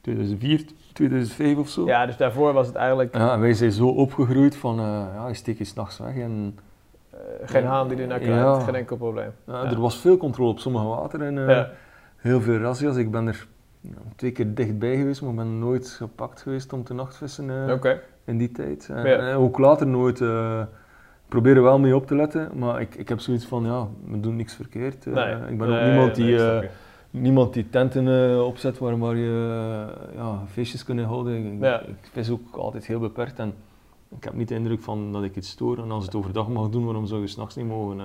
2004, 0.00 0.64
2005 0.92 1.56
of 1.58 1.68
zo. 1.68 1.86
Ja, 1.86 2.06
dus 2.06 2.16
daarvoor 2.16 2.52
was 2.52 2.66
het 2.66 2.76
eigenlijk 2.76 3.14
Ja, 3.14 3.32
en 3.32 3.40
wij 3.40 3.54
zijn 3.54 3.72
zo 3.72 3.88
opgegroeid 3.88 4.56
van, 4.56 4.78
eh, 4.78 4.84
ja, 5.14 5.28
je 5.28 5.34
steekt 5.34 5.58
je 5.58 5.64
s'nachts 5.64 5.98
weg. 5.98 6.16
En, 6.16 6.58
eh, 7.10 7.18
geen 7.44 7.64
haan 7.64 7.88
die 7.88 7.98
er 7.98 8.06
naar 8.06 8.24
Ja. 8.24 8.60
geen 8.60 8.74
enkel 8.74 8.96
probleem. 8.96 9.30
ja. 9.46 9.64
Er 9.64 9.80
was 9.80 9.96
veel 9.96 10.16
controle 10.16 10.50
op 10.50 10.58
sommige 10.58 10.84
wateren 10.84 11.38
en 11.38 11.48
eh, 11.48 11.64
heel 12.16 12.40
veel 12.40 12.56
razzia's. 12.58 12.96
Ik 12.96 13.10
ben 13.10 13.26
er 13.26 13.46
twee 14.16 14.30
keer 14.32 14.54
dichtbij 14.54 14.96
geweest, 14.96 15.22
maar 15.22 15.34
ben 15.34 15.58
nooit 15.58 15.88
gepakt 15.88 16.42
geweest 16.42 16.72
om 16.72 16.84
te 16.84 16.94
nachtvissen 16.94 17.50
in 18.24 18.38
die 18.38 18.52
tijd. 18.52 18.88
En, 18.92 19.20
en 19.20 19.36
ook 19.36 19.58
later 19.58 19.86
nooit. 19.86 20.22
Eh 21.30 21.36
proberen 21.38 21.62
wel 21.62 21.78
mee 21.78 21.94
op 21.96 22.06
te 22.06 22.14
letten, 22.14 22.50
maar 22.54 22.80
ik, 22.80 22.94
ik 22.94 23.08
heb 23.08 23.20
zoiets 23.20 23.44
van, 23.44 23.64
ja, 23.64 23.86
we 24.04 24.20
doen 24.20 24.36
niks 24.36 24.54
verkeerd. 24.54 25.06
Eh, 25.06 25.12
nee. 25.14 25.34
ik 25.50 25.58
ben 25.58 25.68
ook 25.68 25.82
niemand 25.84 26.14
die... 26.14 26.44
eh, 26.44 26.68
niemand 27.10 27.52
die 27.54 27.70
tenten 27.70 28.30
eh, 28.30 28.46
opzet 28.46 28.78
waar, 28.78 28.98
waar 28.98 29.16
je 29.16 29.84
ja, 30.16 30.42
feestjes 30.52 30.84
kunnen 30.84 31.04
houden. 31.04 31.34
Ik, 31.54 31.60
Ja. 31.60 31.80
ik 31.80 32.08
vis 32.12 32.30
ook 32.30 32.56
altijd 32.56 32.86
heel 32.86 32.98
beperkt 33.00 33.38
en 33.38 33.54
ik 34.16 34.24
heb 34.24 34.34
niet 34.34 34.48
de 34.48 34.54
indruk 34.54 34.80
van 34.80 35.12
dat 35.12 35.22
ik 35.22 35.36
iets 35.36 35.50
stoor. 35.50 35.78
En 35.78 35.90
als 35.90 36.04
het 36.04 36.14
overdag 36.14 36.48
mag 36.48 36.68
doen, 36.68 36.84
waarom 36.84 37.06
zou 37.06 37.20
je 37.20 37.26
s'nachts 37.26 37.56
niet 37.56 37.66
mogen? 37.66 37.96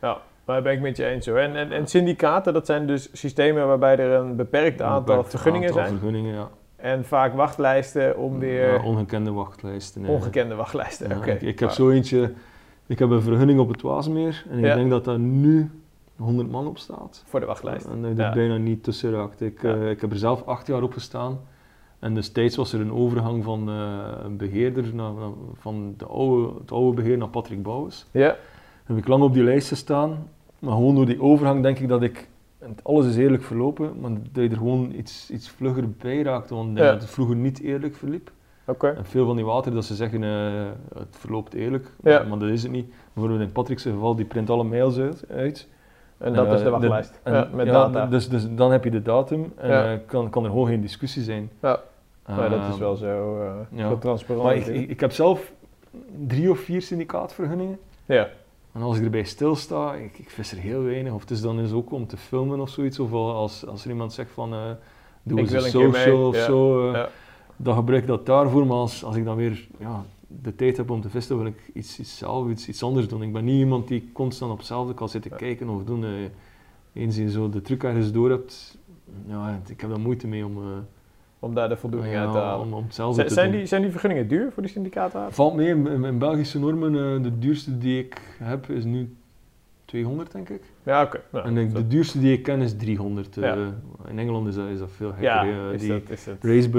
Ja, 0.00 0.16
maar 0.44 0.54
dat 0.54 0.64
ben 0.64 0.72
ik 0.72 0.80
met 0.80 0.96
je 0.96 1.04
eens 1.06 1.26
hoor. 1.26 1.38
En, 1.38 1.56
en, 1.56 1.72
en 1.72 1.86
syndicaten, 1.86 2.52
dat 2.52 2.66
zijn 2.66 2.86
dus 2.86 3.08
systemen 3.12 3.66
waarbij 3.66 3.98
er 3.98 4.10
een 4.10 4.36
beperkt 4.36 4.80
Een 4.80 4.86
aantal 4.86 5.02
beperkt 5.04 5.30
vergunningen 5.30 5.68
aantal 5.68 5.84
zijn. 5.84 5.98
vergunningen, 5.98 6.34
ja. 6.34 6.48
En 6.76 7.04
vaak 7.04 7.34
wachtlijsten 7.34 8.16
om 8.18 8.38
weer 8.38 8.72
Ja, 8.72 8.82
ongekende 8.84 9.32
wachtlijsten. 9.32 10.06
ongekende 10.06 10.54
wachtlijsten. 10.54 11.08
Ja, 11.08 11.16
Oké. 11.16 11.30
ik, 11.30 11.42
ik 11.42 11.58
heb 11.58 11.70
zo 11.70 11.90
eentje, 11.90 12.32
ik 12.86 12.98
heb 12.98 13.10
een 13.10 13.22
vergunning 13.22 13.60
op 13.60 13.68
het 13.68 13.82
Waasmeer 13.82 14.44
en 14.50 14.58
ik 14.58 14.64
Ja. 14.64 14.74
denk 14.74 14.90
dat 14.90 15.04
daar 15.04 15.18
nu 15.18 15.70
100 16.16 16.50
man 16.50 16.66
op 16.66 16.78
staat. 16.78 17.24
Voor 17.26 17.40
de 17.40 17.46
wachtlijst. 17.46 17.86
En 17.86 18.02
dat 18.02 18.10
er 18.10 18.16
Ja. 18.24 18.32
bijna 18.32 18.56
niet 18.56 18.82
tussen 18.82 19.10
raakt. 19.12 19.40
Ik, 19.40 19.62
Ja. 19.62 19.74
eh, 19.74 19.90
ik 19.90 20.00
heb 20.00 20.10
er 20.12 20.18
zelf 20.18 20.46
acht 20.46 20.66
jaar 20.66 20.82
op 20.82 20.92
gestaan. 20.92 21.38
En 21.98 22.14
destijds 22.14 22.56
was 22.56 22.72
er 22.72 22.80
een 22.80 22.92
overgang 22.92 23.44
van 23.44 23.68
eh, 23.68 23.98
een 24.24 24.36
beheerder 24.36 24.94
naar, 24.94 25.12
naar- 25.12 25.30
van 25.54 25.94
de 25.96 26.04
oude, 26.06 26.58
het 26.60 26.72
oude 26.72 27.02
beheer 27.02 27.18
naar 27.18 27.28
Patrick 27.28 27.62
Bouwens. 27.62 28.06
Ja, 28.10 28.36
Heb 28.84 28.96
ik 28.96 29.08
lang 29.08 29.22
op 29.22 29.32
die 29.34 29.42
lijst 29.42 29.68
gestaan. 29.68 30.28
Maar 30.58 30.72
gewoon 30.72 30.94
door 30.94 31.06
die 31.06 31.22
overgang 31.22 31.62
denk 31.62 31.78
ik 31.78 31.88
dat 31.88 32.02
ik... 32.02 32.28
en 32.58 32.76
Alles 32.82 33.06
is 33.06 33.16
eerlijk 33.16 33.42
verlopen, 33.42 34.00
maar 34.00 34.10
dat 34.10 34.44
je 34.44 34.48
er 34.50 34.56
gewoon 34.56 34.92
iets, 34.96 35.30
iets 35.30 35.48
vlugger 35.48 35.90
bij 35.90 36.22
raakte. 36.22 36.54
Want 36.54 36.68
ik 36.68 36.74
denk 36.74 36.86
Ja. 36.86 36.92
dat 36.92 37.02
het 37.02 37.10
vroeger 37.10 37.36
niet 37.36 37.60
eerlijk 37.60 37.96
verliep. 37.96 38.30
En 38.64 39.04
veel 39.04 39.26
van 39.26 39.36
die 39.36 39.44
water 39.44 39.72
dat 39.74 39.84
ze 39.84 39.94
zeggen, 39.94 40.22
eh, 40.24 40.98
het 40.98 41.16
verloopt 41.18 41.54
eerlijk, 41.54 41.92
Ja. 42.02 42.18
maar, 42.18 42.28
maar 42.28 42.38
dat 42.38 42.48
is 42.48 42.62
het 42.62 42.72
niet. 42.72 42.92
Bijvoorbeeld 43.12 43.42
in 43.42 43.52
Patrick's 43.52 43.82
geval, 43.82 44.14
die 44.14 44.24
print 44.24 44.50
alle 44.50 44.64
mails 44.64 44.98
uit. 44.98 45.24
uit. 45.30 45.68
En 46.18 46.32
dat 46.32 46.46
Eh, 46.46 46.52
is 46.52 46.58
de 46.58 46.64
de- 46.64 46.70
wachtlijst. 46.70 47.20
en- 47.22 47.32
ja, 47.34 47.48
met 47.52 47.66
ja, 47.66 47.72
data. 47.72 48.06
Dus, 48.06 48.28
dus 48.28 48.46
dan 48.54 48.72
heb 48.72 48.84
je 48.84 48.90
de 48.90 49.02
datum 49.02 49.52
en 49.56 49.70
eh, 49.92 49.98
kan, 50.06 50.30
kan 50.30 50.44
er 50.44 50.50
gewoon 50.50 50.66
geen 50.66 50.80
discussie 50.80 51.22
zijn. 51.22 51.50
Ja. 51.62 51.80
Maar 52.26 52.50
dat 52.50 52.60
is 52.60 52.66
Ehm, 52.68 52.78
wel 52.78 52.96
zo, 52.96 53.38
ja. 53.72 53.88
zo 53.88 53.98
transparant. 53.98 54.44
Maar 54.44 54.56
ik, 54.56 54.66
ik, 54.66 54.88
ik 54.90 55.00
heb 55.00 55.12
zelf 55.12 55.52
drie 56.26 56.50
of 56.50 56.58
vier 56.58 56.82
syndicaatvergunningen. 56.82 57.78
ja. 58.06 58.28
En 58.72 58.82
als 58.82 58.98
ik 58.98 59.04
erbij 59.04 59.22
stilsta, 59.24 59.94
ik, 59.94 60.18
ik 60.18 60.30
vis 60.30 60.52
er 60.52 60.58
heel 60.58 60.82
weinig. 60.82 61.12
Of 61.12 61.20
het 61.20 61.30
is 61.30 61.40
dan 61.40 61.58
eens 61.58 61.72
ook 61.72 61.92
om 61.92 62.06
te 62.06 62.16
filmen 62.16 62.60
of 62.60 62.68
zoiets. 62.68 62.98
Of 62.98 63.12
als, 63.12 63.66
als 63.66 63.84
er 63.84 63.90
iemand 63.90 64.12
zegt 64.12 64.30
van, 64.30 64.50
doe 65.22 65.38
Ik 65.38 65.44
eens 65.44 65.52
een 65.52 65.60
social 65.70 65.90
mee, 65.90 66.14
of 66.26 66.36
zo. 66.36 66.90
Dan 67.62 67.74
gebruik 67.74 68.00
ik 68.02 68.08
dat 68.08 68.26
daarvoor. 68.26 68.66
Maar 68.66 68.76
als, 68.76 69.04
als 69.04 69.16
ik 69.16 69.24
dan 69.24 69.36
weer 69.36 69.68
ja, 69.78 70.04
de 70.42 70.54
tijd 70.54 70.76
heb 70.76 70.90
om 70.90 71.00
te 71.00 71.10
vissen, 71.10 71.36
wil 71.36 71.46
ik 71.46 71.70
iets, 71.74 71.98
iets 71.98 72.16
zelf, 72.18 72.48
iets, 72.50 72.68
iets 72.68 72.82
anders 72.82 73.08
doen. 73.08 73.22
Ik 73.22 73.32
ben 73.32 73.44
niet 73.44 73.58
iemand 73.58 73.88
die 73.88 74.10
constant 74.12 74.52
op 74.52 74.58
hetzelfde 74.58 74.94
kan 74.94 75.08
zitten 75.08 75.36
kijken 75.36 75.68
of 75.68 75.84
doen. 75.84 76.04
eh 76.04 76.10
eens 76.92 77.16
je 77.16 77.30
zo 77.30 77.48
de 77.48 77.62
truc 77.62 77.84
ergens 77.84 78.12
door 78.12 78.30
hebt, 78.30 78.78
ja, 79.26 79.60
ik 79.68 79.80
heb 79.80 79.90
daar 79.90 80.00
moeite 80.00 80.26
mee 80.26 80.46
om, 80.46 80.56
eh, 80.56 80.68
Om 81.38 81.54
daar 81.54 81.68
de 81.68 81.76
voldoening 81.76 82.12
ja, 82.14 82.20
uit 82.22 82.32
te 82.32 82.38
halen. 82.38 82.66
om, 82.66 82.72
om 82.74 82.84
hetzelfde 82.84 83.14
Zijn, 83.14 83.26
te 83.28 83.34
zijn, 83.34 83.48
doen. 83.50 83.58
die, 83.58 83.66
zijn 83.66 83.82
die 83.82 83.90
vergunningen 83.90 84.28
duur 84.28 84.52
voor 84.52 84.62
die 84.62 84.72
syndicaten? 84.72 85.32
Valt 85.32 85.54
mee, 85.54 85.68
in, 85.68 85.86
in- 85.86 86.04
in 86.04 86.18
Belgische 86.18 86.58
normen, 86.58 87.16
eh, 87.16 87.22
de 87.22 87.38
duurste 87.38 87.78
die 87.78 87.98
ik 87.98 88.36
heb 88.38 88.68
is 88.70 88.84
nu 88.84 89.14
200 89.84 90.32
denk 90.32 90.48
ik. 90.48 90.62
Ja, 90.82 91.02
oké. 91.02 91.20
En 91.44 91.54
de, 91.54 91.66
de 91.66 91.86
duurste 91.86 92.20
die 92.20 92.32
ik 92.32 92.42
ken 92.42 92.60
is 92.60 92.76
300. 92.76 93.36
eh. 93.36 93.54
In 94.08 94.18
Engeland 94.18 94.46
is 94.48 94.54
dat, 94.54 94.68
is 94.68 94.78
dat 94.78 94.90
veel 94.90 95.08
gekker. 95.08 95.24
ja, 95.24 95.44
eh, 95.44 95.72
is, 95.72 95.80
die 95.80 95.90
dat, 95.90 96.10
is 96.10 96.24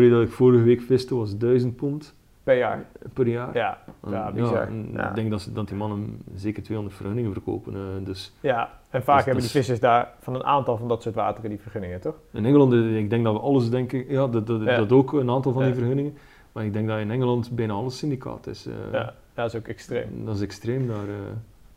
dat 0.09 0.21
ik 0.21 0.31
vorige 0.31 0.63
week 0.63 0.81
viste 0.81 1.15
was 1.15 1.37
1000 1.37 1.75
pond 1.75 2.13
per 2.43 2.57
jaar? 2.57 2.85
per 3.13 3.27
jaar. 3.27 3.49
Ja, 3.53 3.77
ja, 4.09 4.31
bizar. 4.31 4.71
Ja. 4.93 5.09
Ik 5.09 5.15
denk 5.15 5.29
dat, 5.29 5.41
ze, 5.41 5.53
dat 5.53 5.67
die 5.67 5.77
mannen 5.77 6.21
zeker 6.35 6.63
200 6.63 6.97
vergunningen 6.97 7.31
verkopen. 7.33 7.73
eh, 7.73 8.05
dus 8.05 8.33
ja. 8.39 8.69
En 8.89 9.03
vaak 9.03 9.15
Dus- 9.15 9.25
hebben 9.25 9.43
dus- 9.43 9.51
die 9.51 9.61
vissers 9.61 9.79
daar 9.79 10.11
van 10.19 10.35
een 10.35 10.43
aantal 10.43 10.77
van 10.77 10.87
dat 10.87 11.01
soort 11.01 11.15
wateren 11.15 11.49
die 11.49 11.59
vergunningen, 11.59 12.01
toch? 12.01 12.15
in 12.31 12.45
Engeland, 12.45 12.73
ik 12.73 13.09
denk 13.09 13.23
dat 13.23 13.33
we 13.33 13.39
alles 13.39 13.69
denken, 13.69 14.05
ja, 14.09 14.27
dat, 14.27 14.47
dat, 14.47 14.61
Ja. 14.63 14.77
dat 14.77 14.91
ook 14.91 15.13
een 15.13 15.29
aantal 15.29 15.51
van 15.51 15.63
die 15.63 15.73
vergunningen. 15.73 16.17
Maar 16.51 16.65
ik 16.65 16.73
denk 16.73 16.87
dat 16.87 16.99
in 16.99 17.11
Engeland 17.11 17.51
bijna 17.51 17.73
alles 17.73 17.97
syndicaat 17.97 18.47
is. 18.47 18.67
Ja, 18.91 19.13
dat 19.33 19.45
is 19.53 19.55
ook 19.59 19.67
extreem. 19.67 20.25
Dat 20.25 20.35
is 20.35 20.41
extreem 20.41 20.87
daar. 20.87 21.05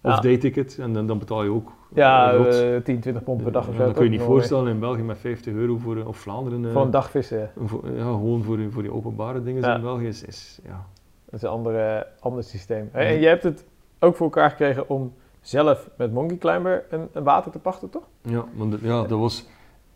Ja. 0.07 0.13
Of 0.13 0.21
day-ticket, 0.21 0.79
en 0.79 0.93
dan, 0.93 1.07
dan 1.07 1.19
betaal 1.19 1.43
je 1.43 1.51
ook. 1.51 1.73
Ja, 1.95 2.31
eh, 2.33 2.37
rot. 2.37 2.47
eh, 2.55 2.77
10, 2.77 3.01
20 3.01 3.23
pond 3.23 3.43
per 3.43 3.53
dag 3.53 3.67
of 3.69 3.73
Ja, 3.73 3.79
zo. 3.81 3.85
dat 3.87 3.95
kun 3.95 4.05
je 4.05 4.11
niet 4.11 4.21
voorstellen 4.23 4.69
in 4.73 4.79
België 4.81 5.03
met 5.03 5.19
50 5.19 5.55
euro 5.55 5.77
voor, 5.77 5.97
eh, 5.97 6.09
of 6.09 6.17
Vlaanderen. 6.17 6.65
eh, 6.67 6.73
Voor 6.73 6.83
een 6.83 6.91
dag 6.91 7.11
vissen, 7.11 7.39
ja. 7.39 7.51
voor- 7.67 7.91
ja, 7.95 8.03
gewoon 8.03 8.43
voor, 8.43 8.59
voor 8.71 8.83
die 8.83 8.93
openbare 8.93 9.43
dingen 9.43 9.63
Ja. 9.63 9.75
in 9.75 9.81
België 9.81 10.07
is, 10.07 10.23
is 10.25 10.59
ja. 10.65 10.87
Dat 11.25 11.35
is 11.35 11.43
een 11.43 11.49
andere, 11.49 12.07
ander 12.21 12.43
systeem. 12.45 12.89
Hey, 12.93 13.05
Ja. 13.05 13.11
En 13.15 13.21
je 13.21 13.27
hebt 13.27 13.43
het 13.43 13.65
ook 14.01 14.17
voor 14.17 14.27
elkaar 14.27 14.51
gekregen 14.51 14.89
om 14.89 15.13
zelf 15.41 15.91
met 15.97 16.13
Monkey 16.13 16.37
Climber 16.39 16.85
een, 16.91 17.09
een 17.13 17.25
water 17.25 17.53
te 17.53 17.59
pachten, 17.59 17.91
toch? 17.91 18.03
Ja, 18.23 18.45
dat- 18.71 18.81
ja, 18.81 19.03
dat 19.03 19.19
was 19.19 19.47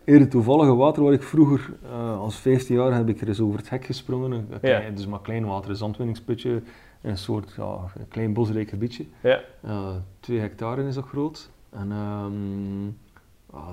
eerder 0.04 0.28
toevallige 0.28 0.74
water 0.74 1.02
waar 1.02 1.12
ik 1.12 1.22
vroeger, 1.22 1.72
eh, 1.82 2.18
als 2.18 2.36
15 2.36 2.76
jaar, 2.76 2.94
heb 2.94 3.08
ik 3.08 3.20
er 3.20 3.28
eens 3.28 3.40
over 3.40 3.58
het 3.58 3.70
hek 3.70 3.84
gesprongen. 3.84 4.48
Klein- 4.60 4.94
Dus 4.94 5.06
maar 5.06 5.20
klein 5.20 5.44
water, 5.46 5.70
een 5.70 5.76
zandwinningsputje, 5.76 6.62
een 7.02 7.18
soort 7.18 7.54
ja, 7.56 7.78
een 7.98 8.08
klein 8.08 8.32
bosrijk 8.32 8.68
gebiedje. 8.68 9.04
Ja. 9.22 9.40
Eh, 9.62 9.88
twee 10.20 10.38
hectare 10.38 10.86
is 10.86 10.94
dat 10.94 11.04
groot. 11.04 11.50
En 11.70 11.92
ehm 11.92 12.88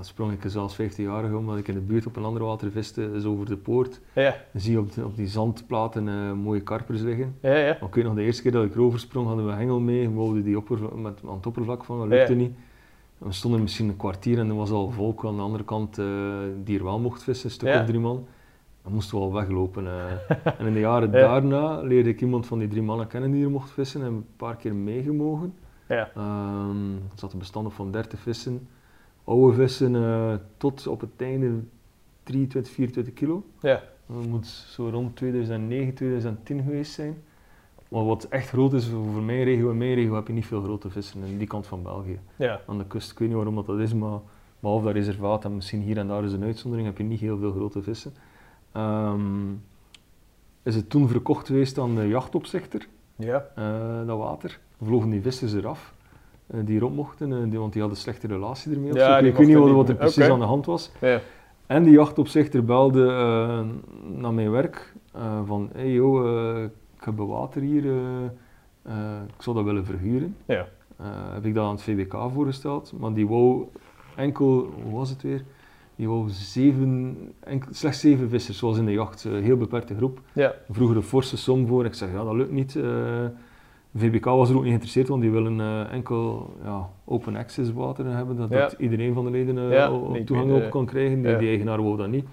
sprong 0.00 0.32
ik 0.32 0.44
eens 0.44 0.56
als 0.56 0.74
15-jarige 0.76 1.36
omdat 1.36 1.58
ik 1.58 1.68
in 1.68 1.74
de 1.74 1.80
buurt 1.80 2.06
op 2.06 2.16
een 2.16 2.24
ander 2.24 2.42
water 2.44 2.70
viste, 2.70 3.10
is 3.14 3.24
over 3.24 3.46
de 3.46 3.56
poort. 3.56 4.00
Ja, 4.12 4.36
Dan 4.52 4.60
zie 4.60 4.72
je 4.72 4.78
op, 4.78 4.92
de- 4.94 5.04
op 5.04 5.16
die 5.16 5.26
zandplaten 5.26 6.08
eh, 6.08 6.32
mooie 6.32 6.60
karpers 6.60 7.00
liggen. 7.00 7.36
ja, 7.42 7.56
ja. 7.56 7.76
Maar 7.80 7.88
ik 7.88 7.94
weet 7.94 8.04
nog, 8.04 8.14
de 8.14 8.22
eerste 8.22 8.42
keer 8.42 8.52
dat 8.52 8.64
ik 8.64 8.74
erover 8.74 8.98
sprong, 8.98 9.26
hadden 9.26 9.46
we 9.46 9.52
hengel 9.52 9.80
mee. 9.80 10.08
We 10.08 10.14
wouden 10.14 10.42
die 10.42 10.62
met, 10.94 11.20
aan 11.28 11.34
het 11.36 11.46
oppervlak 11.46 11.84
van, 11.84 11.98
dat 11.98 12.08
lukte 12.08 12.34
niet. 12.34 12.52
En 13.20 13.26
we 13.26 13.32
stonden 13.32 13.60
misschien 13.60 13.88
een 13.88 13.96
kwartier 13.96 14.38
en 14.38 14.48
er 14.48 14.54
was 14.56 14.70
al 14.70 14.90
volk 14.90 15.24
aan 15.24 15.36
de 15.36 15.42
andere 15.42 15.64
kant 15.64 15.98
eh, 15.98 16.06
die 16.64 16.78
er 16.78 16.84
wel 16.84 16.98
mocht 16.98 17.22
vissen, 17.22 17.46
een 17.46 17.52
stuk 17.54 17.68
Ja. 17.68 17.80
of 17.80 17.86
drie 17.86 18.00
man. 18.00 18.26
Dan 18.82 18.92
moesten 18.92 19.18
we 19.18 19.24
al 19.24 19.32
weglopen. 19.32 19.86
eh. 19.86 20.12
en 20.60 20.66
in 20.66 20.72
de 20.72 20.78
jaren 20.80 21.10
Ja. 21.10 21.18
daarna 21.20 21.80
leerde 21.80 22.08
ik 22.08 22.20
iemand 22.20 22.46
van 22.46 22.58
die 22.58 22.68
drie 22.68 22.82
mannen 22.82 23.06
kennen 23.06 23.30
die 23.30 23.44
er 23.44 23.50
mocht 23.50 23.70
vissen 23.70 24.00
en 24.00 24.06
een 24.06 24.26
paar 24.36 24.56
keer 24.56 24.74
meegemogen. 24.74 25.54
Ja. 25.88 26.10
Ehm, 26.14 26.92
er 26.94 27.14
zat 27.18 27.32
een 27.32 27.38
bestand 27.38 27.66
op 27.66 27.72
van 27.72 27.90
30 27.90 28.20
vissen. 28.20 28.68
Oude 29.24 29.54
vissen 29.56 29.94
eh, 29.96 30.34
tot 30.56 30.86
op 30.86 31.00
het 31.00 31.10
einde 31.16 31.50
23, 32.22 32.72
24 32.72 33.14
kilo. 33.14 33.44
Ja. 33.60 33.82
Dat 34.06 34.26
moet 34.26 34.46
zo 34.46 34.88
rond 34.88 35.16
2009, 35.16 35.94
2010 35.94 36.62
geweest 36.62 36.92
zijn. 36.92 37.16
Maar 37.88 38.04
wat 38.04 38.24
echt 38.24 38.48
groot 38.48 38.72
is 38.72 38.88
voor 38.88 39.22
mijn 39.22 39.44
regio, 39.44 39.70
in 39.70 39.78
mijn 39.78 39.94
regio 39.94 40.14
heb 40.14 40.26
je 40.26 40.32
niet 40.32 40.46
veel 40.46 40.62
grote 40.62 40.90
vissen 40.90 41.24
in 41.24 41.38
die 41.38 41.46
kant 41.46 41.66
van 41.66 41.82
België. 41.82 42.18
Ja, 42.36 42.60
Aan 42.66 42.78
de 42.78 42.86
kust, 42.86 43.10
ik 43.10 43.18
weet 43.18 43.28
niet 43.28 43.36
waarom 43.36 43.54
dat, 43.54 43.66
dat 43.66 43.78
is, 43.78 43.94
maar 43.94 44.18
behalve 44.60 44.84
dat 44.84 44.94
reservaat 44.94 45.44
en 45.44 45.54
misschien 45.54 45.80
hier 45.80 45.98
en 45.98 46.06
daar 46.08 46.24
is 46.24 46.32
een 46.32 46.42
uitzondering, 46.42 46.88
heb 46.88 46.98
je 46.98 47.04
niet 47.04 47.20
heel 47.20 47.38
veel 47.38 47.52
grote 47.52 47.82
vissen. 47.82 48.12
Ehm, 48.72 49.52
is 50.62 50.74
het 50.74 50.90
toen 50.90 51.08
verkocht 51.08 51.46
geweest 51.46 51.78
aan 51.78 51.94
de 51.94 52.08
jachtopzichter, 52.08 52.88
ja. 53.16 53.46
eh, 53.54 54.06
dat 54.06 54.18
water. 54.18 54.58
Vlogen 54.82 55.10
die 55.10 55.22
vissers 55.22 55.54
eraf, 55.54 55.94
eh, 56.46 56.60
die 56.64 56.76
erop 56.76 56.94
mochten, 56.94 57.32
eh, 57.32 57.50
die, 57.50 57.58
want 57.58 57.72
die 57.72 57.80
hadden 57.80 57.98
een 57.98 58.04
slechte 58.04 58.26
relatie 58.26 58.74
ermee. 58.74 58.94
Ja. 58.94 59.18
Ik 59.18 59.36
weet 59.36 59.46
niet 59.46 59.56
wat, 59.56 59.70
wat 59.70 59.88
er 59.88 59.94
precies 59.94 60.28
aan 60.28 60.38
de 60.38 60.44
hand 60.44 60.66
was. 60.66 60.90
ja. 61.00 61.20
En 61.66 61.82
die 61.82 61.92
jachtopzichter 61.92 62.64
belde 62.64 63.04
naar 64.14 64.34
mijn 64.34 64.50
werk 64.50 64.94
van 65.44 65.70
hey 65.72 65.92
joh, 65.92 66.70
ik 66.98 67.04
heb 67.04 67.16
water 67.16 67.62
hier, 67.62 67.84
eh, 67.84 68.24
eh, 68.82 69.22
ik 69.36 69.42
zou 69.42 69.56
dat 69.56 69.64
willen 69.64 69.84
verhuren. 69.84 70.36
Ja. 70.44 70.66
Eh, 70.96 71.06
heb 71.32 71.44
ik 71.44 71.54
dat 71.54 71.64
aan 71.64 71.70
het 71.70 71.82
VBK 71.82 72.12
voorgesteld, 72.32 72.92
maar 72.98 73.12
die 73.12 73.28
wou 73.28 73.66
enkel, 74.16 74.72
hoe 74.82 74.94
was 74.94 75.10
het 75.10 75.22
weer? 75.22 75.44
Die 75.96 76.08
wou 76.08 76.28
zeven, 76.28 77.16
enkel, 77.40 77.74
slechts 77.74 78.00
zeven 78.00 78.28
vissers, 78.28 78.58
zoals 78.58 78.78
in 78.78 78.84
de 78.84 78.92
jacht, 78.92 79.24
een 79.24 79.42
heel 79.42 79.56
beperkte 79.56 79.96
groep. 79.96 80.20
Ja. 80.32 80.54
Vroeger 80.70 80.96
een 80.96 81.02
forse 81.02 81.36
som 81.36 81.66
voor, 81.66 81.84
ik 81.84 81.94
zeg 81.94 82.12
ja 82.12 82.24
dat 82.24 82.34
lukt 82.34 82.52
niet. 82.52 82.78
VBK 83.94 84.24
was 84.24 84.48
er 84.48 84.54
ook 84.54 84.60
niet 84.60 84.68
geïnteresseerd, 84.68 85.08
want 85.08 85.22
die 85.22 85.30
willen 85.30 85.90
enkel 85.90 86.54
ja, 86.64 86.88
open 87.04 87.36
access 87.36 87.72
water 87.72 88.06
hebben, 88.06 88.36
dat, 88.36 88.50
Ja. 88.50 88.58
dat 88.58 88.74
iedereen 88.78 89.14
van 89.14 89.24
de 89.24 89.30
leden 89.30 89.70
Ja, 89.70 89.88
toegang 90.24 90.52
op 90.52 90.70
kan 90.70 90.86
krijgen. 90.86 91.22
Die, 91.22 91.36
die 91.36 91.48
eigenaar 91.48 91.82
wou 91.82 91.96
dat 91.96 92.08
niet. 92.08 92.26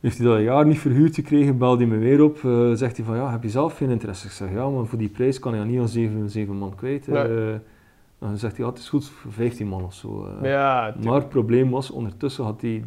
Heeft 0.00 0.18
hij 0.18 0.26
dat 0.26 0.36
een 0.36 0.42
jaar 0.42 0.66
niet 0.66 0.78
verhuurd 0.78 1.14
gekregen, 1.14 1.58
belde 1.58 1.76
hij 1.86 1.92
me 1.92 1.98
weer 1.98 2.22
op. 2.22 2.44
eh, 2.44 2.70
zegt 2.72 2.96
hij 2.96 3.06
van 3.06 3.16
ja, 3.16 3.30
heb 3.30 3.42
je 3.42 3.48
zelf 3.50 3.76
geen 3.76 3.90
interesse? 3.90 4.26
Ik 4.26 4.32
zeg 4.32 4.50
ja, 4.52 4.68
maar 4.68 4.86
voor 4.86 4.98
die 4.98 5.08
prijs 5.08 5.38
kan 5.38 5.54
je 5.56 5.64
niet 5.64 5.80
aan 5.80 5.88
zeven, 5.88 6.30
zeven 6.30 6.56
man 6.56 6.74
kwijt. 6.74 7.06
Nee. 7.06 7.58
Dan 8.18 8.36
zegt 8.36 8.56
hij 8.56 8.64
ja, 8.66 8.70
het 8.70 8.80
is 8.80 8.88
goed 8.88 9.08
voor 9.08 9.32
15 9.32 9.66
man 9.66 9.84
of 9.84 9.94
zo. 9.94 10.26
eh. 10.42 10.50
Ja, 10.50 10.94
maar 11.04 11.14
het 11.14 11.28
probleem 11.28 11.70
was, 11.70 11.90
ondertussen 11.90 12.44
had 12.44 12.60
die, 12.60 12.84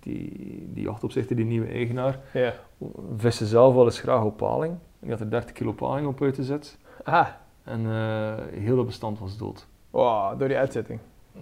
die, 0.00 0.68
die 0.72 0.82
jachtopzichter, 0.84 1.36
die 1.36 1.44
nieuwe 1.44 1.66
eigenaar, 1.66 2.18
ja. 2.32 2.52
vissen 3.16 3.46
zelf 3.46 3.74
wel 3.74 3.84
eens 3.84 4.00
graag 4.00 4.22
op 4.24 4.36
paling. 4.36 4.74
Die 5.00 5.10
had 5.10 5.20
er 5.20 5.30
30 5.30 5.52
kilo 5.52 5.72
paling 5.72 6.06
op 6.06 6.22
uitgezet. 6.22 6.78
Ah, 7.04 7.26
En 7.64 7.80
eh, 7.86 8.32
heel 8.60 8.76
dat 8.76 8.86
bestand 8.86 9.18
was 9.18 9.36
dood. 9.38 9.66
wow, 9.90 10.38
door 10.38 10.48
die 10.48 10.56
uitzetting. 10.56 10.98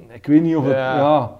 Ik 0.09 0.27
weet 0.27 0.43
niet 0.43 0.57
of 0.57 0.65
het... 0.65 0.73
Ja. 0.75 0.97
Ja, 0.97 1.37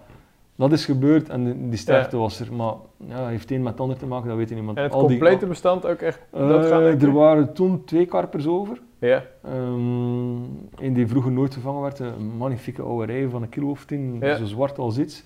dat 0.57 0.73
is 0.73 0.85
gebeurd 0.85 1.29
en 1.29 1.69
die 1.69 1.79
sterfte 1.79 2.17
Ja. 2.17 2.23
was 2.23 2.41
er. 2.41 2.53
Maar 2.53 2.75
ja, 2.97 3.27
heeft 3.29 3.51
een 3.51 3.63
met 3.63 3.73
het 3.73 3.81
ander 3.81 3.97
te 3.97 4.07
maken, 4.07 4.29
dat 4.29 4.37
weet 4.37 4.49
je. 4.49 4.65
Want 4.65 4.77
En 4.77 4.83
het 4.83 4.93
al 4.93 5.07
die- 5.07 5.09
complete 5.19 5.47
bestand 5.47 5.87
ook 5.87 5.99
echt 6.01 6.21
Eh, 6.31 6.91
ik? 6.93 7.03
er 7.03 7.13
waren 7.13 7.53
toen 7.53 7.85
twee 7.85 8.07
karpers 8.07 8.47
over. 8.47 8.81
Ja, 8.99 9.25
Ehm 9.45 10.35
een 10.79 10.93
die 10.93 11.07
vroeger 11.07 11.33
nooit 11.33 11.53
vervangen 11.53 11.83
werd. 11.83 11.99
Een 11.99 12.37
magnifieke 12.37 12.83
oude 12.83 13.13
rij 13.13 13.29
van 13.29 13.43
een 13.43 13.49
kilo 13.49 13.71
of 13.71 13.85
tien, 13.85 14.17
Ja. 14.21 14.37
zo 14.37 14.45
zwart 14.45 14.79
als 14.79 14.99
iets. 14.99 15.25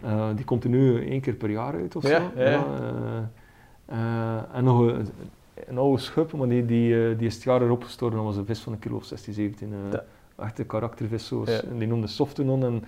Eh, 0.00 0.28
die 0.36 0.44
komt 0.44 0.64
er 0.64 0.70
nu 0.70 1.06
één 1.08 1.20
keer 1.20 1.34
per 1.34 1.50
jaar 1.50 1.74
uit 1.74 1.96
of 1.96 2.02
zo. 2.02 2.08
ja, 2.08 2.30
ja. 2.36 2.64
eh, 3.86 4.56
en 4.56 4.64
nog 4.64 4.78
een, 4.80 5.08
een 5.66 5.78
oude 5.78 6.00
schub, 6.02 6.32
maar 6.32 6.48
die, 6.48 6.64
die, 6.66 7.16
die 7.16 7.26
is 7.26 7.34
het 7.34 7.42
jaar 7.42 7.62
erop 7.62 7.84
gestorven. 7.84 8.16
Dat 8.16 8.26
was 8.26 8.36
een 8.36 8.46
vis 8.46 8.60
van 8.60 8.72
een 8.72 8.78
kilo 8.78 8.96
of 8.96 9.04
16, 9.04 9.32
17. 9.34 9.72
eh 9.72 9.92
Ja. 9.92 10.04
Echt 10.44 10.58
een 10.58 10.66
karaktervis. 10.66 11.26
Zo. 11.26 11.42
Ja. 11.46 11.60
En 11.70 11.78
die 11.78 11.88
noemde 11.88 12.06
Softenon. 12.06 12.64
En 12.64 12.84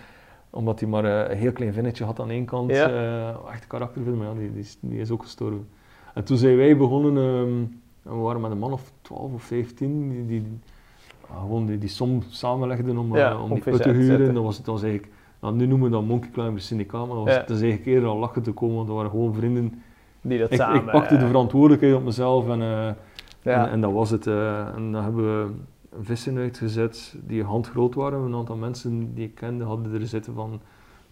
omdat 0.55 0.81
hij 0.81 0.89
maar 0.89 1.05
eh, 1.05 1.31
een 1.31 1.37
heel 1.37 1.53
klein 1.53 1.73
vinnetje 1.73 2.05
had 2.05 2.21
aan 2.21 2.31
één 2.31 2.45
kant. 2.45 2.71
Ja. 2.71 2.89
eh, 2.89 3.53
echt 3.53 3.73
een 3.97 4.17
maar 4.17 4.27
ja, 4.27 4.35
die, 4.35 4.53
die, 4.53 4.61
is, 4.61 4.79
die 4.81 5.01
is 5.01 5.11
ook 5.11 5.23
gestorven. 5.23 5.69
En 6.15 6.25
toen 6.25 6.37
zijn 6.37 6.57
wij 6.57 6.77
begonnen, 6.77 7.17
ehm, 7.17 7.63
en 8.03 8.17
we 8.17 8.23
waren 8.23 8.41
met 8.41 8.51
een 8.51 8.59
man 8.59 8.73
of 8.73 8.93
12 9.03 9.33
of 9.33 9.43
15, 9.43 10.09
die, 10.09 10.27
die 10.27 10.59
ah, 11.31 11.41
gewoon 11.41 11.67
die, 11.67 11.79
die 11.79 11.89
som 11.89 12.23
samenlegden 12.29 12.99
om, 12.99 13.17
Ja, 13.17 13.31
eh, 13.31 13.37
om 13.37 13.43
om 13.43 13.55
die 13.55 13.63
put 13.63 13.83
te 13.83 13.91
huren. 13.91 14.35
Dat 14.35 14.43
was, 14.43 14.57
dat 14.57 14.67
was 14.67 14.83
eigenlijk, 14.83 15.13
nou, 15.41 15.55
nu 15.55 15.67
noemen 15.67 15.91
we 15.91 15.97
dat 15.97 16.05
Monkey 16.05 16.31
Climber 16.31 16.61
Syndicaat, 16.61 17.07
maar 17.07 17.17
dat 17.17 17.25
was, 17.25 17.35
dat 17.35 17.51
is 17.51 17.63
eigenlijk 17.63 17.87
eerder 17.87 18.09
al 18.09 18.19
lachen 18.19 18.43
te 18.43 18.53
komen, 18.53 18.75
want 18.75 18.87
dat 18.87 18.97
waren 18.97 19.11
gewoon 19.11 19.35
vrienden. 19.35 19.83
die 20.21 20.39
dat 20.39 20.51
Ik, 20.51 20.59
samen... 20.59 20.77
ik 20.77 20.91
pakte 20.91 21.17
de 21.17 21.27
verantwoordelijkheid 21.27 21.95
op 21.95 22.05
mezelf 22.05 22.49
en, 22.49 22.63
en, 23.43 23.71
en 23.71 23.81
dat 23.81 23.93
was 23.93 24.11
het. 24.11 24.27
en 24.27 24.93
dan 24.93 25.03
hebben 25.03 25.25
we 25.25 25.51
vissen 26.01 26.37
uitgezet 26.37 27.15
die 27.27 27.43
handgroot 27.45 27.95
waren. 27.95 28.21
Een 28.21 28.35
aantal 28.35 28.57
mensen 28.57 29.15
die 29.15 29.25
ik 29.25 29.35
kende 29.35 29.65
hadden 29.65 29.95
er 29.95 30.07
zitten 30.07 30.35
van 30.35 30.61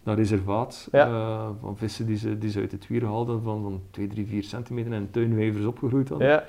dat 0.02 0.16
reservaat. 0.16 0.88
Ja. 0.92 1.06
eh, 1.06 1.48
van 1.60 1.76
vissen 1.76 2.06
die 2.06 2.16
ze, 2.16 2.38
die 2.38 2.50
ze 2.50 2.60
uit 2.60 2.72
het 2.72 2.86
wier 2.88 3.04
haalden 3.04 3.42
van, 3.42 3.62
van 3.62 3.80
2, 3.90 4.06
3, 4.06 4.26
4 4.26 4.42
centimeter 4.42 4.92
en 4.92 5.10
tuinwijvers 5.10 5.64
opgegroeid 5.64 6.08
hadden. 6.08 6.28
ja, 6.28 6.44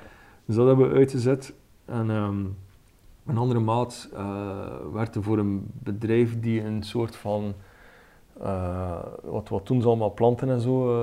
Dus 0.46 0.56
dat 0.56 0.68
hebben 0.68 0.90
we 0.90 0.96
uitgezet. 0.96 1.54
En 1.86 2.10
ehm, 2.10 2.46
een 3.26 3.38
andere 3.38 3.60
maat 3.60 4.10
eh, 4.14 4.66
werkte 4.94 5.22
voor 5.22 5.38
een 5.38 5.72
bedrijf 5.74 6.40
die 6.40 6.64
een 6.64 6.84
soort 6.84 7.16
van 7.16 7.54
eh, 8.42 9.00
wat, 9.24 9.50
wat 9.50 9.68
doen 9.68 9.82
ze 9.82 9.88
allemaal, 9.88 10.14
planten 10.14 10.50
en 10.50 10.62
zo, 10.62 10.96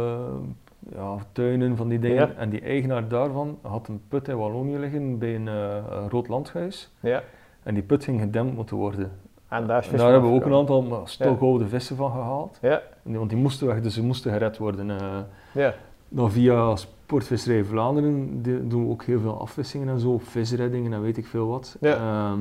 ja, 0.95 1.17
tuinen 1.33 1.77
van 1.77 1.89
die 1.89 1.99
dingen. 1.99 2.29
Ja. 2.29 2.33
En 2.37 2.51
die 2.51 2.61
eigenaar 2.61 3.09
daarvan 3.09 3.59
had 3.63 3.89
een 3.89 4.01
put 4.09 4.29
in 4.29 4.37
Wallonië 4.37 4.79
liggen 4.79 5.19
bij 5.19 5.35
een, 5.35 5.49
eh, 5.49 5.77
een 5.91 6.11
rood 6.11 6.29
landhuis. 6.29 6.93
Ja. 7.01 7.23
En 7.63 7.75
die 7.75 7.83
put 7.83 8.05
ging 8.05 8.21
gedempt 8.21 8.55
moeten 8.55 8.77
worden. 8.77 9.11
En 9.49 9.67
daar 9.67 9.89
En 9.93 9.99
hebben 10.01 10.31
we 10.31 10.37
ook 10.37 10.45
een 10.45 10.55
aantal 10.55 11.03
stokoude 11.05 11.69
vissen 11.69 11.97
van 11.97 12.11
gehaald. 12.11 12.59
Ja, 12.63 12.83
Want 13.03 13.31
die 13.31 13.39
moesten 13.39 13.67
weg, 13.67 13.81
dus 13.81 13.95
ze 13.95 14.03
moesten 14.03 14.33
gered 14.33 14.59
worden. 14.59 14.91
eh. 14.91 15.19
ja. 15.53 15.75
dan 16.09 16.31
via 16.31 16.77
Sportvisserij 16.77 17.65
Vlaanderen 17.65 18.43
doen 18.69 18.85
we 18.85 18.91
ook 18.91 19.05
heel 19.05 19.21
veel 19.21 19.41
afvissingen 19.41 19.89
en 19.89 20.01
zo, 20.01 20.19
visreddingen 20.19 20.93
en 20.93 21.03
weet 21.03 21.17
ik 21.17 21.27
veel 21.27 21.47
wat. 21.47 21.77
Ja. 21.81 21.95
Ehm, 21.95 22.41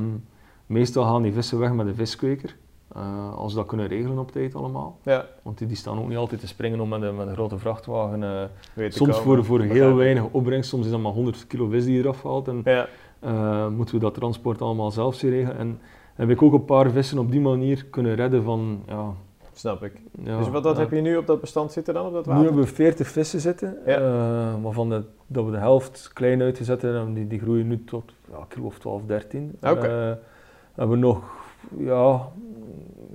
meestal 0.66 1.04
gaan 1.04 1.22
die 1.22 1.34
vissen 1.34 1.60
weg 1.60 1.74
met 1.74 1.88
een 1.88 1.96
viskweker, 1.96 2.56
eh, 2.96 3.34
als 3.36 3.52
ze 3.52 3.58
dat 3.58 3.68
kunnen 3.68 3.88
regelen 3.88 4.18
op 4.18 4.32
tijd 4.32 4.56
allemaal. 4.56 4.98
ja. 5.04 5.26
Want 5.42 5.58
die, 5.58 5.68
die 5.68 5.78
staan 5.78 6.00
ook 6.00 6.08
niet 6.08 6.18
altijd 6.18 6.40
te 6.42 6.48
springen 6.48 6.80
om 6.80 6.90
met 6.90 7.02
een, 7.02 7.16
met 7.16 7.28
een 7.28 7.34
grote 7.34 7.58
vrachtwagen. 7.58 8.24
eh, 8.24 8.90
soms 8.90 9.10
komen. 9.22 9.24
voor, 9.24 9.46
voor 9.46 9.62
heel 9.62 9.96
weinig 9.96 10.24
opbrengst, 10.32 10.70
soms 10.70 10.86
is 10.86 10.92
dat 10.92 11.00
maar 11.00 11.12
100 11.12 11.48
kilo 11.48 11.68
vis 11.68 11.86
die 11.86 12.00
eraf 12.00 12.24
haalt. 12.24 12.48
En 12.48 12.62
Ja, 12.64 12.88
eh, 13.20 13.68
moeten 13.68 13.96
we 13.96 14.02
dat 14.02 14.14
transport 14.14 14.62
allemaal 14.62 14.92
zelf 14.92 15.16
zien 15.16 15.30
regelen. 15.30 15.58
En 15.58 15.80
heb 16.16 16.30
ik 16.30 16.42
ook 16.42 16.54
een 16.54 16.66
paar 16.66 16.90
vissen 16.92 17.18
op 17.18 17.32
die 17.32 17.42
manier 17.42 17.86
kunnen 17.86 18.16
redden 18.16 18.44
van... 18.44 18.84
Ja, 18.88 19.14
snap 19.54 19.84
ik. 19.84 20.02
ja, 20.24 20.38
dus 20.38 20.50
wat, 20.50 20.64
ja. 20.64 20.74
heb 20.76 20.92
je 20.92 21.02
nu 21.02 21.18
op 21.18 21.28
dat 21.28 21.42
bestand 21.42 21.72
zitten 21.72 21.94
dan, 21.94 22.06
op 22.06 22.14
dat 22.14 22.26
Nu 22.26 22.32
water? 22.32 22.46
hebben 22.48 22.64
we 22.64 22.70
40 22.74 23.08
vissen 23.08 23.40
zitten, 23.40 23.78
Ja. 23.86 23.98
eh, 23.98 24.64
waarvan 24.64 24.90
de, 24.90 25.04
dat 25.28 25.46
we 25.46 25.52
de 25.52 25.58
helft 25.58 26.12
klein 26.14 26.42
uitgezet 26.42 26.82
hebben. 26.82 27.02
En 27.02 27.14
die, 27.14 27.28
die 27.28 27.40
groeien 27.40 27.68
nu 27.68 27.84
tot 27.84 28.12
ja, 28.32 28.46
kilo 28.48 28.66
of 28.66 28.80
12, 28.80 29.02
13. 29.06 29.58
Oké. 29.62 29.70
Eh, 29.88 30.12
hebben 30.74 31.00
we 31.00 31.06
nog 31.06 31.22
ja, 31.78 32.28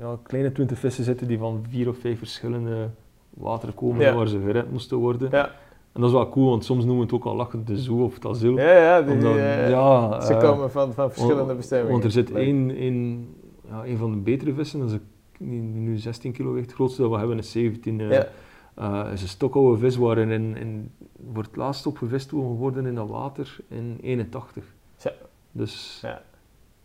ja, 0.05 0.19
kleine 0.23 0.53
20 0.53 0.79
vissen 0.79 1.05
zitten 1.05 1.27
die 1.27 1.39
van 1.39 1.65
vier 1.69 1.89
of 1.89 1.99
vijf 1.99 2.19
verschillende 2.19 2.89
wateren 3.31 3.75
komen 3.75 4.01
Ja. 4.01 4.15
waar 4.15 4.27
ze 4.29 4.41
gered 4.45 4.71
moesten 4.71 4.97
worden. 4.97 5.29
Ja, 5.31 5.45
En 5.93 6.01
dat 6.01 6.05
is 6.11 6.17
wel 6.17 6.29
cool, 6.29 6.49
want 6.51 6.65
soms 6.65 6.85
noemen 6.85 7.07
we 7.07 7.13
het 7.13 7.21
ook 7.23 7.25
al 7.33 7.37
lachen 7.37 7.65
de 7.65 7.79
zoo 7.79 8.05
of 8.05 8.15
het 8.15 8.27
asiel. 8.27 8.59
ja, 8.59 8.73
ja, 8.79 9.03
die, 9.03 9.13
Omdat, 9.15 9.37
eh, 9.37 9.69
ja, 9.71 10.21
ze 10.21 10.35
eh, 10.35 10.41
komen 10.41 10.71
van, 10.71 10.93
van 10.93 11.09
verschillende 11.11 11.45
want- 11.45 11.57
bestemmingen. 11.57 11.93
Want 11.93 12.05
er 12.05 12.11
zit 12.11 12.31
één, 12.33 12.71
één, 12.77 13.29
ja, 13.69 13.85
één 13.85 13.99
van 13.99 14.11
de 14.11 14.17
betere 14.19 14.55
vissen, 14.55 14.79
dat 14.81 14.89
is 14.89 14.95
een, 14.95 15.03
die 15.49 15.61
nu 15.61 15.97
16 15.97 16.33
kilo 16.33 16.53
weegt. 16.53 16.67
Het 16.67 16.75
grootste 16.75 17.03
dat 17.03 17.11
we 17.11 17.17
hebben 17.19 17.39
is 17.39 17.51
17. 17.51 18.01
eh, 18.01 18.11
Ja, 18.11 18.27
eh, 19.07 19.13
is 19.13 19.23
een 19.23 19.29
stokoude 19.29 19.79
vis 19.79 19.97
waarin 19.97 20.31
in, 20.31 20.57
in, 20.57 20.91
wordt 21.33 21.49
het 21.49 21.57
laatst 21.59 21.87
opgevist 21.87 22.29
geworden 22.29 22.87
in 22.87 22.95
dat 22.95 23.09
water 23.09 23.57
in 23.69 23.99
81. 24.03 24.65
Zo. 24.97 25.09
Dus 25.53 25.99
Ja. 26.03 26.23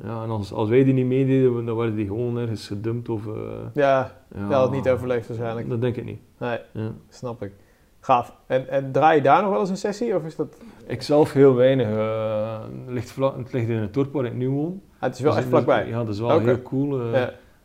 Ja, 0.03 0.23
en 0.23 0.29
als, 0.29 0.53
als 0.53 0.69
wij 0.69 0.83
die 0.83 0.93
niet 0.93 1.05
meededen, 1.05 1.65
dan 1.65 1.75
werden 1.75 1.95
die 1.95 2.07
gewoon 2.07 2.37
ergens 2.37 2.67
gedumpt 2.67 3.09
of... 3.09 3.27
eh, 3.27 3.33
ja, 3.73 4.11
ja, 4.35 4.41
dat 4.49 4.51
had 4.59 4.71
niet 4.71 4.89
overleefd 4.89 5.27
waarschijnlijk. 5.27 5.69
Dat 5.69 5.81
denk 5.81 5.95
ik 5.95 6.05
niet. 6.05 6.19
Nee, 6.37 6.57
Ja. 6.73 6.91
snap 7.09 7.43
ik. 7.43 7.51
Gaaf. 7.99 8.35
En, 8.47 8.67
en 8.69 8.91
draai 8.91 9.15
je 9.15 9.21
daar 9.23 9.41
nog 9.41 9.51
wel 9.51 9.59
eens 9.59 9.69
een 9.69 9.77
sessie? 9.77 10.15
Of 10.15 10.25
is 10.25 10.35
dat... 10.35 10.57
Ik 10.87 11.01
zelf 11.01 11.33
heel 11.33 11.55
weinig. 11.55 11.87
eh, 11.87 12.59
het, 12.61 12.93
ligt 12.93 13.11
vlak, 13.11 13.37
het 13.37 13.53
ligt 13.53 13.69
in 13.69 13.77
het 13.77 13.93
dorp 13.93 14.13
waar 14.13 14.25
ik 14.25 14.33
nu 14.33 14.49
woon. 14.49 14.81
Ah, 14.95 15.01
het 15.01 15.15
is 15.15 15.19
wel 15.21 15.31
Dus- 15.31 15.39
echt 15.39 15.49
vlakbij. 15.49 15.87
Ja, 15.87 15.97
dat 16.03 16.13
is 16.13 16.19
wel 16.19 16.39
heel 16.39 16.61
cool. 16.61 17.01
eh, 17.01 17.21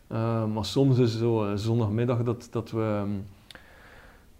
Ja. 0.09 0.45
Maar 0.45 0.65
soms 0.65 0.97
is 0.99 1.11
het 1.11 1.21
zo 1.21 1.51
zondagmiddag 1.55 2.23
dat, 2.23 2.47
dat 2.51 2.71
we 2.71 2.81
ehm, 2.81 3.09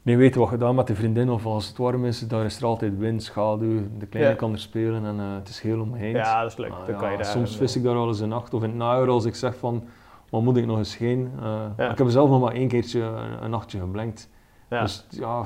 niet 0.06 0.18
weten 0.18 0.40
wat 0.40 0.49
gedaan 0.49 0.76
met 0.76 0.88
de 0.88 0.95
vriendin 0.95 1.30
of 1.30 1.45
als 1.45 1.68
het 1.68 1.77
warm 1.77 2.06
is, 2.06 2.19
daar 2.27 2.45
is 2.45 2.57
er 2.57 2.65
altijd 2.65 2.98
wind, 2.98 3.23
schaduw, 3.23 3.80
de 3.98 4.06
kleine 4.06 4.32
Ja. 4.32 4.38
kan 4.38 4.52
er 4.52 4.60
spelen 4.60 5.06
en 5.06 5.19
eh, 5.19 5.34
het 5.36 5.49
is 5.49 5.60
heel 5.60 5.80
omheind. 5.82 6.15
Ja, 6.15 6.41
dat 6.41 6.52
is 6.52 6.57
leuk. 6.57 6.72
Ah, 6.72 6.80
Dan 6.86 6.90
ja, 6.95 6.99
kan 6.99 7.11
je 7.11 7.18
daar 7.18 7.26
soms 7.26 7.52
een, 7.52 7.57
vis 7.57 7.76
ik 7.76 7.84
daar 7.84 7.94
wel 7.94 8.07
eens 8.07 8.19
een 8.19 8.30
nacht 8.30 8.53
of 8.53 8.64
in 8.64 8.69
het 8.69 8.77
najaar 8.77 9.07
als 9.07 9.26
ik 9.26 9.36
zeg 9.36 9.56
van 9.56 9.84
wat 10.30 10.41
moet 10.41 10.57
ik 10.57 10.65
nog 10.65 10.77
eens 10.77 10.98
heen. 10.98 11.32
Eh, 11.41 11.65
Ja. 11.77 11.91
Ik 11.91 11.98
heb 11.98 12.10
zelf 12.10 12.30
nog 12.30 12.41
maar 12.41 12.53
één 12.53 12.68
keertje 12.68 13.02
een, 13.02 13.44
een 13.44 13.49
nachtje 13.49 13.80
geblenkt. 13.80 14.30
Ja. 14.69 14.82
Dus 14.82 15.06
ja, 15.10 15.44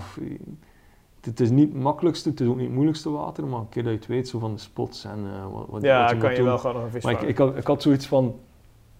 het, 1.21 1.39
is 1.39 1.49
niet 1.49 1.73
het 1.73 1.81
makkelijkste, 1.81 2.29
het 2.29 2.39
is 2.39 2.47
ook 2.47 2.55
niet 2.55 2.65
het 2.65 2.73
moeilijkste 2.73 3.09
water, 3.09 3.47
maar 3.47 3.59
een 3.59 3.69
keer 3.69 3.83
dat 3.83 3.91
je 3.91 3.97
het 3.97 4.07
weet 4.07 4.27
zo 4.27 4.39
van 4.39 4.53
de 4.53 4.59
spots 4.59 5.05
en 5.05 5.19
eh, 5.33 5.53
wat, 5.53 5.65
wat, 5.69 5.81
ja, 5.81 6.01
wat 6.01 6.09
kan 6.09 6.19
moet 6.19 6.29
je 6.29 6.35
doen. 6.35 6.45
wel 6.45 6.57
gewoon 6.57 6.75
nog 6.75 6.83
een 6.85 6.91
vis 6.91 7.03
Maar 7.03 7.13
ik, 7.13 7.21
ik, 7.21 7.37
had, 7.37 7.57
ik 7.57 7.67
had 7.67 7.81
zoiets 7.81 8.07
van, 8.07 8.35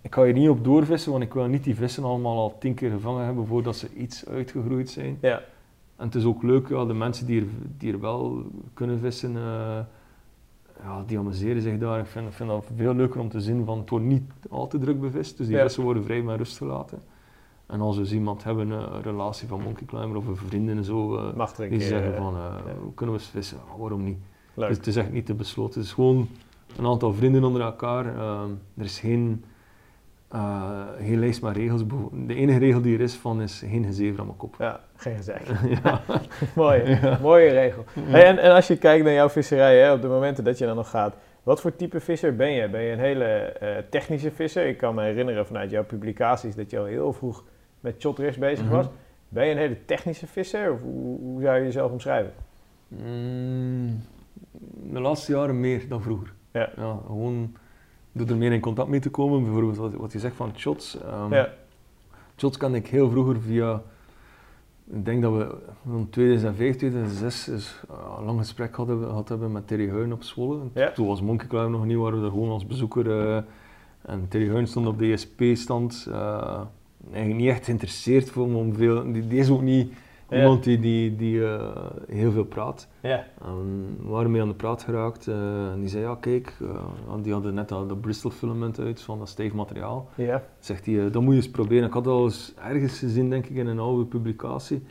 ik 0.01 0.13
ga 0.13 0.23
hier 0.23 0.34
niet 0.34 0.49
op 0.49 0.63
doorvissen, 0.63 1.11
want 1.11 1.23
ik 1.23 1.34
wil 1.34 1.45
niet 1.47 1.63
die 1.63 1.76
vissen 1.76 2.03
allemaal 2.03 2.38
al 2.38 2.57
tien 2.59 2.73
keer 2.73 2.91
gevangen 2.91 3.26
hebben 3.26 3.45
voordat 3.47 3.76
ze 3.76 3.93
iets 3.95 4.26
uitgegroeid 4.27 4.89
zijn. 4.89 5.17
Ja, 5.21 5.41
En 5.95 6.05
het 6.05 6.15
is 6.15 6.23
ook 6.26 6.43
leuk, 6.43 6.69
ja, 6.69 6.85
de 6.85 6.93
mensen 6.93 7.26
die 7.26 7.41
er, 7.41 7.47
die 7.77 7.93
er 7.93 7.99
wel 7.99 8.43
kunnen 8.73 8.99
vissen, 8.99 9.35
eh, 9.35 9.80
ja, 10.84 11.03
die 11.05 11.17
amuseren 11.17 11.61
zich 11.61 11.77
daar. 11.77 11.99
Ik 11.99 12.05
vind, 12.05 12.27
ik 12.27 12.34
vind 12.34 12.49
dat 12.49 12.65
veel 12.76 12.93
leuker 12.93 13.19
om 13.19 13.30
te 13.30 13.41
zien 13.41 13.65
van, 13.65 13.77
het 13.80 13.89
wordt 13.89 14.05
niet 14.05 14.31
al 14.49 14.67
te 14.67 14.77
druk 14.77 14.99
bevist, 15.01 15.38
dus 15.38 15.47
die 15.47 15.55
Ja. 15.55 15.61
vissen 15.63 15.84
worden 15.84 16.03
vrij 16.03 16.21
met 16.21 16.38
rust 16.38 16.57
gelaten. 16.57 16.99
En 17.65 17.81
als 17.81 17.95
we 17.95 18.01
eens 18.01 18.11
iemand 18.13 18.43
hebben, 18.43 18.71
eh, 18.71 18.77
een 18.93 19.01
relatie 19.01 19.47
van 19.47 19.61
monkey 19.61 19.85
climber 19.85 20.17
of 20.17 20.27
een 20.27 20.35
vriendin 20.35 20.77
en 20.77 20.84
zo, 20.84 21.15
eh, 21.15 21.47
die 21.57 21.67
keer. 21.67 21.81
zeggen 21.81 22.15
van, 22.15 22.34
ja. 22.34 22.61
kunnen 22.95 23.15
we 23.15 23.21
eens 23.21 23.30
vissen? 23.30 23.57
Waarom 23.77 24.03
niet? 24.03 24.17
Dus 24.53 24.77
het 24.77 24.88
is 24.88 24.95
echt 24.95 25.11
niet 25.11 25.26
te 25.26 25.34
besloten. 25.34 25.73
Het 25.80 25.84
is 25.89 25.93
gewoon 25.93 26.27
een 26.77 26.85
aantal 26.85 27.13
vrienden 27.13 27.43
onder 27.43 27.61
elkaar. 27.61 28.05
Ehm, 28.17 28.49
er 28.77 28.84
is 28.85 28.99
geen, 28.99 29.43
eh, 30.30 30.81
geen 30.99 31.19
lijst 31.19 31.41
met 31.41 31.56
regels. 31.56 31.84
De 32.14 32.35
enige 32.35 32.60
regel 32.60 32.81
die 32.81 32.95
er 32.95 33.01
is 33.01 33.15
van 33.15 33.41
is 33.41 33.64
geen 33.65 33.85
gezever 33.85 34.19
aan 34.19 34.26
mijn 34.26 34.38
kop. 34.38 34.56
Ja, 34.60 34.80
geen 34.95 35.15
gezegd. 35.15 35.47
ja. 35.84 36.01
Mooie, 36.56 37.18
mooie 37.22 37.49
regel. 37.49 37.84
Hey, 37.99 38.26
en, 38.26 38.38
en 38.38 38.51
als 38.51 38.68
je 38.68 38.77
kijkt 38.77 39.03
naar 39.03 39.14
jouw 39.14 39.30
visserij, 39.30 39.80
hè, 39.80 39.91
op 39.91 40.01
de 40.01 40.07
momenten 40.07 40.43
dat 40.43 40.57
je 40.57 40.65
dan 40.65 40.76
nog 40.76 40.89
gaat, 40.89 41.15
wat 41.43 41.61
voor 41.61 41.76
type 41.76 41.99
visser 41.99 42.35
ben 42.35 42.51
je? 42.51 42.69
Ben 42.69 42.81
je 42.81 42.91
een 42.91 42.99
hele 42.99 43.26
eh, 43.26 43.77
technische 43.89 44.31
visser? 44.31 44.68
Ik 44.68 44.77
kan 44.77 44.95
me 44.95 45.03
herinneren 45.03 45.45
vanuit 45.45 45.72
jouw 45.72 45.84
publicaties 45.85 46.56
dat 46.56 46.69
je 46.69 46.80
al 46.80 46.85
heel 46.85 47.14
vroeg 47.14 47.43
met 47.80 48.01
shotdrifts 48.01 48.38
bezig 48.38 48.65
Mhm. 48.65 48.73
was. 48.76 48.85
Ben 49.30 49.45
je 49.45 49.51
een 49.51 49.57
hele 49.57 49.85
technische 49.85 50.27
visser 50.27 50.72
of 50.72 50.81
hoe, 50.81 51.19
hoe 51.19 51.41
zou 51.41 51.57
je 51.57 51.64
jezelf 51.64 51.91
omschrijven? 51.91 52.31
Mm, 52.88 54.03
de 54.93 54.99
laatste 54.99 55.31
jaren 55.31 55.60
meer 55.60 55.88
dan 55.88 56.01
vroeger. 56.01 56.34
Ja. 56.51 56.69
gewoon 57.06 57.53
door 58.11 58.27
er 58.27 58.38
meer 58.38 58.52
in 58.52 58.60
contact 58.60 58.90
mee 58.90 58.99
te 58.99 59.10
komen. 59.10 59.44
Bijvoorbeeld 59.44 59.77
wat, 59.77 59.94
wat 59.94 60.11
je 60.11 60.19
zegt 60.19 60.36
van 60.36 60.52
shots. 60.56 60.98
Ehm, 61.02 61.34
Ja, 61.34 61.49
Shots 62.38 62.57
kende 62.57 62.77
ik 62.77 62.88
heel 62.88 63.10
vroeger 63.10 63.41
via. 63.41 63.81
Ik 64.91 65.06
denk 65.06 65.22
dat 65.22 65.34
we 65.34 65.56
in 65.86 66.07
2005, 66.10 66.76
2006 66.76 67.48
is, 67.48 67.81
uh, 67.91 67.98
een 68.19 68.26
lang 68.26 68.40
gesprek 68.40 68.76
hadden, 68.76 69.03
gehad 69.03 69.30
hebben 69.30 69.52
met 69.52 69.68
Terry 69.68 69.90
Huyn 69.90 70.14
op 70.14 70.23
Zwolle. 70.23 70.60
Ja. 70.73 70.91
Toen 70.91 71.07
was 71.07 71.22
Monkey 71.22 71.48
Climb 71.48 71.69
nog 71.69 71.86
niet, 71.86 71.98
waren 71.98 72.15
we 72.15 72.22
daar 72.22 72.31
gewoon 72.31 72.49
als 72.49 72.65
bezoeker. 72.65 73.19
eh, 73.36 73.41
en 74.02 74.26
Terry 74.30 74.48
Huyn 74.49 74.68
stond 74.68 74.88
op 74.88 74.98
de 74.99 75.11
ESP-stand. 75.11 76.06
eh, 76.10 76.61
eigenlijk 77.11 77.41
niet 77.41 77.49
echt 77.49 77.65
geïnteresseerd 77.65 78.30
voor 78.30 78.48
me 78.49 78.57
om 78.57 78.73
veel. 78.76 79.11
Die, 79.11 79.27
die 79.27 79.40
is 79.40 79.49
ook 79.49 79.61
niet. 79.61 79.94
Iemand 80.31 80.64
die, 80.64 80.80
die, 80.80 81.15
die 81.15 81.45
eh, 81.45 81.76
heel 82.07 82.31
veel 82.31 82.43
praat. 82.43 82.88
ja, 82.99 83.26
En 83.41 83.85
we 84.01 84.10
waren 84.10 84.31
mee 84.31 84.41
aan 84.41 84.47
de 84.47 84.53
praat 84.53 84.84
geraakt. 84.84 85.27
eh, 85.27 85.72
en 85.72 85.80
die 85.80 85.89
zei: 85.89 86.03
Ja, 86.03 86.15
kijk, 86.19 86.57
eh, 86.61 87.14
die 87.22 87.34
hadden 87.34 87.53
net 87.53 87.69
dat, 87.69 87.89
dat 87.89 88.01
Bristol 88.01 88.31
filament 88.31 88.80
uit 88.80 89.01
van 89.01 89.19
dat 89.19 89.30
stijf 89.30 89.53
materiaal. 89.53 90.10
ja, 90.15 90.43
Zegt 90.60 90.85
hij, 90.85 91.11
dat 91.11 91.22
moet 91.22 91.34
je 91.34 91.39
eens 91.39 91.49
proberen. 91.51 91.88
Ik 91.88 91.93
had 91.93 92.07
al 92.07 92.23
eens 92.23 92.53
ergens 92.68 92.99
gezien, 92.99 93.30
denk 93.30 93.45
ik, 93.45 93.56
in 93.56 93.68
een 93.68 93.80
oude 93.80 94.06
publicatie. 94.06 94.84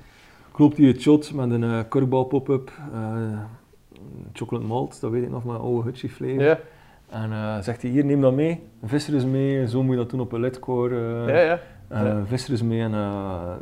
Klopt 0.52 0.76
hij 0.76 0.86
het 0.86 1.00
shot 1.00 1.34
met 1.34 1.50
een 1.50 1.88
korkbal 1.88 2.24
pop-up, 2.24 2.70
chocolate 4.32 4.66
malt, 4.66 5.00
dat 5.00 5.10
weet 5.10 5.22
ik 5.22 5.30
nog, 5.30 5.44
een 5.44 5.56
oude 5.56 5.82
hutchie 5.82 6.08
flavor. 6.10 6.42
ja, 6.42 6.58
En 7.08 7.64
zegt 7.64 7.82
hij, 7.82 7.90
hier, 7.90 8.04
neem 8.04 8.20
dat 8.20 8.34
mee. 8.34 8.62
Visser 8.82 9.14
is 9.14 9.24
mee, 9.24 9.68
zo 9.68 9.82
moet 9.82 9.90
je 9.94 10.00
dat 10.00 10.10
doen 10.10 10.20
op 10.20 10.32
een 10.32 10.40
lidcore. 10.40 11.26
ja, 11.32 11.40
ja. 11.40 11.60
Ja. 11.90 12.22
Visser 12.26 12.52
is 12.52 12.62
mee 12.62 12.80
en 12.80 12.94
eh, 12.94 13.52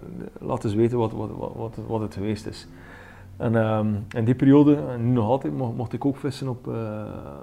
laat 0.41 0.65
eens 0.65 0.75
weten 0.75 0.99
wat, 0.99 1.13
wat, 1.13 1.31
wat, 1.55 1.79
wat, 1.87 2.01
het 2.01 2.15
geweest 2.15 2.47
is. 2.47 2.67
En 3.37 3.57
ehm, 3.57 3.87
in 4.17 4.25
die 4.25 4.35
periode, 4.35 4.79
en 4.89 5.05
nu 5.05 5.11
nog 5.11 5.25
altijd, 5.27 5.57
mocht, 5.57 5.77
mocht 5.77 5.93
ik 5.93 6.05
ook 6.05 6.17
vissen 6.17 6.49
op 6.49 6.69
eh, 6.69 6.75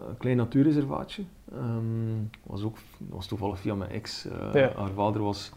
een 0.10 0.18
klein 0.18 0.38
natuurreservaatje. 0.38 1.24
Ehm, 1.52 2.24
was 2.44 2.64
ook 2.64 2.78
was 3.10 3.28
toevallig 3.28 3.60
via 3.60 3.76
mijn 3.76 3.92
ex. 3.92 4.28
eh, 4.28 4.62
Ja. 4.62 4.72
Haar 4.76 4.90
vader 4.96 5.22
was 5.22 5.52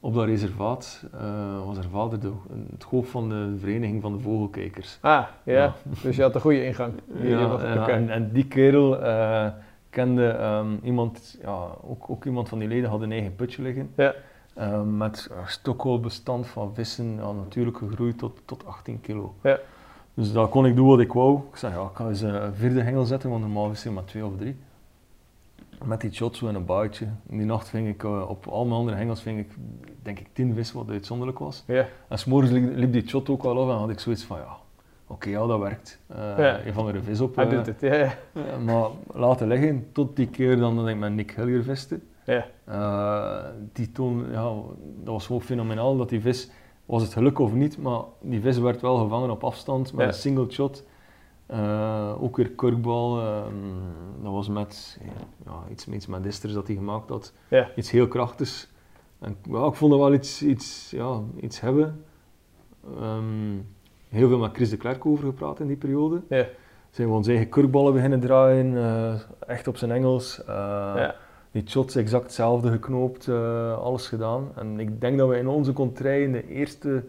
op 0.00 0.14
dat 0.14 0.24
reservaat, 0.24 1.04
eh, 1.12 1.64
was 1.66 1.76
haar 1.76 1.88
vader 1.90 2.20
de, 2.20 2.32
het 2.72 2.82
hoofd 2.82 3.10
van 3.10 3.28
de 3.28 3.54
vereniging 3.58 4.02
van 4.02 4.12
de 4.12 4.18
vogelkijkers. 4.20 4.98
Ah, 5.00 5.24
ja. 5.42 5.52
Ja. 5.54 5.74
Dus 6.02 6.16
je 6.16 6.22
had 6.22 6.34
een 6.34 6.40
goede 6.40 6.64
ingang. 6.64 6.92
Ja, 7.22 7.88
en, 7.88 8.10
en 8.10 8.30
die 8.32 8.46
kerel 8.46 8.98
kende 9.90 10.28
ehm, 10.28 10.66
iemand, 10.82 11.38
ja, 11.42 11.66
ook, 11.82 12.10
ook 12.10 12.24
iemand 12.24 12.48
van 12.48 12.58
die 12.58 12.68
leden 12.68 12.90
had 12.90 13.00
een 13.00 13.12
eigen 13.12 13.34
putje 13.34 13.62
liggen. 13.62 13.90
Ja. 13.96 14.14
Eh, 14.56 14.82
met 14.82 15.28
een 15.30 15.48
stokhoudbestand 15.48 16.46
van 16.46 16.74
vissen, 16.74 17.14
ja, 17.14 17.32
natuurlijk 17.32 17.76
gegroeid 17.76 18.18
tot, 18.18 18.40
tot 18.44 18.66
18 18.66 19.00
kilo. 19.00 19.34
Ja. 19.42 19.58
Dus 20.14 20.32
dat 20.32 20.50
kon 20.50 20.66
ik 20.66 20.76
doen 20.76 20.86
wat 20.86 21.00
ik 21.00 21.12
wou. 21.12 21.40
Ik 21.50 21.56
zei, 21.56 21.74
ja, 21.74 21.82
ik 21.82 21.96
ga 21.96 22.08
eens 22.08 22.22
eh, 22.22 22.32
een 22.32 22.54
vierde 22.54 22.80
hengel 22.80 23.04
zetten, 23.04 23.30
want 23.30 23.42
normaal 23.42 23.68
vissen 23.68 23.88
we 23.88 23.94
maar 23.94 24.04
twee 24.04 24.26
of 24.26 24.32
drie. 24.38 24.56
Met 25.84 26.00
die 26.00 26.12
shot 26.12 26.36
zo 26.36 26.48
in 26.48 26.54
een 26.54 26.64
buitje. 26.64 27.06
In 27.28 27.36
die 27.36 27.46
nacht 27.46 27.68
ving 27.68 27.88
ik 27.88 28.04
eh, 28.04 28.28
op 28.28 28.46
al 28.46 28.64
mijn 28.64 28.76
andere 28.76 28.96
hengels 28.96 29.22
ving 29.22 29.38
ik, 29.38 29.50
denk 30.02 30.18
ik, 30.18 30.26
tien 30.32 30.54
vissen, 30.54 30.76
wat 30.76 30.90
uitzonderlijk 30.90 31.38
was. 31.38 31.64
Ja, 31.66 31.86
En 32.08 32.18
s'morgens 32.18 32.52
liep, 32.52 32.76
liep 32.76 32.92
die 32.92 33.08
shot 33.08 33.28
ook 33.28 33.42
al 33.42 33.62
af 33.62 33.68
en 33.68 33.76
had 33.76 33.90
ik 33.90 34.00
zoiets 34.00 34.24
van, 34.24 34.38
ja, 34.38 34.56
oké, 35.06 35.28
ja, 35.28 35.46
dat 35.46 35.60
werkt. 35.60 35.98
Eh 36.06 36.16
Ja. 36.16 36.64
Een 36.64 36.72
van 36.72 36.92
de 36.92 37.02
vis 37.02 37.20
op. 37.20 37.36
Hij 37.36 37.48
doet 37.48 37.66
het, 37.66 37.80
ja. 37.80 38.14
maar 38.64 38.88
laten 39.14 39.46
liggen 39.46 39.88
tot 39.92 40.16
die 40.16 40.28
keer 40.28 40.56
dan 40.56 40.76
dat 40.76 40.88
ik 40.88 40.96
met 40.96 41.12
Nick 41.12 41.30
Hillier 41.30 41.62
viste. 41.62 42.00
Ja, 42.26 42.46
Eh, 42.64 43.44
die 43.72 43.92
toon, 43.92 44.26
ja, 44.30 44.42
dat 45.02 45.12
was 45.14 45.26
gewoon 45.26 45.42
fenomenaal 45.42 45.96
dat 45.96 46.08
die 46.08 46.20
vis, 46.20 46.50
was 46.84 47.02
het 47.02 47.12
geluk 47.12 47.38
of 47.38 47.52
niet, 47.52 47.78
maar 47.78 48.00
die 48.20 48.40
vis 48.40 48.58
werd 48.58 48.80
wel 48.80 48.96
gevangen 48.96 49.30
op 49.30 49.44
afstand 49.44 49.92
met 49.92 50.00
Ja. 50.00 50.06
een 50.06 50.14
single 50.14 50.50
shot. 50.50 50.84
Eh, 51.46 52.22
ook 52.22 52.36
weer 52.36 52.50
kurkbal, 52.50 53.20
ehm, 53.20 53.54
dat 54.22 54.32
was 54.32 54.48
met 54.48 55.00
ja, 55.44 55.62
iets, 55.70 55.88
iets 55.88 56.06
met 56.06 56.22
disters 56.22 56.52
dat 56.52 56.66
hij 56.66 56.76
gemaakt 56.76 57.08
had. 57.08 57.32
Ja. 57.48 57.68
Iets 57.76 57.90
heel 57.90 58.08
krachtigs. 58.08 58.68
En, 59.18 59.36
ja, 59.50 59.66
ik 59.66 59.74
vond 59.74 59.90
dat 59.90 60.00
wel 60.00 60.12
iets, 60.12 60.42
iets, 60.42 60.90
ja, 60.90 61.20
iets 61.40 61.60
hebben. 61.60 62.04
Ehm, 63.00 63.56
heel 64.08 64.28
veel 64.28 64.38
met 64.38 64.54
Chris 64.54 64.70
de 64.70 64.76
Klerk 64.76 65.06
over 65.06 65.24
gepraat 65.26 65.60
in 65.60 65.66
die 65.66 65.76
periode. 65.76 66.22
ja, 66.28 66.46
Zijn 66.90 67.08
we 67.08 67.14
onze 67.14 67.30
eigen 67.30 67.48
kurkballen 67.48 67.92
beginnen 67.92 68.20
draaien, 68.20 68.76
eh, 68.76 69.14
echt 69.46 69.68
op 69.68 69.76
zijn 69.76 69.90
Engels. 69.90 70.42
Ja. 70.46 71.14
Die 71.56 71.68
shots 71.68 71.96
exact 71.96 72.22
hetzelfde 72.24 72.70
geknoopt, 72.70 73.28
eh, 73.28 73.78
alles 73.78 74.06
gedaan. 74.08 74.48
En 74.54 74.80
ik 74.80 75.00
denk 75.00 75.18
dat 75.18 75.28
we 75.28 75.38
in 75.38 75.48
onze 75.48 75.72
contraien 75.72 76.32
de 76.32 76.48
eerste, 76.48 77.04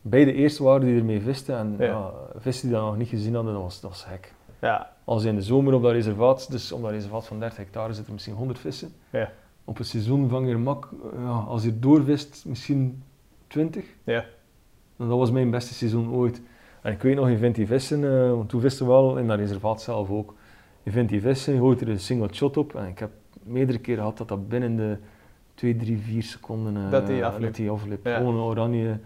bij 0.00 0.24
de 0.24 0.32
eerste 0.32 0.62
waren 0.62 0.80
die 0.86 0.98
ermee 0.98 1.20
visten. 1.20 1.56
En 1.56 1.74
Ja. 1.78 1.84
ja. 1.84 2.12
vissen 2.36 2.68
die 2.68 2.76
dat 2.76 2.86
nog 2.86 2.96
niet 2.96 3.08
gezien 3.08 3.34
hadden, 3.34 3.52
dat 3.52 3.62
was, 3.62 3.80
dat 3.80 3.90
was 3.90 4.02
gek. 4.04 4.34
ja. 4.60 4.90
Als 5.04 5.24
in 5.24 5.34
de 5.34 5.42
zomer 5.42 5.74
op 5.74 5.82
dat 5.82 5.92
reservaat, 5.92 6.50
dus 6.50 6.72
op 6.72 6.82
dat 6.82 6.90
reservaat 6.90 7.26
van 7.26 7.38
30 7.38 7.58
hectare 7.58 7.92
zitten 7.92 8.12
misschien 8.12 8.34
100 8.34 8.58
vissen. 8.58 8.92
Ja. 9.10 9.30
Op 9.64 9.78
een 9.78 9.84
seizoen 9.84 10.28
vang 10.28 10.48
je 10.48 10.56
mak, 10.56 10.88
ja, 11.16 11.28
als 11.48 11.62
je 11.64 11.78
doorvist, 11.78 12.44
misschien 12.46 13.02
20. 13.46 13.84
Ja. 14.04 14.24
En 14.98 15.08
dat 15.08 15.18
was 15.18 15.30
mijn 15.30 15.50
beste 15.50 15.74
seizoen 15.74 16.12
ooit. 16.12 16.42
En 16.82 16.92
ik 16.92 17.02
weet 17.02 17.16
nog, 17.16 17.28
je 17.28 17.38
vindt 17.38 17.56
die 17.56 17.66
vissen, 17.66 18.04
eh, 18.04 18.30
want 18.30 18.48
toen 18.48 18.60
visten 18.60 18.86
we 18.86 18.92
wel 18.92 19.16
in 19.18 19.26
dat 19.28 19.38
reservaat 19.38 19.82
zelf 19.82 20.10
ook. 20.10 20.34
Je 20.82 20.90
vindt 20.90 21.10
die 21.10 21.20
vissen, 21.20 21.52
je 21.54 21.58
gooit 21.60 21.80
er 21.80 21.88
een 21.88 22.00
single 22.00 22.28
shot 22.34 22.56
op. 22.56 22.74
En 22.74 22.86
ik 22.86 22.98
heb 22.98 23.10
meerdere 23.44 23.78
keren 23.78 24.00
gehad 24.00 24.18
dat 24.18 24.28
dat 24.28 24.48
binnen 24.48 24.76
de 24.76 24.96
2, 25.54 25.76
3, 25.76 25.98
4 25.98 26.22
seconden 26.22 26.76
eh, 26.76 26.90
Dat 26.90 27.06
die 27.06 27.24
afliep. 27.24 27.42
dat 27.46 27.54
die 27.54 27.70
afliep. 27.70 28.06
Ja. 28.06 28.16
Gewoon 28.16 28.36
oranje. 28.40 28.98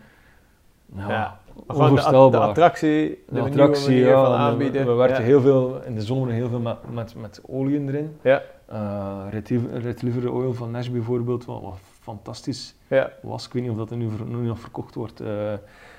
Ja, 0.96 1.08
Ja. 1.08 1.38
Gewoon 1.66 1.66
de, 1.66 1.74
de 1.74 1.82
onvoorstelbaar. 1.82 2.40
attractie, 2.48 3.08
de, 3.28 3.34
De 3.34 3.40
attractie, 3.40 3.96
ja. 3.96 4.24
van 4.24 4.32
en 4.34 4.38
aanbieden. 4.38 4.86
We 4.86 4.92
werkten 4.92 5.20
ja. 5.22 5.26
heel 5.28 5.40
veel, 5.40 5.82
in 5.84 5.94
de 5.94 6.02
zomer 6.02 6.32
heel 6.32 6.48
veel 6.48 6.60
met, 6.60 6.76
met, 6.92 7.14
met 7.14 7.40
oliën 7.46 7.88
erin. 7.88 8.16
Ja. 8.22 8.42
Eh, 8.66 9.26
Retrieve- 9.30 9.78
Retriever 9.78 10.32
Oil 10.32 10.54
van 10.54 10.70
Nash 10.70 10.88
bijvoorbeeld, 10.88 11.44
wat, 11.44 11.62
wat 11.62 11.78
fantastisch 12.00 12.74
Ja, 12.88 13.12
was. 13.22 13.46
Ik 13.46 13.52
weet 13.52 13.62
niet 13.62 13.70
of 13.70 13.76
dat 13.76 13.90
er 13.90 13.96
nu, 13.96 14.08
nog 14.28 14.58
verkocht 14.60 14.94
wordt. 14.94 15.20
eh. 15.20 15.52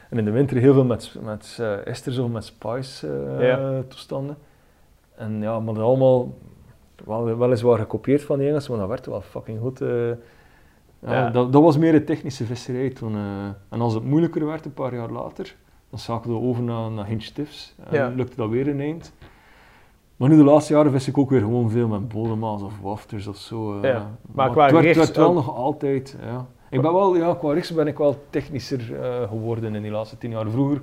en 0.09 0.17
in 0.17 0.25
de 0.25 0.31
winter 0.31 0.57
heel 0.57 0.73
veel 0.73 0.85
met, 0.85 1.15
met 1.21 1.59
esters 1.85 2.17
of 2.17 2.29
met 2.29 2.43
spice 2.45 3.07
toestanden. 3.87 4.37
En 5.15 5.41
ja, 5.41 5.59
maar 5.59 5.73
dat 5.73 5.83
allemaal 5.83 6.33
wel, 7.05 7.37
weliswaar 7.37 7.77
gekopieerd 7.77 8.23
van 8.23 8.37
die 8.39 8.47
Engelsen, 8.47 8.71
maar 8.71 8.79
dat 8.79 8.89
werkte 8.89 9.09
wel 9.09 9.21
fucking 9.21 9.59
goed. 9.59 9.81
eh. 9.81 10.07
ja, 10.07 10.15
Ja. 11.01 11.29
Dat, 11.29 11.53
dat 11.53 11.61
was 11.61 11.77
meer 11.77 11.91
de 11.91 12.03
technische 12.03 12.45
visserij 12.45 12.89
toen. 12.89 13.15
eh. 13.15 13.21
en 13.69 13.81
als 13.81 13.93
het 13.93 14.03
moeilijker 14.03 14.45
werd, 14.45 14.65
een 14.65 14.73
paar 14.73 14.93
jaar 14.95 15.09
later, 15.11 15.55
dan 15.89 15.99
zakken 15.99 16.31
we 16.31 16.37
over 16.39 16.63
naar, 16.63 16.91
naar 16.91 17.05
Hinch 17.05 17.25
Tiffs. 17.25 17.75
En 17.89 17.95
Ja. 17.97 18.07
lukte 18.15 18.35
dat 18.35 18.49
weer 18.49 18.67
een 18.67 18.79
eind. 18.81 19.13
Maar 20.15 20.29
nu 20.29 20.37
de 20.37 20.43
laatste 20.43 20.73
jaren 20.73 20.91
vis 20.91 21.07
ik 21.07 21.17
ook 21.17 21.29
weer 21.29 21.39
gewoon 21.41 21.69
veel 21.69 21.87
met 21.87 22.07
bodema's 22.07 22.61
of 22.61 22.79
wafters 22.81 23.27
of 23.27 23.35
zo. 23.37 23.81
eh. 23.81 23.89
Ja, 23.91 24.11
maar 24.31 24.49
qua 24.49 24.71
werd, 24.71 24.95
werd 24.95 25.15
wel 25.15 25.33
nog 25.33 25.55
altijd, 25.55 26.17
ja. 26.25 26.45
Ik 26.69 26.81
ben 26.81 26.93
wel, 26.93 27.15
ja, 27.15 27.33
qua 27.33 27.53
richts 27.53 27.73
ben 27.73 27.87
ik 27.87 27.97
wel 27.97 28.15
technischer 28.29 28.79
geworden 29.29 29.75
in 29.75 29.81
die 29.81 29.91
laatste 29.91 30.17
tien 30.17 30.31
jaar. 30.31 30.49
Vroeger, 30.49 30.81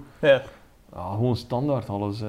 ja, 0.93 1.13
gewoon 1.13 1.37
standaard 1.37 1.89
alles. 1.89 2.23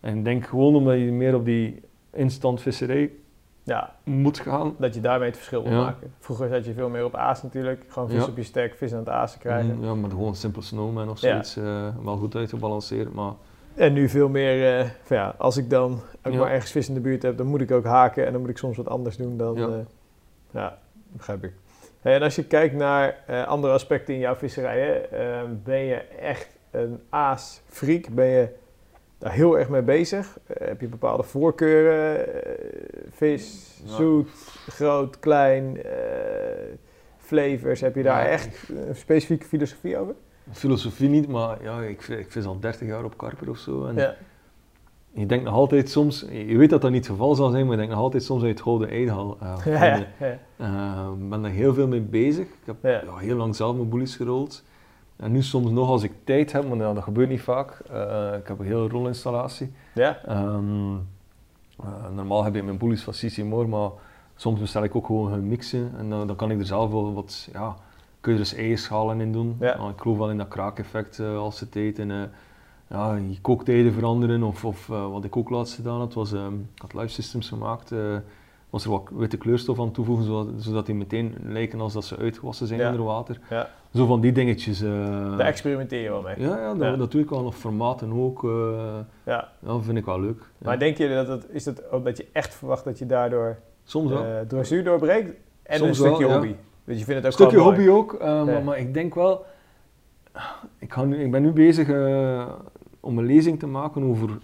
en 0.00 0.16
ik 0.18 0.24
denk 0.24 0.46
gewoon 0.46 0.74
omdat 0.74 0.94
je 0.98 1.12
meer 1.12 1.34
op 1.34 1.44
die 1.44 1.80
instant 2.16 2.60
visserij 2.60 3.10
ja, 3.62 3.94
moet 4.04 4.38
gaan. 4.38 4.74
dat 4.78 4.94
je 4.94 5.00
daarmee 5.00 5.26
het 5.28 5.36
verschil 5.36 5.62
wil 5.62 5.72
Ja. 5.72 5.78
maken. 5.84 6.12
Vroeger 6.18 6.48
zat 6.48 6.64
je 6.64 6.72
veel 6.72 6.88
meer 6.88 7.04
op 7.04 7.14
aas 7.14 7.42
natuurlijk. 7.42 7.84
Gewoon 7.88 8.08
vis 8.08 8.24
Ja. 8.24 8.26
op 8.30 8.36
je 8.36 8.42
stek, 8.42 8.74
vis 8.74 8.92
aan 8.92 8.98
het 8.98 9.08
aasen 9.08 9.40
krijgen. 9.40 9.76
Mm, 9.76 9.84
Ja, 9.84 9.94
met 9.94 10.10
gewoon 10.10 10.34
Simple 10.34 10.62
Snowman 10.62 11.10
of 11.10 11.18
zoiets. 11.18 11.56
eh, 11.56 11.88
wel 12.04 12.16
goed 12.16 12.34
uitgebalanceerd, 12.36 13.12
maar 13.14 13.32
En 13.74 13.92
nu 13.92 14.08
veel 14.08 14.28
meer, 14.28 14.78
eh, 14.78 14.86
van 15.02 15.16
ja, 15.16 15.34
als 15.38 15.56
ik 15.56 15.70
dan 15.70 16.00
ook 16.22 16.34
maar 16.34 16.50
ergens 16.50 16.70
vis 16.72 16.88
in 16.88 16.94
de 16.94 17.00
buurt 17.00 17.22
heb, 17.22 17.36
dan 17.36 17.46
moet 17.46 17.60
ik 17.60 17.70
ook 17.70 17.84
haken 17.84 18.26
en 18.26 18.32
dan 18.32 18.40
moet 18.40 18.50
ik 18.50 18.58
soms 18.58 18.76
wat 18.76 18.88
anders 18.88 19.16
doen 19.16 19.36
dan. 19.36 19.54
Ja. 19.54 19.66
Ja, 19.68 19.84
ja 20.50 20.78
begrijp 21.12 21.44
ik. 21.44 21.52
Hey, 22.00 22.14
en 22.14 22.22
als 22.22 22.36
je 22.36 22.44
kijkt 22.44 22.74
naar 22.74 23.18
eh, 23.26 23.46
andere 23.46 23.72
aspecten 23.72 24.14
in 24.14 24.20
jouw 24.20 24.34
visserij, 24.34 24.80
hè, 24.80 24.92
eh, 24.92 25.42
ben 25.64 25.78
je 25.78 25.94
echt 26.20 26.56
een 26.70 27.00
aasfreak? 27.10 28.08
Ben 28.08 28.26
je 28.26 28.48
daar 29.18 29.32
heel 29.32 29.58
erg 29.58 29.68
mee 29.68 29.82
bezig? 29.82 30.38
Eh, 30.46 30.66
heb 30.68 30.80
je 30.80 30.88
bepaalde 30.88 31.22
voorkeuren? 31.22 32.26
Eh, 32.44 32.52
vis, 33.10 33.70
zoet, 33.84 34.28
groot, 34.68 35.18
klein, 35.18 35.82
eh, 35.82 35.90
flavors? 37.18 37.80
Heb 37.80 37.94
je 37.94 38.02
daar 38.02 38.22
Ja, 38.24 38.28
echt 38.28 38.68
een 38.68 38.96
specifieke 38.96 39.46
filosofie 39.46 39.98
over? 39.98 40.14
filosofie 40.52 41.08
niet, 41.08 41.28
maar 41.28 41.62
ja, 41.62 41.80
ik, 41.80 42.02
vis- 42.02 42.16
ik 42.18 42.30
vis 42.32 42.44
al 42.44 42.60
30 42.60 42.88
jaar 42.88 43.04
op 43.04 43.16
karper 43.16 43.50
of 43.50 43.58
zo. 43.58 43.86
En 43.86 43.94
Ja, 43.96 44.14
Je 45.12 45.26
denkt 45.26 45.44
nog 45.44 45.54
altijd 45.54 45.90
soms, 45.90 46.26
je 46.30 46.56
weet 46.56 46.70
dat 46.70 46.80
dat 46.80 46.90
niet 46.90 47.06
het 47.06 47.16
geval 47.16 47.34
zal 47.34 47.50
zijn, 47.50 47.62
maar 47.62 47.70
je 47.72 47.76
denkt 47.78 47.92
nog 47.94 48.02
altijd 48.02 48.22
soms 48.22 48.42
je 48.42 48.48
het 48.48 48.60
gouden 48.62 48.88
ei 48.88 49.02
Ik 49.04 49.12
ben 51.30 51.42
daar 51.42 51.50
heel 51.50 51.74
veel 51.74 51.88
mee 51.88 52.00
bezig. 52.00 52.46
Ik 52.46 52.66
heb 52.66 52.76
Ja. 52.82 52.90
ja, 52.90 53.16
heel 53.16 53.36
lang 53.36 53.56
zelf 53.56 53.76
mijn 53.76 53.88
boelies 53.88 54.16
gerold. 54.16 54.64
En 55.16 55.32
nu 55.32 55.42
soms 55.42 55.70
nog 55.70 55.88
als 55.88 56.02
ik 56.02 56.12
tijd 56.24 56.52
heb, 56.52 56.68
maar 56.68 56.76
ja, 56.76 56.92
dat 56.92 57.02
gebeurt 57.02 57.28
niet 57.28 57.40
vaak. 57.40 57.70
Eh, 57.90 58.34
ik 58.38 58.48
heb 58.48 58.58
een 58.58 58.66
hele 58.66 58.88
rolinstallatie. 58.88 59.72
ja. 59.94 60.18
Ehm, 60.24 60.94
eh, 61.80 62.10
normaal 62.14 62.44
heb 62.44 62.56
ik 62.56 62.64
mijn 62.64 62.78
boelies 62.78 63.02
van 63.02 63.14
Sissi 63.14 63.44
Moor, 63.44 63.68
maar 63.68 63.90
soms 64.36 64.60
bestel 64.60 64.84
ik 64.84 64.96
ook 64.96 65.06
gewoon 65.06 65.30
hun 65.30 65.48
mixen. 65.48 65.92
En 65.98 66.10
dan, 66.10 66.26
dan 66.26 66.36
kan 66.36 66.50
ik 66.50 66.58
er 66.58 66.66
zelf 66.66 66.90
wel 66.90 67.14
wat, 67.14 67.48
ja, 67.52 67.76
kun 68.20 68.34
je 68.34 68.40
er 68.40 68.58
eierschalen 68.58 69.20
in 69.20 69.32
doen. 69.32 69.56
Ja. 69.60 69.74
Ik 69.74 70.00
geloof 70.00 70.18
wel 70.18 70.30
in 70.30 70.38
dat 70.38 70.48
kraakeffect 70.48 71.18
eh, 71.18 71.38
als 71.38 71.60
het 71.60 71.74
eet. 71.74 71.98
En, 71.98 72.30
ja, 72.88 73.14
je 73.14 73.40
kooktijden 73.40 73.92
veranderen. 73.92 74.42
Of, 74.42 74.64
of 74.64 74.86
wat 74.86 75.24
ik 75.24 75.36
ook 75.36 75.50
laatst 75.50 75.74
gedaan 75.74 75.98
had, 75.98 76.14
was, 76.14 76.32
ehm, 76.32 76.54
ik 76.54 76.82
had 76.82 76.94
live 76.94 77.08
systems 77.08 77.48
gemaakt. 77.48 77.92
Was 78.70 78.84
er 78.84 78.90
wat 78.90 79.02
witte 79.12 79.36
kleurstof 79.36 79.80
aan 79.80 79.90
toevoegen, 79.90 80.24
zodat, 80.24 80.46
zodat 80.56 80.86
die 80.86 80.94
meteen 80.94 81.34
lijken 81.42 81.80
als 81.80 81.92
dat 81.92 82.04
ze 82.04 82.16
uitgewassen 82.16 82.66
zijn 82.66 82.80
Ja. 82.80 82.88
onder 82.90 83.04
water. 83.04 83.38
Ja. 83.50 83.68
Zo 83.94 84.06
van 84.06 84.20
die 84.20 84.32
dingetjes. 84.32 84.80
eh, 84.82 84.90
Daar 85.36 85.46
experimenteer 85.46 86.02
je 86.02 86.08
wel 86.10 86.22
mee. 86.22 86.34
ja, 86.38 86.58
ja, 86.58 86.74
dat, 86.74 86.98
dat 86.98 87.10
doe 87.10 87.20
ik 87.20 87.28
wel 87.30 87.42
nog. 87.42 87.54
Formaten 87.56 88.12
ook. 88.12 88.44
eh 88.44 88.50
Ja. 89.24 89.48
ja, 89.66 89.78
vind 89.80 89.98
ik 89.98 90.04
wel 90.04 90.20
leuk. 90.20 90.42
Maar 90.58 90.78
denk 90.78 90.96
je 90.96 91.08
dat 91.08 91.28
het, 91.28 91.46
is 91.50 91.64
dat 91.64 92.16
je 92.16 92.26
echt 92.32 92.54
verwacht 92.54 92.84
dat 92.84 92.98
je 92.98 93.06
daardoor 93.06 93.56
Soms 93.84 94.10
wel. 94.10 94.24
dressuur 94.48 94.84
doorbreekt? 94.84 95.32
En 95.62 95.78
Soms 95.78 95.88
een 95.98 96.04
stukje 96.06 96.24
wel, 96.26 96.32
hobby? 96.36 96.54
Dus 96.84 96.98
je 96.98 97.04
vindt 97.04 97.14
het 97.14 97.24
Een 97.24 97.32
stukje 97.32 97.56
mooi. 97.56 97.68
hobby 97.68 97.88
ook, 97.88 98.18
maar, 98.20 98.62
maar 98.64 98.78
ik 98.78 98.94
denk 98.94 99.14
wel... 99.14 99.44
Ik, 100.78 100.92
ga 100.92 101.04
nu, 101.04 101.22
ik 101.24 101.30
ben 101.30 101.42
nu 101.42 101.50
bezig 101.50 101.88
om 103.00 103.18
een 103.18 103.24
lezing 103.26 103.58
te 103.58 103.66
maken 103.66 104.02
over 104.04 104.38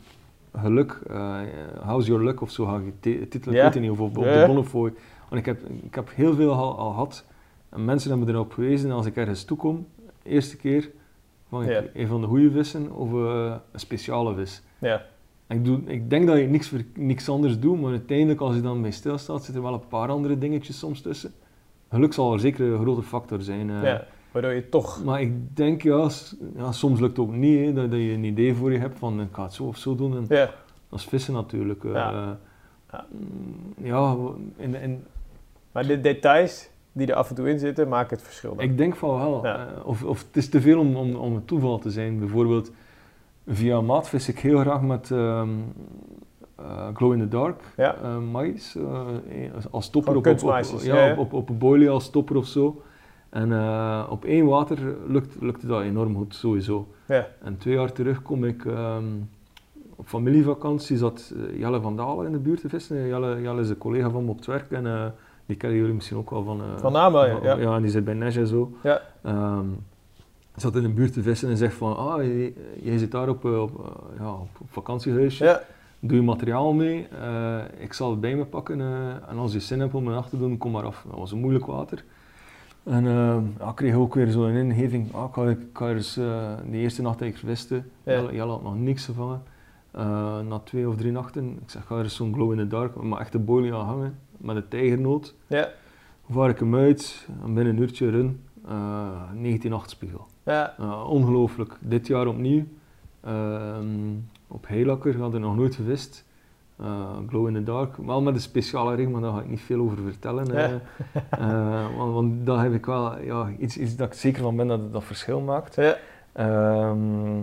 geluk. 0.57 1.01
eh, 1.11 1.39
how's 1.87 2.07
your 2.07 2.25
luck 2.25 2.41
of 2.41 2.51
zo 2.51 2.65
ga 2.65 2.77
ik 2.77 2.93
de 3.03 3.29
titel, 3.29 3.53
ik 3.53 3.59
weet 3.73 3.83
niet, 3.83 3.91
of 3.91 4.01
op, 4.01 4.17
op 4.17 4.25
de 4.41 4.47
Bonnefoy. 4.47 4.93
Want 5.29 5.41
ik 5.41 5.47
heb, 5.47 5.61
ik 5.83 5.95
heb 5.95 6.11
heel 6.15 6.35
veel 6.35 6.53
al, 6.53 6.79
al 6.79 6.91
gehad. 6.91 7.25
En 7.69 7.85
mensen 7.85 8.11
hebben 8.11 8.29
erop 8.29 8.53
gewezen, 8.53 8.91
als 8.91 9.07
ik 9.07 9.17
ergens 9.17 9.45
toekom, 9.45 9.87
de 10.23 10.29
eerste 10.31 10.57
keer, 10.57 10.91
vang 11.49 11.65
ik 11.65 11.91
een 11.95 12.07
van 12.07 12.21
de 12.21 12.27
goede 12.27 12.51
vissen 12.51 12.93
of 12.93 13.13
eh, 13.13 13.55
een 13.73 13.81
speciale 13.81 14.35
vis. 14.35 14.63
Ja. 14.79 15.03
En 15.47 15.57
Ik, 15.59 15.65
doe, 15.65 15.81
ik 15.85 16.11
denk 16.11 16.27
dat 16.27 16.39
je 16.39 16.47
niks, 16.47 16.73
niks 16.95 17.29
anders 17.29 17.59
doet, 17.59 17.81
maar 17.81 17.91
uiteindelijk 17.91 18.41
als 18.41 18.55
je 18.55 18.61
dan 18.61 18.83
bij 18.83 18.91
stilstaat, 18.91 19.37
zitten 19.45 19.55
er 19.55 19.63
wel 19.71 19.73
een 19.81 19.89
paar 19.89 20.09
andere 20.09 20.39
dingetjes 20.39 20.79
soms 20.79 21.01
tussen. 21.01 21.33
Geluk 21.91 22.13
zal 22.13 22.33
er 22.33 22.41
zeker 22.41 22.73
een 22.73 22.81
grote 22.81 23.03
factor 23.03 23.41
zijn. 23.43 23.71
eh. 23.71 23.83
Waardoor 24.33 24.53
je 24.53 24.69
toch... 24.69 25.05
Maar 25.05 25.21
ik 25.21 25.57
denk, 25.57 25.83
ja, 25.83 26.09
soms 26.71 27.01
lukt 27.01 27.17
het 27.17 27.27
ook 27.27 27.33
niet, 27.33 27.65
hè, 27.65 27.73
dat, 27.73 27.91
dat 27.91 28.01
je 28.01 28.13
een 28.13 28.25
idee 28.25 28.55
voor 28.55 28.73
je 28.73 28.79
hebt 28.79 28.99
van 28.99 29.21
ik 29.21 29.29
ga 29.33 29.43
het 29.43 29.53
zo 29.53 29.65
of 29.65 29.77
zo 29.77 29.95
doen. 29.95 30.17
En 30.17 30.25
Ja. 30.29 30.51
dat 30.89 30.99
is 30.99 31.05
vissen 31.05 31.35
natuurlijk. 31.35 31.85
eh. 31.85 31.93
Ja. 31.93 32.39
Ja. 32.93 33.07
Mm, 33.11 33.87
ja, 33.87 34.17
in, 34.57 34.75
in, 34.75 35.05
Maar 35.73 35.87
de 35.87 36.01
details 36.01 36.71
die 36.93 37.07
er 37.07 37.15
af 37.15 37.29
en 37.29 37.35
toe 37.35 37.51
in 37.51 37.59
zitten, 37.59 37.89
maken 37.89 38.17
het 38.17 38.27
verschil 38.27 38.55
dan. 38.55 38.65
ik 38.65 38.79
denk 38.79 38.97
van 38.97 39.19
wel. 39.19 39.41
Ja. 39.47 39.57
eh, 39.77 39.87
of, 39.87 40.05
of 40.05 40.25
het 40.27 40.37
is 40.37 40.49
te 40.49 40.61
veel 40.61 40.79
om, 40.81 40.97
om, 40.97 41.15
om 41.15 41.35
een 41.35 41.45
toeval 41.45 41.79
te 41.79 41.91
zijn. 41.91 42.19
Bijvoorbeeld, 42.19 42.71
via 43.47 43.81
maat 43.81 44.09
vis 44.09 44.29
ik 44.29 44.39
heel 44.39 44.59
graag 44.59 44.83
met 44.83 45.11
ehm, 45.11 45.49
eh, 46.57 46.89
glow 46.95 47.13
in 47.13 47.19
the 47.19 47.29
dark 47.29 47.61
Ja. 47.77 48.19
mais. 48.19 48.77
als 49.71 49.91
topper 49.91 50.17
op, 50.17 50.27
op, 50.27 50.81
ja. 50.83 51.13
op, 51.13 51.19
op, 51.19 51.33
op 51.33 51.49
een 51.49 51.59
boilie 51.59 51.91
als 51.91 52.11
topper 52.11 52.37
of 52.37 52.47
zo. 52.47 52.83
En 53.33 53.53
eh, 53.53 54.07
op 54.11 54.25
één 54.25 54.47
water 54.47 54.79
lukt, 55.07 55.37
lukte 55.41 55.67
dat 55.67 55.83
enorm 55.83 56.17
goed, 56.17 56.35
sowieso. 56.35 56.89
Ja. 57.07 57.29
En 57.43 57.59
twee 57.59 57.75
jaar 57.75 57.93
terug 57.93 58.23
kom 58.23 58.45
ik 58.45 58.65
ehm, 58.65 59.05
op 59.97 60.07
familievakantie, 60.09 60.97
zat 60.97 61.33
eh, 61.37 61.59
Jelle 61.59 61.81
van 61.81 61.97
Dalen 61.97 62.27
in 62.27 62.33
de 62.33 62.39
buurt 62.39 62.61
te 62.61 62.69
vissen. 62.69 63.07
Jelle, 63.07 63.41
Jelle 63.41 63.61
is 63.61 63.69
een 63.69 63.79
collega 63.79 64.11
van 64.11 64.25
me 64.25 64.31
op 64.31 64.37
het 64.37 64.47
werk 64.47 64.71
en 64.71 64.87
eh, 64.87 65.05
die 65.47 65.57
kennen 65.57 65.79
jullie 65.79 65.95
misschien 65.95 66.17
ook 66.17 66.31
wel 66.31 66.43
van... 66.45 66.61
eh, 66.61 66.79
Van 66.81 66.93
naam 66.93 67.15
ja. 67.15 67.57
ja. 67.57 67.77
en 67.77 67.83
die 67.83 67.91
zit 67.91 68.05
bij 68.05 68.15
Nesh 68.15 68.37
en 68.37 68.47
zo. 68.47 68.73
Ja. 68.83 69.01
Ehm, 69.23 69.67
zat 70.57 70.77
in 70.77 70.83
de 70.83 70.89
buurt 70.89 71.13
te 71.13 71.23
vissen 71.23 71.49
en 71.49 71.57
zegt 71.57 71.75
van, 71.75 71.97
ah, 71.97 72.23
jij, 72.25 72.55
jij 72.83 72.99
zit 72.99 73.11
daar 73.11 73.29
op, 73.29 73.45
op, 73.45 74.01
ja, 74.19 74.33
op, 74.33 74.49
op 74.61 74.67
vakantiehuisje. 74.71 75.45
Ja, 75.45 75.61
Doe 76.05 76.17
je 76.17 76.23
materiaal 76.23 76.73
mee, 76.73 77.09
ik 77.79 77.93
zal 77.93 78.11
het 78.11 78.21
bij 78.21 78.37
me 78.37 78.45
pakken 78.45 78.81
en 79.29 79.37
als 79.39 79.53
je 79.53 79.61
zin 79.61 79.81
hebt 79.81 79.95
om 79.95 80.05
me 80.05 80.15
af 80.15 80.29
te 80.29 80.39
doen, 80.39 80.59
kom 80.59 80.71
maar 80.71 80.85
af. 80.85 81.05
Dat 81.11 81.19
was 81.19 81.33
een 81.33 81.39
moeilijk 81.39 81.67
water. 81.67 82.05
En 82.85 83.07
eh, 83.07 83.37
ja, 83.59 83.73
kreeg 83.73 83.95
ook 83.95 84.15
weer 84.15 84.31
zo'n 84.31 84.51
ingeving, 84.51 85.15
ah, 85.15 85.29
ik 85.29 85.35
ga, 85.35 85.45
ik 85.49 85.59
ga 85.73 85.89
eens, 85.91 86.17
eh, 86.17 86.53
de 86.71 86.77
eerste 86.77 87.03
nacht 87.03 87.19
dat 87.19 87.29
ik 87.29 87.37
viste, 87.37 87.83
Ja. 88.03 88.21
Jelle, 88.33 88.51
had 88.51 88.63
nog 88.63 88.77
niks 88.79 89.05
gevangen. 89.05 89.43
Eh, 89.91 90.41
na 90.41 90.59
twee 90.59 90.89
of 90.89 90.97
drie 90.97 91.13
nachten, 91.13 91.51
ik 91.63 91.71
zeg, 91.71 91.87
ga 91.87 91.97
er 91.99 92.11
zo'n 92.11 92.35
glow 92.35 92.53
in 92.53 92.59
the 92.59 92.67
dark, 92.67 93.03
maar 93.03 93.21
echt 93.21 93.35
een 93.35 93.45
boilie 93.45 93.75
aan 93.75 93.85
hangen, 93.87 94.19
met 94.37 94.57
een 94.57 94.69
tijgernoot. 94.69 95.35
ja, 95.47 95.69
Vaar 96.31 96.49
ik 96.51 96.59
hem 96.59 96.75
uit, 96.75 97.29
en 97.45 97.55
binnen 97.55 97.77
een 97.77 97.83
uurtje 97.83 98.11
run, 98.11 98.41
eh 98.69 99.31
19 99.35 99.81
spiegel. 99.87 100.27
ja. 100.45 100.75
Ongelooflijk. 101.09 101.77
Dit 101.81 102.07
jaar 102.07 102.27
opnieuw. 102.27 102.65
Ehm, 103.21 103.87
op 104.49 104.67
Heilakker 104.69 105.19
had 105.21 105.35
ik 105.35 105.41
nog 105.41 105.57
nooit 105.57 105.75
gevist. 105.75 106.25
Eh, 106.81 106.87
Glow 107.29 107.47
in 107.49 107.55
the 107.55 107.63
Dark. 107.63 107.97
Wel 107.97 108.23
met 108.23 108.35
een 108.35 108.41
speciale 108.41 108.95
ring, 108.95 109.13
maar 109.13 109.21
daar 109.21 109.33
ga 109.33 109.39
ik 109.41 109.49
niet 109.49 109.61
veel 109.61 109.81
over 109.81 109.99
vertellen. 110.05 110.47
Ja. 110.47 110.53
eh. 110.59 110.73
Eh, 111.31 111.97
want, 111.97 112.13
want 112.13 112.47
daar 112.47 112.63
heb 112.63 112.73
ik 112.75 112.87
wel 112.87 113.19
ja, 113.21 113.49
iets, 113.59 113.77
iets 113.77 113.97
dat 113.97 114.07
ik 114.07 114.15
zeker 114.15 114.43
van 114.43 114.57
ben 114.57 114.67
dat 114.69 114.79
het 114.81 114.93
dat 114.93 115.05
verschil 115.05 115.41
maakt. 115.41 115.75
ja. 115.75 115.97
Ehm, 116.33 117.41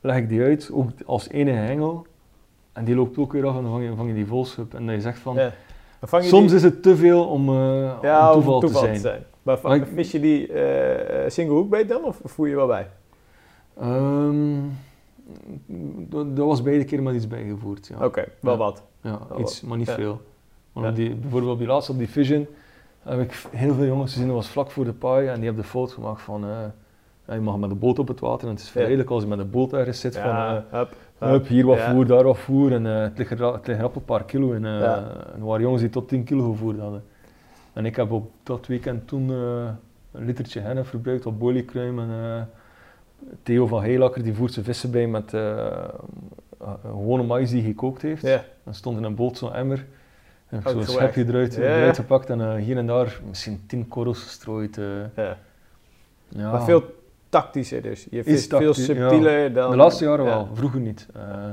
leg 0.00 0.16
ik 0.16 0.28
die 0.28 0.42
uit, 0.42 0.70
ook 0.72 0.90
als 1.06 1.28
enige 1.28 1.56
hengel. 1.56 2.06
En 2.72 2.84
die 2.84 2.94
loopt 2.94 3.18
ook 3.18 3.32
weer 3.32 3.46
af 3.46 3.56
en 3.56 3.62
dan 3.62 3.70
vang 3.72 3.84
je, 3.84 3.94
vang 3.96 4.08
je 4.08 4.14
die 4.14 4.26
volschub. 4.26 4.74
En 4.74 4.86
dat 4.86 4.94
je 4.94 5.00
zegt 5.00 5.18
van, 5.18 5.34
ja. 5.34 5.52
Maar 6.10 6.22
je 6.22 6.28
soms 6.28 6.46
die- 6.46 6.56
is 6.56 6.62
het 6.62 6.82
te 6.82 6.96
veel 6.96 7.24
om, 7.26 7.50
ja, 8.02 8.28
om 8.32 8.36
om 8.36 8.60
toeval, 8.60 8.82
te 8.82 8.96
zijn. 8.98 9.22
Maar 9.42 9.58
va- 9.58 9.68
Maar 9.68 9.76
ik- 9.76 9.86
vis 9.94 10.10
je 10.10 10.20
die 10.20 10.46
single 11.30 11.54
hoekbeet 11.54 11.88
dan, 11.88 12.04
of 12.04 12.20
voer 12.24 12.48
je 12.48 12.54
wel 12.56 12.66
bij? 12.66 12.86
Ehm, 13.80 14.54
dat, 16.08 16.46
was 16.46 16.62
beide 16.62 16.84
keer 16.84 17.02
met 17.02 17.14
iets 17.14 17.28
bijgevoerd. 17.28 17.86
Ja. 17.86 18.04
Oké, 18.04 18.24
wel 18.40 18.56
wat. 18.56 18.82
Ja, 19.02 19.18
iets, 19.38 19.60
maar 19.60 19.78
niet 19.78 19.90
veel. 19.90 20.20
Want 20.72 20.86
op 20.86 20.94
die, 20.94 21.14
bijvoorbeeld 21.14 21.52
op 21.52 21.58
die 21.58 21.66
laatste, 21.66 21.92
op 21.92 21.98
die 21.98 22.08
Vision, 22.08 22.46
heb 23.02 23.20
ik 23.20 23.46
heel 23.50 23.74
veel 23.74 23.84
jongens 23.84 24.12
gezien, 24.12 24.26
dat 24.26 24.36
was 24.36 24.48
vlak 24.48 24.70
voor 24.70 24.84
de 24.84 24.92
paai, 24.92 25.26
en 25.28 25.34
die 25.34 25.44
hebben 25.44 25.62
de 25.62 25.68
foto 25.68 25.92
gemaakt 25.92 26.22
van, 26.22 26.44
eh, 26.44 26.50
ja, 27.26 27.34
je 27.34 27.40
mag 27.40 27.56
met 27.56 27.68
de 27.68 27.74
boot 27.74 27.98
op 27.98 28.08
het 28.08 28.20
water, 28.20 28.48
en 28.48 28.54
het 28.54 28.62
is 28.62 28.70
verleidelijk 28.70 29.10
als 29.10 29.22
je 29.22 29.28
met 29.28 29.38
de 29.38 29.44
boot 29.44 29.72
ergens 29.72 30.00
zit, 30.00 30.16
van, 30.16 30.30
Ja, 30.30 30.64
hup, 30.70 30.94
hup, 31.18 31.46
hier 31.46 31.66
wat 31.66 31.76
Ja. 31.76 31.92
voer, 31.92 32.06
daar 32.06 32.24
wat 32.24 32.38
voer, 32.38 32.72
en 32.72 32.86
eh, 32.86 33.00
het, 33.00 33.18
ligt 33.18 33.30
het 33.30 33.66
ligt 33.66 33.80
een 33.80 34.04
paar 34.04 34.24
kilo, 34.24 34.52
en, 34.52 34.64
er 34.64 35.44
waren 35.44 35.60
jongens 35.60 35.82
die 35.82 35.90
tot 35.90 36.08
10 36.08 36.24
kilo 36.24 36.50
gevoerd 36.50 36.78
hadden. 36.78 37.04
En 37.72 37.84
ik 37.84 37.96
heb 37.96 38.10
op 38.10 38.30
dat 38.42 38.66
weekend 38.66 39.08
toen 39.08 39.28
een 39.28 40.24
litertje 40.24 40.60
hennep 40.60 40.86
verbruikt 40.86 41.26
op 41.26 41.38
boliekruim, 41.38 41.98
en 41.98 42.48
Theo 43.42 43.66
van 43.66 43.82
Heilakker, 43.82 44.22
die 44.22 44.34
voert 44.34 44.52
zijn 44.52 44.64
vissen 44.64 44.90
bij 44.90 45.06
met 45.06 45.34
eh, 45.34 45.58
eh, 46.60 46.72
gewone 46.82 47.22
mais 47.22 47.50
die 47.50 47.60
hij 47.60 47.70
gekookt 47.70 48.02
heeft. 48.02 48.22
Ja, 48.22 48.44
Dan 48.64 48.74
stond 48.74 48.98
in 48.98 49.04
een 49.04 49.14
boot 49.14 49.38
zo'n 49.38 49.54
emmer. 49.54 49.86
En 50.48 50.56
heb 50.62 50.66
ik 50.66 50.84
zo'n 50.84 50.94
schepje 50.94 51.24
eruit, 51.28 51.56
eruit 51.56 51.96
gepakt 51.96 52.30
en 52.30 52.40
eh, 52.40 52.54
hier 52.54 52.76
en 52.76 52.86
daar 52.86 53.20
misschien 53.28 53.62
tien 53.66 53.88
korrels 53.88 54.22
gestrooid. 54.22 54.76
ja. 55.16 55.36
ja. 56.28 56.50
Maar 56.50 56.64
veel 56.64 56.98
tactischer 57.28 57.82
dus. 57.82 58.06
Je 58.10 58.24
vist 58.24 58.56
veel 58.56 58.60
ja. 58.60 58.72
subtieler 58.72 59.52
dan... 59.52 59.70
De 59.70 59.76
laatste 59.76 60.04
jaren 60.04 60.24
ja. 60.24 60.30
wel, 60.30 60.48
vroeger 60.52 60.80
niet. 60.80 61.06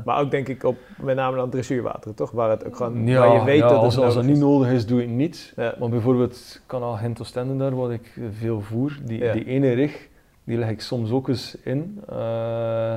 Maar 0.05 0.19
ook 0.19 0.31
denk 0.31 0.47
ik 0.47 0.63
op 0.63 0.77
met 1.01 1.15
name 1.15 1.35
dan 1.35 1.49
dressuurwateren, 1.49 2.15
toch? 2.15 2.31
Waar 2.31 2.49
het 2.49 2.65
ook 2.65 2.75
gewoon, 2.75 3.07
ja, 3.07 3.19
waar 3.19 3.33
je 3.33 3.43
weet 3.43 3.61
dat 3.61 3.71
als, 3.71 3.95
het 3.95 4.03
als 4.03 4.13
dat 4.13 4.23
niet 4.23 4.37
nodig 4.37 4.71
is, 4.71 4.85
doe 4.85 5.01
ik 5.01 5.07
het 5.07 5.15
niet. 5.15 5.53
Maar 5.55 5.89
bijvoorbeeld 5.89 6.61
kanaal 6.65 6.93
Gent 6.93 7.21
Oostende 7.21 7.57
daar, 7.57 7.75
wat 7.75 7.91
ik 7.91 8.19
veel 8.37 8.61
voer, 8.61 8.99
die, 9.03 9.31
die 9.31 9.45
ene 9.45 9.71
rig, 9.71 10.07
die 10.47 10.57
leg 10.57 10.69
ik 10.69 10.81
soms 10.81 11.11
ook 11.11 11.27
eens 11.27 11.57
in. 11.63 12.01
Eh, 12.09 12.93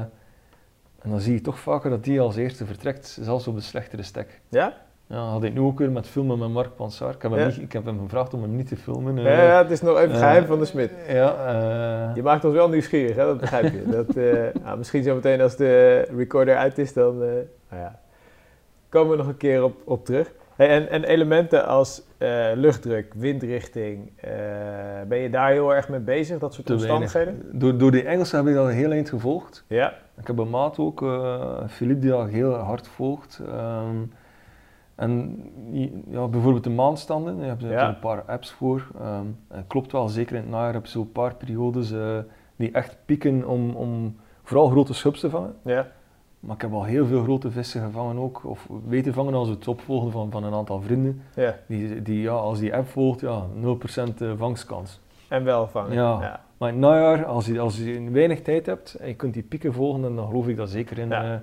en 1.02 1.10
dan 1.10 1.20
zie 1.20 1.34
je 1.34 1.40
toch 1.40 1.58
vaker 1.58 1.90
dat 1.90 2.04
die 2.04 2.20
als 2.20 2.36
eerste 2.36 2.66
vertrekt, 2.66 3.18
zelfs 3.20 3.46
op 3.46 3.54
de 3.54 3.60
slechtere 3.60 4.02
stek. 4.02 4.40
Ja? 4.48 4.74
Ja, 5.06 5.16
had 5.16 5.44
ik 5.44 5.54
nu 5.54 5.60
ook 5.60 5.78
weer 5.78 5.90
met 5.90 6.06
filmen 6.06 6.38
met 6.38 6.48
Mark 6.48 6.74
Pansaar. 6.76 7.14
Ik 7.14 7.22
heb, 7.22 7.30
hem 7.30 7.40
Ja. 7.40 7.46
niet, 7.46 7.58
ik 7.60 7.72
heb 7.72 7.84
hem 7.84 8.00
gevraagd 8.00 8.34
om 8.34 8.42
hem 8.42 8.56
niet 8.56 8.68
te 8.68 8.76
filmen. 8.76 9.18
eh. 9.18 9.24
Ja, 9.24 9.42
ja, 9.42 9.62
het 9.62 9.70
is 9.70 9.80
nog 9.80 9.98
even 9.98 10.10
eh, 10.12 10.18
geheim 10.18 10.46
van 10.46 10.58
de 10.58 10.64
smid. 10.64 10.90
Ja, 11.08 12.12
Je 12.14 12.22
maakt 12.22 12.44
ons 12.44 12.54
wel 12.54 12.68
nieuwsgierig, 12.68 13.16
hè? 13.16 13.24
dat 13.24 13.40
begrijp 13.40 13.72
je. 13.72 13.82
Dat, 13.96 14.14
nou, 14.62 14.78
misschien 14.78 15.02
zo 15.02 15.14
meteen 15.14 15.40
als 15.40 15.56
de 15.56 16.00
recorder 16.16 16.56
uit 16.56 16.78
is, 16.78 16.92
dan 16.92 17.18
nou 17.18 17.46
ja, 17.70 18.00
komen 18.88 19.10
we 19.10 19.16
nog 19.16 19.26
een 19.26 19.36
keer 19.36 19.62
op, 19.64 19.76
op 19.84 20.04
terug. 20.04 20.32
Hey, 20.60 20.68
en, 20.68 20.88
en 20.90 21.04
elementen 21.04 21.66
als 21.66 22.02
eh, 22.18 22.46
luchtdruk, 22.54 23.14
windrichting, 23.14 24.12
eh, 24.16 24.30
ben 25.08 25.18
je 25.18 25.30
daar 25.30 25.50
heel 25.50 25.74
erg 25.74 25.88
mee 25.88 26.00
bezig, 26.00 26.38
dat 26.38 26.54
soort 26.54 26.66
te 26.66 26.76
weinig. 26.76 27.00
omstandigheden? 27.00 27.58
Door, 27.58 27.78
door 27.78 27.90
die 27.90 28.02
Engelsen 28.02 28.38
heb 28.38 28.46
ik 28.46 28.54
dat 28.54 28.68
heel 28.70 28.90
eind 28.90 29.08
gevolgd. 29.08 29.64
Ja, 29.66 29.94
Ik 30.20 30.26
heb 30.26 30.38
een 30.38 30.50
maat 30.50 30.78
ook, 30.78 31.02
eh 31.02 31.56
Philippe, 31.68 32.00
die 32.00 32.10
dat 32.10 32.28
heel 32.28 32.52
hard 32.54 32.88
volgt. 32.88 33.40
Ehm, 33.46 33.96
en 34.94 35.42
ja, 36.10 36.26
bijvoorbeeld 36.28 36.64
de 36.64 36.70
heb 37.46 37.60
je 37.60 37.66
Ja. 37.66 37.88
een 37.88 37.98
paar 37.98 38.22
apps 38.22 38.50
voor. 38.52 38.86
Ehm, 39.00 39.26
het 39.48 39.64
klopt 39.66 39.92
wel, 39.92 40.08
zeker 40.08 40.36
in 40.36 40.42
het 40.42 40.50
najaar 40.50 40.72
heb 40.72 40.84
je 40.84 40.90
zo'n 40.90 41.12
paar 41.12 41.34
periodes 41.34 41.92
eh, 41.92 42.18
die 42.56 42.70
echt 42.72 42.96
pieken 43.04 43.46
om, 43.46 43.74
om 43.74 44.16
vooral 44.42 44.68
grote 44.68 44.94
schubs 44.94 45.20
te 45.20 45.30
vangen. 45.30 45.54
ja, 45.64 45.86
Maar 46.40 46.54
ik 46.54 46.62
heb 46.62 46.72
al 46.72 46.84
heel 46.84 47.06
veel 47.06 47.22
grote 47.22 47.50
vissen 47.50 47.82
gevangen 47.84 48.16
ook, 48.18 48.40
of 48.44 48.68
weten 48.88 49.14
vangen 49.14 49.34
als 49.34 49.48
we 49.48 49.54
het 49.54 49.68
opvolgen 49.68 50.10
van, 50.10 50.30
van 50.30 50.44
een 50.44 50.52
aantal 50.52 50.80
vrienden. 50.80 51.22
ja. 51.36 51.56
Die, 51.66 52.02
die, 52.02 52.20
ja, 52.20 52.32
als 52.32 52.58
die 52.58 52.74
app 52.74 52.88
volgt, 52.88 53.20
ja, 53.20 53.46
0% 53.62 54.14
eh, 54.18 54.30
vangstkans. 54.36 55.00
En 55.28 55.44
wel 55.44 55.68
vangen. 55.68 55.92
Ja. 55.92 56.18
ja. 56.20 56.40
Maar 56.58 56.68
in 56.68 56.74
het 56.74 56.84
najaar, 56.84 57.24
als 57.24 57.46
je, 57.46 57.58
als 57.60 57.78
je 57.78 58.10
weinig 58.10 58.42
tijd 58.42 58.66
hebt 58.66 58.94
en 58.94 59.08
je 59.08 59.14
kunt 59.14 59.34
die 59.34 59.42
pieken 59.42 59.72
volgen, 59.72 60.02
dan 60.14 60.26
geloof 60.28 60.48
ik 60.48 60.56
dat 60.56 60.70
zeker 60.70 60.98
in. 60.98 61.08
Ja. 61.08 61.32
eh, 61.32 61.38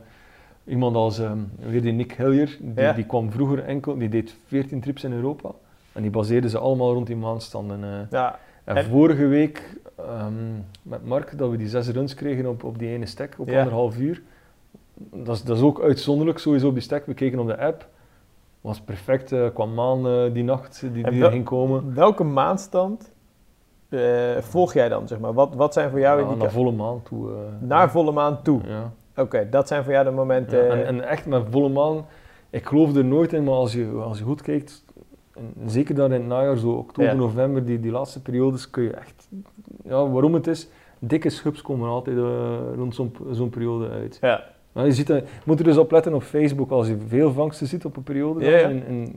iemand 0.73 0.95
als 0.95 1.19
ehm, 1.19 1.37
weer 1.59 1.81
die 1.81 1.91
Nick 1.93 2.11
Hillier, 2.13 2.57
die, 2.61 2.83
Ja. 2.83 2.93
die 2.93 3.05
kwam 3.05 3.31
vroeger 3.31 3.63
enkel, 3.63 3.97
die 3.97 4.09
deed 4.09 4.35
14 4.45 4.79
trips 4.81 5.03
in 5.03 5.13
Europa. 5.13 5.51
En 5.91 6.01
die 6.01 6.11
baseerden 6.11 6.49
ze 6.49 6.57
allemaal 6.57 6.93
rond 6.93 7.07
die 7.07 7.15
maandstanden. 7.15 7.83
eh. 7.83 7.89
Ja, 8.11 8.39
en, 8.63 8.75
En- 8.75 8.85
vorige 8.85 9.25
week 9.27 9.77
ehm, 9.97 10.33
met 10.81 11.05
Mark, 11.05 11.37
dat 11.37 11.49
we 11.49 11.57
die 11.57 11.67
zes 11.69 11.87
runs 11.89 12.13
kregen 12.13 12.45
op, 12.49 12.63
op 12.63 12.79
die 12.79 12.89
ene 12.89 13.05
stek, 13.05 13.35
op 13.37 13.47
Ja. 13.49 13.57
anderhalf 13.57 13.97
uur. 13.97 14.21
Dat 15.13 15.35
is, 15.35 15.43
dat 15.43 15.57
is 15.57 15.63
ook 15.63 15.81
uitzonderlijk, 15.81 16.37
sowieso 16.39 16.67
op 16.67 16.73
die 16.73 16.83
stek. 16.83 17.05
We 17.05 17.13
keken 17.13 17.39
op 17.39 17.47
de 17.47 17.57
app. 17.59 17.87
Was 18.61 18.81
perfect 18.81 19.31
eh, 19.31 19.47
qua 19.53 19.65
maan 19.65 20.07
eh, 20.07 20.33
die 20.33 20.43
nacht 20.43 20.81
die, 20.93 21.03
die 21.09 21.19
wel- 21.19 21.29
ging 21.29 21.45
komen. 21.45 21.93
welke 21.95 22.23
maandstand 22.23 23.11
eh, 23.89 24.37
volg 24.39 24.73
jij 24.73 24.89
dan, 24.89 25.07
zeg 25.07 25.19
maar? 25.19 25.33
Wat, 25.33 25.55
wat 25.55 25.73
zijn 25.73 25.89
voor 25.89 25.99
jou 25.99 26.17
Ja, 26.17 26.23
naar 26.23 26.31
indicaties? 26.33 26.57
volle 26.63 26.71
maan 26.75 27.01
toe. 27.03 27.29
eh. 27.31 27.35
Naar 27.59 27.91
volle 27.91 28.11
maan 28.11 28.41
toe. 28.41 28.61
Ja. 28.65 28.91
Oké, 29.23 29.49
dat 29.49 29.67
zijn 29.67 29.83
voor 29.83 29.93
jou 29.93 30.05
de 30.05 30.11
momenten... 30.11 30.57
Ja, 30.65 30.71
en, 30.73 30.85
en 30.85 31.07
echt 31.07 31.25
met 31.25 31.43
volle 31.49 31.69
maan, 31.69 32.05
ik 32.49 32.65
geloof 32.65 32.95
er 32.95 33.05
nooit 33.05 33.33
in, 33.33 33.43
maar 33.43 33.53
als 33.53 33.73
je, 33.73 33.85
als 34.03 34.17
je 34.17 34.23
goed 34.23 34.41
kijkt, 34.41 34.85
en 35.35 35.53
zeker 35.69 35.95
daar 35.95 36.05
in 36.05 36.11
het 36.11 36.25
najaar, 36.25 36.57
zo 36.57 36.71
oktober, 36.71 37.15
november, 37.15 37.65
die, 37.65 37.79
die 37.79 37.91
laatste 37.91 38.21
periodes, 38.21 38.69
kun 38.69 38.83
je 38.83 38.91
echt, 38.93 39.27
ja, 39.83 40.09
waarom 40.09 40.33
het 40.33 40.47
is, 40.47 40.67
dikke 40.99 41.29
schubs 41.29 41.61
komen 41.61 41.89
altijd 41.89 42.17
eh, 42.17 42.57
rond 42.75 42.95
zo'n 42.95 43.15
zo'n 43.31 43.49
periode 43.49 43.89
uit. 43.89 44.17
ja. 44.21 44.43
Maar 44.77 44.85
je, 44.85 44.93
ziet 44.93 45.07
je 45.07 45.23
moet 45.45 45.59
er 45.59 45.65
dus 45.65 45.77
op 45.77 45.91
letten 45.91 46.13
op 46.13 46.23
Facebook, 46.23 46.71
als 46.71 46.87
je 46.87 46.97
veel 47.07 47.31
vangsten 47.31 47.67
ziet 47.67 47.85
op 47.85 47.97
een 47.97 48.03
periode, 48.03 48.39
dan, 48.39 48.49
Ja, 48.49 48.57
ja. 48.57 48.63
en- 48.69 49.15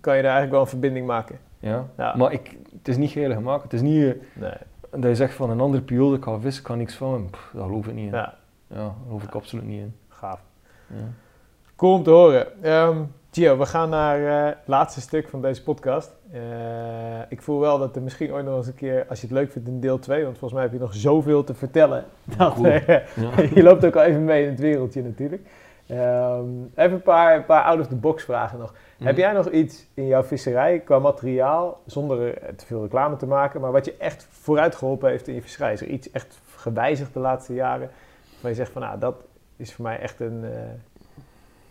kan 0.00 0.16
je 0.16 0.22
daar 0.22 0.30
eigenlijk 0.32 0.50
wel 0.50 0.60
een 0.60 0.66
verbinding 0.66 1.06
maken. 1.06 1.38
ja. 1.58 1.86
Ja. 1.96 2.14
maar 2.16 2.32
ik, 2.32 2.56
het 2.78 2.88
is 2.88 2.96
niet 2.96 3.10
geilig 3.10 3.36
gemaakt, 3.36 3.62
het 3.62 3.72
is 3.72 3.80
niet 3.80 4.04
eh, 4.04 4.12
Nee. 4.34 4.52
dat 4.90 5.02
je 5.02 5.14
zegt 5.14 5.34
van 5.34 5.50
een 5.50 5.60
andere 5.60 5.82
periode, 5.82 6.16
ik 6.16 6.22
ga 6.24 6.38
vissen, 6.40 6.62
ik 6.62 6.68
kan 6.68 6.78
niks 6.78 6.96
Pff, 7.30 7.50
daar 7.54 7.64
geloof 7.66 7.86
ik 7.86 7.94
niet 7.94 8.04
in. 8.06 8.10
Ja, 8.16 8.34
Ja, 8.66 8.76
daar 8.76 8.90
geloof 9.06 9.22
ik 9.22 9.34
absoluut 9.34 9.66
niet 9.66 9.80
in. 9.80 9.94
gaaf. 10.08 10.40
Ja. 10.86 10.96
Cool 11.76 11.94
om 11.94 12.02
te 12.02 12.10
horen. 12.10 12.62
Ehm, 12.62 12.98
Gio, 13.34 13.56
we 13.58 13.66
gaan 13.66 13.88
naar 13.88 14.26
eh, 14.26 14.44
het 14.58 14.68
laatste 14.68 15.00
stuk 15.00 15.28
van 15.28 15.42
deze 15.42 15.62
podcast. 15.62 16.10
Eh, 16.32 16.40
ik 17.28 17.42
voel 17.42 17.60
wel 17.60 17.78
dat 17.78 17.96
er 17.96 18.02
misschien 18.02 18.32
ooit 18.32 18.44
nog 18.44 18.56
eens 18.56 18.66
een 18.66 18.74
keer, 18.74 19.06
als 19.08 19.20
je 19.20 19.26
het 19.26 19.34
leuk 19.36 19.52
vindt, 19.52 19.68
in 19.68 19.80
deel 19.80 19.98
2, 19.98 20.24
want 20.24 20.38
volgens 20.38 20.52
mij 20.52 20.62
heb 20.62 20.72
je 20.72 20.78
nog 20.78 20.94
zoveel 20.94 21.44
te 21.44 21.54
vertellen. 21.54 22.04
Dat, 22.24 22.54
Cool. 22.54 22.66
eh, 22.66 22.86
Ja. 22.86 23.40
je 23.54 23.62
loopt 23.62 23.84
ook 23.84 23.96
al 23.96 24.02
even 24.02 24.24
mee 24.24 24.42
in 24.44 24.50
het 24.50 24.60
wereldje 24.60 25.02
natuurlijk. 25.02 25.42
Ehm, 25.86 26.44
even 26.74 26.92
een 26.92 27.02
paar, 27.02 27.36
een 27.36 27.44
paar 27.44 27.62
out-of-the-box 27.62 28.24
vragen 28.24 28.58
nog. 28.58 28.74
Heb 28.98 29.16
jij 29.16 29.32
nog 29.32 29.50
iets 29.50 29.86
in 29.94 30.06
jouw 30.06 30.22
visserij 30.22 30.78
qua 30.80 30.98
materiaal, 30.98 31.80
zonder 31.86 32.38
te 32.56 32.66
veel 32.66 32.82
reclame 32.82 33.16
te 33.16 33.26
maken, 33.26 33.60
maar 33.60 33.72
wat 33.72 33.84
je 33.84 33.96
echt 33.96 34.26
vooruit 34.30 34.74
geholpen 34.74 35.10
heeft 35.10 35.28
in 35.28 35.34
je 35.34 35.42
visserij? 35.42 35.72
Is 35.72 35.80
er 35.80 35.86
iets 35.88 36.10
echt 36.10 36.40
gewijzigd 36.56 37.12
de 37.14 37.20
laatste 37.20 37.54
jaren, 37.54 37.90
waar 38.40 38.50
je 38.50 38.56
zegt 38.56 38.72
van, 38.72 38.82
nou, 38.82 38.98
dat 38.98 39.14
is 39.56 39.74
voor 39.74 39.84
mij 39.84 39.98
echt 39.98 40.20
een... 40.20 40.44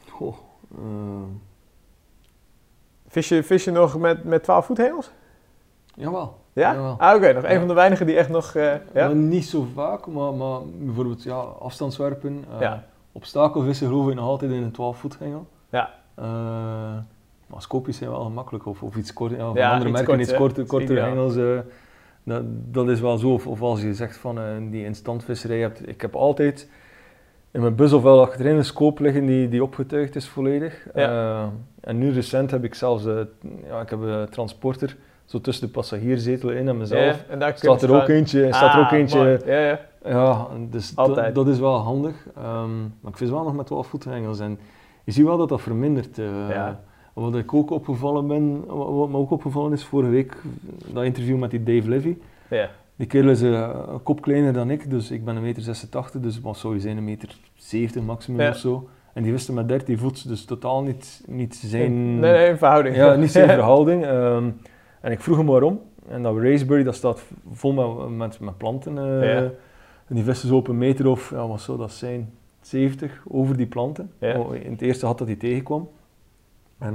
Goh, 0.09 0.35
eh, 0.77 0.81
Vis 3.11 3.29
je, 3.29 3.43
vis 3.43 3.63
je 3.63 3.71
nog 3.71 3.97
met, 3.97 4.23
met 4.23 4.43
12 4.43 4.65
voethengels? 4.65 5.11
jawel. 5.95 6.38
Ja? 6.53 6.73
Jawel. 6.73 6.95
Ah, 6.99 7.15
oké. 7.15 7.33
Nog 7.33 7.43
een 7.43 7.51
Ja. 7.53 7.59
van 7.59 7.67
de 7.67 7.73
weinigen 7.73 8.05
die 8.05 8.15
echt 8.15 8.29
nog... 8.29 8.55
eh, 8.55 8.73
ja? 8.93 9.07
Niet 9.07 9.45
zo 9.45 9.67
vaak, 9.75 10.07
maar, 10.07 10.33
maar 10.33 10.59
bijvoorbeeld 10.79 11.23
ja, 11.23 11.35
afstandswerpen. 11.35 12.45
eh 12.53 12.59
Ja. 12.59 12.83
Obstakelvissen 13.11 13.88
geloof 13.88 14.09
ik 14.09 14.15
nog 14.15 14.25
altijd 14.25 14.51
in 14.51 14.63
een 14.63 14.71
12 14.71 14.97
voethengel. 14.97 15.47
Ja. 15.69 15.89
Eh, 16.15 16.23
maar 17.47 17.61
scoopjes 17.61 17.97
zijn 17.97 18.09
wel 18.09 18.23
gemakkelijk 18.23 18.65
of, 18.65 18.83
of 18.83 18.95
iets 18.95 19.13
korter. 19.13 19.38
Ja, 19.38 19.43
andere 19.45 19.73
iets 19.73 19.83
merken 19.83 20.05
kort, 20.05 20.19
iets 20.19 20.33
korter, 20.33 20.65
kortere 20.65 20.99
hengels. 20.99 21.35
Dat, 22.23 22.43
dat 22.73 22.89
is 22.89 22.99
wel 23.01 23.17
zo. 23.17 23.33
Of, 23.33 23.47
of 23.47 23.61
als 23.61 23.81
je 23.81 23.93
zegt 23.93 24.17
van 24.17 24.69
die 24.69 24.85
instantvisserij 24.85 25.59
hebt. 25.59 25.88
Ik 25.88 26.01
heb 26.01 26.15
altijd 26.15 26.69
in 27.52 27.61
mijn 27.61 27.76
bus 27.76 27.94
ofwel 27.94 28.22
achterin 28.22 28.56
een 28.56 28.65
scope 28.65 29.03
liggen 29.03 29.26
die, 29.26 29.49
die 29.49 29.64
opgetuigd 29.64 30.15
is 30.15 30.28
volledig. 30.28 30.88
Ja. 30.94 31.10
Eh, 31.10 31.48
en 31.82 31.98
nu 31.98 32.11
recent 32.11 32.52
heb 32.52 32.64
ik 32.64 32.76
zelfs 32.76 33.06
eh, 33.06 33.19
ja, 33.68 33.82
ik 33.82 33.90
heb 33.90 34.02
een 34.02 34.30
transporter 34.30 34.98
zo 35.26 35.41
tussen 35.41 35.65
de 35.65 35.72
passagierszetel 35.72 36.49
in 36.49 36.68
en 36.68 36.78
mezelf. 36.78 37.15
Ja, 37.15 37.15
en 37.30 37.40
daar 37.40 37.57
Staat 37.57 37.82
er 37.82 38.02
ook 38.02 38.07
eentje, 38.07 38.48
staat 38.48 38.73
er 38.73 38.80
ook 38.80 38.86
Ah, 38.86 38.98
eentje 38.98 39.18
mooi. 39.18 39.38
Ja, 39.45 39.60
ja. 39.60 39.80
ja, 40.06 40.48
dus 40.69 40.94
dat, 41.34 41.48
is 41.48 41.60
wel 41.60 41.76
handig. 41.78 42.15
Ehm, 42.36 42.80
maar 42.80 43.11
ik 43.11 43.18
vis 43.18 43.30
wel 43.30 43.44
nog 43.44 43.56
met 43.56 43.65
12 43.65 43.88
voetenhengels. 43.88 44.40
En 44.40 44.60
je 45.03 45.11
ziet 45.11 45.26
wel 45.26 45.38
dat 45.38 45.49
dat 45.49 45.61
vermindert. 45.61 46.18
Ja. 46.49 46.80
Wat 47.14 47.36
ik 47.36 47.53
ook 47.53 47.72
opgevallen 47.72 48.28
ben, 48.28 48.65
wat 48.65 48.90
wat 48.90 49.10
me 49.10 49.18
ook 49.18 49.32
opgevallen 49.32 49.72
is 49.72 49.84
vorige 49.84 50.11
week, 50.11 50.38
dat 50.94 51.03
interview 51.03 51.38
met 51.38 51.52
die 51.52 51.64
Dave 51.64 51.90
Levy. 51.90 52.18
ja. 52.49 52.69
Die 53.02 53.10
kerel 53.10 53.30
is 53.30 53.41
een 53.41 54.03
kop 54.03 54.22
kleiner 54.22 54.53
dan 54.53 54.69
ik, 54.69 54.90
dus 54.90 55.11
ik 55.11 55.26
ben 55.26 55.36
een 55.36 55.41
meter 55.41 55.61
86, 55.61 56.22
dus 56.22 56.41
wat 56.41 56.57
zou 56.57 56.73
je 56.73 56.80
zijn, 56.80 56.98
een 56.98 57.03
meter 57.03 57.36
70 57.56 58.02
maximum 58.03 58.40
Ja. 58.41 58.49
of 58.49 58.56
zo. 58.57 58.90
En 59.14 59.23
die 59.23 59.32
wist 59.32 59.52
met 59.52 59.68
13 59.68 59.98
voet, 59.98 60.28
dus 60.28 60.45
totaal 60.45 60.84
niet, 60.84 61.23
niet 61.28 61.56
zijn... 61.56 62.19
Nee, 62.19 62.32
nee, 62.32 62.56
verhouding. 62.56 62.95
Ja, 62.95 63.15
niet 63.15 63.32
zijn 63.32 63.49
verhouding. 63.60 64.06
Ehm, 64.06 64.49
en 65.02 65.11
ik 65.11 65.19
vroeg 65.22 65.38
hem 65.38 65.45
waarom. 65.45 65.80
En 66.10 66.23
dat 66.23 66.38
Raspberry, 66.38 66.84
dat 66.84 66.95
staat 66.95 67.23
vol 67.52 67.72
met, 67.73 68.18
met, 68.18 68.40
met 68.40 68.57
planten. 68.57 68.98
eh, 68.98 69.34
Ja. 69.34 69.38
En 70.07 70.15
die 70.15 70.23
vissen 70.23 70.48
zo 70.48 70.56
op 70.56 70.68
een 70.68 70.78
meter 70.78 71.07
of, 71.07 71.30
ja, 71.30 71.48
wat 71.48 71.61
zou 71.61 71.78
dat 71.78 71.91
zijn, 71.91 72.34
70 72.61 73.23
over 73.28 73.57
die 73.57 73.68
planten. 73.68 74.11
Ja. 74.19 74.40
Oh, 74.40 74.56
In 74.56 74.72
het 74.72 74.82
eerste 74.82 75.06
had 75.06 75.18
dat 75.18 75.28
hij 75.28 75.36
tegenkwam. 75.36 75.90
En 76.78 76.94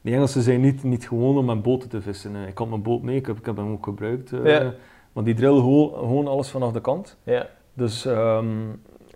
die 0.00 0.14
Engelsen 0.14 0.42
zijn 0.42 0.60
niet, 0.60 0.82
niet 0.82 1.08
gewoon 1.08 1.38
om 1.38 1.44
met 1.44 1.62
boten 1.62 1.88
te 1.88 2.00
vissen. 2.02 2.36
Ik 2.36 2.58
had 2.58 2.68
mijn 2.68 2.82
boot 2.82 3.02
mee, 3.02 3.16
ik 3.16 3.26
heb, 3.26 3.38
ik 3.38 3.46
heb 3.46 3.56
hem 3.56 3.72
ook 3.72 3.84
gebruikt. 3.84 4.32
eh, 4.32 4.44
Ja. 4.44 4.74
Maar 5.12 5.24
die 5.24 5.34
drillen 5.34 5.60
gewoon, 5.60 5.92
gewoon 5.94 6.26
alles 6.28 6.50
vanaf 6.50 6.72
de 6.72 6.80
kant. 6.80 7.16
Ja. 7.22 7.48
Dus 7.74 8.04
ehm, 8.06 8.48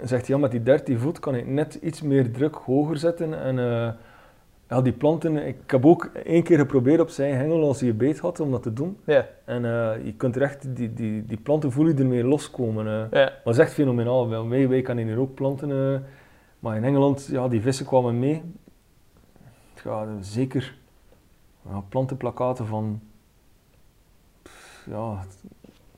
zegt 0.02 0.26
hij, 0.26 0.36
ja, 0.36 0.40
met 0.42 0.50
die 0.50 0.62
13 0.62 0.98
voet 0.98 1.18
kan 1.18 1.34
ik 1.34 1.46
net 1.46 1.74
iets 1.74 2.02
meer 2.02 2.32
druk 2.32 2.54
hoger 2.54 2.96
zetten. 2.98 3.40
En 3.42 3.58
eh, 3.58 3.92
ja, 4.68 4.82
die 4.82 4.92
planten, 4.92 5.46
ik 5.46 5.56
heb 5.66 5.86
ook 5.86 6.04
één 6.24 6.42
keer 6.42 6.58
geprobeerd 6.58 7.00
op 7.00 7.08
zijn 7.08 7.34
hengel 7.34 7.66
als 7.66 7.80
hij 7.80 7.88
een 7.88 7.96
beet 7.96 8.18
had 8.18 8.40
om 8.40 8.50
dat 8.50 8.62
te 8.62 8.72
doen. 8.72 8.98
Ja. 9.04 9.26
En 9.44 9.64
eh, 9.64 10.04
je 10.04 10.14
kunt 10.16 10.36
er 10.36 10.42
echt, 10.42 10.76
die, 10.76 10.92
die, 10.94 11.26
die 11.26 11.38
planten 11.40 11.72
voel 11.72 11.86
je 11.86 11.94
ermee 11.94 12.24
loskomen. 12.24 12.86
eh. 12.86 12.92
Ja. 12.92 13.24
Maar 13.24 13.40
dat 13.44 13.54
is 13.54 13.60
echt 13.60 13.72
fenomenaal. 13.72 14.28
Wel, 14.28 14.48
wij, 14.48 14.68
wij 14.68 14.82
kan 14.82 14.96
hier 14.96 15.18
ook 15.18 15.34
planten. 15.34 16.04
maar 16.58 16.76
in 16.76 16.84
Engeland, 16.84 17.26
ja, 17.30 17.48
die 17.48 17.60
vissen 17.60 17.86
kwamen 17.86 18.18
mee. 18.18 18.42
Ja, 19.84 20.06
zeker 20.20 20.74
plantenplakaten 21.88 22.66
van 22.66 23.00
ja, 24.86 25.24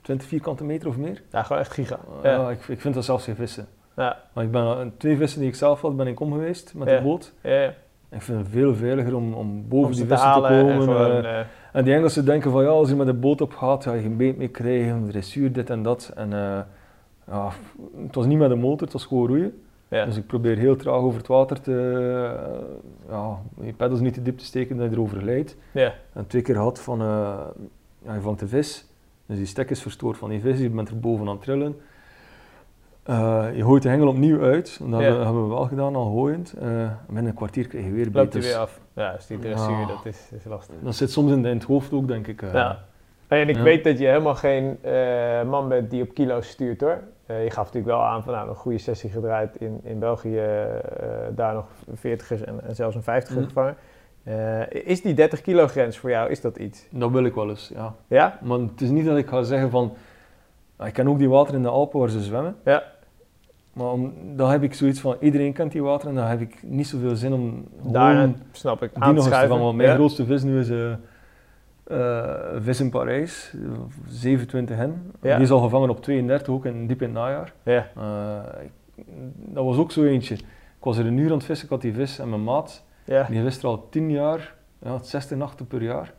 20 0.09 0.27
vierkante 0.29 0.65
meter 0.65 0.89
of 0.89 0.97
meer. 0.97 1.23
Ja, 1.31 1.43
gewoon 1.43 1.63
echt 1.63 1.73
giga. 1.73 1.99
Ja. 2.23 2.31
Ja. 2.31 2.51
ik, 2.51 2.69
ik 2.69 2.81
vind 2.81 2.95
dat 2.95 3.05
zelfs 3.05 3.25
geen 3.25 3.35
vissen. 3.35 3.67
Ja. 3.97 4.17
Maar 4.33 4.45
ik 4.45 4.51
ben, 4.51 4.63
al- 4.63 4.91
twee 4.97 5.17
vissen 5.17 5.41
die 5.41 5.49
ik 5.49 5.55
zelf 5.55 5.81
had, 5.81 5.97
ben 5.97 6.07
ik 6.07 6.21
om 6.21 6.33
geweest 6.33 6.75
met 6.75 6.89
Ja. 6.89 6.97
de 6.97 7.03
boot. 7.03 7.33
Ja, 7.43 7.51
ja. 7.61 7.75
Ik 8.11 8.23
vind 8.23 8.39
het 8.39 8.49
veel 8.49 8.75
veiliger 8.75 9.15
om, 9.17 9.35
om 9.35 9.69
boven 9.69 9.87
Om 9.91 9.93
die 9.93 10.07
te 10.07 10.09
vissen 10.09 10.33
te, 10.33 10.41
komen. 10.41 10.73
en 10.73 10.83
gewoon... 10.83 11.11
eh. 11.25 11.41
eh, 11.41 11.47
En 11.73 11.85
die 11.85 11.95
Engelsen 11.95 12.25
denken 12.25 12.51
van 12.51 12.63
ja, 12.63 12.69
als 12.69 12.89
je 12.89 12.95
met 12.97 13.07
de 13.07 13.15
boot 13.15 13.41
op 13.41 13.55
gaat, 13.55 13.83
ga 13.85 13.93
je 13.93 14.01
geen 14.03 14.17
beet 14.17 14.37
meer 14.37 14.51
krijgen, 14.51 15.05
dressuur, 15.09 15.53
dit 15.53 15.71
en 15.71 15.83
dat. 15.83 16.13
En 16.15 16.33
eh, 16.33 16.59
ja, 17.27 17.49
het 18.07 18.15
was 18.15 18.27
niet 18.27 18.39
met 18.39 18.49
de 18.49 18.55
motor, 18.57 18.83
het 18.83 18.93
was 18.93 19.05
gewoon 19.07 19.27
roeien. 19.27 19.63
ja. 19.89 20.05
Dus 20.05 20.17
ik 20.17 20.27
probeer 20.27 20.57
heel 20.57 20.77
traag 20.77 20.95
over 21.01 21.19
het 21.19 21.29
water 21.29 21.61
te, 21.61 21.73
eh, 23.09 23.11
ja, 23.11 23.39
je 23.67 23.73
peddels 23.73 24.01
niet 24.01 24.15
te 24.15 24.23
diep 24.23 24.39
te 24.39 24.45
steken 24.45 24.77
dat 24.77 24.87
je 24.91 24.93
erover 24.97 25.19
glijdt. 25.21 25.57
ja. 25.73 25.95
En 26.13 26.27
twee 26.27 26.43
keer 26.43 26.55
gehad 26.55 26.81
van, 26.81 27.01
eh, 27.01 27.37
ja, 28.05 28.15
je 28.15 28.21
vangt 28.21 28.41
de 28.41 28.49
vis, 28.49 28.87
dus 29.29 29.37
die 29.37 29.47
stek 29.47 29.71
is 29.71 29.83
verstoord 29.83 30.17
van 30.17 30.29
die 30.31 30.41
vis, 30.41 30.59
je 30.59 30.71
bent 30.71 30.89
er 30.89 30.99
boven 31.01 31.27
aan 31.29 31.33
het 31.35 31.43
trillen. 31.43 31.77
Eh, 33.03 33.47
je 33.55 33.63
gooit 33.63 33.83
de 33.83 33.89
hengel 33.89 34.09
opnieuw 34.09 34.43
uit, 34.43 34.79
en 34.85 34.91
dat 34.91 35.01
Ja. 35.01 35.07
hebben, 35.25 35.43
we 35.49 35.55
wel 35.55 35.65
gedaan, 35.67 35.97
al 35.97 36.11
gooiend. 36.13 36.53
Eh, 36.53 36.67
binnen 37.07 37.27
een 37.27 37.35
kwartier 37.35 37.67
krijg 37.69 37.85
je 37.85 37.91
weer 37.93 38.05
Loopt 38.05 38.15
hij 38.17 38.25
beet. 38.25 38.33
Dus 38.33 38.47
weer 38.47 38.57
af. 38.61 38.81
Ja, 38.93 39.13
dus 39.13 39.27
die 39.27 39.39
dressuur, 39.39 39.79
Ja. 39.79 39.87
dat 39.87 40.07
is, 40.07 40.29
is 40.37 40.45
lastig. 40.45 40.75
Dat 40.83 40.95
zit 40.95 41.11
soms 41.11 41.33
in, 41.33 41.43
de- 41.43 41.49
in 41.49 41.55
het 41.57 41.65
hoofd 41.67 41.93
ook, 41.93 42.09
denk 42.09 42.27
ik. 42.27 42.43
eh. 42.43 42.53
Ja. 42.53 42.85
En 43.27 43.49
ik 43.49 43.57
Ja. 43.57 43.63
weet 43.63 43.85
dat 43.85 43.99
je 43.99 44.07
helemaal 44.07 44.35
geen 44.35 44.79
man 45.49 45.69
bent 45.69 45.91
die 45.91 46.03
op 46.03 46.15
kilo's 46.15 46.49
stuurt 46.49 46.81
hoor. 46.81 46.99
Je 47.27 47.51
gaf 47.51 47.65
natuurlijk 47.65 47.87
wel 47.87 48.03
aan 48.05 48.23
van 48.23 48.33
nou, 48.35 48.49
een 48.49 48.55
goede 48.55 48.79
sessie 48.79 49.11
gedraaid 49.11 49.57
in, 49.57 49.81
in 49.83 49.99
België, 49.99 50.43
daar 51.35 51.55
nog 51.55 51.67
40ers 51.95 52.45
en, 52.45 52.61
en 52.67 52.75
zelfs 52.75 52.95
een 52.97 53.03
50er 53.03 53.35
Mhm. 53.37 53.45
gevangen. 53.47 53.77
Eh, 54.23 54.61
is 54.71 55.03
die 55.03 55.15
30 55.15 55.41
kilo 55.41 55.67
grens 55.67 55.99
voor 55.99 56.11
jou, 56.11 56.31
is 56.31 56.41
dat 56.41 56.57
iets? 56.57 56.87
Dat 56.91 57.11
wil 57.11 57.25
ik 57.25 57.35
wel 57.35 57.49
eens, 57.49 57.71
ja. 57.75 57.95
Ja? 58.09 58.39
Maar 58.43 58.59
het 58.59 58.81
is 58.81 58.91
niet 58.91 59.05
dat 59.05 59.17
ik 59.17 59.29
ga 59.29 59.43
zeggen 59.43 59.71
van... 59.71 59.93
ah, 60.77 60.87
Ik 60.87 60.93
ken 60.93 61.09
ook 61.09 61.19
die 61.19 61.29
water 61.29 61.55
in 61.55 61.63
de 61.63 61.69
Alpen 61.69 62.01
waar 62.01 62.09
ze 62.11 62.21
zwemmen. 62.23 62.57
Ja. 62.65 62.83
Maar 63.73 63.91
om, 63.93 64.13
dan 64.37 64.51
heb 64.51 64.63
ik 64.63 64.75
zoiets 64.75 65.01
van, 65.01 65.17
iedereen 65.21 65.53
kent 65.53 65.73
die 65.73 65.83
water 65.83 66.09
en 66.09 66.15
dan 66.15 66.27
heb 66.27 66.41
ik 66.41 66.63
niet 66.63 66.87
zoveel 66.87 67.17
zin 67.17 67.33
om 67.33 67.65
Daar 67.83 68.29
snap 68.53 68.83
ik 68.83 68.95
die 68.95 69.03
aan 69.03 69.15
te 69.15 69.23
nog 69.29 69.41
eens. 69.41 69.49
Want 69.49 69.77
mijn 69.77 69.89
Ja. 69.89 69.95
grootste 69.95 70.25
vis 70.25 70.43
nu 70.43 70.59
is 70.59 70.69
een 70.69 70.97
vis 72.63 72.81
in 72.81 72.91
Parijs, 72.91 73.53
eh, 73.55 73.61
27 74.09 74.77
hen. 74.77 75.13
Ja. 75.23 75.35
Die 75.35 75.45
is 75.45 75.51
al 75.51 75.61
gevangen 75.61 75.91
op 75.91 76.03
32, 76.03 76.55
ook 76.55 76.65
in, 76.65 76.87
diep 76.87 77.01
in 77.03 77.09
het 77.09 77.17
najaar. 77.19 77.53
Ja. 77.63 77.87
Ik- 78.63 79.05
dat 79.37 79.65
was 79.65 79.77
ook 79.77 79.93
zo 79.93 80.03
eentje. 80.05 80.35
Ik 80.35 80.85
was 80.85 80.99
er 80.99 81.07
een 81.07 81.17
uur 81.19 81.31
aan 81.31 81.37
het 81.37 81.45
vissen, 81.45 81.65
ik 81.67 81.73
had 81.73 81.81
die 81.81 81.95
vis 81.95 82.19
en 82.19 82.29
mijn 82.29 82.45
maat, 82.45 82.85
Ja. 83.09 83.27
die 83.31 83.43
vist 83.43 83.63
er 83.63 83.69
al 83.69 83.87
10 83.91 84.11
jaar, 84.11 84.55
ja, 84.83 84.99
60 85.03 85.39
nachten 85.39 85.67
per 85.67 85.83
jaar. 85.83 86.15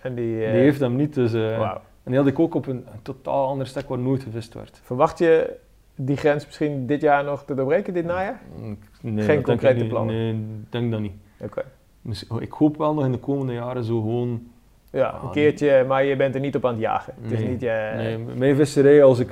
En 0.00 0.14
die, 0.14 0.44
eh, 0.44 0.52
Die 0.52 0.60
heeft 0.60 0.80
hem 0.80 0.96
niet, 0.96 1.14
dus... 1.14 1.32
eh, 1.32 1.58
wauw. 1.58 1.74
en 2.02 2.10
die 2.10 2.16
had 2.16 2.26
ik 2.26 2.38
ook 2.38 2.54
op 2.54 2.66
een, 2.66 2.76
een 2.92 3.02
totaal 3.02 3.46
ander 3.46 3.66
stek 3.66 3.88
waar 3.88 3.98
nooit 3.98 4.22
gevist 4.22 4.54
werd. 4.54 4.80
Verwacht 4.82 5.18
je 5.18 5.56
die 5.94 6.16
grens 6.16 6.46
misschien 6.46 6.86
dit 6.86 7.00
jaar 7.00 7.24
nog 7.24 7.44
te 7.44 7.54
doorbreken, 7.54 7.94
dit 7.94 8.04
najaar? 8.04 8.40
Nee, 9.00 9.24
Geen 9.24 9.42
concrete 9.42 9.84
plannen? 9.86 10.14
Nee, 10.14 10.32
ik 10.32 10.72
denk 10.72 10.90
dat 10.90 11.00
niet. 11.00 11.12
Oké. 11.40 11.62
Misschien- 12.02 12.40
Ik 12.42 12.52
hoop 12.52 12.76
wel 12.76 12.94
nog 12.94 13.04
in 13.04 13.12
de 13.12 13.18
komende 13.18 13.52
jaren 13.52 13.84
zo 13.84 14.00
gewoon... 14.00 14.42
Ja, 14.90 15.06
Ah, 15.08 15.22
een 15.22 15.30
keertje, 15.30 15.84
maar 15.88 16.04
je 16.04 16.16
bent 16.16 16.34
er 16.34 16.40
niet 16.40 16.56
op 16.56 16.64
aan 16.64 16.72
het 16.72 16.80
jagen. 16.80 17.14
Het 17.22 17.32
is 17.32 17.38
Nee, 17.38 17.48
niet 17.48 17.60
je... 17.60 17.92
Nee, 17.96 18.18
mijn 18.18 18.56
visserij, 18.56 19.04
als 19.04 19.18
ik... 19.18 19.30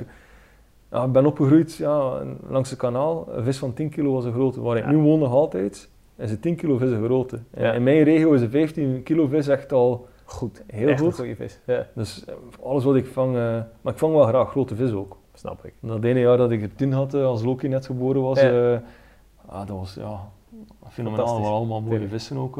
Ja, 0.91 1.03
ik 1.03 1.11
ben 1.11 1.25
opgegroeid 1.25 1.75
ja, 1.75 2.23
langs 2.49 2.69
het 2.69 2.79
kanaal. 2.79 3.27
Een 3.31 3.43
vis 3.43 3.57
van 3.57 3.73
10 3.73 3.89
kilo 3.89 4.13
was 4.13 4.25
een 4.25 4.33
grote. 4.33 4.61
Waar 4.61 4.77
ik 4.77 4.85
nu 4.85 4.97
woon 4.97 5.19
nog 5.19 5.31
altijd, 5.31 5.89
is 6.25 6.31
een 6.31 6.39
10 6.39 6.55
kilo 6.55 6.77
vis 6.77 6.89
een 6.89 7.03
grote. 7.03 7.39
En 7.51 7.63
Ja. 7.63 7.71
In 7.73 7.83
mijn 7.83 8.03
regio 8.03 8.33
is 8.33 8.41
een 8.41 8.49
15 8.49 9.03
kilo 9.03 9.27
vis 9.27 9.47
echt 9.47 9.71
al 9.71 10.07
Goed. 10.25 10.63
heel 10.67 10.87
Echt 10.87 10.99
een 10.99 11.05
goed. 11.05 11.15
goede 11.15 11.35
vis. 11.35 11.59
Ja, 11.65 11.87
Dus 11.95 12.25
eh, 12.25 12.33
alles 12.63 12.83
wat 12.83 12.95
ik 12.95 13.05
vang... 13.05 13.35
eh, 13.35 13.41
maar 13.81 13.93
ik 13.93 13.99
vang 13.99 14.13
wel 14.13 14.25
graag 14.25 14.49
grote 14.49 14.75
vis 14.75 14.91
ook. 14.91 15.17
snap 15.33 15.65
ik. 15.65 15.73
Dat 15.79 16.03
ene 16.03 16.19
jaar 16.19 16.37
dat 16.37 16.51
ik 16.51 16.61
er 16.61 16.75
10 16.75 16.91
had, 16.93 17.13
eh, 17.13 17.25
als 17.25 17.43
Loki 17.43 17.67
net 17.67 17.85
geboren 17.85 18.21
was, 18.21 18.41
Ja. 18.41 18.71
eh, 18.73 18.79
ah, 19.45 19.67
dat 19.67 19.77
was 19.77 19.93
ja, 19.93 20.29
fenomenaal. 20.89 21.25
Waren 21.39 21.47
allemaal 21.55 21.79
mooie 21.79 21.89
Tuurlijk. 21.91 22.11
vissen 22.11 22.37
ook. 22.37 22.59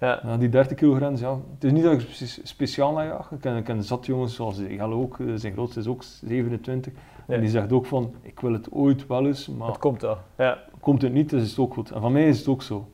Ja. 0.00 0.36
Die 0.38 0.48
30 0.48 0.76
kilo 0.76 0.94
grens, 0.94 1.20
ja. 1.20 1.38
Het 1.54 1.64
is 1.64 1.72
niet 1.72 1.82
dat 1.82 1.92
ik 1.92 2.00
spe- 2.00 2.40
speciaal 2.46 2.92
naar 2.92 3.06
jaag. 3.06 3.30
Ik 3.30 3.40
ken, 3.40 3.56
ik 3.56 3.64
ken 3.64 3.82
zat 3.82 4.06
jongens 4.06 4.34
zoals 4.34 4.60
Gal 4.68 4.92
ook, 4.92 5.16
zijn 5.34 5.52
grootste 5.52 5.80
is 5.80 5.86
ook 5.86 6.02
27. 6.02 6.92
Ja. 7.26 7.34
En 7.34 7.40
die 7.40 7.50
zegt 7.50 7.72
ook 7.72 7.86
van, 7.86 8.14
ik 8.22 8.40
wil 8.40 8.52
het 8.52 8.72
ooit 8.72 9.06
wel 9.06 9.26
eens, 9.26 9.48
maar 9.48 9.68
Het 9.68 9.78
komt 9.78 10.02
wel. 10.02 10.16
Ja. 10.38 10.58
Komt 10.80 11.02
het 11.02 11.12
niet, 11.12 11.30
dus 11.30 11.42
is 11.42 11.50
het 11.50 11.58
ook 11.58 11.74
goed. 11.74 11.90
En 11.90 12.00
van 12.00 12.12
mij 12.12 12.28
is 12.28 12.38
het 12.38 12.48
ook 12.48 12.62
zo. 12.62 12.88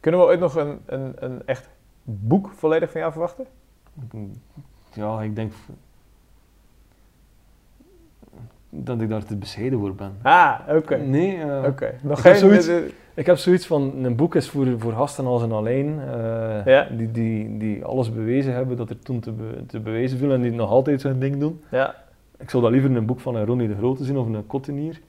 Kunnen 0.00 0.20
we 0.20 0.26
ooit 0.26 0.40
nog 0.40 0.54
een, 0.56 0.78
een, 0.86 1.12
een 1.16 1.42
echt 1.46 1.68
boek 2.02 2.50
volledig 2.54 2.90
van 2.90 3.00
jou 3.00 3.12
verwachten? 3.12 3.44
Ja, 4.92 5.22
ik 5.22 5.36
denk 5.36 5.52
dat 8.70 9.00
ik 9.00 9.08
daar 9.08 9.24
te 9.24 9.36
bescheiden 9.36 9.78
voor 9.78 9.94
ben. 9.94 10.16
Ah, 10.22 10.58
oké. 10.68 10.96
Nee, 10.96 11.36
eh, 11.42 11.64
Oké. 11.66 11.94
Nog 12.02 12.18
ik 12.18 12.24
heb 12.24 12.36
zoiets- 12.36 12.70
Ik 13.14 13.26
heb 13.26 13.36
zoiets 13.36 13.66
van, 13.66 14.04
een 14.04 14.16
boek 14.16 14.34
is 14.34 14.48
voor, 14.48 14.66
voor 14.78 14.92
gasten 14.92 15.26
als 15.26 15.42
een 15.42 15.52
alleen, 15.52 16.00
eh, 16.00 16.64
Ja. 16.64 16.88
die, 16.96 17.10
die, 17.10 17.56
die 17.58 17.84
alles 17.84 18.12
bewezen 18.12 18.52
hebben 18.54 18.76
dat 18.76 18.90
er 18.90 18.98
toen 18.98 19.20
te, 19.20 19.32
be- 19.32 19.62
te 19.66 19.80
bewijzen 19.80 20.18
viel 20.18 20.32
en 20.32 20.40
die 20.40 20.52
nog 20.52 20.70
altijd 20.70 21.00
zijn 21.00 21.18
ding 21.18 21.38
doen. 21.38 21.60
ja. 21.70 21.94
Ik 22.38 22.50
zou 22.50 22.62
dat 22.62 22.72
liever 22.72 22.96
een 22.96 23.06
boek 23.06 23.20
van 23.20 23.34
een 23.36 23.44
Ronnie 23.46 23.68
de 23.68 23.76
Grote 23.76 24.04
zien 24.04 24.16
of 24.18 24.26
een 24.26 24.46
Cottenier. 24.46 25.00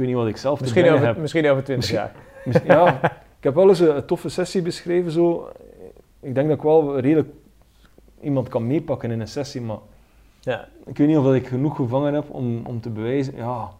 Ik 0.00 0.06
weet 0.06 0.14
niet 0.14 0.24
wat 0.24 0.34
ik 0.34 0.40
zelf 0.40 0.60
Misschien, 0.60 0.90
over, 0.90 1.06
heb. 1.06 1.16
misschien 1.16 1.46
over 1.50 1.64
20 1.64 1.76
Misschien- 1.76 1.96
jaar. 1.98 2.12
Misschien- 2.46 2.70
ja, 2.74 3.02
ik 3.38 3.44
heb 3.44 3.54
wel 3.54 3.68
eens 3.68 3.80
een, 3.80 3.96
een 3.96 4.04
toffe 4.06 4.28
sessie 4.28 4.62
beschreven. 4.62 5.10
Zo. 5.12 5.48
Ik 6.20 6.34
denk 6.34 6.48
dat 6.48 6.56
ik 6.56 6.62
wel 6.62 6.98
redelijk 6.98 7.28
iemand 8.20 8.48
kan 8.48 8.66
meepakken 8.66 9.10
in 9.10 9.20
een 9.20 9.28
sessie, 9.28 9.60
maar 9.60 9.78
Ja. 10.40 10.68
ik 10.86 10.96
weet 10.98 11.06
niet 11.06 11.16
of 11.16 11.34
ik 11.34 11.46
genoeg 11.46 11.76
gevangen 11.76 12.14
heb 12.14 12.30
om, 12.30 12.66
om 12.66 12.80
te 12.80 12.90
bewijzen. 12.90 13.36
Ja, 13.36 13.70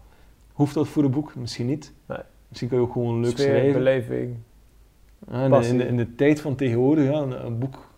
hoeft 0.53 0.73
dat 0.73 0.87
voor 0.87 1.03
een 1.03 1.11
boek? 1.11 1.35
Misschien 1.35 1.65
niet. 1.65 1.91
Nee. 2.05 2.17
Misschien 2.47 2.69
kan 2.69 2.77
je 2.77 2.83
ook 2.83 2.91
gewoon 2.91 3.19
leuk 3.19 3.31
Sfeer, 3.31 3.45
schrijven. 3.45 3.73
beleving. 3.73 4.35
Ja, 5.31 5.43
in, 5.45 5.63
in, 5.63 5.77
de, 5.77 5.85
in 5.87 5.97
de 5.97 6.15
tijd 6.15 6.41
van 6.41 6.55
tegenwoordig, 6.55 7.03
ja, 7.05 7.19
een, 7.19 7.45
een 7.45 7.59
boek 7.59 7.89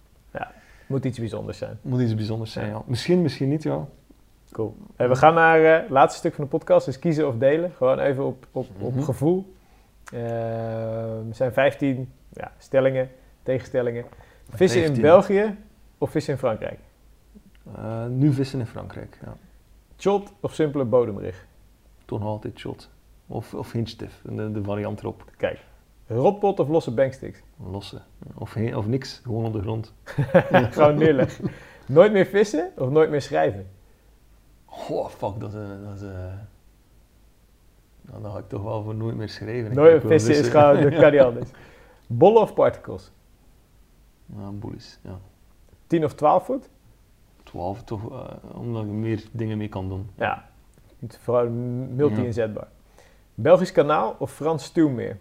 Moet 0.87 1.05
iets 1.05 1.19
bijzonders 1.19 1.57
zijn. 1.57 1.77
moet 1.81 2.01
iets 2.01 2.15
bijzonders 2.15 2.51
zijn. 2.51 2.65
Ja. 2.65 2.71
Ja. 2.71 2.81
Misschien, 2.85 3.21
misschien 3.21 3.49
niet, 3.49 3.63
ja. 3.63 3.87
Cool. 4.53 4.75
En 4.95 5.09
we 5.09 5.15
gaan 5.15 5.33
naar 5.33 5.63
eh, 5.63 5.81
het 5.81 5.89
laatste 5.89 6.19
stuk 6.19 6.33
van 6.33 6.43
de 6.43 6.49
podcast, 6.49 6.85
dus 6.85 6.99
kiezen 6.99 7.27
of 7.27 7.37
delen. 7.37 7.71
Gewoon 7.77 7.99
even 7.99 8.25
op, 8.25 8.45
op, 8.51 8.67
op 8.79 8.93
Mhm. 8.93 9.03
gevoel. 9.03 9.53
Eh, 10.13 11.17
er 11.17 11.35
zijn 11.35 11.53
15 11.53 12.11
ja, 12.33 12.51
stellingen, 12.57 13.09
tegenstellingen. 13.43 14.05
Vissen 14.49 14.79
in 14.79 14.85
15. 14.85 15.03
België 15.03 15.57
of 15.97 16.09
vissen 16.09 16.33
in 16.33 16.39
Frankrijk? 16.39 16.79
Eh, 17.75 18.05
nu 18.05 18.33
vissen 18.33 18.59
in 18.59 18.65
Frankrijk, 18.65 19.17
ja. 19.25 19.35
Shot 19.97 20.33
of 20.39 20.53
simpele 20.53 20.83
bodemrig? 20.85 21.45
Toch 22.05 22.19
nog 22.19 22.27
altijd 22.27 22.59
shot. 22.59 22.89
Of, 23.27 23.53
of 23.53 23.71
de, 23.71 24.51
de 24.51 24.63
variant 24.63 24.99
erop. 24.99 25.23
Kijk. 25.37 25.59
Rotpot 26.07 26.59
of 26.59 26.67
losse 26.67 26.91
banksticks? 26.93 27.41
Losse. 27.71 28.01
Of, 28.35 28.55
of 28.75 28.87
niks, 28.87 29.21
gewoon 29.23 29.45
op 29.45 29.53
de 29.53 29.61
grond. 29.61 29.93
Gewoon 30.73 30.95
neerleggen. 30.97 31.51
nooit 31.87 32.11
meer 32.11 32.25
vissen 32.25 32.71
of 32.77 32.89
nooit 32.89 33.09
meer 33.09 33.21
schrijven? 33.21 33.67
Oh, 34.89 35.07
fuck, 35.07 35.39
dat 35.39 35.53
is... 35.53 35.59
Dat 35.83 35.95
is 35.95 36.01
nou, 38.01 38.21
dan 38.21 38.31
ga 38.31 38.37
ik 38.37 38.47
toch 38.49 38.63
wel 38.63 38.83
voor 38.83 38.95
nooit 38.95 39.15
meer 39.15 39.29
schrijven. 39.29 39.69
Ik- 39.71 39.77
Nooit 39.77 39.95
ik 39.95 40.01
wil 40.01 40.09
vissen 40.19 40.35
is 40.35 40.47
gewoon, 40.47 40.81
dat 40.81 40.93
kan 41.01 41.11
niet 41.11 41.21
anders. 41.21 41.49
Bollen 42.07 42.41
of 42.41 42.53
particles? 42.53 43.11
Ja, 44.25 44.49
boelies, 44.51 44.99
ja. 45.01 45.19
10 45.87 46.03
of 46.05 46.13
12 46.13 46.45
voet? 46.45 46.69
12 47.43 47.83
toch, 47.83 48.11
eh, 48.11 48.55
omdat 48.55 48.85
je 48.85 48.91
meer 48.91 49.23
dingen 49.31 49.57
mee 49.57 49.69
kan 49.69 49.89
doen. 49.89 50.09
Ja. 50.15 50.49
Het 50.99 51.11
is 51.13 51.17
Vooral 51.19 51.49
multi-inzetbaar. 51.49 52.67
Belgisch 53.35 53.71
kanaal 53.71 54.15
of 54.19 54.31
Frans 54.33 54.63
stuwmeer? 54.63 55.17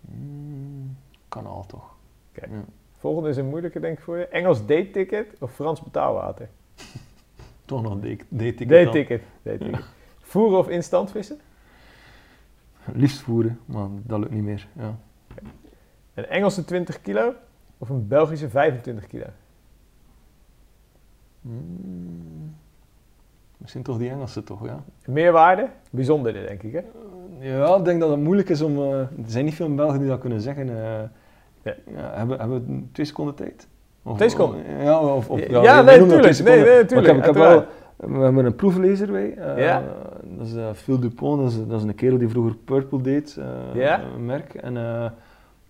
Mm, 0.00 0.96
kanaal 1.28 1.66
toch. 1.66 1.94
Kijk. 2.32 2.50
Ja. 2.50 2.64
Volgende 2.98 3.28
is 3.28 3.36
een 3.36 3.46
moeilijke 3.48 3.80
denk 3.80 3.98
ik 3.98 4.04
voor 4.04 4.16
je. 4.18 4.26
Engels 4.28 4.66
date-ticket 4.66 5.26
of 5.40 5.54
Frans 5.54 5.82
betaalwater? 5.82 6.48
Toch 7.64 7.82
nog 7.82 7.92
date- 7.94 8.24
date-ticket. 8.28 8.68
Date-ticket. 8.68 9.22
Voeren 10.20 10.58
of 10.58 10.68
instant 10.68 11.10
vissen? 11.10 11.38
Liefst 12.92 13.20
voeren, 13.20 13.60
maar 13.64 13.88
dat 14.02 14.18
lukt 14.18 14.32
niet 14.32 14.42
meer. 14.42 14.66
Ja. 14.72 14.96
Een 16.14 16.26
Engelse 16.26 16.64
20 16.64 17.00
kilo 17.02 17.32
of 17.78 17.88
een 17.88 18.08
Belgische 18.08 18.48
25 18.48 19.06
kilo? 19.06 19.24
Mm, 21.40 22.54
misschien 23.56 23.82
toch 23.82 23.98
die 23.98 24.10
Engelse 24.10 24.42
toch, 24.42 24.64
ja. 24.64 24.82
Meerwaarde? 25.06 25.68
Bijzondere 25.90 26.46
denk 26.46 26.62
ik 26.62 26.72
hè? 26.72 26.82
Ja, 27.40 27.76
ik 27.76 27.84
denk 27.84 28.00
dat 28.00 28.10
het 28.10 28.20
moeilijk 28.20 28.48
is 28.48 28.60
om... 28.62 28.76
eh, 28.78 28.98
er 29.00 29.08
zijn 29.26 29.44
niet 29.44 29.54
veel 29.54 29.74
Belgen 29.74 29.98
die 29.98 30.08
dat 30.08 30.20
kunnen 30.20 30.40
zeggen. 30.40 30.84
eh. 30.84 31.02
Ja. 31.86 31.92
Ja, 31.96 32.10
hebben, 32.14 32.38
hebben 32.38 32.64
we 32.64 32.82
twee 32.92 33.06
seconden 33.06 33.34
tijd? 33.34 33.68
Of, 34.02 34.16
Twee 34.16 34.28
seconden? 34.28 34.60
Ja, 34.82 34.98
of, 35.00 35.30
of, 35.30 35.40
Ja, 35.40 35.46
wij- 35.50 35.62
wij 35.62 35.82
nee, 35.84 35.98
noemen 35.98 36.22
dat 36.22 36.34
tuurlijk. 36.34 36.34
twee 36.34 36.56
Nee, 36.56 36.64
nee, 36.64 36.74
Maar 36.74 36.86
tuurlijk, 36.86 37.08
Ik 37.08 37.14
heb, 37.14 37.16
ik 37.16 37.24
heb 37.24 37.34
wel, 37.34 37.64
we 38.18 38.24
hebben 38.24 38.44
een 38.44 38.54
proeflezer 38.56 39.10
bij. 39.12 39.34
eh, 39.36 39.64
Ja. 39.64 39.82
Dat 40.22 40.46
is 40.46 40.54
eh, 40.54 40.72
Phil 40.74 40.98
Dupont, 41.00 41.40
dat 41.42 41.50
is, 41.50 41.66
dat 41.66 41.80
is 41.80 41.86
een 41.86 41.94
kerel 41.94 42.18
die 42.18 42.28
vroeger 42.28 42.54
Purple 42.64 43.00
deed, 43.00 43.36
eh, 43.38 43.80
Ja. 43.80 44.00
een 44.14 44.24
merk. 44.26 44.54
En 44.54 44.76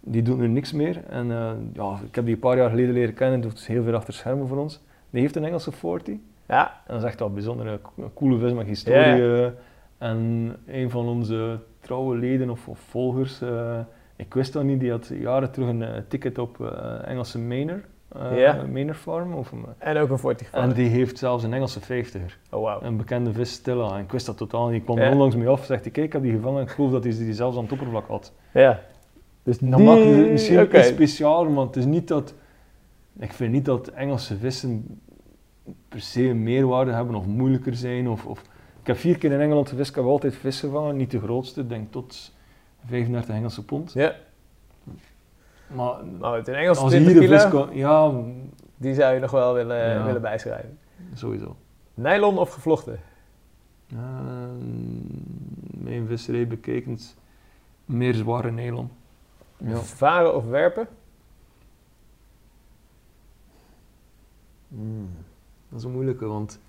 die 0.01 0.23
doet 0.23 0.39
nu 0.39 0.49
niks 0.49 0.73
meer. 0.73 1.03
En 1.09 1.27
ja, 1.73 1.99
ik 2.09 2.15
heb 2.15 2.25
die 2.25 2.35
een 2.35 2.41
paar 2.41 2.57
jaar 2.57 2.70
geleden 2.70 2.93
leren 2.95 3.15
kennen, 3.15 3.41
doet 3.41 3.51
dus 3.51 3.66
heel 3.66 3.83
veel 3.83 3.95
achter 3.95 4.15
schermen 4.15 4.49
voor 4.49 4.57
ons. 4.59 4.81
Die 5.11 5.20
heeft 5.20 5.37
een 5.37 5.45
Engelse 5.45 5.73
40. 5.73 6.15
Ja. 6.49 6.66
En 6.87 6.95
dat 6.95 6.97
is 7.03 7.09
echt 7.09 7.19
wel 7.19 7.29
een 7.29 7.35
bijzondere, 7.35 7.79
co- 7.83 8.11
coole 8.15 8.39
vis 8.39 8.53
met 8.53 8.66
historie. 8.66 9.23
Ja, 9.23 9.53
en 9.99 10.57
een 10.66 10.91
van 10.91 11.07
onze 11.09 11.59
trouwe 11.81 12.16
leden 12.16 12.51
of, 12.51 12.69
of 12.69 12.79
volgers, 12.79 13.41
ik 14.19 14.35
wist 14.35 14.53
dat 14.53 14.65
niet, 14.65 14.81
die 14.81 14.90
had 14.90 15.11
jaren 15.20 15.51
terug 15.53 15.69
een 15.69 15.82
eh, 15.82 16.01
ticket 16.09 16.39
op 16.39 16.61
eh, 16.61 17.09
Engelse 17.09 17.39
Mainer. 17.39 17.85
Mainer 18.73 18.95
Farm. 18.95 19.32
Of, 19.35 19.53
een- 19.53 19.65
En 19.78 19.97
ook 19.97 20.11
een 20.11 20.19
40 20.19 20.51
en 20.51 20.73
die 20.73 20.89
heeft 20.89 21.19
zelfs 21.19 21.45
een 21.45 21.53
Engelse 21.53 21.81
50er, 21.81 22.39
Oh 22.51 22.62
wauw. 22.62 22.82
een 22.82 22.97
bekende 22.97 23.32
vis 23.32 23.53
Stella. 23.53 23.95
En 23.97 24.03
ik 24.05 24.11
wist 24.12 24.27
dat 24.27 24.36
totaal 24.36 24.66
niet. 24.69 24.77
Ik 24.78 24.85
kwam 24.85 24.99
er 24.99 25.12
onlangs 25.12 25.36
mee 25.36 25.49
af, 25.49 25.65
zegt 25.65 25.82
hij, 25.82 25.90
kijk, 25.93 26.07
ik 26.07 26.12
heb 26.12 26.23
die 26.23 26.32
gevangen, 26.32 26.62
ik 26.62 26.69
geloof 26.70 26.90
dat 26.90 27.05
hij 27.05 27.12
die 27.12 27.35
zelfs 27.35 27.57
aan 27.57 27.62
het 27.62 27.73
oppervlak 27.73 28.07
had. 28.09 28.32
Ja. 28.53 28.81
Dus 29.43 29.59
Dan 29.59 29.82
maakt 29.85 30.01
het 30.05 30.31
misschien 30.31 30.61
oké. 30.61 30.78
iets 30.78 30.89
specialer, 30.89 31.51
maar 31.51 31.66
het 31.66 31.77
is 31.77 31.85
niet 31.85 32.09
dat... 32.09 32.35
Ik 33.19 33.32
vind 33.32 33.53
niet 33.53 33.65
dat 33.65 33.89
Engelse 33.89 34.36
vissen 34.36 35.01
per 35.89 36.01
se 36.01 36.23
een 36.28 36.43
meerwaarde 36.43 36.93
hebben 36.93 37.15
of 37.15 37.27
moeilijker 37.27 37.74
zijn. 37.74 38.09
Of, 38.09 38.27
of... 38.27 38.40
Ik 38.81 38.86
heb 38.86 38.97
vier 38.97 39.19
keer 39.19 39.32
in 39.32 39.40
Engeland 39.40 39.69
gevist, 39.69 39.90
ik 39.90 39.95
heb 39.97 40.05
altijd 40.05 40.35
vis 40.36 40.61
gevangen. 40.61 40.97
Niet 40.97 41.11
de 41.11 41.20
grootste, 41.20 41.66
denk 41.66 41.93
tot 41.93 42.32
35 42.89 43.35
Engelse 43.35 43.65
pond. 43.65 43.93
Ja. 43.93 44.15
Maar 45.66 46.05
Nou, 46.19 46.36
het 46.36 46.48
een 46.48 46.55
Engelse 46.55 46.81
als 46.81 46.93
je 46.93 46.98
20 47.01 47.19
hier 47.23 47.28
vis 47.39 47.48
kilo, 47.51 47.65
kan... 47.65 47.77
Ja, 47.77 48.12
die 48.77 48.94
zou 48.94 49.15
je 49.15 49.20
nog 49.20 49.31
wel 49.31 49.55
willen, 49.55 49.89
Ja. 49.90 50.05
willen 50.05 50.20
bijschrijven. 50.23 50.78
sowieso. 51.15 51.56
Nylon 51.94 52.39
of 52.39 52.51
gevlochten? 52.52 53.01
Uh, 53.93 53.98
mijn 55.70 56.06
visserij 56.06 56.47
bekeken 56.47 56.93
is 56.93 57.15
meer 57.85 58.15
zware 58.15 58.51
nylon. 58.51 58.90
Ja. 59.56 59.77
Varen 59.77 60.35
of 60.35 60.44
werpen? 60.44 60.89
Mm, 64.69 65.10
Dat 65.69 65.78
is 65.78 65.85
een 65.85 65.93
moeilijke, 65.93 66.27
want 66.27 66.60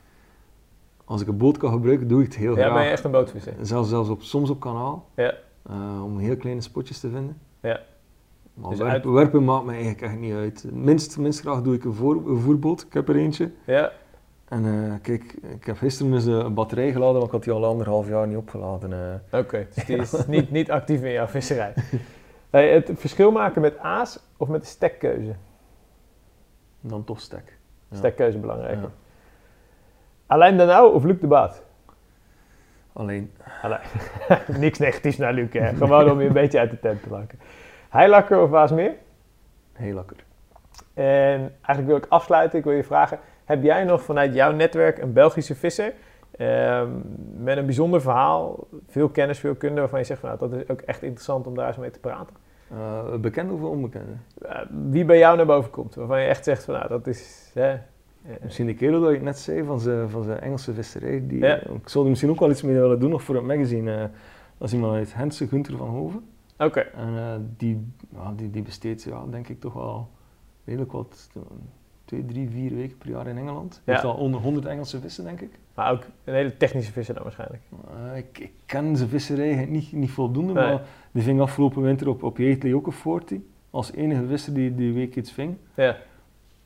als 1.05 1.21
ik 1.21 1.27
een 1.27 1.37
boot 1.37 1.57
kan 1.57 1.71
gebruiken, 1.71 2.07
doe 2.07 2.19
ik 2.19 2.25
het 2.27 2.35
heel 2.35 2.55
Ja, 2.55 2.61
graag. 2.63 2.73
ben 2.73 2.83
je 2.83 2.89
echt 2.89 3.03
een 3.03 3.11
bootvisser? 3.11 3.53
Zelfs, 3.61 3.89
zelfs 3.89 4.09
op, 4.09 4.21
soms 4.21 4.49
op 4.49 4.59
kanaal, 4.59 5.05
Ja. 5.15 5.33
Eh, 5.69 6.03
om 6.03 6.17
heel 6.19 6.37
kleine 6.37 6.61
spotjes 6.61 6.99
te 6.99 7.09
vinden. 7.09 7.37
Ja. 7.59 7.79
Maar 8.53 8.69
Dus 8.69 8.79
werpen, 8.79 9.13
werpen 9.13 9.43
maakt 9.43 9.65
me 9.65 9.71
eigenlijk 9.71 10.01
echt 10.01 10.17
niet 10.17 10.33
uit. 10.33 10.65
Minst, 10.71 11.17
minst 11.17 11.39
graag 11.39 11.61
doe 11.61 11.75
ik 11.75 11.83
een, 11.83 11.93
voor, 11.93 12.15
een 12.15 12.39
voerboot, 12.39 12.81
ik 12.81 12.93
heb 12.93 13.09
er 13.09 13.15
eentje. 13.15 13.51
Ja. 13.65 13.91
En 14.47 14.65
eh, 14.65 14.93
kijk, 15.01 15.33
ik 15.33 15.63
heb 15.65 15.77
gisteren 15.77 16.11
dus 16.11 16.25
een 16.25 16.53
batterij 16.53 16.91
geladen, 16.91 17.15
maar 17.15 17.25
ik 17.25 17.31
had 17.31 17.43
die 17.43 17.53
al 17.53 17.65
anderhalf 17.65 18.07
jaar 18.07 18.27
niet 18.27 18.37
opgeladen. 18.37 18.93
eh. 19.31 19.39
Oké, 19.39 19.67
dus 19.75 19.85
die 19.85 19.97
is 19.97 20.25
niet, 20.25 20.51
niet 20.51 20.71
actief 20.71 21.01
in 21.03 21.11
jouw 21.11 21.27
visserij. 21.27 21.73
Hey, 22.49 22.73
het 22.73 22.91
verschil 22.93 23.31
maken 23.31 23.61
met 23.61 23.77
aas 23.77 24.19
of 24.37 24.47
met 24.47 24.61
de 24.61 24.67
stekkeuze? 24.67 25.35
dan 26.81 27.03
toch 27.03 27.19
stek. 27.19 27.57
Ja. 27.89 27.97
Stekkeuze 27.97 28.37
belangrijk. 28.37 28.81
Ja. 28.81 28.91
Alain 30.27 30.55
Nauw 30.55 30.89
of 30.89 31.03
Luc 31.03 31.19
de 31.19 31.27
Baat? 31.27 31.63
Alleen. 32.99 33.31
Niks 34.57 34.79
negatiefs 34.79 35.17
naar 35.17 35.33
Luc, 35.33 35.53
hè. 35.53 35.75
Gewoon 35.75 36.11
om 36.11 36.21
je 36.21 36.27
een 36.27 36.33
beetje 36.33 36.59
uit 36.59 36.69
de 36.69 36.79
tent 36.79 37.03
te 37.03 37.09
lakken. 37.09 37.39
Heilakker 37.89 38.41
of 38.41 38.49
Waasmeer? 38.49 38.93
heel 39.73 39.95
lekker. 39.95 40.17
En 40.93 41.39
eigenlijk 41.39 41.85
wil 41.85 41.95
ik 41.95 42.05
afsluiten. 42.09 42.59
Ik 42.59 42.65
wil 42.65 42.73
je 42.73 42.83
vragen, 42.83 43.19
heb 43.45 43.63
jij 43.63 43.83
nog 43.83 44.01
vanuit 44.03 44.33
jouw 44.33 44.51
netwerk 44.51 44.97
een 44.97 45.13
Belgische 45.13 45.55
visser 45.55 45.93
ehm, 46.31 46.89
met 47.37 47.57
een 47.57 47.65
bijzonder 47.65 48.01
verhaal, 48.01 48.67
veel 48.87 49.09
kennis, 49.09 49.39
veel 49.39 49.55
kunde, 49.55 49.79
waarvan 49.79 49.99
je 49.99 50.05
zegt 50.05 50.19
van 50.19 50.29
nou, 50.29 50.49
dat 50.49 50.59
is 50.59 50.69
ook 50.69 50.81
echt 50.81 51.01
interessant 51.01 51.47
om 51.47 51.55
daar 51.55 51.67
eens 51.67 51.77
mee 51.77 51.91
te 51.91 51.99
praten? 51.99 52.35
Eh, 52.71 53.15
bekend 53.15 53.51
of 53.51 53.61
onbekende? 53.61 54.13
Eh, 54.41 54.61
wie 54.89 55.05
bij 55.05 55.17
jou 55.17 55.37
naar 55.37 55.45
boven 55.45 55.71
komt, 55.71 55.95
waarvan 55.95 56.21
je 56.21 56.27
echt 56.27 56.43
zegt 56.43 56.63
van 56.63 56.73
nou, 56.73 56.87
dat 56.87 57.07
is... 57.07 57.51
Hè, 57.53 57.77
Misschien 58.43 58.65
die 58.65 58.75
kerel 58.75 59.01
dat 59.01 59.11
je 59.13 59.19
net 59.21 59.37
zei 59.37 59.63
van 59.63 59.79
zijn, 59.79 60.09
van 60.09 60.23
zijn 60.23 60.39
Engelse 60.39 60.73
visserij. 60.73 61.27
Die, 61.27 61.39
Ja. 61.39 61.55
Ik 61.55 61.89
zou 61.89 62.03
er 62.03 62.09
misschien 62.09 62.29
ook 62.31 62.39
wel 62.39 62.49
iets 62.49 62.61
mee 62.61 62.75
willen 62.75 62.99
doen, 62.99 63.09
nog 63.09 63.23
voor 63.23 63.35
het 63.35 63.43
magazine. 63.43 63.95
eh 63.95 64.05
dat 64.57 64.67
is 64.67 64.73
iemand 64.73 64.93
uit 64.93 65.13
Hense, 65.13 65.47
Gunther 65.47 65.77
van 65.77 65.87
Hoven. 65.87 66.23
Oké, 66.57 66.79
En 66.79 67.17
eh, 67.17 67.35
die, 67.57 67.85
ja, 68.13 68.33
die, 68.35 68.49
die 68.49 68.61
besteedt, 68.61 69.03
ja, 69.03 69.23
denk 69.29 69.47
ik, 69.47 69.59
toch 69.59 69.73
wel 69.73 70.07
redelijk 70.65 70.91
wat, 70.91 71.29
eh, 71.35 71.41
twee, 72.05 72.25
drie, 72.25 72.49
vier 72.49 72.75
weken 72.75 72.97
per 72.97 73.09
jaar 73.09 73.27
in 73.27 73.37
Engeland. 73.37 73.81
Ja. 73.85 73.93
Heeft 73.93 74.05
al 74.05 74.13
onder 74.15 74.39
100 74.41 74.65
Engelse 74.65 74.99
vissen, 74.99 75.23
denk 75.23 75.41
ik. 75.41 75.49
maar 75.73 75.91
ook 75.91 76.03
een 76.23 76.33
hele 76.33 76.57
technische 76.57 76.91
visser 76.91 77.13
dan 77.13 77.23
waarschijnlijk. 77.23 77.61
Eh, 78.11 78.17
ik, 78.17 78.39
ik 78.39 78.51
ken 78.65 78.95
zijn 78.97 79.09
visserij 79.09 79.65
niet, 79.65 79.91
niet 79.91 80.11
voldoende, 80.11 80.53
Nee. 80.53 80.63
maar 80.63 80.81
die 81.11 81.23
ving 81.23 81.41
afgelopen 81.41 81.81
winter 81.81 82.07
op, 82.09 82.23
op 82.23 82.37
Yateley 82.37 82.73
ook 82.73 82.85
een 82.87 82.91
40. 82.93 83.39
Als 83.69 83.91
enige 83.93 84.25
visser 84.27 84.53
die 84.53 84.75
die 84.75 84.93
week 84.93 85.15
iets 85.15 85.31
ving. 85.31 85.55
Ja. 85.75 85.97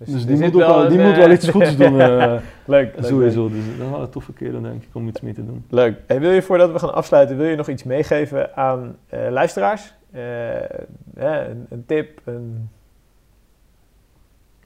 Dus, 0.06 0.22
er 0.22 0.28
die, 0.28 0.38
moet, 0.40 0.54
ook 0.56 0.60
wel, 0.60 0.90
die 0.90 1.00
eh, 1.00 1.06
moet 1.08 1.16
wel 1.16 1.32
iets 1.32 1.50
goeds 1.50 1.78
doen, 1.78 2.00
eh, 2.02 2.34
leuk, 2.66 2.96
sowieso. 3.02 3.50
Dus 3.50 3.66
dat 3.78 3.86
is 3.86 3.92
wel 3.92 4.02
een 4.02 4.10
toffe 4.10 4.34
kerel, 4.34 4.62
denk 4.62 4.84
ik, 4.84 4.90
om 4.94 5.08
iets 5.08 5.22
mee 5.22 5.34
te 5.34 5.46
doen. 5.46 5.66
Leuk. 5.70 5.98
Hey, 6.08 6.20
wil 6.20 6.32
je 6.32 6.42
voordat 6.42 6.72
we 6.72 6.80
gaan 6.80 6.94
afsluiten, 6.94 7.38
wil 7.38 7.46
je 7.46 7.56
nog 7.56 7.68
iets 7.68 7.84
meegeven 7.84 8.56
aan 8.56 8.96
eh, 9.08 9.30
luisteraars? 9.30 9.94
Een, 10.12 11.66
een 11.70 11.84
tip, 11.86 12.22
een, 12.26 12.70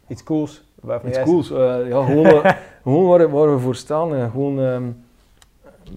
iets 0.08 0.24
cools? 0.24 0.66
Waarvan 0.82 1.10
Iets 1.10 1.20
cools. 1.20 1.48
ja, 1.88 2.06
gewoon 2.06 2.42
gewoon 2.84 3.08
waar, 3.08 3.30
waar 3.30 3.54
we 3.54 3.60
voor 3.60 3.76
staan. 3.76 4.32
gewoon 4.32 4.60
ehm, 4.60 4.90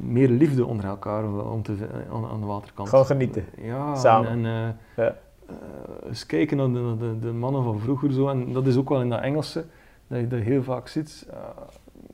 meer 0.00 0.28
liefde 0.28 0.66
onder 0.66 0.84
elkaar 0.84 1.24
om 1.24 1.62
te, 1.62 1.76
aan, 2.12 2.26
aan 2.26 2.40
de 2.40 2.46
waterkant. 2.46 2.88
Gewoon 2.88 3.06
genieten. 3.06 3.44
Ja, 3.62 3.94
Samen. 3.94 4.30
En, 4.30 4.44
en, 4.44 4.78
Ja. 4.96 5.16
Eh, 5.50 6.08
eens 6.08 6.26
kijken 6.26 6.56
naar 6.56 6.66
de, 6.72 6.96
de, 6.98 7.18
de 7.18 7.32
mannen 7.32 7.62
van 7.64 7.78
vroeger. 7.80 8.12
Zo. 8.12 8.28
En 8.28 8.52
dat 8.52 8.66
is 8.66 8.76
ook 8.76 8.88
wel 8.88 9.00
in 9.00 9.08
dat 9.08 9.20
Engelse, 9.20 9.64
dat 10.06 10.20
je 10.20 10.26
dat 10.26 10.40
heel 10.40 10.62
vaak 10.62 10.88
ziet. 10.88 11.26
Eh, 11.30 11.38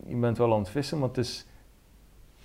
je 0.07 0.17
bent 0.17 0.39
wel 0.39 0.53
aan 0.53 0.59
het 0.59 0.69
vissen, 0.69 0.99
maar 0.99 1.09
het 1.09 1.19
is... 1.19 1.47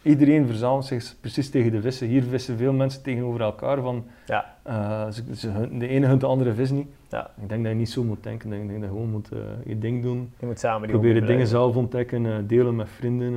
Iedereen 0.03 0.45
verzamelt 0.47 0.85
zich 0.85 1.15
precies 1.19 1.49
tegen 1.49 1.71
de 1.71 1.81
vissen. 1.81 2.07
Hier 2.07 2.23
vissen 2.23 2.57
veel 2.57 2.73
mensen 2.73 3.03
tegenover 3.03 3.41
elkaar 3.41 3.81
van... 3.81 4.05
Ja. 4.25 4.55
eh, 4.63 5.09
ze, 5.33 5.77
de 5.77 5.87
ene 5.87 6.05
hunt 6.07 6.21
de 6.21 6.27
andere 6.27 6.53
vis 6.53 6.69
niet. 6.71 6.87
Ja. 7.09 7.31
Ik 7.41 7.49
denk 7.49 7.63
dat 7.63 7.71
je 7.71 7.77
niet 7.77 7.89
zo 7.89 8.03
moet 8.03 8.23
denken. 8.23 8.53
Ik 8.53 8.57
denk 8.67 8.71
dat 8.71 8.81
je 8.81 8.87
gewoon 8.87 9.09
moet 9.11 9.29
je 9.65 9.77
ding 9.77 10.01
doen. 10.03 10.31
Je 10.39 10.45
moet 10.45 10.59
samen 10.59 10.81
die 10.87 10.97
Proberen 10.97 11.25
dingen 11.27 11.47
zelf 11.47 11.75
ontdekken, 11.75 12.47
delen 12.47 12.75
met 12.75 12.89
vrienden, 12.89 13.33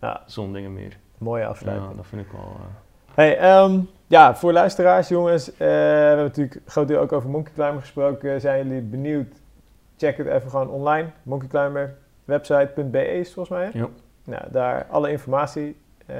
Ja. 0.00 0.22
zo'n 0.26 0.52
dingen 0.52 0.72
meer. 0.72 0.98
Mooie 1.18 1.42
Ja, 1.42 1.48
afsluiting. 1.48 1.96
dat 1.96 2.06
vind 2.06 2.22
ik 2.26 2.32
wel... 2.32 2.56
Hey, 3.14 3.38
ehm, 3.38 3.80
ja, 4.06 4.36
voor 4.36 4.52
luisteraars, 4.52 5.08
jongens. 5.08 5.52
eh, 5.52 5.58
we 5.58 5.64
hebben 6.06 6.24
natuurlijk 6.24 6.54
een 6.54 6.62
groot 6.66 6.88
deel 6.88 7.00
ook 7.00 7.12
over 7.12 7.28
Monkey 7.30 7.52
Climber 7.54 7.80
gesproken. 7.80 8.40
Zijn 8.40 8.66
jullie 8.66 8.82
benieuwd? 8.82 9.32
check 9.96 10.16
het 10.16 10.26
even 10.26 10.50
gewoon 10.50 10.68
online. 10.70 11.08
Monkey 11.22 11.48
Climber 11.48 11.94
website.be 12.24 13.06
is 13.18 13.32
volgens 13.32 13.58
mij. 13.58 13.70
hè? 13.72 13.78
Ja. 13.78 13.88
Nou, 14.24 14.42
daar 14.50 14.86
alle 14.90 15.10
informatie. 15.10 15.76
Eh, 16.06 16.16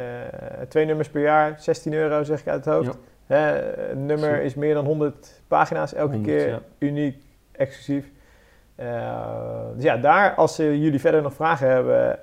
twee 0.68 0.84
nummers 0.86 1.08
per 1.10 1.20
jaar, 1.22 1.54
16 1.58 1.92
euro 1.92 2.22
zeg 2.24 2.40
ik 2.40 2.48
uit 2.48 2.64
het 2.64 2.74
hoofd. 2.74 2.98
Hè, 3.26 3.74
een 3.90 4.06
nummer 4.06 4.36
Zo. 4.36 4.42
is 4.42 4.54
meer 4.54 4.74
dan 4.74 4.84
100 4.84 5.42
pagina's 5.48 5.94
elke 5.94 6.12
100, 6.12 6.36
keer. 6.36 6.48
ja. 6.48 6.60
Uniek, 6.78 7.22
exclusief. 7.52 8.10
Eh, 8.74 9.66
dus 9.74 9.82
ja, 9.82 9.96
daar, 9.96 10.34
als 10.34 10.56
jullie 10.56 11.00
verder 11.00 11.22
nog 11.22 11.34
vragen 11.34 11.68
hebben 11.68 12.18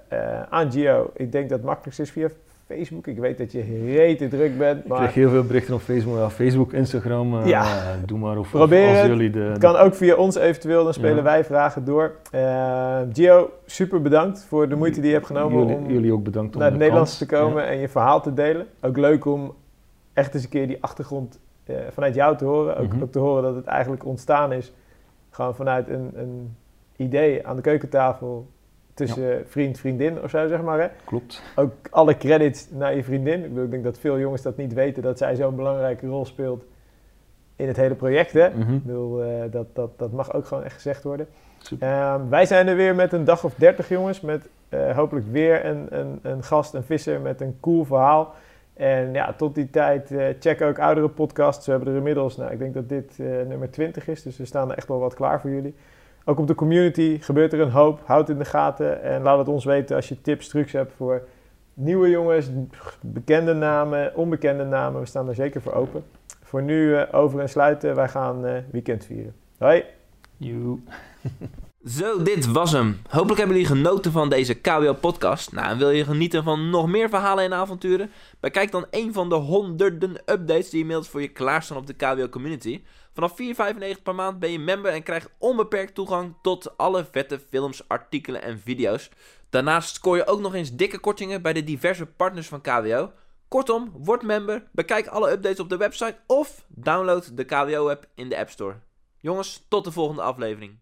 aan 0.49 0.71
Gio, 0.71 1.09
ik 1.13 1.31
denk 1.31 1.49
dat 1.49 1.57
het 1.57 1.67
makkelijkst 1.67 1.99
is 1.99 2.11
via 2.11 2.29
Facebook. 2.67 3.07
Ik 3.07 3.17
weet 3.17 3.37
dat 3.37 3.51
je 3.51 3.61
rete 3.95 4.27
druk 4.27 4.57
bent, 4.57 4.79
Ik 4.79 4.87
maar 4.87 4.97
krijg 4.97 5.13
heel 5.13 5.29
veel 5.29 5.43
berichten 5.43 5.73
op 5.73 5.81
Facebook, 5.81 6.17
ja, 6.17 6.29
Facebook 6.29 6.73
Instagram. 6.73 7.39
eh, 7.39 7.47
Ja. 7.47 7.95
Doe 8.05 8.17
maar. 8.19 8.37
Of, 8.37 8.49
Probeer 8.49 8.87
als 8.87 8.97
het. 8.97 9.07
jullie 9.07 9.29
de... 9.29 9.39
het 9.39 9.57
kan 9.57 9.75
ook 9.75 9.95
via 9.95 10.15
ons 10.15 10.35
eventueel, 10.35 10.83
dan 10.83 10.93
spelen 10.93 11.15
Ja. 11.15 11.21
wij 11.23 11.43
vragen 11.43 11.85
door. 11.85 12.11
Eh, 12.31 12.99
Gio, 13.13 13.49
super 13.65 14.01
bedankt 14.01 14.43
voor 14.47 14.69
de 14.69 14.75
moeite 14.75 14.99
die 14.99 15.07
je 15.09 15.15
hebt 15.15 15.25
genomen 15.27 15.57
jullie, 15.59 15.75
om 15.75 15.89
jullie 15.91 16.13
ook 16.13 16.23
bedankt 16.23 16.53
om 16.53 16.59
naar 16.61 16.69
het 16.69 16.77
de 16.77 16.83
Nederlands 16.83 17.17
te 17.17 17.25
komen 17.25 17.67
en 17.67 17.77
je 17.77 17.89
verhaal 17.89 18.21
te 18.21 18.33
delen. 18.33 18.67
Ook 18.81 18.97
leuk 18.97 19.25
om 19.25 19.53
echt 20.13 20.33
eens 20.33 20.43
een 20.43 20.49
keer 20.49 20.67
die 20.67 20.77
achtergrond 20.83 21.39
eh, 21.65 21.75
vanuit 21.91 22.15
jou 22.15 22.37
te 22.37 22.45
horen. 22.45 22.77
Ook, 22.77 22.93
Mhm. 22.93 23.01
ook 23.03 23.11
te 23.11 23.19
horen 23.19 23.43
dat 23.43 23.55
het 23.55 23.65
eigenlijk 23.65 24.05
ontstaan 24.05 24.51
is 24.53 24.73
gewoon 25.29 25.55
vanuit 25.55 25.89
een, 25.89 26.11
een 26.15 26.55
idee 26.95 27.47
aan 27.47 27.55
de 27.55 27.61
keukentafel 27.61 28.47
tussen 28.97 29.43
vriend, 29.47 29.79
vriendin 29.79 30.21
of 30.23 30.29
zo, 30.29 30.47
zeg 30.47 30.61
maar. 30.61 30.79
Hè? 30.79 30.87
Klopt. 31.05 31.43
Ook 31.55 31.71
alle 31.89 32.17
credits 32.17 32.67
naar 32.71 32.95
je 32.95 33.03
vriendin. 33.03 33.43
Ik, 33.43 33.49
bedoel, 33.49 33.63
ik 33.63 33.71
denk 33.71 33.83
dat 33.83 33.99
veel 33.99 34.19
jongens 34.19 34.41
dat 34.41 34.57
niet 34.57 34.73
weten, 34.73 35.03
dat 35.03 35.17
zij 35.17 35.35
zo'n 35.35 35.55
belangrijke 35.55 36.07
rol 36.07 36.25
speelt 36.25 36.65
in 37.55 37.67
het 37.67 37.77
hele 37.77 37.95
project. 37.95 38.31
Hè? 38.31 38.49
Mhm. 38.49 38.73
Ik 38.73 38.83
bedoel, 38.83 39.23
eh, 39.23 39.51
dat, 39.51 39.75
dat, 39.75 39.99
dat 39.99 40.11
mag 40.11 40.33
ook 40.33 40.45
gewoon 40.45 40.63
echt 40.63 40.73
gezegd 40.73 41.03
worden. 41.03 41.27
Ehm, 41.79 42.29
wij 42.29 42.45
zijn 42.45 42.67
er 42.67 42.75
weer 42.75 42.95
met 42.95 43.13
een 43.13 43.23
dag 43.23 43.43
of 43.43 43.53
dertig 43.55 43.89
jongens. 43.89 44.21
Met 44.21 44.47
eh, 44.69 44.95
hopelijk 44.95 45.25
weer 45.31 45.65
een, 45.65 45.87
een, 45.89 46.19
een 46.21 46.43
gast, 46.43 46.73
een 46.73 46.83
visser 46.83 47.21
met 47.21 47.41
een 47.41 47.57
cool 47.59 47.85
verhaal. 47.85 48.33
En 48.73 49.13
ja, 49.13 49.33
tot 49.33 49.55
die 49.55 49.69
tijd 49.69 50.11
eh, 50.11 50.25
check 50.39 50.61
ook 50.61 50.79
oudere 50.79 51.09
podcasts. 51.09 51.65
We 51.65 51.71
hebben 51.71 51.89
er 51.89 51.97
inmiddels, 51.97 52.37
nou 52.37 52.51
ik 52.51 52.59
denk 52.59 52.73
dat 52.73 52.89
dit 52.89 53.17
nummer 53.47 53.71
20 53.71 54.07
is. 54.07 54.23
Dus 54.23 54.37
we 54.37 54.45
staan 54.45 54.71
er 54.71 54.77
echt 54.77 54.87
wel 54.87 54.99
wat 54.99 55.13
klaar 55.13 55.41
voor 55.41 55.49
jullie. 55.49 55.75
Ook 56.29 56.39
op 56.39 56.47
de 56.47 56.55
community 56.55 57.17
gebeurt 57.21 57.53
er 57.53 57.59
een 57.59 57.71
hoop. 57.71 58.01
Houd 58.05 58.29
in 58.29 58.37
de 58.37 58.45
gaten 58.45 59.03
en 59.03 59.21
laat 59.21 59.37
het 59.37 59.47
ons 59.47 59.65
weten 59.65 59.95
als 59.95 60.09
je 60.09 60.21
tips, 60.21 60.47
trucs 60.47 60.71
hebt 60.71 60.93
voor 60.97 61.27
nieuwe 61.73 62.09
jongens, 62.09 62.49
bekende 63.01 63.53
namen, 63.53 64.15
onbekende 64.15 64.63
namen. 64.63 65.01
We 65.01 65.07
staan 65.07 65.27
er 65.27 65.35
zeker 65.35 65.61
voor 65.61 65.73
open. 65.73 66.03
Voor 66.43 66.63
nu 66.63 66.95
eh, 66.95 67.19
over 67.19 67.39
en 67.39 67.49
sluiten. 67.49 67.95
Wij 67.95 68.09
gaan 68.09 68.45
eh, 68.45 68.61
weekend 68.71 69.05
vieren. 69.05 69.33
Hoi! 69.57 69.83
You. 70.37 70.83
Zo, 71.97 72.23
dit 72.23 72.51
was 72.51 72.71
hem. 72.71 73.01
Hopelijk 73.09 73.37
hebben 73.37 73.57
jullie 73.57 73.75
genoten 73.75 74.11
van 74.11 74.29
deze 74.29 74.53
KWO-podcast. 74.53 75.51
Nou, 75.51 75.69
en 75.69 75.77
wil 75.77 75.89
je 75.89 76.03
genieten 76.03 76.43
van 76.43 76.69
nog 76.69 76.87
meer 76.87 77.09
verhalen 77.09 77.43
en 77.43 77.53
avonturen? 77.53 78.11
Bekijk 78.39 78.71
dan 78.71 78.85
een 78.89 79.13
van 79.13 79.29
de 79.29 79.35
honderden 79.35 80.11
updates 80.25 80.69
die 80.69 80.79
inmiddels 80.79 81.09
voor 81.09 81.21
je 81.21 81.27
klaarstaan 81.27 81.77
op 81.77 81.87
de 81.87 81.93
KWO-community. 81.93 82.81
Vanaf 83.17 83.35
4,95 83.95 84.01
per 84.03 84.15
maand 84.15 84.39
ben 84.39 84.51
je 84.51 84.59
member 84.59 84.91
en 84.91 85.03
krijgt 85.03 85.29
onbeperkt 85.37 85.93
toegang 85.93 86.35
tot 86.41 86.77
alle 86.77 87.05
vette 87.11 87.39
films, 87.39 87.87
artikelen 87.87 88.41
en 88.41 88.59
video's. 88.59 89.09
Daarnaast 89.49 89.95
scoor 89.95 90.15
je 90.15 90.27
ook 90.27 90.39
nog 90.39 90.53
eens 90.53 90.75
dikke 90.75 90.99
kortingen 90.99 91.41
bij 91.41 91.53
de 91.53 91.63
diverse 91.63 92.05
partners 92.05 92.47
van 92.47 92.61
KWO. 92.61 93.11
Kortom, 93.47 93.91
word 93.93 94.21
member, 94.21 94.67
bekijk 94.71 95.07
alle 95.07 95.31
updates 95.31 95.59
op 95.59 95.69
de 95.69 95.77
website 95.77 96.17
of 96.27 96.65
download 96.67 97.37
de 97.37 97.43
KWO-app 97.43 98.07
in 98.15 98.29
de 98.29 98.37
App 98.37 98.49
Store. 98.49 98.75
Jongens, 99.17 99.65
tot 99.67 99.83
de 99.83 99.91
volgende 99.91 100.21
aflevering. 100.21 100.77